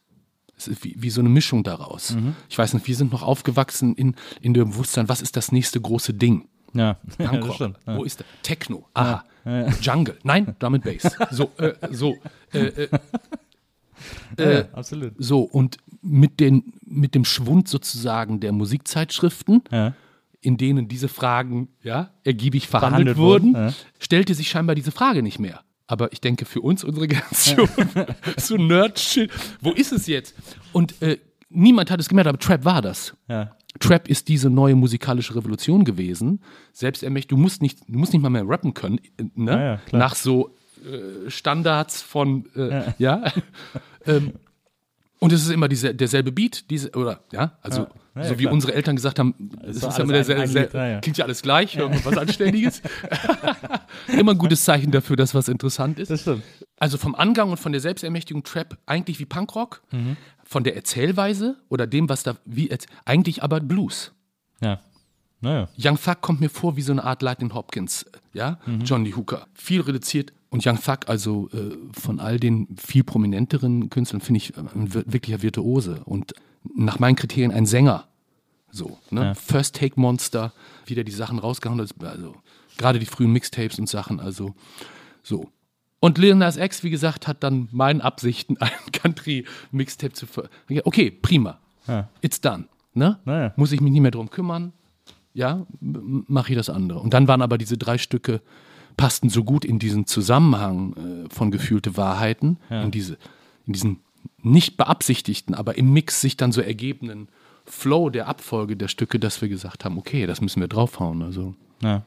Wie, 0.82 0.96
wie 0.98 1.10
so 1.10 1.22
eine 1.22 1.30
Mischung 1.30 1.64
daraus. 1.64 2.16
Ich 2.50 2.58
weiß 2.58 2.74
nicht, 2.74 2.88
wir 2.88 2.96
sind 2.96 3.12
noch 3.12 3.24
aufgewachsen 3.24 3.96
in, 3.96 4.16
in 4.42 4.54
dem 4.54 4.72
Bewusstsein, 4.72 5.08
was 5.10 5.22
ist 5.22 5.36
das 5.38 5.52
nächste 5.52 5.80
große 5.80 6.14
Ding? 6.14 6.48
Ja, 6.74 6.98
ja 7.20 7.30
Punkrock. 7.30 7.56
stimmt. 7.56 7.78
Ja. 7.88 7.98
Wo 7.98 8.04
ist 8.04 8.20
der? 8.20 8.26
Techno. 8.44 8.88
Aha. 8.94 9.24
Jungle. 9.82 10.18
Nein, 10.24 10.56
Drum 10.60 10.76
and 10.76 10.84
Bass. 10.84 11.16
So, 11.32 11.52
äh, 11.58 11.74
so. 11.92 12.18
Äh, 12.54 12.68
äh, 12.68 12.90
äh, 14.38 14.66
absolut. 14.74 15.14
so, 15.18 15.42
und 15.42 15.78
mit, 16.02 16.40
den, 16.40 16.74
mit 16.86 17.16
dem 17.16 17.26
Schwund 17.26 17.68
sozusagen 17.68 18.40
der 18.40 18.52
Musikzeitschriften, 18.52 19.64
Ja. 19.72 19.94
in 20.42 20.58
denen 20.58 20.88
diese 20.88 21.08
Fragen 21.08 21.70
ja, 21.84 22.12
ergiebig 22.24 22.68
verhandelt, 22.68 23.16
Verhandelt 23.16 23.18
wurden, 23.18 23.54
ja. 23.54 23.74
stellte 23.98 24.36
sich 24.36 24.50
scheinbar 24.50 24.76
diese 24.76 24.92
Frage 24.92 25.24
nicht 25.24 25.40
mehr. 25.40 25.62
Aber 25.90 26.14
ich 26.14 26.22
denke, 26.22 26.46
für 26.46 26.62
uns, 26.62 26.84
unsere 26.84 27.08
Generation, 27.08 27.68
so 28.38 28.56
Nerd-Shit, 28.56 29.32
wo 29.60 29.72
ist 29.72 29.92
es 29.92 30.06
jetzt? 30.06 30.36
Und 30.72 31.02
äh, 31.02 31.18
niemand 31.50 31.90
hat 31.90 32.00
es 32.00 32.08
gemerkt, 32.08 32.28
aber 32.28 32.38
Trap 32.38 32.64
war 32.64 32.82
das. 32.82 33.16
Ja. 33.28 33.56
Trap 33.80 34.08
ist 34.08 34.28
diese 34.28 34.52
neue 34.52 34.76
musikalische 34.76 35.36
Revolution 35.36 35.84
gewesen. 35.84 36.42
Selbst 36.74 37.04
du 37.04 37.38
musst 37.38 37.64
nicht, 37.64 37.80
du 37.88 37.98
musst 37.98 38.14
nicht 38.14 38.22
mal 38.22 38.30
mehr 38.30 38.48
rappen 38.48 38.76
können, 38.76 39.00
äh, 39.18 39.24
ne? 39.34 39.52
Ja, 39.52 39.64
ja, 39.92 39.98
nach 39.98 40.14
so 40.14 40.56
äh, 40.86 41.30
Standards 41.30 42.04
von, 42.04 42.46
äh, 42.56 42.94
ja. 43.00 43.24
ähm, 44.06 44.34
und 45.20 45.32
es 45.34 45.42
ist 45.44 45.50
immer 45.50 45.68
diese, 45.68 45.94
derselbe 45.94 46.32
Beat, 46.32 46.70
diese, 46.70 46.92
oder, 46.92 47.22
ja, 47.32 47.58
also, 47.62 47.82
Ja, 48.16 48.22
ja, 48.24 48.24
so 48.30 48.38
wie 48.40 48.44
klar. 48.44 48.54
unsere 48.54 48.74
Eltern 48.74 48.96
gesagt 48.96 49.20
haben, 49.20 49.34
es 49.64 49.78
ist 49.78 49.84
ja 49.84 49.90
immer 49.98 50.04
ein- 50.04 50.08
derselbe, 50.10 50.42
ein 50.44 50.48
sel- 50.50 50.64
Lied, 50.64 50.74
ja, 50.74 51.00
klingt 51.02 51.18
ja 51.18 51.26
alles 51.26 51.42
gleich, 51.42 51.78
was 52.04 52.18
Anständiges. 52.18 52.82
immer 54.08 54.32
ein 54.32 54.38
gutes 54.38 54.64
Zeichen 54.64 54.92
dafür, 54.92 55.16
dass 55.16 55.34
was 55.36 55.48
interessant 55.48 56.00
ist. 56.00 56.10
Das 56.12 56.22
stimmt. 56.22 56.44
Also 56.78 56.98
vom 56.98 57.16
Angang 57.16 57.50
und 57.52 57.58
von 57.60 57.72
der 57.72 57.82
Selbstermächtigung 57.82 58.44
Trap 58.44 58.78
eigentlich 58.86 59.20
wie 59.20 59.26
Punkrock, 59.26 59.82
von 60.44 60.64
der 60.64 60.76
Erzählweise 60.76 61.58
oder 61.70 61.86
dem, 61.88 62.10
was 62.10 62.24
da 62.24 62.36
wie 62.46 62.70
eigentlich 63.06 63.44
aber 63.44 63.60
Blues. 63.60 64.12
Ja. 64.62 64.80
Naja. 65.42 65.70
Young 65.78 65.98
Thug 65.98 66.20
kommt 66.22 66.42
mir 66.42 66.50
vor 66.50 66.76
wie 66.76 66.82
so 66.82 66.92
eine 66.92 67.04
Art 67.04 67.22
Lightning 67.22 67.54
Hopkins, 67.54 68.06
ja, 68.34 68.60
Johnny 68.84 69.12
Hooker. 69.12 69.48
Viel 69.54 69.82
reduziert 69.82 70.34
und 70.50 70.66
Young 70.66 70.80
Thug, 70.82 71.08
also 71.08 71.50
äh, 71.54 71.76
von 71.94 72.20
all 72.20 72.40
den 72.40 72.68
viel 72.78 73.04
prominenteren 73.04 73.90
Künstlern, 73.90 74.22
finde 74.22 74.38
ich 74.38 74.58
äh, 74.58 74.62
ein 74.62 74.94
wir- 74.94 75.04
wirklicher 75.06 75.42
Virtuose 75.42 76.02
und 76.06 76.34
nach 76.76 77.00
meinen 77.00 77.16
Kriterien 77.16 77.52
ein 77.52 77.66
Sänger. 77.66 78.08
So, 78.72 78.98
ne? 79.10 79.22
Ja. 79.26 79.34
First 79.34 79.76
Take 79.76 80.00
Monster, 80.00 80.54
wie 80.86 80.96
der 80.96 81.04
die 81.04 81.12
Sachen 81.12 81.40
rausgehauen 81.40 81.80
also 81.80 82.36
gerade 82.78 83.00
die 83.00 83.06
frühen 83.06 83.32
Mixtapes 83.32 83.80
und 83.80 83.90
Sachen, 83.90 84.20
also 84.20 84.54
so. 85.24 85.50
Und 86.00 86.18
Lil 86.18 86.36
Nas 86.36 86.56
X, 86.56 86.84
wie 86.84 86.90
gesagt, 86.90 87.28
hat 87.28 87.44
dann 87.44 87.68
meinen 87.72 88.00
Absichten, 88.02 88.58
ein 88.60 88.72
Country-Mixtape 88.94 90.14
zu 90.14 90.26
ver... 90.28 90.50
Okay, 90.86 91.12
prima. 91.12 91.60
Ja. 91.88 92.08
It's 92.22 92.40
done. 92.40 92.66
Ne? 92.94 93.20
Naja. 93.26 93.54
Muss 93.58 93.72
ich 93.72 93.82
mich 93.82 93.92
nicht 93.92 94.02
mehr 94.02 94.12
drum 94.12 94.30
kümmern. 94.30 94.72
Ja, 95.34 95.66
mache 95.82 96.52
ich 96.52 96.58
das 96.58 96.70
andere. 96.70 97.00
Und 97.00 97.14
dann 97.14 97.28
waren 97.28 97.42
aber 97.42 97.58
diese 97.58 97.78
drei 97.78 97.98
Stücke, 97.98 98.42
passten 99.00 99.30
so 99.30 99.46
gut 99.46 99.64
in 99.64 99.80
diesen 99.80 100.06
Zusammenhang 100.06 100.94
äh, 101.28 101.34
von 101.34 101.52
gefühlte 101.52 101.96
Wahrheiten, 101.96 102.58
in, 102.70 102.92
diese, 102.92 103.18
in 103.66 103.74
diesen 103.74 104.00
nicht 104.44 104.76
beabsichtigten, 104.76 105.56
aber 105.56 105.78
im 105.78 105.94
Mix 105.94 106.20
sich 106.20 106.36
dann 106.36 106.52
so 106.52 106.60
ergebenen 106.60 107.30
Flow 107.66 108.10
der 108.10 108.28
Abfolge 108.28 108.76
der 108.76 108.90
Stücke, 108.90 109.18
dass 109.18 109.42
wir 109.42 109.48
gesagt 109.48 109.86
haben, 109.86 109.98
okay, 109.98 110.26
das 110.28 110.42
müssen 110.42 110.60
wir 110.60 110.68
draufhauen. 110.68 111.22
Also. 111.22 111.56
Ja. 111.82 112.04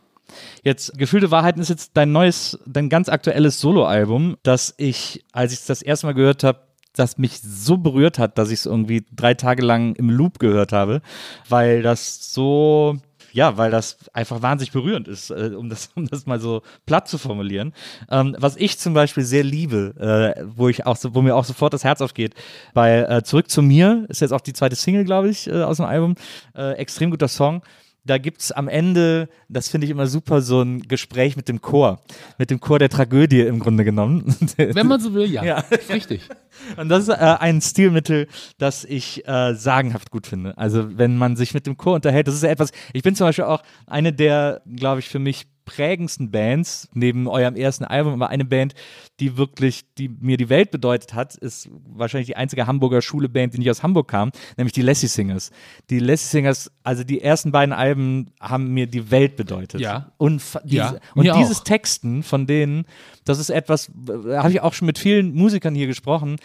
Jetzt, 0.62 0.98
Gefühlte 0.98 1.30
Wahrheiten 1.30 1.60
ist 1.60 1.70
jetzt 1.70 1.92
dein 1.94 2.12
neues, 2.12 2.58
dein 2.66 2.90
ganz 2.90 3.08
aktuelles 3.08 3.58
Soloalbum, 3.60 4.36
das 4.42 4.74
ich, 4.76 5.24
als 5.32 5.52
ich 5.52 5.60
es 5.60 5.66
das 5.66 5.80
erste 5.80 6.06
Mal 6.06 6.14
gehört 6.14 6.44
habe, 6.44 6.60
das 6.94 7.16
mich 7.16 7.40
so 7.40 7.78
berührt 7.78 8.18
hat, 8.18 8.36
dass 8.36 8.50
ich 8.50 8.60
es 8.60 8.66
irgendwie 8.66 9.06
drei 9.14 9.32
Tage 9.32 9.62
lang 9.62 9.94
im 9.94 10.10
Loop 10.10 10.38
gehört 10.38 10.72
habe, 10.72 11.00
weil 11.48 11.80
das 11.80 12.32
so, 12.34 12.98
ja, 13.32 13.56
weil 13.56 13.70
das 13.70 13.96
einfach 14.12 14.42
wahnsinnig 14.42 14.72
berührend 14.72 15.08
ist, 15.08 15.30
äh, 15.30 15.52
um, 15.56 15.68
das, 15.68 15.90
um 15.96 16.06
das 16.06 16.26
mal 16.26 16.40
so 16.40 16.62
platt 16.86 17.08
zu 17.08 17.18
formulieren. 17.18 17.72
Ähm, 18.10 18.36
was 18.38 18.56
ich 18.56 18.78
zum 18.78 18.94
Beispiel 18.94 19.24
sehr 19.24 19.44
liebe, 19.44 19.94
äh, 20.38 20.44
wo 20.56 20.68
ich 20.68 20.86
auch 20.86 20.96
so, 20.96 21.14
wo 21.14 21.22
mir 21.22 21.34
auch 21.34 21.44
sofort 21.44 21.72
das 21.72 21.84
Herz 21.84 22.00
aufgeht, 22.00 22.34
bei 22.74 23.00
äh, 23.00 23.22
Zurück 23.22 23.50
zu 23.50 23.62
mir 23.62 24.06
ist 24.08 24.20
jetzt 24.20 24.32
auch 24.32 24.40
die 24.40 24.52
zweite 24.52 24.76
Single, 24.76 25.04
glaube 25.04 25.28
ich, 25.28 25.46
äh, 25.48 25.62
aus 25.62 25.78
dem 25.78 25.86
Album. 25.86 26.14
Äh, 26.54 26.72
extrem 26.72 27.10
guter 27.10 27.28
Song 27.28 27.62
da 28.04 28.18
gibt's 28.18 28.50
am 28.50 28.68
Ende, 28.68 29.28
das 29.48 29.68
finde 29.68 29.84
ich 29.84 29.90
immer 29.90 30.06
super, 30.06 30.42
so 30.42 30.60
ein 30.60 30.82
Gespräch 30.82 31.36
mit 31.36 31.48
dem 31.48 31.60
Chor. 31.60 32.00
Mit 32.36 32.50
dem 32.50 32.58
Chor 32.58 32.78
der 32.78 32.88
Tragödie 32.88 33.42
im 33.42 33.60
Grunde 33.60 33.84
genommen. 33.84 34.34
Wenn 34.56 34.86
man 34.86 35.00
so 35.00 35.14
will, 35.14 35.30
ja. 35.30 35.44
Ja. 35.44 35.64
Richtig. 35.88 36.28
Und 36.76 36.88
das 36.88 37.04
ist 37.04 37.08
äh, 37.10 37.36
ein 37.38 37.60
Stilmittel, 37.60 38.26
das 38.58 38.84
ich 38.84 39.26
äh, 39.26 39.54
sagenhaft 39.54 40.10
gut 40.10 40.26
finde. 40.26 40.56
Also 40.58 40.98
wenn 40.98 41.16
man 41.16 41.36
sich 41.36 41.54
mit 41.54 41.66
dem 41.66 41.76
Chor 41.76 41.94
unterhält, 41.94 42.26
das 42.26 42.34
ist 42.34 42.42
ja 42.42 42.50
etwas, 42.50 42.72
ich 42.92 43.02
bin 43.02 43.14
zum 43.14 43.26
Beispiel 43.26 43.44
auch 43.44 43.62
eine 43.86 44.12
der, 44.12 44.62
glaube 44.66 45.00
ich, 45.00 45.08
für 45.08 45.18
mich 45.18 45.46
prägendsten 45.64 46.30
Bands, 46.30 46.88
neben 46.94 47.28
eurem 47.28 47.56
ersten 47.56 47.84
Album, 47.84 48.14
aber 48.14 48.28
eine 48.28 48.44
Band, 48.44 48.74
die 49.20 49.36
wirklich, 49.36 49.82
die 49.96 50.08
mir 50.08 50.36
die 50.36 50.48
Welt 50.48 50.70
bedeutet 50.70 51.14
hat, 51.14 51.36
ist 51.36 51.68
wahrscheinlich 51.86 52.26
die 52.26 52.36
einzige 52.36 52.66
Hamburger 52.66 53.02
Schule-Band, 53.02 53.54
die 53.54 53.58
nicht 53.58 53.70
aus 53.70 53.82
Hamburg 53.82 54.08
kam, 54.08 54.30
nämlich 54.56 54.72
die 54.72 54.82
Lassie 54.82 55.06
Singers. 55.06 55.50
Die 55.90 55.98
Lassie 55.98 56.28
Singers, 56.28 56.70
also 56.82 57.04
die 57.04 57.20
ersten 57.20 57.52
beiden 57.52 57.72
Alben 57.72 58.30
haben 58.40 58.74
mir 58.74 58.86
die 58.86 59.10
Welt 59.10 59.36
bedeutet. 59.36 59.80
Ja. 59.80 60.12
Und, 60.18 60.42
diese, 60.64 60.76
Ja, 60.76 60.98
und 61.14 61.24
dieses 61.36 61.60
auch. 61.60 61.64
Texten 61.64 62.22
von 62.22 62.46
denen, 62.46 62.84
das 63.24 63.38
ist 63.38 63.50
etwas, 63.50 63.90
da 63.94 64.42
habe 64.42 64.52
ich 64.52 64.60
auch 64.60 64.74
schon 64.74 64.86
mit 64.86 64.98
vielen 64.98 65.34
Musikern 65.34 65.74
hier 65.74 65.86
gesprochen, 65.86 66.36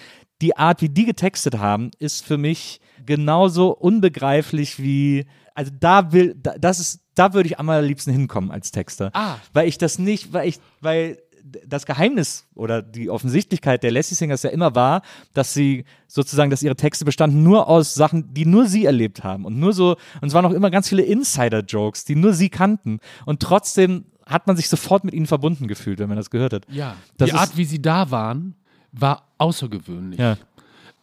die 0.41 0.55
Art, 0.55 0.81
wie 0.81 0.89
die 0.89 1.05
getextet 1.05 1.57
haben, 1.57 1.91
ist 1.99 2.23
für 2.23 2.37
mich 2.37 2.79
genauso 3.05 3.75
unbegreiflich 3.75 4.79
wie, 4.79 5.25
also 5.55 5.71
da 5.79 6.11
will, 6.11 6.35
da, 6.35 6.55
das 6.59 6.79
ist, 6.79 7.01
da 7.17 7.33
würde 7.33 7.47
ich 7.47 7.59
am 7.59 7.69
allerliebsten 7.69 8.13
hinkommen 8.13 8.51
als 8.51 8.71
Texter. 8.71 9.11
Ah. 9.13 9.35
Weil 9.53 9.67
ich 9.67 9.77
das 9.77 9.99
nicht, 9.99 10.33
weil 10.33 10.47
ich, 10.47 10.59
weil 10.81 11.17
das 11.65 11.85
Geheimnis 11.85 12.45
oder 12.55 12.81
die 12.81 13.09
Offensichtlichkeit 13.09 13.83
der 13.83 13.91
Lassie 13.91 14.15
Singers 14.15 14.43
ja 14.43 14.49
immer 14.49 14.75
war, 14.75 15.01
dass 15.33 15.53
sie 15.53 15.85
sozusagen, 16.07 16.49
dass 16.49 16.63
ihre 16.63 16.75
Texte 16.75 17.05
bestanden 17.05 17.43
nur 17.43 17.67
aus 17.67 17.95
Sachen, 17.95 18.33
die 18.33 18.45
nur 18.45 18.67
sie 18.67 18.85
erlebt 18.85 19.23
haben 19.23 19.45
und 19.45 19.59
nur 19.59 19.73
so, 19.73 19.97
und 20.21 20.27
es 20.27 20.33
waren 20.33 20.45
auch 20.45 20.51
immer 20.51 20.69
ganz 20.69 20.89
viele 20.89 21.03
Insider-Jokes, 21.03 22.05
die 22.05 22.15
nur 22.15 22.33
sie 22.33 22.49
kannten 22.49 22.99
und 23.25 23.41
trotzdem 23.41 24.05
hat 24.25 24.45
man 24.45 24.57
sich 24.57 24.67
sofort 24.67 25.05
mit 25.05 25.13
ihnen 25.13 25.25
verbunden 25.25 25.67
gefühlt, 25.67 25.99
wenn 25.99 26.09
man 26.09 26.17
das 26.17 26.29
gehört 26.29 26.51
hat. 26.53 26.65
Ja. 26.69 26.95
Das 27.17 27.29
die 27.29 27.35
Art, 27.35 27.55
wie 27.55 27.63
sie 27.63 27.81
da 27.81 28.11
waren, 28.11 28.55
war 28.91 29.23
außergewöhnlich. 29.37 30.19
Ja. 30.19 30.37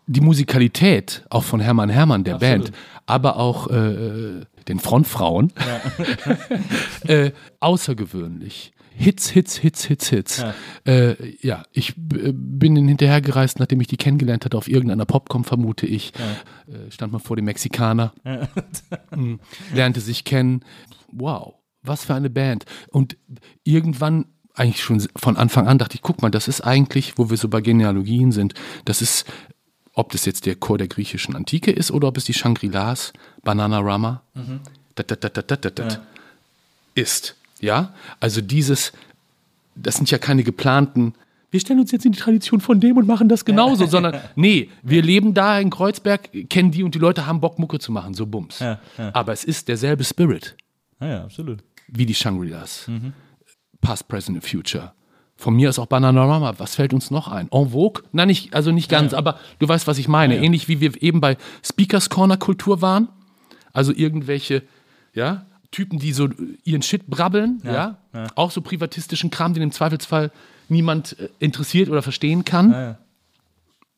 Die 0.06 0.20
Musikalität 0.20 1.24
auch 1.30 1.44
von 1.44 1.60
Hermann 1.60 1.88
Hermann, 1.88 2.24
der 2.24 2.36
Absolut. 2.36 2.64
Band, 2.66 2.76
aber 3.06 3.36
auch 3.36 3.68
äh, 3.70 4.40
den 4.68 4.78
Frontfrauen, 4.80 5.52
äh, 7.06 7.30
außergewöhnlich. 7.60 8.72
Hits, 8.96 9.28
Hits, 9.30 9.56
Hits, 9.56 9.84
Hits, 9.86 10.08
Hits. 10.08 10.38
Ja. 10.38 10.54
Ja, 10.86 10.92
äh, 10.92 11.36
ja 11.40 11.62
ich 11.72 11.94
b- 11.96 12.32
bin 12.32 12.76
hinterhergereist, 12.76 13.58
nachdem 13.58 13.80
ich 13.80 13.88
die 13.88 13.96
kennengelernt 13.96 14.44
hatte, 14.44 14.56
auf 14.56 14.68
irgendeiner 14.68 15.04
Popcom, 15.04 15.42
vermute 15.42 15.84
ich. 15.86 16.12
Äh, 16.68 16.90
stand 16.92 17.12
mal 17.12 17.18
vor 17.18 17.34
dem 17.36 17.44
Mexikaner, 17.46 18.12
Mm, 19.14 19.34
lernte 19.74 20.00
sich 20.00 20.24
kennen. 20.24 20.64
Wow, 21.10 21.54
was 21.82 22.04
für 22.04 22.14
eine 22.14 22.30
Band. 22.30 22.66
Und 22.90 23.16
irgendwann, 23.64 24.26
eigentlich 24.54 24.82
schon 24.84 25.04
von 25.16 25.36
Anfang 25.36 25.66
an, 25.66 25.78
dachte 25.78 25.96
ich, 25.96 26.02
guck 26.02 26.22
mal, 26.22 26.30
das 26.30 26.46
ist 26.46 26.60
eigentlich, 26.60 27.14
wo 27.18 27.30
wir 27.30 27.36
so 27.36 27.48
bei 27.48 27.60
Genealogien 27.60 28.30
sind, 28.30 28.54
das 28.84 29.02
ist, 29.02 29.24
ob 29.94 30.10
das 30.12 30.24
jetzt 30.24 30.46
der 30.46 30.56
Chor 30.56 30.78
der 30.78 30.88
griechischen 30.88 31.36
Antike 31.36 31.70
ist 31.70 31.90
oder 31.90 32.08
ob 32.08 32.16
es 32.16 32.24
die 32.24 32.34
Shangri-Las, 32.34 33.12
Bananarama, 33.42 34.22
dat, 34.94 35.10
dat, 35.10 35.24
dat, 35.24 35.78
dat, 35.78 36.00
ist. 36.94 37.36
Ja, 37.60 37.94
also 38.20 38.40
dieses, 38.40 38.92
das 39.74 39.96
sind 39.96 40.10
ja 40.10 40.18
keine 40.18 40.42
geplanten, 40.42 41.14
wir 41.50 41.60
stellen 41.60 41.78
uns 41.78 41.92
jetzt 41.92 42.04
in 42.04 42.10
die 42.10 42.18
Tradition 42.18 42.60
von 42.60 42.80
dem 42.80 42.96
und 42.96 43.06
machen 43.06 43.28
das 43.28 43.44
genauso, 43.44 43.86
sondern 43.86 44.20
nee, 44.34 44.70
wir 44.82 45.02
leben 45.02 45.34
da 45.34 45.60
in 45.60 45.70
Kreuzberg, 45.70 46.28
kennen 46.48 46.72
die 46.72 46.82
und 46.82 46.96
die 46.96 46.98
Leute 46.98 47.26
haben 47.26 47.40
Bock, 47.40 47.60
Mucke 47.60 47.78
zu 47.78 47.92
machen, 47.92 48.12
so 48.12 48.26
Bums. 48.26 48.58
Ja, 48.58 48.80
ja. 48.98 49.14
Aber 49.14 49.32
es 49.32 49.44
ist 49.44 49.68
derselbe 49.68 50.02
Spirit 50.02 50.56
Ja, 51.00 51.06
ja, 51.06 51.24
absolut. 51.24 51.62
wie 51.86 52.06
die 52.06 52.14
Shangri-Las. 52.14 52.90
Past, 53.80 54.08
Present 54.08 54.36
and 54.38 54.44
Future. 54.44 54.94
Von 55.36 55.54
mir 55.56 55.68
ist 55.68 55.78
auch 55.78 55.86
Bananarama. 55.86 56.54
Was 56.58 56.76
fällt 56.76 56.94
uns 56.94 57.10
noch 57.10 57.28
ein? 57.28 57.48
En 57.50 57.70
Vogue? 57.70 58.02
Nein, 58.12 58.28
nicht, 58.28 58.54
also 58.54 58.70
nicht 58.70 58.88
ganz, 58.88 59.12
aber 59.14 59.38
du 59.58 59.68
weißt, 59.68 59.86
was 59.86 59.98
ich 59.98 60.08
meine. 60.08 60.38
Ähnlich 60.38 60.68
wie 60.68 60.80
wir 60.80 61.02
eben 61.02 61.20
bei 61.20 61.36
Speakers 61.64 62.08
Corner 62.08 62.36
Kultur 62.36 62.80
waren. 62.82 63.08
Also 63.72 63.92
irgendwelche, 63.92 64.62
ja, 65.12 65.46
Typen, 65.72 65.98
die 65.98 66.12
so 66.12 66.28
ihren 66.62 66.82
Shit 66.82 67.08
brabbeln, 67.08 67.60
ja. 67.64 67.98
Auch 68.36 68.52
so 68.52 68.60
privatistischen 68.60 69.30
Kram, 69.30 69.54
den 69.54 69.62
im 69.64 69.72
Zweifelsfall 69.72 70.30
niemand 70.68 71.18
äh, 71.18 71.28
interessiert 71.40 71.88
oder 71.90 72.00
verstehen 72.00 72.44
kann, 72.44 72.70
Ja, 72.70 72.80
ja. 72.82 72.98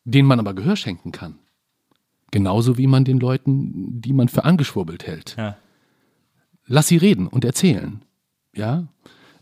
denen 0.04 0.26
man 0.26 0.40
aber 0.40 0.54
Gehör 0.54 0.74
schenken 0.76 1.12
kann. 1.12 1.38
Genauso 2.30 2.78
wie 2.78 2.86
man 2.86 3.04
den 3.04 3.20
Leuten, 3.20 4.00
die 4.00 4.14
man 4.14 4.28
für 4.28 4.44
angeschwurbelt 4.44 5.06
hält. 5.06 5.36
Ja. 5.36 5.58
Lass 6.66 6.88
sie 6.88 6.96
reden 6.96 7.28
und 7.28 7.44
erzählen. 7.44 8.02
Ja. 8.54 8.84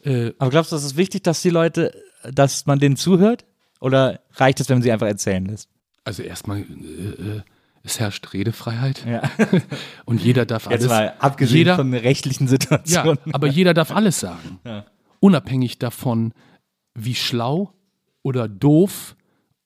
Äh, 0.04 0.32
Aber 0.38 0.50
glaubst 0.50 0.72
du, 0.72 0.76
es 0.76 0.84
ist 0.84 0.96
wichtig, 0.96 1.22
dass 1.24 1.42
die 1.42 1.50
Leute, 1.50 1.94
dass 2.30 2.66
man 2.66 2.78
denen 2.78 2.96
zuhört? 2.96 3.44
Oder 3.80 4.20
reicht 4.34 4.60
es, 4.60 4.68
wenn 4.68 4.76
man 4.78 4.82
sie 4.82 4.92
einfach 4.92 5.06
erzählen 5.06 5.44
lässt? 5.46 5.68
also 6.06 6.22
erstmal, 6.22 6.58
äh, 6.60 6.62
äh, 6.62 7.40
es 7.82 7.98
herrscht 7.98 8.32
Redefreiheit 8.34 9.04
Ja. 9.06 9.22
und 10.04 10.20
jeder 10.22 10.44
darf 10.44 10.66
alles. 10.68 10.82
Jetzt 10.82 10.90
mal 10.90 11.14
abgesehen 11.18 11.56
jeder, 11.58 11.76
von 11.76 11.94
rechtlichen 11.94 12.44
Ja, 12.44 12.50
Situationen. 12.50 13.18
aber 13.32 13.46
jeder 13.46 13.72
darf 13.74 13.90
alles 13.90 14.20
sagen. 14.20 14.60
Ja. 14.66 14.84
Unabhängig 15.20 15.78
davon, 15.78 16.34
wie 16.94 17.14
schlau 17.14 17.72
oder 18.22 18.48
doof 18.48 19.16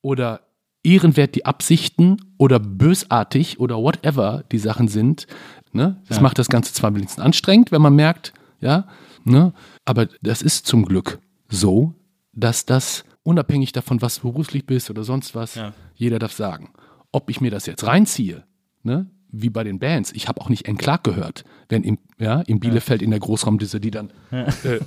oder 0.01 0.39
ehrenwert 0.83 1.35
die 1.35 1.45
Absichten 1.45 2.17
oder 2.37 2.59
bösartig 2.59 3.59
oder 3.59 3.75
whatever 3.75 4.45
die 4.53 4.59
Sachen 4.59 4.87
sind. 4.87 5.27
Ne? 5.73 6.01
Das 6.07 6.17
Ja. 6.17 6.23
macht 6.23 6.39
das 6.39 6.47
Ganze 6.47 6.73
zwar 6.73 6.91
ein 6.91 6.93
bisschen 6.93 7.21
anstrengend, 7.21 7.73
wenn 7.73 7.81
man 7.81 7.95
merkt, 7.95 8.33
ja, 8.61 8.87
ne? 9.23 9.53
aber 9.85 10.07
das 10.21 10.41
ist 10.41 10.65
zum 10.65 10.85
Glück 10.85 11.19
so, 11.49 11.93
dass 12.33 12.65
das 12.65 13.03
unabhängig 13.23 13.71
davon, 13.71 14.01
was 14.01 14.15
du 14.21 14.31
beruflich 14.31 14.65
bist 14.65 14.89
oder 14.89 15.03
sonst 15.03 15.35
was, 15.35 15.55
Ja. 15.55 15.73
jeder 15.95 16.19
darf 16.19 16.33
sagen. 16.33 16.69
Ob 17.11 17.29
ich 17.29 17.41
mir 17.41 17.51
das 17.51 17.65
jetzt 17.65 17.85
reinziehe, 17.85 18.43
ne? 18.83 19.07
wie 19.31 19.49
bei 19.49 19.63
den 19.63 19.77
Bands. 19.79 20.11
Ich 20.13 20.27
habe 20.27 20.41
auch 20.41 20.49
nicht 20.49 20.67
N. 20.67 20.77
Clark 20.77 21.03
gehört, 21.03 21.43
wenn 21.69 21.83
in, 21.83 21.97
ja, 22.17 22.41
in 22.41 22.59
Bielefeld 22.59 23.01
in 23.01 23.11
der 23.11 23.19
Großraumdisse, 23.19 23.79
die 23.79 23.91
dann 23.91 24.11
äh, 24.31 24.79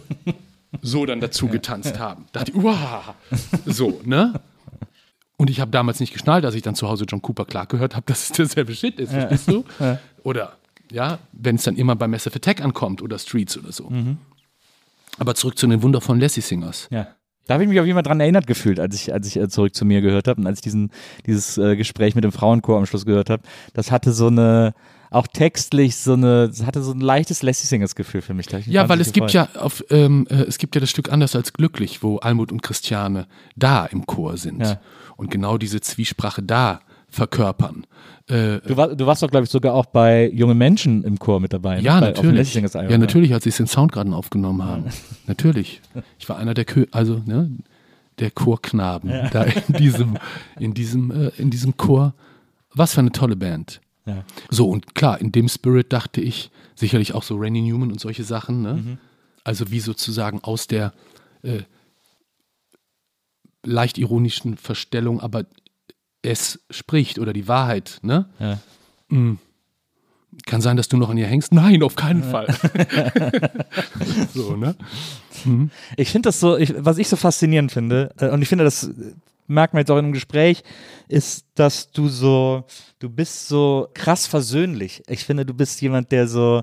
so 0.80 1.06
dann 1.06 1.20
dazu 1.20 1.46
getanzt 1.48 1.98
haben. 1.98 2.26
Dachte 2.32 2.50
ich, 2.52 2.62
wow, 2.62 3.14
so, 3.66 4.00
ne? 4.04 4.40
Und 5.36 5.50
ich 5.50 5.60
habe 5.60 5.70
damals 5.70 5.98
nicht 6.00 6.12
geschnallt, 6.12 6.44
als 6.44 6.54
ich 6.54 6.62
dann 6.62 6.74
zu 6.74 6.88
Hause 6.88 7.04
John 7.08 7.22
Cooper 7.22 7.44
Clark 7.44 7.68
gehört 7.70 7.94
habe, 7.96 8.04
dass 8.06 8.30
es 8.30 8.32
derselbe 8.36 8.74
Shit 8.74 8.98
ist, 9.00 9.10
verstehst 9.12 9.48
du? 9.48 9.64
Oder, 10.22 10.56
ja, 10.92 11.18
wenn 11.32 11.56
es 11.56 11.64
dann 11.64 11.76
immer 11.76 11.96
bei 11.96 12.06
Massive 12.06 12.36
Attack 12.36 12.60
ankommt 12.62 13.02
oder 13.02 13.18
Streets 13.18 13.56
oder 13.58 13.72
so. 13.72 13.90
Aber 15.18 15.34
zurück 15.34 15.58
zu 15.58 15.66
den 15.66 15.82
wundervollen 15.82 16.20
Lassie 16.20 16.40
Singers. 16.40 16.88
Ja. 16.90 17.08
Da 17.46 17.54
habe 17.54 17.64
ich 17.64 17.68
mich 17.68 17.80
auf 17.80 17.86
jeden 17.86 17.96
Fall 17.96 18.04
dran 18.04 18.20
erinnert 18.20 18.46
gefühlt, 18.46 18.78
als 18.78 18.94
ich, 18.94 19.12
als 19.12 19.26
ich 19.26 19.36
äh, 19.36 19.48
zurück 19.48 19.74
zu 19.74 19.84
mir 19.84 20.00
gehört 20.00 20.28
habe 20.28 20.40
und 20.40 20.46
als 20.46 20.58
ich 20.58 20.62
diesen, 20.62 20.90
dieses 21.26 21.58
äh, 21.58 21.74
Gespräch 21.76 22.14
mit 22.14 22.22
dem 22.22 22.30
Frauenchor 22.30 22.78
am 22.78 22.86
Schluss 22.86 23.04
gehört 23.04 23.30
habe. 23.30 23.42
Das 23.74 23.90
hatte 23.90 24.12
so 24.12 24.28
eine, 24.28 24.74
auch 25.10 25.26
textlich 25.26 25.96
so 25.96 26.12
eine, 26.12 26.48
das 26.48 26.64
hatte 26.64 26.82
so 26.82 26.92
ein 26.92 27.00
leichtes 27.00 27.42
Lassie 27.42 27.66
Singers 27.66 27.96
Gefühl 27.96 28.22
für 28.22 28.32
mich. 28.32 28.46
Da 28.46 28.58
Ja, 28.58 28.88
weil 28.88 29.00
es 29.00 29.12
gibt 29.12 29.32
gefreut. 29.32 29.48
ja 29.54 29.60
auf, 29.60 29.84
ähm, 29.90 30.26
äh, 30.30 30.34
es 30.44 30.58
gibt 30.58 30.76
ja 30.76 30.80
das 30.80 30.88
Stück 30.90 31.10
anders 31.12 31.34
als 31.34 31.52
glücklich, 31.52 32.02
wo 32.04 32.18
Almut 32.18 32.52
und 32.52 32.62
Christiane 32.62 33.26
da 33.56 33.86
im 33.86 34.06
Chor 34.06 34.36
sind 34.36 34.60
Ja. 34.62 34.80
und 35.16 35.30
genau 35.30 35.58
diese 35.58 35.80
Zwiesprache 35.80 36.44
da 36.44 36.80
verkörpern. 37.12 37.86
Äh, 38.28 38.58
Du, 38.66 38.76
war, 38.76 38.94
du 38.94 39.06
warst 39.06 39.22
doch, 39.22 39.30
glaube 39.30 39.44
ich, 39.44 39.50
sogar 39.50 39.74
auch 39.74 39.86
bei 39.86 40.28
Junge 40.30 40.54
Menschen 40.54 41.04
im 41.04 41.18
Chor 41.18 41.38
mit 41.40 41.52
dabei. 41.52 41.76
ne? 41.76 41.82
ja, 41.82 42.00
dem 42.00 42.08
natürlich. 42.34 42.54
Ja, 42.54 42.98
natürlich, 42.98 43.34
als 43.34 43.44
sie 43.44 43.50
es 43.50 43.60
in 43.60 43.66
Soundgarden 43.66 44.14
aufgenommen 44.14 44.64
haben. 44.64 44.84
natürlich. 45.26 45.80
Ich 46.18 46.28
war 46.28 46.38
einer 46.38 46.54
der 46.54 46.64
Kö 46.64 46.86
also 46.90 47.22
ne, 47.26 47.50
der 48.18 48.30
Chorknaben 48.30 49.10
da 49.32 49.44
in 49.44 49.74
diesem 49.74 50.18
in 50.58 50.74
diesem 50.74 51.10
äh, 51.10 51.28
in 51.38 51.50
diesem 51.50 51.76
Chor. 51.76 52.14
Was 52.74 52.94
für 52.94 53.00
eine 53.00 53.12
tolle 53.12 53.36
Band. 53.36 53.80
Ja. 54.06 54.24
So 54.50 54.68
und 54.70 54.94
klar, 54.94 55.20
in 55.20 55.30
dem 55.30 55.48
Spirit 55.48 55.92
dachte 55.92 56.20
ich 56.22 56.50
sicherlich 56.74 57.12
auch 57.14 57.22
so 57.22 57.36
Randy 57.36 57.60
Newman 57.60 57.92
und 57.92 58.00
solche 58.00 58.24
Sachen, 58.24 58.62
ne? 58.62 58.74
Mhm. 58.74 58.98
Also 59.44 59.70
wie 59.70 59.80
sozusagen 59.80 60.40
aus 60.42 60.66
der 60.68 60.92
äh, 61.42 61.60
leicht 63.64 63.98
ironischen 63.98 64.56
Verstellung, 64.56 65.20
aber 65.20 65.44
es 66.22 66.60
spricht 66.70 67.18
oder 67.18 67.32
die 67.32 67.48
Wahrheit, 67.48 67.98
ne? 68.02 68.26
Ja. 68.38 68.58
Kann 70.46 70.62
sein, 70.62 70.76
dass 70.76 70.88
du 70.88 70.96
noch 70.96 71.10
an 71.10 71.18
ihr 71.18 71.26
hängst? 71.26 71.52
Nein, 71.52 71.82
auf 71.82 71.94
keinen 71.94 72.22
Fall. 72.22 72.46
so, 74.34 74.56
ne? 74.56 74.74
Ich 75.96 76.10
finde 76.10 76.28
das 76.28 76.40
so, 76.40 76.56
ich, 76.56 76.74
was 76.78 76.96
ich 76.98 77.08
so 77.08 77.16
faszinierend 77.16 77.70
finde, 77.70 78.14
äh, 78.18 78.30
und 78.30 78.40
ich 78.40 78.48
finde, 78.48 78.64
das 78.64 78.90
merkt 79.46 79.74
man 79.74 79.80
jetzt 79.80 79.90
auch 79.90 79.98
in 79.98 80.06
einem 80.06 80.14
Gespräch, 80.14 80.62
ist, 81.08 81.44
dass 81.54 81.90
du 81.90 82.08
so, 82.08 82.64
du 82.98 83.10
bist 83.10 83.48
so 83.48 83.88
krass 83.92 84.26
versöhnlich. 84.26 85.02
Ich 85.06 85.24
finde, 85.24 85.44
du 85.44 85.52
bist 85.52 85.82
jemand, 85.82 86.10
der 86.12 86.26
so, 86.26 86.62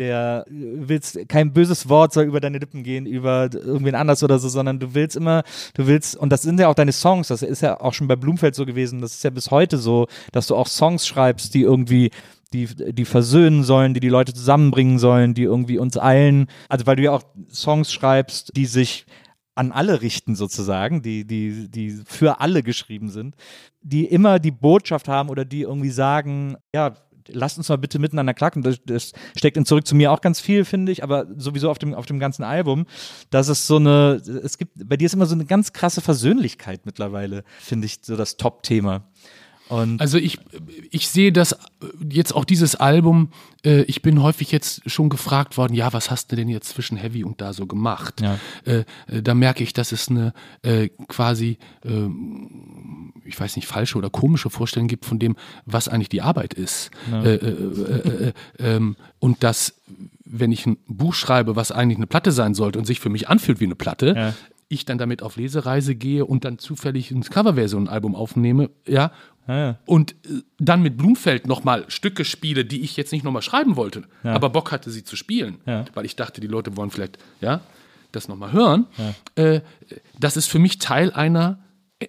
der 0.00 0.44
äh, 0.48 0.52
willst 0.52 1.28
kein 1.28 1.52
böses 1.52 1.88
Wort 1.88 2.12
soll 2.12 2.24
über 2.24 2.40
deine 2.40 2.58
Lippen 2.58 2.82
gehen, 2.82 3.06
über 3.06 3.48
irgendwen 3.52 3.94
anders 3.94 4.24
oder 4.24 4.38
so, 4.38 4.48
sondern 4.48 4.80
du 4.80 4.94
willst 4.94 5.16
immer, 5.16 5.44
du 5.74 5.86
willst, 5.86 6.16
und 6.16 6.30
das 6.30 6.42
sind 6.42 6.58
ja 6.58 6.68
auch 6.68 6.74
deine 6.74 6.92
Songs, 6.92 7.28
das 7.28 7.42
ist 7.42 7.60
ja 7.60 7.78
auch 7.78 7.94
schon 7.94 8.08
bei 8.08 8.16
Blumfeld 8.16 8.54
so 8.54 8.66
gewesen, 8.66 9.00
das 9.00 9.14
ist 9.14 9.24
ja 9.24 9.30
bis 9.30 9.50
heute 9.50 9.78
so, 9.78 10.08
dass 10.32 10.48
du 10.48 10.56
auch 10.56 10.66
Songs 10.66 11.06
schreibst, 11.06 11.54
die 11.54 11.62
irgendwie 11.62 12.10
die, 12.52 12.66
die 12.66 13.04
versöhnen 13.04 13.62
sollen, 13.62 13.94
die 13.94 14.00
die 14.00 14.08
Leute 14.08 14.34
zusammenbringen 14.34 14.98
sollen, 14.98 15.34
die 15.34 15.44
irgendwie 15.44 15.78
uns 15.78 15.96
allen, 15.96 16.48
also 16.68 16.86
weil 16.86 16.96
du 16.96 17.02
ja 17.02 17.12
auch 17.12 17.22
Songs 17.52 17.92
schreibst, 17.92 18.56
die 18.56 18.66
sich 18.66 19.06
an 19.54 19.72
alle 19.72 20.00
richten 20.00 20.34
sozusagen, 20.34 21.02
die, 21.02 21.26
die, 21.26 21.70
die 21.70 21.90
für 22.06 22.40
alle 22.40 22.62
geschrieben 22.62 23.10
sind, 23.10 23.36
die 23.82 24.06
immer 24.06 24.38
die 24.38 24.50
Botschaft 24.50 25.06
haben 25.06 25.28
oder 25.28 25.44
die 25.44 25.62
irgendwie 25.62 25.90
sagen, 25.90 26.56
ja, 26.74 26.94
lasst 27.28 27.58
uns 27.58 27.68
mal 27.68 27.78
bitte 27.78 27.98
miteinander 27.98 28.34
klacken. 28.34 28.62
Das, 28.62 28.78
das 28.84 29.12
steckt 29.36 29.56
in 29.56 29.66
zurück 29.66 29.86
zu 29.86 29.94
mir 29.94 30.12
auch 30.12 30.20
ganz 30.20 30.40
viel, 30.40 30.64
finde 30.64 30.92
ich, 30.92 31.02
aber 31.02 31.26
sowieso 31.36 31.70
auf 31.70 31.78
dem, 31.78 31.94
auf 31.94 32.06
dem 32.06 32.18
ganzen 32.18 32.42
Album, 32.42 32.86
dass 33.30 33.48
es 33.48 33.66
so 33.66 33.76
eine, 33.76 34.20
es 34.42 34.58
gibt, 34.58 34.72
bei 34.88 34.96
dir 34.96 35.06
ist 35.06 35.14
immer 35.14 35.26
so 35.26 35.34
eine 35.34 35.44
ganz 35.44 35.72
krasse 35.72 36.00
Versöhnlichkeit 36.00 36.86
mittlerweile, 36.86 37.44
finde 37.60 37.86
ich, 37.86 37.98
so 38.02 38.16
das 38.16 38.36
Top-Thema. 38.36 39.04
Und 39.70 40.00
Also 40.00 40.18
ich, 40.18 40.38
ich 40.90 41.08
sehe 41.08 41.32
das 41.32 41.56
jetzt 42.10 42.34
auch 42.34 42.44
dieses 42.44 42.74
Album, 42.76 43.30
äh, 43.64 43.82
ich 43.82 44.02
bin 44.02 44.20
häufig 44.22 44.50
jetzt 44.52 44.82
schon 44.90 45.08
gefragt 45.08 45.56
worden, 45.56 45.74
ja, 45.74 45.92
was 45.92 46.10
hast 46.10 46.30
du 46.32 46.36
denn 46.36 46.48
jetzt 46.48 46.68
zwischen 46.70 46.96
Heavy 46.96 47.24
und 47.24 47.40
da 47.40 47.52
so 47.52 47.66
gemacht? 47.66 48.20
Ja. 48.20 48.38
Äh, 48.64 48.84
äh, 49.06 49.22
da 49.22 49.34
merke 49.34 49.62
ich, 49.62 49.72
dass 49.72 49.92
es 49.92 50.08
eine 50.08 50.32
äh, 50.62 50.88
quasi, 51.08 51.58
ähm, 51.84 53.12
ich 53.24 53.38
weiß 53.38 53.56
nicht, 53.56 53.66
falsche 53.68 53.96
oder 53.98 54.10
komische 54.10 54.50
Vorstellung 54.50 54.88
gibt 54.88 55.04
von 55.04 55.18
dem, 55.18 55.36
was 55.66 55.88
eigentlich 55.88 56.08
die 56.08 56.22
Arbeit 56.22 56.54
ist. 56.54 56.90
Äh, 57.12 57.34
äh, 57.34 57.36
äh, 57.36 58.26
äh, 58.28 58.32
ähm, 58.58 58.96
und 59.18 59.42
dass, 59.42 59.74
wenn 60.24 60.52
ich 60.52 60.66
ein 60.66 60.78
Buch 60.86 61.14
schreibe, 61.14 61.56
was 61.56 61.72
eigentlich 61.72 61.98
eine 61.98 62.06
Platte 62.06 62.32
sein 62.32 62.54
sollte 62.54 62.78
und 62.78 62.84
sich 62.86 63.00
für 63.00 63.08
mich 63.08 63.28
anfühlt 63.28 63.60
wie 63.60 63.64
eine 63.66 63.74
Platte, 63.76 64.14
Ja. 64.16 64.34
ich 64.68 64.84
dann 64.84 64.98
damit 64.98 65.22
auf 65.22 65.36
Lesereise 65.36 65.94
gehe 65.94 66.24
und 66.24 66.44
dann 66.44 66.58
zufällig 66.58 67.10
ins 67.10 67.30
Coverversion 67.30 67.84
ein 67.84 67.88
Album 67.88 68.14
aufnehme, 68.14 68.70
ja, 68.86 69.10
ja, 69.50 69.58
ja. 69.58 69.78
und 69.86 70.12
äh, 70.26 70.42
dann 70.58 70.82
mit 70.82 70.96
Blumfeld 70.96 71.46
nochmal 71.46 71.84
Stücke 71.88 72.24
spiele, 72.24 72.64
die 72.64 72.80
ich 72.82 72.96
jetzt 72.96 73.12
nicht 73.12 73.24
nochmal 73.24 73.42
schreiben 73.42 73.76
wollte, 73.76 74.04
aber 74.22 74.50
Bock 74.50 74.72
hatte, 74.72 74.90
sie 74.90 75.04
zu 75.04 75.16
spielen, 75.16 75.58
Ja. 75.66 75.84
weil 75.94 76.04
ich 76.04 76.16
dachte, 76.16 76.40
die 76.40 76.46
Leute 76.46 76.76
wollen 76.76 76.90
vielleicht, 76.90 77.18
ja, 77.40 77.60
das 78.12 78.28
nochmal 78.28 78.52
hören. 78.52 78.86
Äh, 79.34 79.60
das 80.18 80.36
ist 80.36 80.46
für 80.46 80.58
mich 80.58 80.78
Teil 80.78 81.12
einer 81.12 81.58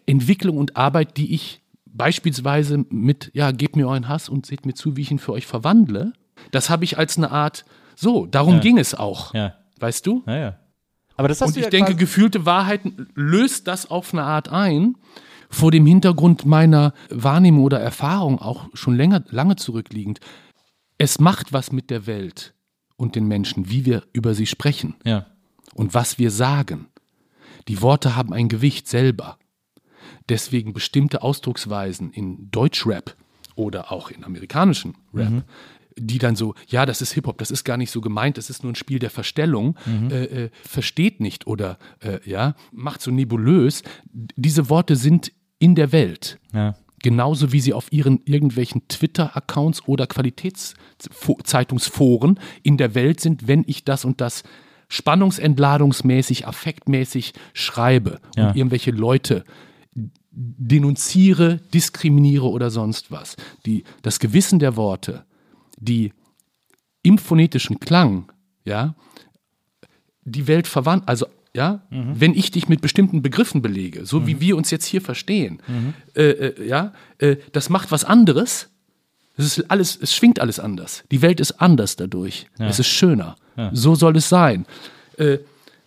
Entwicklung 0.05 0.57
und 0.57 0.77
Arbeit, 0.77 1.17
die 1.17 1.33
ich 1.33 1.61
beispielsweise 1.85 2.85
mit, 2.89 3.31
ja, 3.33 3.51
gebt 3.51 3.75
mir 3.75 3.87
euren 3.87 4.07
Hass 4.07 4.29
und 4.29 4.45
seht 4.45 4.65
mir 4.65 4.73
zu, 4.73 4.95
wie 4.97 5.01
ich 5.01 5.11
ihn 5.11 5.19
für 5.19 5.33
euch 5.33 5.45
verwandle. 5.45 6.13
Das 6.51 6.69
habe 6.69 6.83
ich 6.83 6.97
als 6.97 7.17
eine 7.17 7.31
Art, 7.31 7.65
so, 7.95 8.25
darum 8.25 8.61
ging 8.61 8.77
es 8.77 8.95
auch. 8.95 9.33
Ja. 9.33 9.55
Weißt 9.79 10.05
du? 10.07 10.23
ja, 10.27 10.37
ja. 10.37 10.57
Aber 11.17 11.27
das 11.27 11.39
hast 11.41 11.49
Und 11.49 11.55
du 11.57 11.59
ich 11.59 11.65
ja 11.65 11.69
denke, 11.69 11.93
gefühlte 11.95 12.45
Wahrheiten 12.47 13.07
löst 13.13 13.67
das 13.67 13.91
auf 13.91 14.11
eine 14.13 14.23
Art 14.23 14.49
ein, 14.49 14.95
vor 15.51 15.71
dem 15.71 15.85
Hintergrund 15.85 16.45
meiner 16.45 16.93
Wahrnehmung 17.09 17.63
oder 17.63 17.79
Erfahrung 17.79 18.39
auch 18.39 18.69
schon 18.73 18.95
länger, 18.95 19.23
lange 19.29 19.57
zurückliegend. 19.57 20.19
Es 20.97 21.19
macht 21.19 21.53
was 21.53 21.71
mit 21.71 21.89
der 21.89 22.07
Welt 22.07 22.53
und 22.95 23.15
den 23.15 23.27
Menschen, 23.27 23.69
wie 23.69 23.85
wir 23.85 24.03
über 24.13 24.33
sie 24.33 24.47
sprechen 24.47 24.95
ja. 25.03 25.27
und 25.75 25.93
was 25.93 26.17
wir 26.17 26.31
sagen. 26.31 26.87
Die 27.67 27.81
Worte 27.81 28.15
haben 28.15 28.33
ein 28.33 28.49
Gewicht 28.49 28.87
selber. 28.87 29.37
Deswegen 30.29 30.73
bestimmte 30.73 31.21
Ausdrucksweisen 31.21 32.11
in 32.11 32.49
Deutschrap 32.51 33.15
oder 33.55 33.91
auch 33.91 34.09
in 34.09 34.23
amerikanischen 34.23 34.95
Rap, 35.13 35.43
die 35.97 36.17
dann 36.19 36.35
so, 36.35 36.55
ja, 36.67 36.85
das 36.85 37.01
ist 37.01 37.11
Hip-Hop, 37.13 37.37
das 37.37 37.51
ist 37.51 37.63
gar 37.63 37.77
nicht 37.77 37.91
so 37.91 38.01
gemeint, 38.01 38.37
das 38.37 38.49
ist 38.49 38.63
nur 38.63 38.71
ein 38.71 38.75
Spiel 38.75 38.99
der 38.99 39.09
Verstellung, 39.09 39.77
äh, 40.09 40.45
äh, 40.45 40.49
versteht 40.63 41.19
nicht 41.19 41.47
oder 41.47 41.77
äh, 41.99 42.19
ja, 42.23 42.55
macht 42.71 43.01
so 43.01 43.11
nebulös. 43.11 43.83
Diese 44.11 44.69
Worte 44.69 44.95
sind 44.95 45.31
in 45.61 45.75
der 45.75 45.93
Welt. 45.93 46.39
Ja. 46.53 46.75
Genauso 47.03 47.51
wie 47.51 47.59
sie 47.61 47.73
auf 47.73 47.91
ihren 47.91 48.21
irgendwelchen 48.25 48.87
Twitter-Accounts 48.87 49.87
oder 49.87 50.05
Qualitätszeitungsforen 50.07 52.39
in 52.63 52.77
der 52.77 52.95
Welt 52.95 53.19
sind, 53.19 53.47
wenn 53.47 53.63
ich 53.65 53.83
das 53.85 54.05
und 54.05 54.21
das 54.21 54.43
spannungsentladungsmäßig, 54.89 56.47
affektmäßig 56.47 57.33
schreibe 57.53 58.19
Ja. 58.35 58.49
und 58.49 58.57
irgendwelche 58.57 58.91
Leute 58.91 59.43
denunziere, 60.31 61.57
diskriminiere 61.73 62.49
oder 62.49 62.69
sonst 62.69 63.11
was. 63.11 63.35
Die, 63.65 63.83
das 64.01 64.19
Gewissen 64.19 64.59
der 64.59 64.75
Worte, 64.75 65.25
die 65.77 66.13
im 67.03 67.17
phonetischen 67.17 67.79
Klang, 67.79 68.31
ja, 68.63 68.95
die 70.23 70.47
Welt 70.47 70.67
verwandt, 70.67 71.07
also 71.07 71.25
ja, 71.53 71.81
wenn 71.89 72.33
ich 72.33 72.51
dich 72.51 72.69
mit 72.69 72.81
bestimmten 72.81 73.21
Begriffen 73.21 73.61
belege, 73.61 74.05
so 74.05 74.25
wie 74.25 74.39
wir 74.39 74.55
uns 74.55 74.71
jetzt 74.71 74.85
hier 74.85 75.01
verstehen, 75.01 75.61
äh, 76.15 76.29
äh, 76.29 76.67
ja, 76.67 76.93
äh, 77.17 77.35
das 77.51 77.69
macht 77.69 77.91
was 77.91 78.05
anderes, 78.05 78.69
Es 79.37 79.57
ist 79.57 79.71
alles, 79.71 79.97
es 80.01 80.13
schwingt 80.13 80.39
alles 80.39 80.59
anders. 80.59 81.03
Die 81.11 81.21
Welt 81.21 81.39
ist 81.39 81.53
anders 81.61 81.95
dadurch. 81.95 82.47
Es 82.57 82.79
ist 82.79 82.87
schöner. 82.87 83.35
So 83.73 83.95
soll 83.95 84.17
es 84.17 84.29
sein. 84.29 84.65
Äh, 85.17 85.39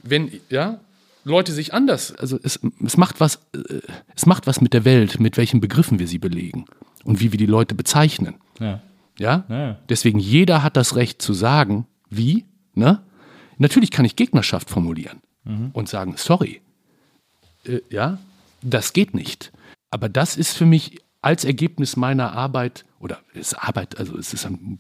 wenn, 0.02 0.30
ja, 0.50 0.80
Leute 1.24 1.52
sich 1.52 1.72
anders, 1.72 2.14
also 2.14 2.38
es, 2.42 2.60
es 2.84 2.96
macht 2.96 3.20
was, 3.20 3.36
äh, 3.54 3.80
es 4.14 4.26
macht 4.26 4.46
was 4.46 4.60
mit 4.60 4.74
der 4.74 4.84
Welt, 4.84 5.18
mit 5.18 5.36
welchen 5.38 5.60
Begriffen 5.60 5.98
wir 5.98 6.06
sie 6.06 6.18
belegen 6.18 6.66
und 7.04 7.20
wie 7.20 7.32
wir 7.32 7.38
die 7.38 7.46
Leute 7.46 7.74
bezeichnen. 7.74 8.34
Ja. 8.60 8.82
Ja? 9.18 9.44
Ja. 9.48 9.78
Deswegen 9.88 10.18
jeder 10.18 10.62
hat 10.62 10.76
das 10.76 10.96
Recht 10.96 11.22
zu 11.22 11.32
sagen, 11.32 11.86
wie, 12.10 12.44
ne? 12.74 13.00
Natürlich 13.56 13.90
kann 13.90 14.04
ich 14.04 14.16
Gegnerschaft 14.16 14.68
formulieren 14.68 15.20
und 15.45 15.88
sagen, 15.88 16.14
sorry. 16.16 16.61
Äh, 17.66 17.80
ja, 17.90 18.18
das 18.62 18.92
geht 18.92 19.14
nicht. 19.14 19.53
Aber 19.90 20.09
das 20.09 20.36
ist 20.36 20.53
für 20.53 20.66
mich 20.66 21.01
als 21.20 21.45
Ergebnis 21.45 21.97
meiner 21.97 22.32
Arbeit, 22.32 22.84
oder 22.99 23.20
es 23.32 23.53
ist 23.53 23.55
Arbeit, 23.55 23.99
also 23.99 24.16
es 24.18 24.32
ist 24.34 24.47
ein 24.47 24.78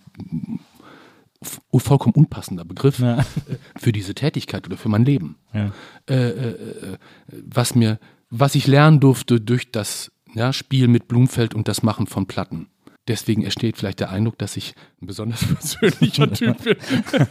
vollkommen 1.76 2.14
unpassender 2.14 2.64
Begriff 2.64 2.98
Ja. 2.98 3.18
äh, 3.20 3.24
für 3.76 3.92
diese 3.92 4.14
Tätigkeit 4.14 4.66
oder 4.66 4.76
für 4.76 4.88
mein 4.88 5.04
Leben. 5.04 5.36
Ja. 5.52 5.72
Äh, 6.08 6.14
äh, 6.14 6.48
äh, 6.48 6.96
was 7.30 7.74
mir, 7.74 7.98
was 8.30 8.54
ich 8.54 8.66
lernen 8.66 9.00
durfte 9.00 9.40
durch 9.40 9.70
das 9.70 10.10
ja, 10.34 10.52
Spiel 10.52 10.88
mit 10.88 11.08
Blumfeld 11.08 11.54
und 11.54 11.68
das 11.68 11.82
Machen 11.82 12.06
von 12.06 12.26
Platten. 12.26 12.68
Deswegen 13.06 13.42
entsteht 13.44 13.76
vielleicht 13.76 14.00
der 14.00 14.10
Eindruck, 14.10 14.38
dass 14.38 14.56
ich 14.56 14.74
ein 15.02 15.06
besonders 15.06 15.44
persönlicher 15.80 16.32
Typ 16.32 16.62
bin. 16.64 16.76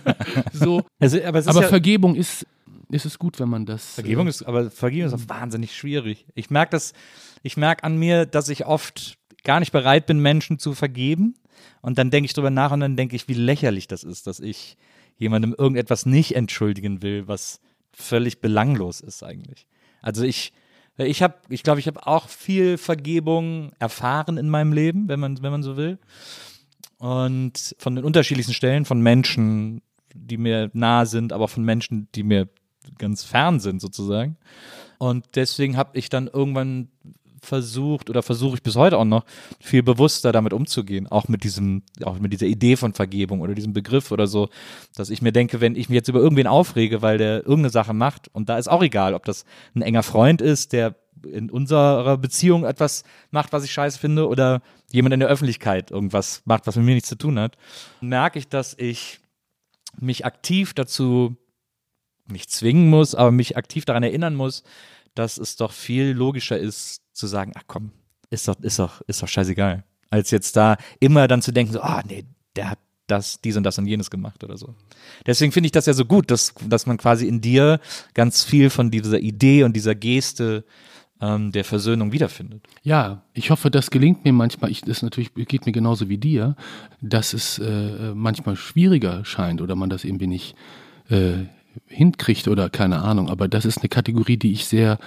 so. 0.53 0.83
Also, 0.99 1.23
aber 1.23 1.39
Aber 1.47 1.63
Vergebung 1.63 2.15
ist, 2.15 2.45
ist 2.89 3.05
es 3.05 3.19
gut, 3.19 3.39
wenn 3.39 3.49
man 3.49 3.65
das. 3.65 3.95
Vergebung 3.95 4.27
ist, 4.27 4.43
aber 4.43 4.69
Vergebung 4.69 5.07
ist 5.07 5.13
auch 5.13 5.29
wahnsinnig 5.29 5.75
schwierig. 5.75 6.25
Ich 6.35 6.49
merke 6.49 6.71
das, 6.71 6.93
ich 7.41 7.57
merke 7.57 7.83
an 7.83 7.97
mir, 7.97 8.25
dass 8.25 8.49
ich 8.49 8.65
oft 8.65 9.17
gar 9.43 9.59
nicht 9.59 9.71
bereit 9.71 10.05
bin, 10.05 10.19
Menschen 10.19 10.59
zu 10.59 10.73
vergeben. 10.73 11.35
Und 11.81 11.97
dann 11.97 12.11
denke 12.11 12.25
ich 12.25 12.33
drüber 12.33 12.49
nach 12.49 12.71
und 12.71 12.79
dann 12.79 12.95
denke 12.95 13.15
ich, 13.15 13.27
wie 13.27 13.33
lächerlich 13.33 13.87
das 13.87 14.03
ist, 14.03 14.27
dass 14.27 14.39
ich 14.39 14.77
jemandem 15.17 15.53
irgendetwas 15.57 16.05
nicht 16.05 16.35
entschuldigen 16.35 17.01
will, 17.01 17.27
was 17.27 17.59
völlig 17.91 18.41
belanglos 18.41 19.01
ist 19.01 19.23
eigentlich. 19.23 19.67
Also 20.01 20.23
ich, 20.23 20.53
ich 20.97 21.21
habe, 21.21 21.35
ich 21.49 21.63
glaube, 21.63 21.79
ich 21.79 21.87
habe 21.87 22.05
auch 22.07 22.27
viel 22.27 22.77
Vergebung 22.77 23.71
erfahren 23.79 24.37
in 24.37 24.49
meinem 24.49 24.73
Leben, 24.73 25.07
wenn 25.07 25.19
man, 25.19 25.41
wenn 25.41 25.51
man 25.51 25.63
so 25.63 25.77
will. 25.77 25.99
Und 26.97 27.75
von 27.77 27.95
den 27.95 28.05
unterschiedlichsten 28.05 28.53
Stellen, 28.53 28.85
von 28.85 29.01
Menschen, 29.01 29.81
die 30.13 30.37
mir 30.37 30.69
nahe 30.73 31.05
sind, 31.05 31.33
aber 31.33 31.45
auch 31.45 31.49
von 31.49 31.63
Menschen, 31.65 32.07
die 32.15 32.23
mir 32.23 32.47
ganz 32.97 33.23
fern 33.23 33.59
sind, 33.59 33.81
sozusagen. 33.81 34.37
Und 34.97 35.25
deswegen 35.35 35.77
habe 35.77 35.97
ich 35.97 36.09
dann 36.09 36.27
irgendwann 36.27 36.89
versucht 37.45 38.09
oder 38.09 38.23
versuche 38.23 38.55
ich 38.55 38.63
bis 38.63 38.75
heute 38.75 38.97
auch 38.97 39.05
noch 39.05 39.25
viel 39.59 39.83
bewusster 39.83 40.31
damit 40.31 40.53
umzugehen, 40.53 41.07
auch 41.07 41.27
mit 41.27 41.43
diesem, 41.43 41.83
auch 42.03 42.19
mit 42.19 42.33
dieser 42.33 42.45
Idee 42.45 42.77
von 42.77 42.93
Vergebung 42.93 43.41
oder 43.41 43.53
diesem 43.53 43.73
Begriff 43.73 44.11
oder 44.11 44.27
so, 44.27 44.49
dass 44.95 45.09
ich 45.09 45.21
mir 45.21 45.31
denke, 45.31 45.61
wenn 45.61 45.75
ich 45.75 45.89
mich 45.89 45.95
jetzt 45.95 46.07
über 46.07 46.19
irgendwen 46.19 46.47
aufrege, 46.47 47.01
weil 47.01 47.17
der 47.17 47.39
irgendeine 47.39 47.69
Sache 47.69 47.93
macht 47.93 48.29
und 48.33 48.49
da 48.49 48.57
ist 48.57 48.69
auch 48.69 48.81
egal, 48.81 49.13
ob 49.13 49.25
das 49.25 49.45
ein 49.75 49.81
enger 49.81 50.03
Freund 50.03 50.41
ist, 50.41 50.73
der 50.73 50.95
in 51.29 51.49
unserer 51.49 52.17
Beziehung 52.17 52.65
etwas 52.65 53.03
macht, 53.31 53.53
was 53.53 53.63
ich 53.63 53.71
scheiße 53.71 53.99
finde 53.99 54.27
oder 54.27 54.61
jemand 54.91 55.13
in 55.13 55.19
der 55.19 55.29
Öffentlichkeit 55.29 55.91
irgendwas 55.91 56.41
macht, 56.45 56.67
was 56.67 56.75
mit 56.75 56.85
mir 56.85 56.95
nichts 56.95 57.09
zu 57.09 57.17
tun 57.17 57.39
hat, 57.39 57.57
merke 58.01 58.39
ich, 58.39 58.49
dass 58.49 58.75
ich 58.77 59.19
mich 59.99 60.25
aktiv 60.25 60.73
dazu 60.73 61.37
nicht 62.27 62.51
zwingen 62.51 62.89
muss, 62.89 63.15
aber 63.15 63.31
mich 63.31 63.57
aktiv 63.57 63.85
daran 63.85 64.03
erinnern 64.03 64.35
muss, 64.35 64.63
dass 65.15 65.37
es 65.37 65.55
doch 65.55 65.71
viel 65.71 66.11
logischer 66.11 66.57
ist, 66.57 67.01
zu 67.13 67.27
sagen, 67.27 67.51
ach 67.55 67.63
komm, 67.67 67.91
ist 68.29 68.47
doch, 68.47 68.59
ist 68.61 68.79
doch, 68.79 69.01
ist 69.01 69.21
doch 69.21 69.27
scheißegal. 69.27 69.83
Als 70.09 70.31
jetzt 70.31 70.55
da 70.55 70.77
immer 70.99 71.27
dann 71.27 71.41
zu 71.41 71.51
denken, 71.51 71.73
so, 71.73 71.81
ah, 71.81 72.03
nee, 72.07 72.25
der 72.55 72.71
hat 72.71 72.79
das, 73.07 73.41
dies 73.41 73.57
und 73.57 73.63
das 73.63 73.77
und 73.77 73.85
jenes 73.85 74.09
gemacht 74.09 74.43
oder 74.43 74.57
so. 74.57 74.75
Deswegen 75.25 75.51
finde 75.51 75.67
ich 75.67 75.71
das 75.71 75.85
ja 75.85 75.93
so 75.93 76.05
gut, 76.05 76.31
dass, 76.31 76.53
dass 76.67 76.85
man 76.85 76.97
quasi 76.97 77.27
in 77.27 77.41
dir 77.41 77.79
ganz 78.13 78.43
viel 78.43 78.69
von 78.69 78.91
dieser 78.91 79.19
Idee 79.19 79.63
und 79.63 79.75
dieser 79.75 79.93
Geste 79.93 80.63
ähm, 81.21 81.51
der 81.51 81.63
Versöhnung 81.63 82.11
wiederfindet. 82.11 82.65
Ja, 82.81 83.23
ich 83.33 83.49
hoffe, 83.49 83.69
das 83.69 83.91
gelingt 83.91 84.23
mir 84.23 84.33
manchmal. 84.33 84.71
Ich, 84.71 84.81
das 84.81 85.01
natürlich 85.01 85.33
geht 85.33 85.65
mir 85.65 85.71
genauso 85.71 86.09
wie 86.09 86.17
dir, 86.17 86.55
dass 87.01 87.33
es 87.33 87.59
äh, 87.59 88.13
manchmal 88.13 88.55
schwieriger 88.55 89.25
scheint 89.25 89.61
oder 89.61 89.75
man 89.75 89.89
das 89.89 90.05
irgendwie 90.05 90.27
nicht 90.27 90.55
äh, 91.09 91.45
hinkriegt 91.87 92.47
oder 92.47 92.69
keine 92.69 93.01
Ahnung. 93.01 93.29
Aber 93.29 93.47
das 93.47 93.65
ist 93.65 93.79
eine 93.79 93.89
Kategorie, 93.89 94.37
die 94.37 94.51
ich 94.51 94.65
sehr 94.65 94.99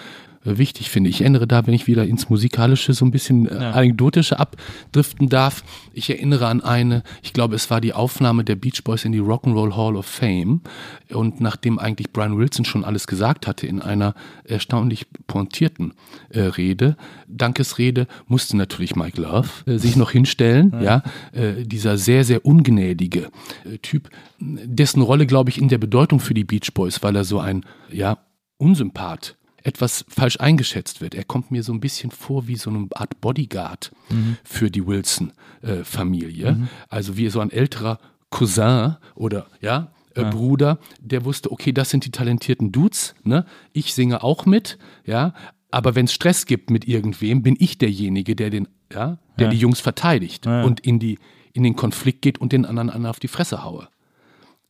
wichtig 0.46 0.90
finde. 0.90 1.10
Ich 1.10 1.20
erinnere 1.20 1.46
da, 1.46 1.66
wenn 1.66 1.74
ich 1.74 1.86
wieder 1.86 2.04
ins 2.04 2.28
Musikalische 2.28 2.92
so 2.92 3.04
ein 3.04 3.10
bisschen 3.10 3.46
äh, 3.46 3.54
Anekdotische 3.54 4.38
abdriften 4.38 5.28
darf. 5.28 5.64
Ich 5.92 6.10
erinnere 6.10 6.46
an 6.46 6.62
eine, 6.62 7.02
ich 7.22 7.32
glaube, 7.32 7.54
es 7.54 7.70
war 7.70 7.80
die 7.80 7.92
Aufnahme 7.92 8.44
der 8.44 8.56
Beach 8.56 8.82
Boys 8.84 9.04
in 9.04 9.12
die 9.12 9.20
Rock'n'Roll 9.20 9.76
Hall 9.76 9.96
of 9.96 10.06
Fame. 10.06 10.60
Und 11.10 11.40
nachdem 11.40 11.78
eigentlich 11.78 12.12
Brian 12.12 12.36
Wilson 12.38 12.64
schon 12.64 12.84
alles 12.84 13.06
gesagt 13.06 13.46
hatte 13.46 13.66
in 13.66 13.80
einer 13.82 14.14
erstaunlich 14.44 15.06
pointierten 15.26 15.94
äh, 16.30 16.40
Rede, 16.40 16.96
Dankesrede, 17.28 18.06
musste 18.26 18.56
natürlich 18.56 18.96
Mike 18.96 19.20
Love 19.20 19.48
äh, 19.66 19.78
sich 19.78 19.96
noch 19.96 20.10
hinstellen. 20.10 20.74
Ja, 20.80 21.02
äh, 21.32 21.64
dieser 21.64 21.98
sehr, 21.98 22.24
sehr 22.24 22.44
ungnädige 22.44 23.30
äh, 23.64 23.78
Typ, 23.78 24.10
dessen 24.38 25.02
Rolle, 25.02 25.26
glaube 25.26 25.50
ich, 25.50 25.60
in 25.60 25.68
der 25.68 25.78
Bedeutung 25.78 26.20
für 26.20 26.34
die 26.34 26.44
Beach 26.44 26.72
Boys, 26.74 27.02
weil 27.02 27.16
er 27.16 27.24
so 27.24 27.40
ein, 27.40 27.64
ja, 27.90 28.18
Unsympath 28.58 29.36
etwas 29.66 30.04
falsch 30.08 30.38
eingeschätzt 30.40 31.00
wird. 31.00 31.14
Er 31.14 31.24
kommt 31.24 31.50
mir 31.50 31.62
so 31.62 31.72
ein 31.72 31.80
bisschen 31.80 32.10
vor 32.10 32.46
wie 32.46 32.56
so 32.56 32.70
eine 32.70 32.86
Art 32.94 33.20
Bodyguard 33.20 33.90
für 34.44 34.70
die 34.70 34.86
Wilson-Familie. 34.86 36.68
Also 36.88 37.16
wie 37.16 37.28
so 37.28 37.40
ein 37.40 37.50
älterer 37.50 37.98
Cousin 38.30 38.96
oder 39.14 39.46
ja, 39.60 39.92
äh, 40.14 40.24
Bruder, 40.24 40.78
der 41.00 41.24
wusste, 41.24 41.50
okay, 41.52 41.72
das 41.72 41.90
sind 41.90 42.04
die 42.04 42.10
talentierten 42.10 42.72
Dudes, 42.72 43.14
ne? 43.24 43.44
Ich 43.72 43.94
singe 43.94 44.22
auch 44.22 44.46
mit, 44.46 44.78
ja, 45.04 45.34
aber 45.70 45.94
wenn 45.94 46.06
es 46.06 46.12
Stress 46.12 46.46
gibt 46.46 46.70
mit 46.70 46.86
irgendwem, 46.88 47.42
bin 47.42 47.56
ich 47.58 47.78
derjenige, 47.78 48.34
der 48.36 48.50
den, 48.50 48.68
ja, 48.92 49.18
der 49.38 49.46
Ja. 49.46 49.50
die 49.50 49.58
Jungs 49.58 49.80
verteidigt 49.80 50.46
Ja. 50.46 50.62
und 50.62 50.80
in 50.80 50.98
die 50.98 51.18
in 51.52 51.62
den 51.62 51.74
Konflikt 51.74 52.20
geht 52.20 52.36
und 52.38 52.52
den 52.52 52.66
anderen, 52.66 52.90
anderen 52.90 53.06
auf 53.10 53.18
die 53.18 53.28
Fresse 53.28 53.64
haue. 53.64 53.88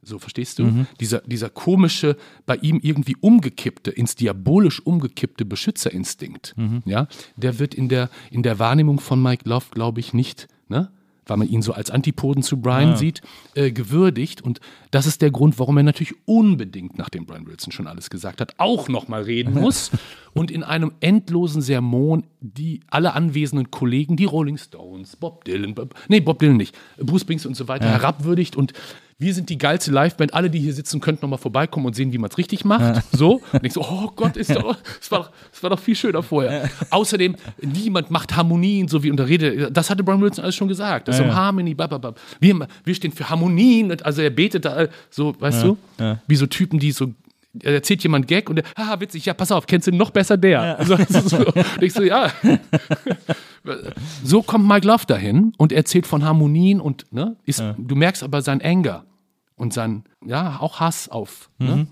So, 0.07 0.21
verstehst 0.21 0.61
du? 0.61 0.87
Dieser, 1.01 1.21
dieser 1.27 1.51
komische, 1.51 2.17
bei 2.47 2.57
ihm 2.57 2.79
irgendwie 2.81 3.17
umgekippte, 3.21 3.91
ins 3.91 4.15
diabolisch 4.15 4.81
umgekippte 4.81 5.45
Beschützerinstinkt, 5.45 6.55
ja, 6.85 7.09
der 7.35 7.59
wird 7.59 7.75
in 7.75 7.89
der, 7.89 8.09
in 8.31 8.45
der 8.45 8.61
Wahrnehmung 8.61 9.01
von 9.01 9.21
Mike 9.21 9.49
Love, 9.49 9.67
glaube 9.73 9.99
ich, 9.99 10.15
nicht, 10.15 10.47
ne? 10.69 10.91
weil 11.27 11.37
man 11.37 11.49
ihn 11.49 11.63
so 11.63 11.73
als 11.73 11.91
Antipoden 11.91 12.43
zu 12.43 12.61
Brian 12.61 12.97
sieht, 12.97 13.21
äh, 13.55 13.73
gewürdigt. 13.73 14.43
Und 14.43 14.61
das 14.91 15.07
ist 15.07 15.23
der 15.23 15.31
Grund, 15.31 15.59
warum 15.59 15.77
er 15.77 15.83
natürlich 15.83 16.15
unbedingt, 16.25 16.99
nachdem 16.99 17.27
Brian 17.27 17.47
Wilson 17.47 17.73
schon 17.73 17.87
alles 17.87 18.11
gesagt 18.11 18.41
hat, 18.41 18.55
auch 18.59 18.89
nochmal 18.89 19.23
reden 19.23 19.55
muss. 19.61 19.91
und 20.35 20.51
in 20.51 20.63
einem 20.63 20.93
endlosen 21.01 21.63
Sermon 21.63 22.25
die 22.41 22.81
alle 22.91 23.15
anwesenden 23.15 23.71
Kollegen, 23.71 24.17
die 24.17 24.25
Rolling 24.25 24.57
Stones, 24.57 25.17
Bob 25.17 25.45
Dylan, 25.45 25.75
Bob, 25.75 25.95
nee, 26.09 26.21
Bob 26.21 26.39
Dylan 26.39 26.57
nicht, 26.57 26.77
Bruce 26.99 27.23
Springs 27.23 27.45
und 27.45 27.57
so 27.57 27.67
weiter, 27.67 27.89
herabwürdigt 27.89 28.55
und 28.55 28.73
wir 29.19 29.33
sind 29.33 29.49
die 29.49 29.57
geilste 29.57 29.91
Liveband, 29.91 30.35
alle, 30.35 30.51
die 30.51 30.59
hier 30.59 30.75
sitzen, 30.75 31.01
könnten 31.01 31.25
nochmal 31.25 31.39
vorbeikommen 31.39 31.87
und 31.87 31.97
sehen, 31.97 32.13
wie 32.13 32.19
man 32.19 32.31
es 32.31 32.37
richtig 32.37 32.65
macht. 32.67 33.03
So. 33.13 33.41
Und 33.53 33.65
ich 33.65 33.73
so, 33.73 33.81
oh 33.81 34.11
Gott, 34.15 34.37
ist 34.37 34.55
doch, 34.55 34.77
das, 34.99 35.11
war 35.11 35.21
doch, 35.21 35.31
das 35.51 35.63
war 35.63 35.71
doch 35.71 35.79
viel 35.79 35.95
schöner 35.95 36.23
vorher. 36.23 36.69
Außerdem, 36.91 37.35
niemand 37.63 38.11
macht 38.11 38.37
Harmonien, 38.37 38.89
so 38.89 39.03
wie 39.03 39.11
unter 39.11 39.27
Rede. 39.27 39.71
Das 39.73 39.89
hatte 39.89 40.05
Brian 40.05 40.21
Wilson 40.21 40.45
alles 40.45 40.55
schon 40.55 40.69
gesagt. 40.69 41.09
Das 41.09 41.17
ist 41.17 41.23
um 41.23 41.35
Harmony, 41.35 41.75
bababab. 41.75 42.21
Wir, 42.41 42.69
wir 42.85 42.95
stehen 42.95 43.13
für 43.13 43.29
Harmonien. 43.31 43.91
Und 43.91 44.05
Also 44.05 44.21
er 44.21 44.31
betet 44.31 44.67
da 44.67 44.87
so, 45.09 45.35
weißt 45.39 45.63
du? 45.65 45.79
Wie 46.27 46.37
so 46.37 46.47
Typen, 46.47 46.79
die 46.79 46.93
so 46.93 47.09
erzählt 47.63 48.03
jemand 48.03 48.27
Gag 48.29 48.49
und 48.49 48.57
der, 48.57 48.65
haha, 48.77 49.01
witzig, 49.01 49.27
ja, 49.27 49.35
pass 49.35 49.53
auf, 49.53 49.67
kennst 49.67 49.87
du 49.87 49.93
noch 49.93 50.11
besser 50.11 50.37
der? 50.37 50.79
Also, 50.79 50.97
das 50.97 51.11
ist 51.11 51.29
so, 51.31 51.39
und 51.39 51.83
ich 51.83 51.93
so, 51.93 52.03
ja. 52.03 52.31
so 54.25 54.43
kommt 54.43 54.67
Mike 54.67 54.87
Love 54.87 55.07
dahin 55.07 55.53
und 55.57 55.73
erzählt 55.73 56.07
von 56.07 56.25
Harmonien 56.25 56.81
und, 56.81 57.13
ne, 57.13 57.37
ist, 57.45 57.63
du 57.77 57.95
merkst 57.95 58.23
aber 58.23 58.43
sein 58.43 58.61
Anger 58.63 59.05
und 59.57 59.73
sein, 59.73 60.05
ja, 60.25 60.59
auch 60.61 60.81
Hass 60.81 61.09
auf, 61.09 61.51
ne? 61.59 61.87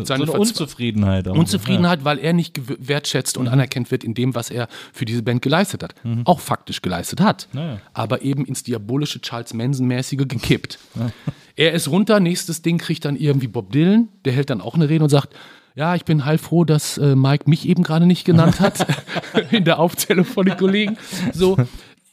Und 0.00 0.06
So 0.06 0.14
seine 0.14 0.24
eine 0.24 0.32
Verzwe- 0.32 0.38
Unzufriedenheit. 0.40 1.28
Auch. 1.28 1.36
Unzufriedenheit, 1.36 2.04
weil 2.04 2.18
er 2.18 2.32
nicht 2.32 2.60
wertschätzt 2.88 3.36
und 3.36 3.48
anerkannt 3.48 3.90
wird 3.90 4.04
in 4.04 4.14
dem, 4.14 4.34
was 4.34 4.50
er 4.50 4.68
für 4.92 5.04
diese 5.04 5.22
Band 5.22 5.42
geleistet 5.42 5.82
hat. 5.82 5.94
Auch 6.24 6.40
faktisch 6.40 6.82
geleistet 6.82 7.20
hat. 7.20 7.48
Ja. 7.52 7.78
Aber 7.92 8.22
eben 8.22 8.44
ins 8.44 8.62
diabolische 8.62 9.20
Charles 9.20 9.54
Manson-mäßige 9.54 10.26
gekippt. 10.28 10.78
Er 11.60 11.72
ist 11.72 11.88
runter, 11.88 12.20
nächstes 12.20 12.62
Ding 12.62 12.78
kriegt 12.78 13.04
dann 13.04 13.16
irgendwie 13.16 13.48
Bob 13.48 13.72
Dylan, 13.72 14.08
der 14.24 14.32
hält 14.32 14.48
dann 14.48 14.60
auch 14.60 14.76
eine 14.76 14.88
Rede 14.88 15.02
und 15.02 15.10
sagt, 15.10 15.34
ja, 15.74 15.96
ich 15.96 16.04
bin 16.04 16.24
heilfroh, 16.24 16.64
dass 16.64 16.98
äh, 16.98 17.16
Mike 17.16 17.50
mich 17.50 17.68
eben 17.68 17.82
gerade 17.82 18.06
nicht 18.06 18.24
genannt 18.24 18.60
hat 18.60 18.86
in 19.50 19.64
der 19.64 19.80
Aufzählung 19.80 20.24
von 20.24 20.46
den 20.46 20.56
Kollegen. 20.56 20.96
So, 21.34 21.56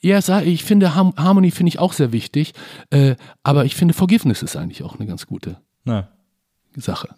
ja, 0.01 0.17
ich 0.41 0.63
finde 0.63 0.95
Har 0.95 1.13
Harmony 1.15 1.51
finde 1.51 1.69
ich 1.69 1.77
auch 1.77 1.93
sehr 1.93 2.11
wichtig, 2.11 2.53
äh, 2.89 3.17
aber 3.43 3.65
ich 3.65 3.75
finde 3.75 3.93
Forgiveness 3.93 4.41
ist 4.41 4.55
eigentlich 4.55 4.81
auch 4.81 4.95
eine 4.97 5.05
ganz 5.05 5.27
gute 5.27 5.57
Ja. 5.85 6.07
Sache. 6.75 7.09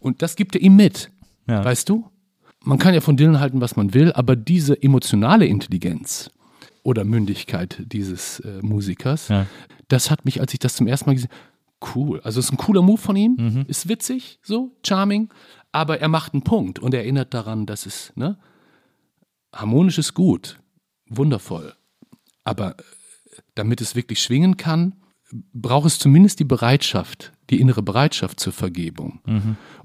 Und 0.00 0.22
das 0.22 0.36
gibt 0.36 0.54
er 0.54 0.60
ihm 0.60 0.76
mit. 0.76 1.10
Ja. 1.48 1.64
Weißt 1.64 1.88
du? 1.88 2.08
Man 2.64 2.78
kann 2.78 2.94
ja 2.94 3.00
von 3.00 3.16
Dylan 3.16 3.40
halten, 3.40 3.60
was 3.60 3.76
man 3.76 3.92
will, 3.92 4.12
aber 4.12 4.36
diese 4.36 4.80
emotionale 4.80 5.46
Intelligenz, 5.46 6.30
oder 6.82 7.04
Mündigkeit 7.04 7.82
dieses 7.86 8.40
äh, 8.40 8.60
Musikers. 8.62 9.28
Ja. 9.28 9.46
Das 9.88 10.10
hat 10.10 10.24
mich, 10.24 10.40
als 10.40 10.52
ich 10.52 10.58
das 10.58 10.74
zum 10.74 10.86
ersten 10.86 11.08
Mal 11.08 11.14
gesehen 11.14 11.30
cool. 11.94 12.20
Also 12.20 12.38
es 12.38 12.46
ist 12.46 12.52
ein 12.52 12.56
cooler 12.58 12.82
Move 12.82 13.00
von 13.00 13.16
ihm, 13.16 13.64
ist 13.66 13.88
witzig, 13.88 14.38
so, 14.42 14.70
charming, 14.86 15.30
aber 15.72 16.00
er 16.00 16.08
macht 16.08 16.32
einen 16.32 16.42
Punkt 16.42 16.78
und 16.78 16.94
erinnert 16.94 17.34
daran, 17.34 17.66
dass 17.66 17.86
es, 17.86 18.12
ne, 18.14 18.38
harmonisch 19.52 19.98
ist 19.98 20.14
gut, 20.14 20.58
wundervoll. 21.08 21.74
Aber 22.44 22.78
äh, 22.78 22.82
damit 23.54 23.80
es 23.80 23.96
wirklich 23.96 24.22
schwingen 24.22 24.56
kann, 24.56 24.94
braucht 25.52 25.86
es 25.86 25.98
zumindest 25.98 26.40
die 26.40 26.44
Bereitschaft, 26.44 27.31
die 27.52 27.60
innere 27.60 27.82
Bereitschaft 27.82 28.40
zur 28.40 28.52
Vergebung. 28.52 29.20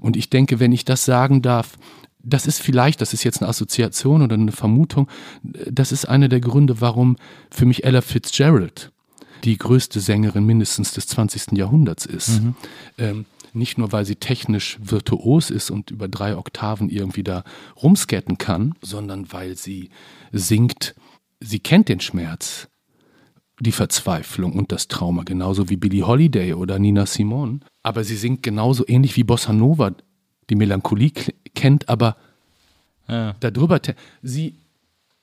Und 0.00 0.16
ich 0.16 0.30
denke, 0.30 0.58
wenn 0.58 0.72
ich 0.72 0.84
das 0.84 1.04
sagen 1.04 1.42
darf, 1.42 1.78
das 2.20 2.46
ist 2.46 2.60
vielleicht, 2.60 3.00
das 3.00 3.12
ist 3.12 3.22
jetzt 3.22 3.40
eine 3.40 3.48
Assoziation 3.48 4.22
oder 4.22 4.34
eine 4.34 4.52
Vermutung, 4.52 5.08
das 5.42 5.92
ist 5.92 6.06
einer 6.06 6.28
der 6.28 6.40
Gründe, 6.40 6.80
warum 6.80 7.16
für 7.50 7.64
mich 7.64 7.84
Ella 7.84 8.00
Fitzgerald 8.00 8.90
die 9.44 9.56
größte 9.56 10.00
Sängerin 10.00 10.44
mindestens 10.44 10.92
des 10.92 11.06
20. 11.06 11.52
Jahrhunderts 11.52 12.06
ist. 12.06 12.40
Ähm, 12.98 13.24
nicht 13.52 13.78
nur, 13.78 13.92
weil 13.92 14.04
sie 14.04 14.16
technisch 14.16 14.78
virtuos 14.82 15.50
ist 15.50 15.70
und 15.70 15.90
über 15.90 16.08
drei 16.08 16.36
Oktaven 16.36 16.90
irgendwie 16.90 17.22
da 17.22 17.44
rumscatten 17.82 18.38
kann, 18.38 18.74
sondern 18.82 19.32
weil 19.32 19.56
sie 19.56 19.90
singt, 20.32 20.94
sie 21.40 21.60
kennt 21.60 21.88
den 21.88 22.00
Schmerz, 22.00 22.68
die 23.60 23.72
Verzweiflung 23.72 24.52
und 24.52 24.70
das 24.72 24.88
Trauma, 24.88 25.22
genauso 25.24 25.68
wie 25.68 25.76
Billie 25.76 26.06
Holiday 26.06 26.52
oder 26.54 26.78
Nina 26.78 27.06
Simone. 27.06 27.60
Aber 27.82 28.04
sie 28.04 28.16
singt 28.16 28.42
genauso 28.42 28.84
ähnlich 28.86 29.16
wie 29.16 29.24
Bossa 29.24 29.52
Nova, 29.52 29.92
die 30.50 30.54
Melancholie 30.54 31.12
kennt, 31.54 31.88
aber 31.88 32.16
Ja. 33.08 33.34
darüber, 33.40 33.80
sie 34.22 34.54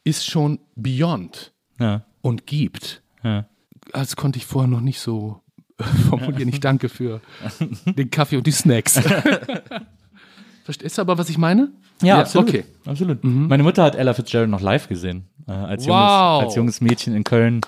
ist 0.03 0.25
schon 0.25 0.59
beyond 0.75 1.53
Ja. 1.79 2.03
und 2.21 2.45
gibt. 2.47 3.01
Ja. 3.23 3.45
Das 3.93 4.15
konnte 4.15 4.37
ich 4.37 4.45
vorher 4.45 4.69
noch 4.69 4.81
nicht 4.81 4.99
so 4.99 5.41
formulieren. 6.09 6.49
Ich 6.49 6.59
danke 6.59 6.89
für 6.89 7.21
den 7.85 8.09
Kaffee 8.09 8.37
und 8.37 8.47
die 8.47 8.51
Snacks. 8.51 8.99
Verstehst 10.63 10.97
du 10.97 11.01
aber, 11.01 11.17
was 11.17 11.29
ich 11.29 11.37
meine? 11.37 11.71
Ja, 12.01 12.19
absolut. 12.19 12.49
Okay. 12.49 12.63
absolut. 12.85 13.23
Meine 13.23 13.63
Mutter 13.63 13.83
hat 13.83 13.95
Ella 13.95 14.13
Fitzgerald 14.13 14.49
noch 14.49 14.61
live 14.61 14.87
gesehen. 14.89 15.25
Äh, 15.47 15.51
als, 15.51 15.85
junges, 15.85 16.01
Wow. 16.01 16.43
als 16.43 16.55
junges 16.55 16.81
Mädchen 16.81 17.15
in 17.15 17.23
Köln. 17.23 17.61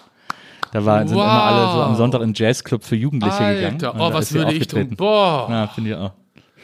Da 0.80 0.86
war, 0.86 1.08
sind 1.08 1.18
immer 1.18 1.44
alle 1.44 1.74
so 1.74 1.82
am 1.82 1.95
Sonntag 1.95 2.22
in 2.22 2.34
Jazzclub 2.36 2.84
für 2.84 2.95
Jugendliche 2.95 3.38
gegangen. 3.38 3.74
Alter, 3.74 3.94
Und 3.95 4.02
oh, 4.02 4.14
was 4.14 4.34
würde 4.34 4.54
ich 4.54 4.68
tun? 4.68 4.90
Boah, 4.95 5.48
Ja, 5.49 5.68
finde 5.68 5.90
ich 5.91 5.95
auch. 5.95 6.12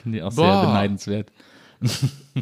Finde 0.01 0.17
ich 0.19 0.23
auch 0.23 0.31
sehr 0.31 0.61
beneidenswert. 0.61 1.31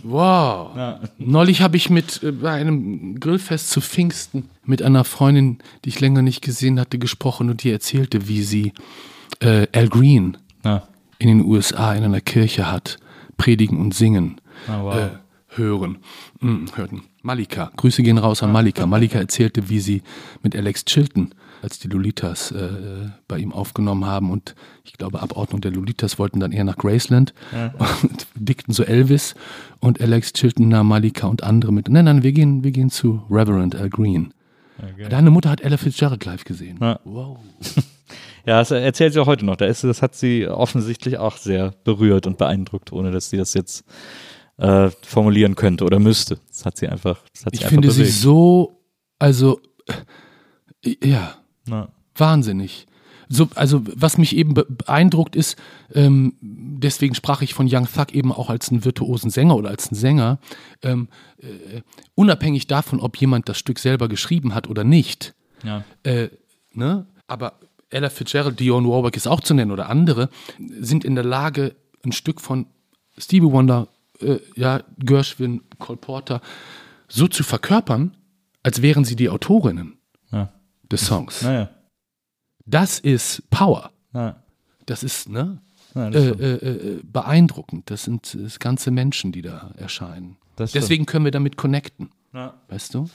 wow. 0.03 0.71
Neulich 1.17 1.61
habe 1.61 1.77
ich 1.77 1.89
mit 1.89 2.21
äh, 2.23 2.31
bei 2.31 2.51
einem 2.51 3.19
Grillfest 3.19 3.69
zu 3.69 3.81
Pfingsten 3.81 4.49
mit 4.65 4.81
einer 4.81 5.03
Freundin, 5.03 5.59
die 5.85 5.89
ich 5.89 5.99
länger 5.99 6.21
nicht 6.21 6.41
gesehen 6.41 6.79
hatte, 6.79 6.97
gesprochen 6.99 7.49
und 7.49 7.63
die 7.63 7.71
erzählte, 7.71 8.27
wie 8.27 8.41
sie 8.43 8.73
äh, 9.39 9.67
Al 9.73 9.87
Green 9.89 10.37
Ja. 10.63 10.83
in 11.19 11.27
den 11.27 11.45
USA 11.45 11.93
in 11.93 12.03
einer 12.03 12.21
Kirche 12.21 12.71
hat 12.71 12.97
predigen 13.37 13.79
und 13.79 13.93
singen 13.93 14.39
Ah, 14.67 14.79
wow. 14.83 14.95
äh, 14.95 15.09
hören. 15.55 15.97
Mm, 16.39 16.65
hörten. 16.75 17.03
Malika, 17.23 17.71
Grüße 17.75 18.03
gehen 18.03 18.17
raus 18.17 18.41
an 18.43 18.51
Malika. 18.51 18.85
Malika 18.85 19.19
erzählte, 19.19 19.69
wie 19.69 19.79
sie 19.79 20.01
mit 20.43 20.55
Alex 20.55 20.85
Chilton, 20.85 21.33
als 21.61 21.79
die 21.79 21.87
Lolitas 21.87 22.51
äh, 22.51 23.09
bei 23.27 23.37
ihm 23.37 23.53
aufgenommen 23.53 24.05
haben 24.05 24.31
und 24.31 24.55
ich 24.83 24.93
glaube, 24.93 25.21
Abordnung 25.21 25.61
der 25.61 25.71
Lolitas 25.71 26.17
wollten 26.19 26.39
dann 26.39 26.51
eher 26.51 26.63
nach 26.63 26.77
Graceland 26.77 27.33
und 27.99 28.27
dickten 28.35 28.73
so 28.73 28.83
Elvis 28.83 29.35
und 29.79 30.01
Alex 30.01 30.33
Chilton 30.33 30.69
Malika 30.85 31.27
und 31.27 31.43
andere 31.43 31.71
mit. 31.71 31.89
Nein, 31.89 32.05
nein, 32.05 32.23
wir 32.23 32.31
gehen, 32.31 32.63
wir 32.63 32.71
gehen 32.71 32.89
zu 32.89 33.23
Reverend 33.29 33.75
Al 33.75 33.89
Green. 33.89 34.33
Deine 35.09 35.29
Mutter 35.29 35.51
hat 35.51 35.61
Ella 35.61 35.77
Fitzgerald 35.77 36.25
live 36.25 36.43
gesehen. 36.43 36.79
Ja. 36.81 36.99
Wow. 37.03 37.37
Ja, 38.45 38.59
das 38.59 38.71
erzählt 38.71 39.13
sie 39.13 39.19
auch 39.19 39.27
heute 39.27 39.45
noch. 39.45 39.55
Da 39.55 39.65
ist, 39.65 39.83
das 39.83 40.01
hat 40.01 40.15
sie 40.15 40.47
offensichtlich 40.47 41.17
auch 41.17 41.37
sehr 41.37 41.73
berührt 41.83 42.25
und 42.25 42.37
beeindruckt, 42.37 42.91
ohne 42.91 43.11
dass 43.11 43.29
sie 43.29 43.37
das 43.37 43.53
jetzt 43.53 43.85
äh, 44.57 44.89
formulieren 45.03 45.55
könnte 45.55 45.85
oder 45.85 45.99
müsste. 45.99 46.39
Das 46.49 46.65
hat 46.65 46.77
sie 46.77 46.87
einfach, 46.87 47.19
das 47.33 47.45
hat 47.45 47.53
sie 47.53 47.57
Ich 47.57 47.65
einfach 47.65 47.75
finde 47.75 47.91
sie 47.91 48.01
bewegt. 48.01 48.17
so, 48.17 48.81
also, 49.19 49.61
äh, 50.83 50.95
ja, 51.07 51.35
Ja. 51.71 51.87
wahnsinnig. 52.15 52.85
So, 53.29 53.47
also 53.55 53.81
was 53.95 54.17
mich 54.17 54.35
eben 54.35 54.53
be- 54.53 54.65
beeindruckt 54.69 55.37
ist, 55.37 55.55
ähm, 55.93 56.33
deswegen 56.41 57.15
sprach 57.15 57.41
ich 57.41 57.53
von 57.53 57.67
Young 57.71 57.87
Thug 57.87 58.13
eben 58.13 58.33
auch 58.33 58.49
als 58.49 58.69
einen 58.69 58.83
virtuosen 58.83 59.29
Sänger 59.29 59.55
oder 59.55 59.69
als 59.69 59.87
einen 59.89 59.97
Sänger, 59.97 60.39
ähm, 60.83 61.07
äh, 61.37 61.81
unabhängig 62.15 62.67
davon, 62.67 62.99
ob 62.99 63.15
jemand 63.17 63.47
das 63.47 63.57
Stück 63.57 63.79
selber 63.79 64.09
geschrieben 64.09 64.53
hat 64.53 64.67
oder 64.67 64.83
nicht. 64.83 65.33
Ja. 65.63 65.85
Äh, 66.03 66.27
ne? 66.73 67.05
Aber 67.27 67.53
Ella 67.89 68.09
Fitzgerald, 68.09 68.59
Dionne 68.59 68.89
Warwick 68.89 69.15
ist 69.15 69.27
auch 69.27 69.39
zu 69.39 69.53
nennen 69.53 69.71
oder 69.71 69.87
andere, 69.89 70.29
sind 70.79 71.05
in 71.05 71.15
der 71.15 71.23
Lage, 71.23 71.75
ein 72.03 72.11
Stück 72.11 72.41
von 72.41 72.65
Stevie 73.17 73.51
Wonder, 73.51 73.87
äh, 74.19 74.39
ja, 74.57 74.81
Gershwin, 74.99 75.61
Cole 75.79 75.97
Porter 75.97 76.41
so 77.07 77.27
zu 77.29 77.43
verkörpern, 77.43 78.17
als 78.63 78.81
wären 78.81 79.05
sie 79.05 79.15
die 79.15 79.29
Autorinnen 79.29 79.97
Ja. 80.31 80.51
Des 80.91 81.05
Songs. 81.05 81.41
Naja. 81.41 81.69
Das 82.65 82.99
ist 82.99 83.49
Power. 83.49 83.91
Ja. 84.13 84.43
Das 84.85 85.03
ist 85.03 85.29
ne, 85.29 85.61
Ja, 85.95 86.07
äh, 86.07 86.11
das 86.11 86.23
äh, 86.23 86.53
äh, 86.53 87.01
beeindruckend. 87.03 87.89
Das 87.89 88.03
sind 88.03 88.37
das 88.39 88.59
ganze 88.59 88.91
Menschen, 88.91 89.31
die 89.31 89.41
da 89.41 89.71
erscheinen. 89.77 90.37
Deswegen 90.57 91.05
können 91.05 91.25
wir 91.25 91.31
damit 91.31 91.57
connecten. 91.57 92.11
Ja. 92.33 92.53
Weißt 92.67 92.93
du? 92.93 93.09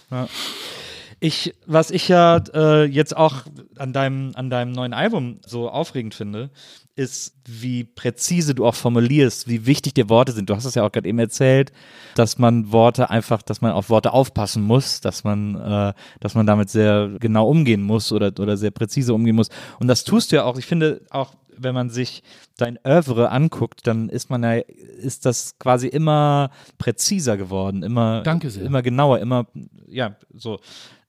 Ich, 1.19 1.55
was 1.67 1.91
ich 1.91 2.09
ja 2.09 2.43
äh, 2.53 2.85
jetzt 2.85 3.17
auch 3.17 3.45
an 3.79 3.93
deinem, 3.93 4.33
an 4.35 4.51
deinem 4.51 4.73
neuen 4.73 4.93
Album 4.93 5.41
so 5.47 5.71
aufregend 5.71 6.15
finde, 6.15 6.51
ist, 6.97 7.35
wie 7.45 7.85
präzise 7.85 8.55
du 8.55 8.67
auch 8.67 8.75
formulierst, 8.75 9.49
wie 9.49 9.67
wichtig 9.67 9.95
dir 9.95 10.09
Worte 10.09 10.33
sind. 10.33 10.49
Du 10.49 10.57
hast 10.57 10.65
es 10.65 10.75
ja 10.75 10.85
auch 10.85 10.91
gerade 10.91 11.09
eben 11.09 11.19
erzählt, 11.19 11.73
dass 12.15 12.39
man 12.39 12.73
Worte 12.73 13.11
einfach, 13.11 13.43
dass 13.43 13.61
man 13.61 13.73
auf 13.73 13.91
Worte 13.91 14.13
aufpassen 14.13 14.63
muss, 14.63 15.01
dass 15.03 15.23
man, 15.23 15.55
äh, 15.57 15.93
dass 16.21 16.35
man 16.35 16.47
damit 16.47 16.71
sehr 16.71 17.11
genau 17.21 17.49
umgehen 17.49 17.83
muss 17.83 18.13
oder, 18.13 18.33
oder 18.39 18.57
sehr 18.57 18.71
präzise 18.71 19.13
umgehen 19.13 19.37
muss. 19.37 19.51
Und 19.79 19.89
das 19.89 20.05
tust 20.05 20.33
du 20.33 20.37
ja 20.37 20.45
auch. 20.45 20.59
Ich 20.59 20.67
finde 20.67 21.03
auch, 21.11 21.35
wenn 21.59 21.75
man 21.75 21.91
sich 21.91 22.23
dein 22.57 22.79
Oeuvre 22.85 23.31
anguckt, 23.31 23.87
dann 23.87 24.09
ist 24.09 24.31
man 24.31 24.43
ja, 24.43 24.55
ist 24.55 25.27
das 25.27 25.59
quasi 25.59 25.89
immer 25.89 26.51
präziser 26.79 27.37
geworden, 27.37 27.83
immer, 27.83 28.23
Danke 28.23 28.51
sehr. 28.51 28.65
immer 28.65 28.83
genauer, 28.83 29.19
immer, 29.19 29.47
ja, 29.87 30.17
so. 30.35 30.59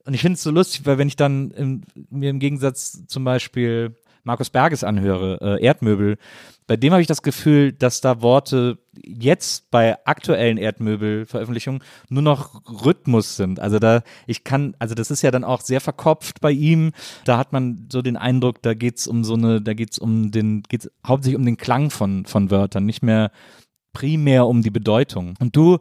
Und 0.07 0.13
ich 0.13 0.21
finde 0.21 0.35
es 0.35 0.43
so 0.43 0.51
lustig, 0.51 0.85
weil 0.85 0.97
wenn 0.97 1.09
ich 1.09 1.17
dann 1.17 1.51
im, 1.51 1.81
mir 2.09 2.29
im 2.29 2.39
Gegensatz 2.39 3.05
zum 3.07 3.25
Beispiel 3.25 3.93
Markus 4.23 4.49
Berges 4.49 4.85
anhöre, 4.85 5.38
äh, 5.41 5.63
Erdmöbel, 5.63 6.17
bei 6.65 6.77
dem 6.77 6.93
habe 6.93 7.01
ich 7.01 7.09
das 7.09 7.21
Gefühl, 7.21 7.73
dass 7.73 7.99
da 7.99 8.21
Worte 8.21 8.77
jetzt 9.03 9.69
bei 9.69 9.97
aktuellen 10.05 10.57
Erdmöbel-Veröffentlichungen 10.57 11.84
nur 12.07 12.23
noch 12.23 12.61
Rhythmus 12.85 13.35
sind. 13.35 13.59
Also 13.59 13.79
da, 13.79 14.01
ich 14.27 14.45
kann, 14.45 14.75
also 14.79 14.95
das 14.95 15.11
ist 15.11 15.23
ja 15.23 15.31
dann 15.31 15.43
auch 15.43 15.59
sehr 15.59 15.81
verkopft 15.81 16.39
bei 16.39 16.51
ihm. 16.51 16.93
Da 17.25 17.38
hat 17.38 17.51
man 17.51 17.88
so 17.91 18.01
den 18.01 18.15
Eindruck, 18.15 18.61
da 18.61 18.73
geht's 18.73 19.07
um 19.07 19.25
so 19.25 19.34
eine, 19.34 19.61
da 19.61 19.73
geht's 19.73 19.99
um 19.99 20.31
den, 20.31 20.63
geht's 20.63 20.89
hauptsächlich 21.05 21.38
um 21.38 21.45
den 21.45 21.57
Klang 21.57 21.89
von, 21.89 22.25
von 22.25 22.49
Wörtern, 22.49 22.85
nicht 22.85 23.03
mehr 23.03 23.29
primär 23.91 24.47
um 24.47 24.61
die 24.61 24.71
Bedeutung. 24.71 25.34
Und 25.39 25.53
du 25.57 25.79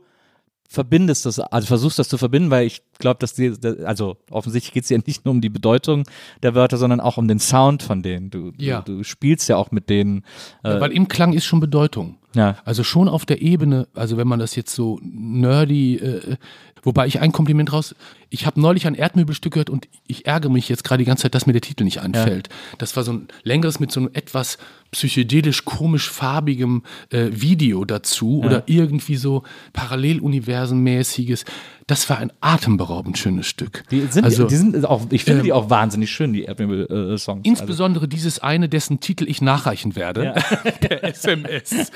verbindest 0.68 1.26
das, 1.26 1.38
also 1.38 1.66
versuchst 1.66 1.98
das 1.98 2.08
zu 2.08 2.18
verbinden, 2.18 2.50
weil 2.50 2.66
ich 2.66 2.82
glaube, 2.98 3.18
dass 3.20 3.34
die, 3.34 3.52
also 3.84 4.16
offensichtlich 4.30 4.72
geht 4.72 4.84
es 4.84 4.90
ja 4.90 4.98
nicht 5.06 5.24
nur 5.24 5.32
um 5.32 5.40
die 5.40 5.48
Bedeutung 5.48 6.04
der 6.42 6.54
Wörter, 6.54 6.76
sondern 6.76 7.00
auch 7.00 7.16
um 7.16 7.28
den 7.28 7.38
Sound 7.38 7.82
von 7.82 8.02
denen. 8.02 8.30
Du, 8.30 8.52
Ja. 8.58 8.80
du, 8.82 8.98
du 8.98 9.04
spielst 9.04 9.48
ja 9.48 9.56
auch 9.56 9.70
mit 9.70 9.88
denen. 9.90 10.24
Äh, 10.62 10.80
Weil 10.80 10.92
im 10.92 11.08
Klang 11.08 11.32
ist 11.32 11.44
schon 11.44 11.60
Bedeutung. 11.60 12.18
ja, 12.34 12.56
Also 12.64 12.84
schon 12.84 13.08
auf 13.08 13.24
der 13.26 13.42
Ebene, 13.42 13.88
also 13.94 14.16
wenn 14.16 14.28
man 14.28 14.38
das 14.38 14.56
jetzt 14.56 14.74
so 14.74 14.98
nerdy, 15.02 15.96
äh, 15.96 16.36
wobei 16.82 17.06
ich 17.06 17.20
ein 17.20 17.32
Kompliment 17.32 17.72
raus, 17.72 17.94
ich 18.30 18.46
habe 18.46 18.60
neulich 18.60 18.86
ein 18.86 18.94
Erdmöbelstück 18.94 19.52
gehört 19.54 19.70
und 19.70 19.88
ich 20.06 20.26
ärgere 20.26 20.50
mich 20.50 20.68
jetzt 20.68 20.84
gerade 20.84 20.98
die 21.02 21.06
ganze 21.06 21.22
Zeit, 21.22 21.34
dass 21.34 21.46
mir 21.46 21.52
der 21.52 21.62
Titel 21.62 21.84
nicht 21.84 22.00
einfällt. 22.00 22.48
Das 22.78 22.96
war 22.96 23.02
so 23.04 23.12
ein 23.12 23.28
längeres 23.42 23.80
mit 23.80 23.90
so 23.92 24.00
einem 24.00 24.10
etwas 24.12 24.58
psychedelisch 24.90 25.64
komisch 25.64 26.10
farbigem 26.10 26.82
äh, 27.10 27.28
Video 27.30 27.84
dazu 27.84 28.42
oder 28.42 28.64
irgendwie 28.66 29.16
so 29.16 29.42
Paralleluniversenmäßiges. 29.72 31.44
Das 31.86 32.08
war 32.10 32.18
ein 32.18 32.32
atemberaubend 32.40 33.16
schönes 33.16 33.46
Stück. 33.46 33.84
die 33.90 34.00
sind, 34.10 34.24
also, 34.24 34.46
die 34.46 34.56
sind 34.56 34.84
auch, 34.84 35.06
ich 35.10 35.24
finde 35.24 35.40
ähm, 35.40 35.44
die 35.44 35.52
auch 35.52 35.70
wahnsinnig 35.70 36.10
schön, 36.10 36.32
die 36.32 36.44
Erdmöbel-Songs. 36.44 37.42
Insbesondere 37.44 38.08
dieses 38.08 38.40
eine, 38.40 38.68
dessen 38.68 39.00
Titel 39.00 39.28
ich 39.28 39.40
nachreichen 39.40 39.94
werde. 39.94 40.34
Per 40.80 41.04
SMS. 41.04 41.92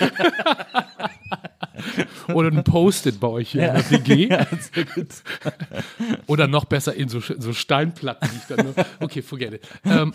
Oder 2.35 2.49
ein 2.51 2.65
Post-it 2.65 3.21
bei 3.21 3.29
euch 3.29 3.51
hier 3.51 3.69
in 3.69 3.75
der 3.75 3.91
WG. 3.91 4.29
Oder 6.27 6.47
noch 6.47 6.65
besser 6.65 6.95
in 6.95 7.09
so, 7.09 7.21
so 7.21 7.53
Steinplatten. 7.53 8.29
Die 8.31 8.37
ich 8.37 8.45
dann 8.57 8.67
nur, 8.67 8.75
okay, 9.01 9.23
forget 9.23 9.55
it. 9.55 9.69
Ähm, 9.85 10.13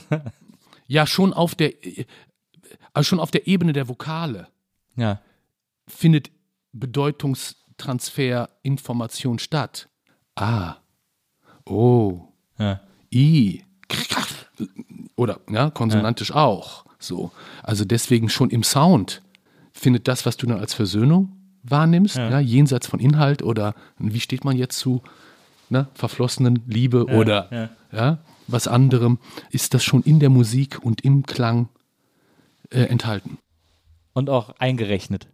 ja, 0.88 1.08
schon 1.08 1.34
auf 1.34 1.56
der, 1.56 1.74
also 2.96 3.08
schon 3.08 3.20
auf 3.20 3.32
der 3.32 3.48
Ebene 3.48 3.74
der 3.74 3.88
Vokale 3.88 4.48
ja, 4.96 5.20
findet 5.88 6.32
Bedeutungstransfer, 6.72 8.50
Information 8.64 9.40
statt. 9.40 9.90
Ah, 10.36 10.76
oh, 11.66 12.22
Ja. 12.58 12.82
I. 13.14 13.64
Oder 15.16 15.40
ja, 15.50 15.70
konsonantisch 15.70 16.32
auch. 16.32 16.86
So. 17.00 17.32
Also 17.64 17.86
deswegen 17.86 18.30
schon 18.30 18.50
im 18.50 18.64
Sound 18.64 19.22
findet 19.72 20.08
das, 20.08 20.26
was 20.26 20.38
du 20.38 20.48
dann 20.48 20.60
als 20.60 20.74
Versöhnung 20.74 21.32
wahrnimmst, 21.64 22.18
ja. 22.18 22.40
jenseits 22.40 22.88
von 22.88 23.00
Inhalt 23.00 23.42
oder 23.42 23.74
wie 23.98 24.20
steht 24.20 24.44
man 24.44 24.58
jetzt 24.58 24.78
zu 24.78 25.02
ne, 25.70 25.88
verflossenen 25.94 26.62
Liebe 26.68 27.06
oder 27.06 27.48
ja. 27.52 27.70
ja, 27.92 28.18
was 28.48 28.68
anderem, 28.68 29.18
ist 29.50 29.74
das 29.74 29.84
schon 29.84 30.04
in 30.04 30.20
der 30.20 30.30
Musik 30.30 30.80
und 30.84 31.02
im 31.02 31.24
Klang 31.24 31.70
äh, 32.72 32.82
enthalten. 32.84 33.38
Und 34.14 34.30
auch 34.30 34.52
eingerechnet. 34.60 35.28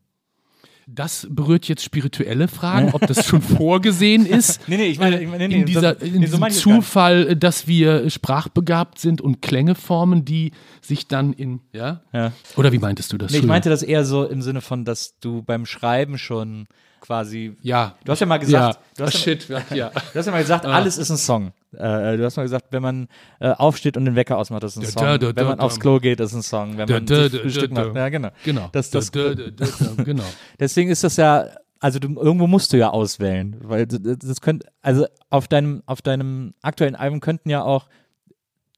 Das 0.88 1.28
berührt 1.30 1.68
jetzt 1.68 1.84
spirituelle 1.84 2.48
Fragen, 2.48 2.90
ob 2.94 3.06
das 3.08 3.26
schon 3.26 3.42
vorgesehen 3.58 4.26
ist. 4.26 4.68
Nee, 4.68 4.78
nee, 4.78 4.88
ich 4.88 5.00
meine, 5.00 5.22
ich 5.22 5.30
meine 5.30 5.48
nee, 5.48 5.60
in, 5.60 5.66
dieser, 5.66 5.96
so, 6.00 6.06
in 6.06 6.14
so 6.14 6.20
diesem 6.20 6.40
nicht. 6.42 6.56
Zufall, 6.58 7.36
dass 7.36 7.68
wir 7.68 8.10
sprachbegabt 8.10 9.00
sind 9.00 9.22
und 9.22 9.42
Klänge 9.42 9.76
formen, 9.76 10.26
die 10.26 10.52
sich 10.82 11.08
dann 11.08 11.34
in, 11.34 11.62
ja? 11.72 12.02
Ja. 12.12 12.34
Oder 12.58 12.72
wie 12.72 12.80
meintest 12.80 13.14
du 13.14 13.18
das? 13.18 13.32
Nee, 13.32 13.38
ich 13.38 13.46
meinte 13.46 13.70
das 13.70 13.84
eher 13.84 14.04
so 14.04 14.26
im 14.26 14.42
Sinne 14.42 14.62
von, 14.62 14.84
dass 14.84 15.18
du 15.20 15.44
beim 15.44 15.66
Schreiben 15.66 16.18
schon 16.18 16.68
quasi. 17.00 17.56
ja. 17.62 17.96
Du 18.04 18.12
hast 18.12 18.20
ja 18.20 18.26
mal 18.26 18.38
gesagt, 18.40 18.76
ja. 18.76 18.82
du, 18.98 19.04
hast 19.04 19.16
Ah, 19.16 19.18
ja, 19.18 19.24
shit, 19.24 19.50
ja. 19.50 19.62
ja. 19.74 19.90
du 19.90 20.20
hast 20.20 20.26
ja 20.26 20.32
mal 20.32 20.42
gesagt, 20.42 20.66
alles 20.66 20.98
ist 20.98 21.12
ein 21.12 21.18
Song. 21.18 21.54
Äh, 21.74 22.18
du 22.18 22.26
hast 22.26 22.36
mal 22.36 22.44
gesagt, 22.44 22.68
wenn 22.72 22.82
man 22.82 23.08
äh, 23.40 23.50
aufsteht 23.52 23.96
und 23.96 24.06
den 24.06 24.16
Wecker 24.16 24.38
ausmacht, 24.38 24.64
ist 24.64 24.78
ein 24.78 24.86
Song. 24.86 25.04
da, 25.04 25.18
da, 25.18 25.28
wenn 25.28 25.36
da, 25.36 25.44
man 25.46 25.58
da. 25.58 25.64
aufs 25.64 25.80
Klo 25.80 26.00
geht, 26.00 26.20
ist 26.20 26.34
ein 26.34 26.44
Song. 26.44 26.78
Wenn 26.78 26.90
man 26.90 27.08
Frühstück 27.08 27.74
da, 27.74 27.86
macht. 27.86 27.96
Ja, 27.96 28.10
genau. 28.10 28.30
Genau. 28.44 28.70
Das, 28.72 28.90
das, 28.90 29.12
Da, 29.12 29.34
da, 29.34 29.50
da, 29.50 29.66
da, 29.96 30.04
genau. 30.04 30.24
Deswegen 30.60 30.90
ist 30.90 31.04
das 31.04 31.16
ja, 31.16 31.48
also 31.80 32.00
du, 32.00 32.20
irgendwo 32.20 32.48
musst 32.48 32.74
du 32.74 32.78
ja 32.78 32.90
auswählen, 32.90 33.56
weil 33.62 33.88
das, 33.88 34.18
das 34.20 34.42
könnte, 34.42 34.68
also 34.82 35.06
auf 35.30 35.48
deinem, 35.48 35.82
auf 35.86 36.02
deinem 36.02 36.54
aktuellen 36.62 36.96
Album 36.96 37.22
könnten 37.22 37.50
ja 37.50 37.64
auch 37.64 37.88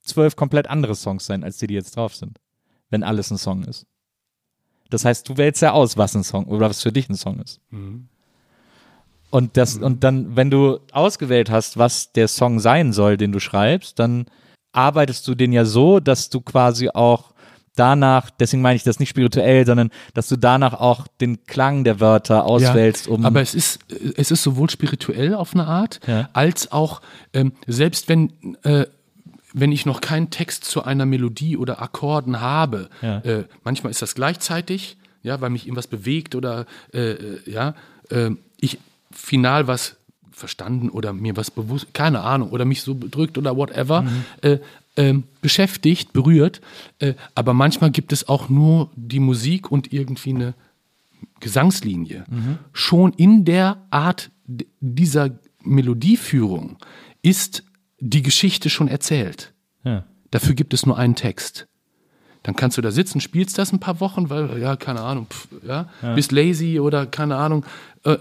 zwölf 0.03 0.35
komplett 0.35 0.67
andere 0.69 0.95
Songs 0.95 1.25
sein, 1.25 1.43
als 1.43 1.57
die, 1.57 1.67
die 1.67 1.73
jetzt 1.73 1.95
drauf 1.97 2.15
sind, 2.15 2.39
wenn 2.89 3.03
alles 3.03 3.31
ein 3.31 3.37
Song 3.37 3.63
ist. 3.63 3.87
Das 4.89 5.03
heißt, 5.05 5.27
du 5.27 5.37
wählst 5.37 5.61
ja 5.63 5.71
aus, 5.71 5.97
was 5.97 6.15
ein 6.15 6.23
Song 6.23 6.45
oder 6.45 6.69
was 6.69 6.83
für 6.83 6.91
dich 6.91 7.09
ein 7.09 7.15
Song 7.15 7.39
ist. 7.39 7.59
Und 9.33 9.57
das, 9.57 9.77
und 9.77 10.03
dann, 10.03 10.35
wenn 10.35 10.51
du 10.51 10.77
ausgewählt 10.91 11.49
hast, 11.49 11.79
was 11.79 12.11
der 12.11 12.27
Song 12.27 12.59
sein 12.59 12.93
soll, 12.93 13.17
den 13.17 13.31
du 13.31 13.39
schreibst, 13.39 13.97
dann 13.97 14.27
arbeitest 14.73 15.27
du 15.27 15.33
den 15.33 15.51
ja 15.51 15.65
so, 15.65 15.99
dass 15.99 16.29
du 16.29 16.39
quasi 16.39 16.89
auch 16.93 17.33
danach, 17.75 18.29
deswegen 18.29 18.61
meine 18.61 18.75
ich 18.75 18.83
das 18.83 18.99
nicht 18.99 19.09
spirituell, 19.09 19.65
sondern 19.65 19.89
dass 20.13 20.27
du 20.27 20.35
danach 20.35 20.75
auch 20.75 21.07
den 21.19 21.45
Klang 21.47 21.83
der 21.83 21.99
Wörter 21.99 22.45
auswählst, 22.45 23.07
um. 23.07 23.25
Aber 23.25 23.41
es 23.41 23.55
ist, 23.55 23.79
es 24.15 24.29
ist 24.29 24.43
sowohl 24.43 24.69
spirituell 24.69 25.33
auf 25.33 25.55
eine 25.55 25.65
Art, 25.65 25.99
Ja. 26.05 26.29
als 26.33 26.71
auch, 26.71 27.01
ähm, 27.33 27.53
selbst 27.65 28.09
wenn, 28.09 28.33
äh, 28.61 28.85
wenn 29.51 29.71
ich 29.71 29.87
noch 29.87 29.99
keinen 29.99 30.29
Text 30.29 30.63
zu 30.65 30.83
einer 30.83 31.07
Melodie 31.07 31.57
oder 31.57 31.81
Akkorden 31.81 32.39
habe, 32.39 32.87
Ja. 33.01 33.17
äh, 33.21 33.45
manchmal 33.63 33.89
ist 33.89 34.03
das 34.03 34.13
gleichzeitig, 34.13 34.95
ja, 35.23 35.41
weil 35.41 35.49
mich 35.49 35.65
irgendwas 35.65 35.87
bewegt 35.87 36.35
oder 36.35 36.67
äh, 36.93 37.13
äh, 37.13 37.49
ja, 37.49 37.73
äh, 38.11 38.29
ich 38.61 38.77
final 39.13 39.67
was 39.67 39.97
verstanden 40.31 40.89
oder 40.89 41.13
mir 41.13 41.37
was 41.37 41.51
bewusst, 41.51 41.93
keine 41.93 42.21
Ahnung, 42.21 42.49
oder 42.49 42.65
mich 42.65 42.81
so 42.81 42.95
bedrückt 42.95 43.37
oder 43.37 43.55
whatever, 43.55 44.05
äh, 44.41 44.57
ähm, 44.97 45.23
beschäftigt, 45.41 46.13
berührt. 46.13 46.61
Äh, 46.99 47.13
aber 47.35 47.53
manchmal 47.53 47.91
gibt 47.91 48.11
es 48.11 48.27
auch 48.27 48.49
nur 48.49 48.89
die 48.95 49.19
Musik 49.19 49.71
und 49.71 49.93
irgendwie 49.93 50.31
eine 50.31 50.53
Gesangslinie. 51.39 52.25
Schon 52.73 53.13
in 53.13 53.45
der 53.45 53.77
Art 53.89 54.31
dieser 54.79 55.31
Melodieführung 55.63 56.77
ist 57.21 57.63
die 57.99 58.21
Geschichte 58.21 58.69
schon 58.69 58.87
erzählt. 58.87 59.53
ja. 59.83 60.05
Dafür 60.31 60.55
gibt 60.55 60.73
es 60.73 60.87
nur 60.87 60.97
einen 60.97 61.13
Text. 61.13 61.67
Dann 62.41 62.55
kannst 62.55 62.75
du 62.79 62.81
da 62.81 62.89
sitzen, 62.89 63.21
spielst 63.21 63.59
das 63.59 63.71
ein 63.71 63.79
paar 63.79 63.99
Wochen, 63.99 64.31
weil, 64.31 64.59
ja, 64.59 64.75
keine 64.75 65.01
Ahnung, 65.01 65.27
pf, 65.29 65.47
ja, 65.61 65.89
bist 66.15 66.31
lazy 66.31 66.79
oder 66.79 67.05
keine 67.05 67.35
Ahnung. 67.35 67.63
Äh, 68.03 68.17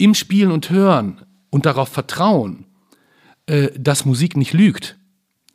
im 0.00 0.14
Spielen 0.14 0.50
und 0.50 0.70
Hören 0.70 1.20
und 1.50 1.66
darauf 1.66 1.90
vertrauen, 1.90 2.64
äh, 3.46 3.68
dass 3.78 4.06
Musik 4.06 4.34
nicht 4.36 4.54
lügt, 4.54 4.98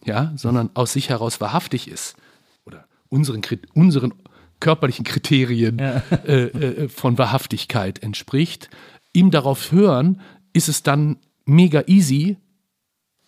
ja, 0.06 0.34
sondern 0.36 0.70
aus 0.76 0.94
sich 0.94 1.10
heraus 1.10 1.42
wahrhaftig 1.42 1.88
ist 1.88 2.16
oder 2.64 2.86
unseren, 3.10 3.42
unseren 3.74 4.14
körperlichen 4.60 5.04
Kriterien 5.04 5.80
äh, 5.80 5.98
äh, 6.44 6.90
von 6.90 7.18
Wahrhaftigkeit 7.18 8.04
entspricht, 8.04 8.70
ihm 9.14 9.32
darauf 9.32 9.72
hören, 9.72 10.22
ist 10.54 10.70
es 10.70 10.84
dann 10.84 11.18
mega 11.46 11.84
easy, 11.88 12.38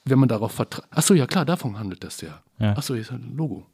wenn 0.05 0.19
man 0.19 0.29
darauf 0.29 0.51
vertraut. 0.51 0.85
Achso, 0.91 1.15
ja 1.15 1.25
klar, 1.25 1.45
davon 1.45 1.79
handelt 1.79 2.03
das 2.03 2.21
ja. 2.21 2.43
Ja. 2.59 2.73
Achso, 2.77 2.93
hier 2.93 3.01
ist 3.01 3.11
ein 3.11 3.35
Logo. 3.35 3.65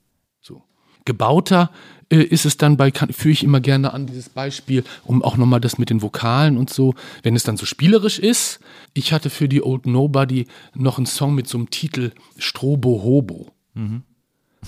Gebauter 1.05 1.71
äh, 2.09 2.21
ist 2.21 2.45
es 2.45 2.57
dann 2.57 2.77
bei, 2.77 2.91
führe 2.91 3.31
ich 3.31 3.43
immer 3.43 3.59
gerne 3.59 3.93
an 3.93 4.05
dieses 4.05 4.29
Beispiel, 4.29 4.83
um 5.03 5.23
auch 5.23 5.37
nochmal 5.37 5.59
das 5.59 5.77
mit 5.77 5.89
den 5.89 6.01
Vokalen 6.01 6.57
und 6.57 6.69
so, 6.69 6.93
wenn 7.23 7.35
es 7.35 7.43
dann 7.43 7.57
so 7.57 7.65
spielerisch 7.65 8.19
ist. 8.19 8.59
Ich 8.93 9.13
hatte 9.13 9.29
für 9.29 9.49
die 9.49 9.63
Old 9.63 9.85
Nobody 9.85 10.47
noch 10.75 10.97
einen 10.97 11.05
Song 11.07 11.35
mit 11.35 11.47
so 11.47 11.57
einem 11.57 11.69
Titel 11.69 12.11
Strobo 12.37 13.03
Hobo. 13.03 13.51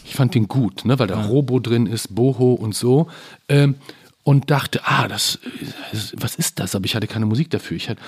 Ich 0.03 0.15
fand 0.15 0.35
den 0.35 0.47
gut, 0.47 0.85
ne, 0.85 0.99
weil 0.99 1.07
da 1.07 1.25
Robo 1.25 1.59
drin 1.59 1.85
ist, 1.85 2.15
Boho 2.15 2.53
und 2.53 2.75
so. 2.75 3.07
Ähm, 3.47 3.75
und 4.23 4.49
dachte, 4.49 4.81
ah, 4.85 5.07
das, 5.07 5.39
das, 5.91 6.13
was 6.17 6.35
ist 6.35 6.59
das? 6.59 6.73
Aber 6.75 6.85
ich 6.85 6.95
hatte 6.95 7.05
keine 7.05 7.27
Musik 7.27 7.51
dafür. 7.51 7.77
Ich 7.77 7.89
hatte, 7.89 8.01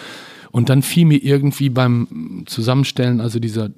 und 0.58 0.70
dann 0.70 0.82
fiel 0.82 1.06
mir 1.06 1.24
irgendwie 1.24 1.70
beim 1.70 2.42
Zusammenstellen, 2.48 3.22
also 3.22 3.38
dieser 3.38 3.66
äh, 3.66 3.70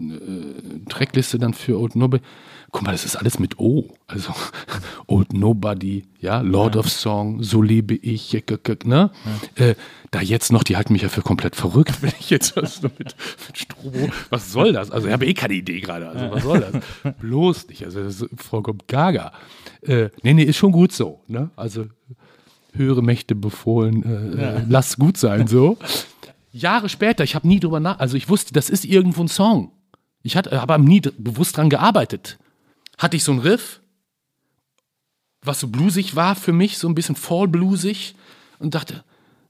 Trackliste 0.88 1.38
dann 1.38 1.53
für 1.53 1.77
Old 1.77 1.97
Nobody, 1.97 2.23
guck 2.72 2.84
mal, 2.84 2.93
das 2.93 3.03
ist 3.03 3.18
alles 3.18 3.38
mit 3.38 3.60
O. 3.60 3.89
Also 4.07 4.34
Old 5.07 5.34
Nobody, 5.34 6.06
ja, 6.22 6.39
Lord 6.39 6.77
of 6.77 6.89
Song, 6.89 7.43
so 7.43 7.61
lebe 7.61 7.95
ich, 7.95 8.31
ne? 8.85 9.11
Äh, 9.56 9.76
da 10.11 10.22
jetzt 10.22 10.53
noch, 10.53 10.64
die 10.64 10.77
halten 10.77 10.93
mich 10.93 11.01
ja 11.01 11.10
für 11.10 11.22
komplett 11.22 11.57
verrückt, 11.57 11.97
wenn 12.01 12.14
ich 12.18 12.30
jetzt 12.30 12.56
was 12.56 12.81
mit, 12.81 12.97
mit 12.97 13.14
Strobo, 13.56 14.10
was 14.30 14.53
soll 14.53 14.72
das? 14.72 14.89
Also 14.89 15.07
ich 15.07 15.14
habe 15.14 15.26
eh 15.26 15.34
keine 15.34 15.56
Idee 15.56 15.81
gerade, 15.81 16.07
also 16.07 16.31
was 16.31 16.43
soll 16.43 16.61
das? 16.61 17.14
Bloß 17.19 17.68
nicht, 17.68 17.84
also 17.84 18.01
das 18.01 18.22
ist 18.22 18.41
vollkommen 18.41 18.80
gaga. 18.88 19.34
Äh, 19.81 20.11
nee, 20.23 20.34
nee, 20.34 20.43
ist 20.43 20.56
schon 20.56 20.72
gut 20.72 20.93
so, 20.93 21.19
ne? 21.27 21.49
Also 21.57 21.88
höhere 22.72 23.03
Mächte 23.03 23.35
befohlen, 23.35 24.38
äh, 24.38 24.60
äh, 24.60 24.61
lass 24.69 24.95
gut 24.95 25.18
sein, 25.18 25.47
so. 25.47 25.77
Jahre 26.51 26.89
später, 26.89 27.23
ich 27.23 27.35
habe 27.35 27.47
nie 27.47 27.59
drüber 27.59 27.80
nach, 27.80 27.99
also 27.99 28.17
ich 28.17 28.30
wusste, 28.30 28.53
das 28.53 28.69
ist 28.69 28.85
irgendwo 28.85 29.21
ein 29.21 29.27
Song. 29.27 29.71
Ich 30.23 30.35
hatte, 30.35 30.59
habe 30.59 30.80
nie 30.80 31.01
bewusst 31.01 31.57
dran 31.57 31.69
gearbeitet. 31.69 32.38
Hatte 32.97 33.15
ich 33.17 33.23
so 33.23 33.31
ein 33.31 33.39
Riff, 33.39 33.81
was 35.41 35.59
so 35.59 35.67
bluesig 35.67 36.15
war 36.15 36.35
für 36.35 36.51
mich, 36.51 36.77
so 36.77 36.88
ein 36.88 36.95
bisschen 36.95 37.15
fall-bluesig 37.15 38.15
und 38.59 38.76
dachte, 38.76 39.03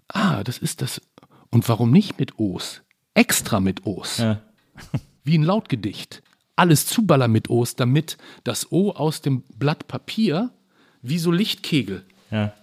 ah, 0.08 0.44
das 0.44 0.58
ist 0.60 0.82
das. 0.82 1.02
Und 1.50 1.68
warum 1.68 1.92
nicht 1.92 2.20
mit 2.20 2.38
O's? 2.38 2.82
Extra 3.16 3.60
mit 3.60 3.86
O's. 3.86 4.18
Ja. 4.18 4.42
Wie 5.24 5.38
ein 5.38 5.44
Lautgedicht. 5.44 6.22
Alles 6.56 6.86
zuballern 6.86 7.32
mit 7.32 7.50
O's, 7.50 7.76
damit 7.76 8.18
das 8.44 8.72
O 8.72 8.92
aus 8.92 9.22
dem 9.22 9.42
Blatt 9.58 9.88
Papier 9.88 10.52
wie 11.02 11.18
so 11.18 11.32
Lichtkegel, 11.32 12.06
Ja. 12.30 12.54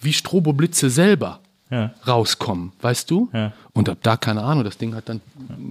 wie 0.00 0.12
Stroboblitze 0.12 0.90
selber 0.90 1.40
Ja. 1.70 1.92
rauskommen, 2.06 2.72
weißt 2.82 3.10
du? 3.10 3.30
Ja. 3.32 3.52
Und 3.72 3.88
ab 3.88 3.98
da, 4.02 4.16
keine 4.16 4.42
Ahnung, 4.42 4.64
das 4.64 4.76
Ding 4.76 4.94
hat 4.94 5.08
dann 5.08 5.20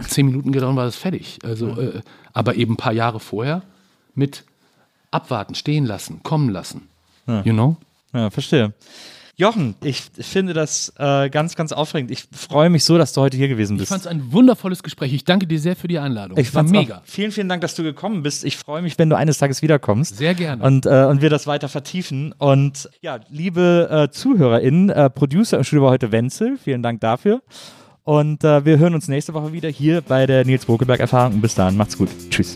zehn 0.08 0.26
Minuten 0.26 0.52
gedauert, 0.52 0.76
war 0.76 0.86
das 0.86 0.96
fertig. 0.96 1.40
Also, 1.44 1.70
äh, 1.80 2.02
aber 2.34 2.56
eben 2.56 2.74
ein 2.74 2.78
paar 2.78 2.94
Jahre 2.94 3.20
vorher 3.20 3.62
mit 4.16 4.44
abwarten, 5.12 5.56
stehen 5.56 5.86
lassen, 5.86 6.22
kommen 6.24 6.50
lassen. 6.50 6.88
You 7.28 7.54
know? 7.54 7.78
Ja, 8.12 8.30
verstehe. 8.32 8.74
Jochen, 9.36 9.74
ich 9.84 10.04
finde 10.20 10.54
das 10.54 10.94
äh, 11.00 11.28
ganz, 11.30 11.56
ganz 11.56 11.72
aufregend. 11.72 12.12
Ich 12.12 12.26
freue 12.32 12.70
mich 12.70 12.84
so, 12.84 13.00
dass 13.00 13.14
du 13.14 13.22
heute 13.22 13.36
hier 13.36 13.48
gewesen 13.48 13.74
Ich 13.74 13.80
bist. 13.80 13.90
fand 13.90 14.02
es 14.02 14.08
ein 14.08 14.32
wundervolles 14.32 14.84
Gespräch. 14.84 15.12
Ich 15.12 15.26
danke 15.26 15.48
dir 15.48 15.60
sehr 15.60 15.76
für 15.76 15.88
die 15.88 15.98
Einladung. 15.98 16.38
Ich 16.38 16.54
war 16.54 16.60
fand's 16.60 16.72
mega. 16.72 16.98
Auch, 16.98 17.02
vielen, 17.06 17.32
vielen 17.32 17.50
Dank, 17.50 17.62
dass 17.62 17.74
du 17.74 17.82
gekommen 17.82 18.22
bist. 18.22 18.44
Ich 18.44 18.58
freue 18.58 18.84
mich, 18.84 19.00
wenn 19.00 19.10
du 19.10 19.18
eines 19.18 19.40
Tages 19.40 19.64
wiederkommst. 19.64 20.18
Sehr 20.18 20.36
gerne. 20.36 20.64
Und, 20.64 20.86
äh, 20.86 21.06
und 21.06 21.22
wir 21.24 21.32
das 21.32 21.48
weiter 21.48 21.68
vertiefen. 21.68 22.34
Und 22.38 22.90
ja, 23.02 23.20
liebe 23.30 23.90
äh, 23.90 24.12
ZuhörerInnen, 24.12 24.92
äh, 24.92 25.10
Producer 25.10 25.58
im 25.58 25.64
Studio 25.64 25.86
war 25.86 25.92
heute 25.92 26.12
Wenzel. 26.12 26.60
Vielen 26.64 26.84
Dank 26.84 27.02
dafür. 27.02 27.42
Und 28.04 28.44
äh, 28.44 28.64
wir 28.66 28.78
hören 28.78 28.94
uns 28.94 29.08
nächste 29.08 29.34
Woche 29.34 29.52
wieder 29.52 29.70
hier 29.70 30.02
bei 30.02 30.28
der 30.28 30.46
Nils 30.46 30.66
Bokelberg-Erfahrung. 30.66 31.36
Und 31.36 31.42
bis 31.42 31.56
dahin, 31.56 31.76
macht's 31.76 31.98
gut. 31.98 32.10
Tschüss. 32.30 32.56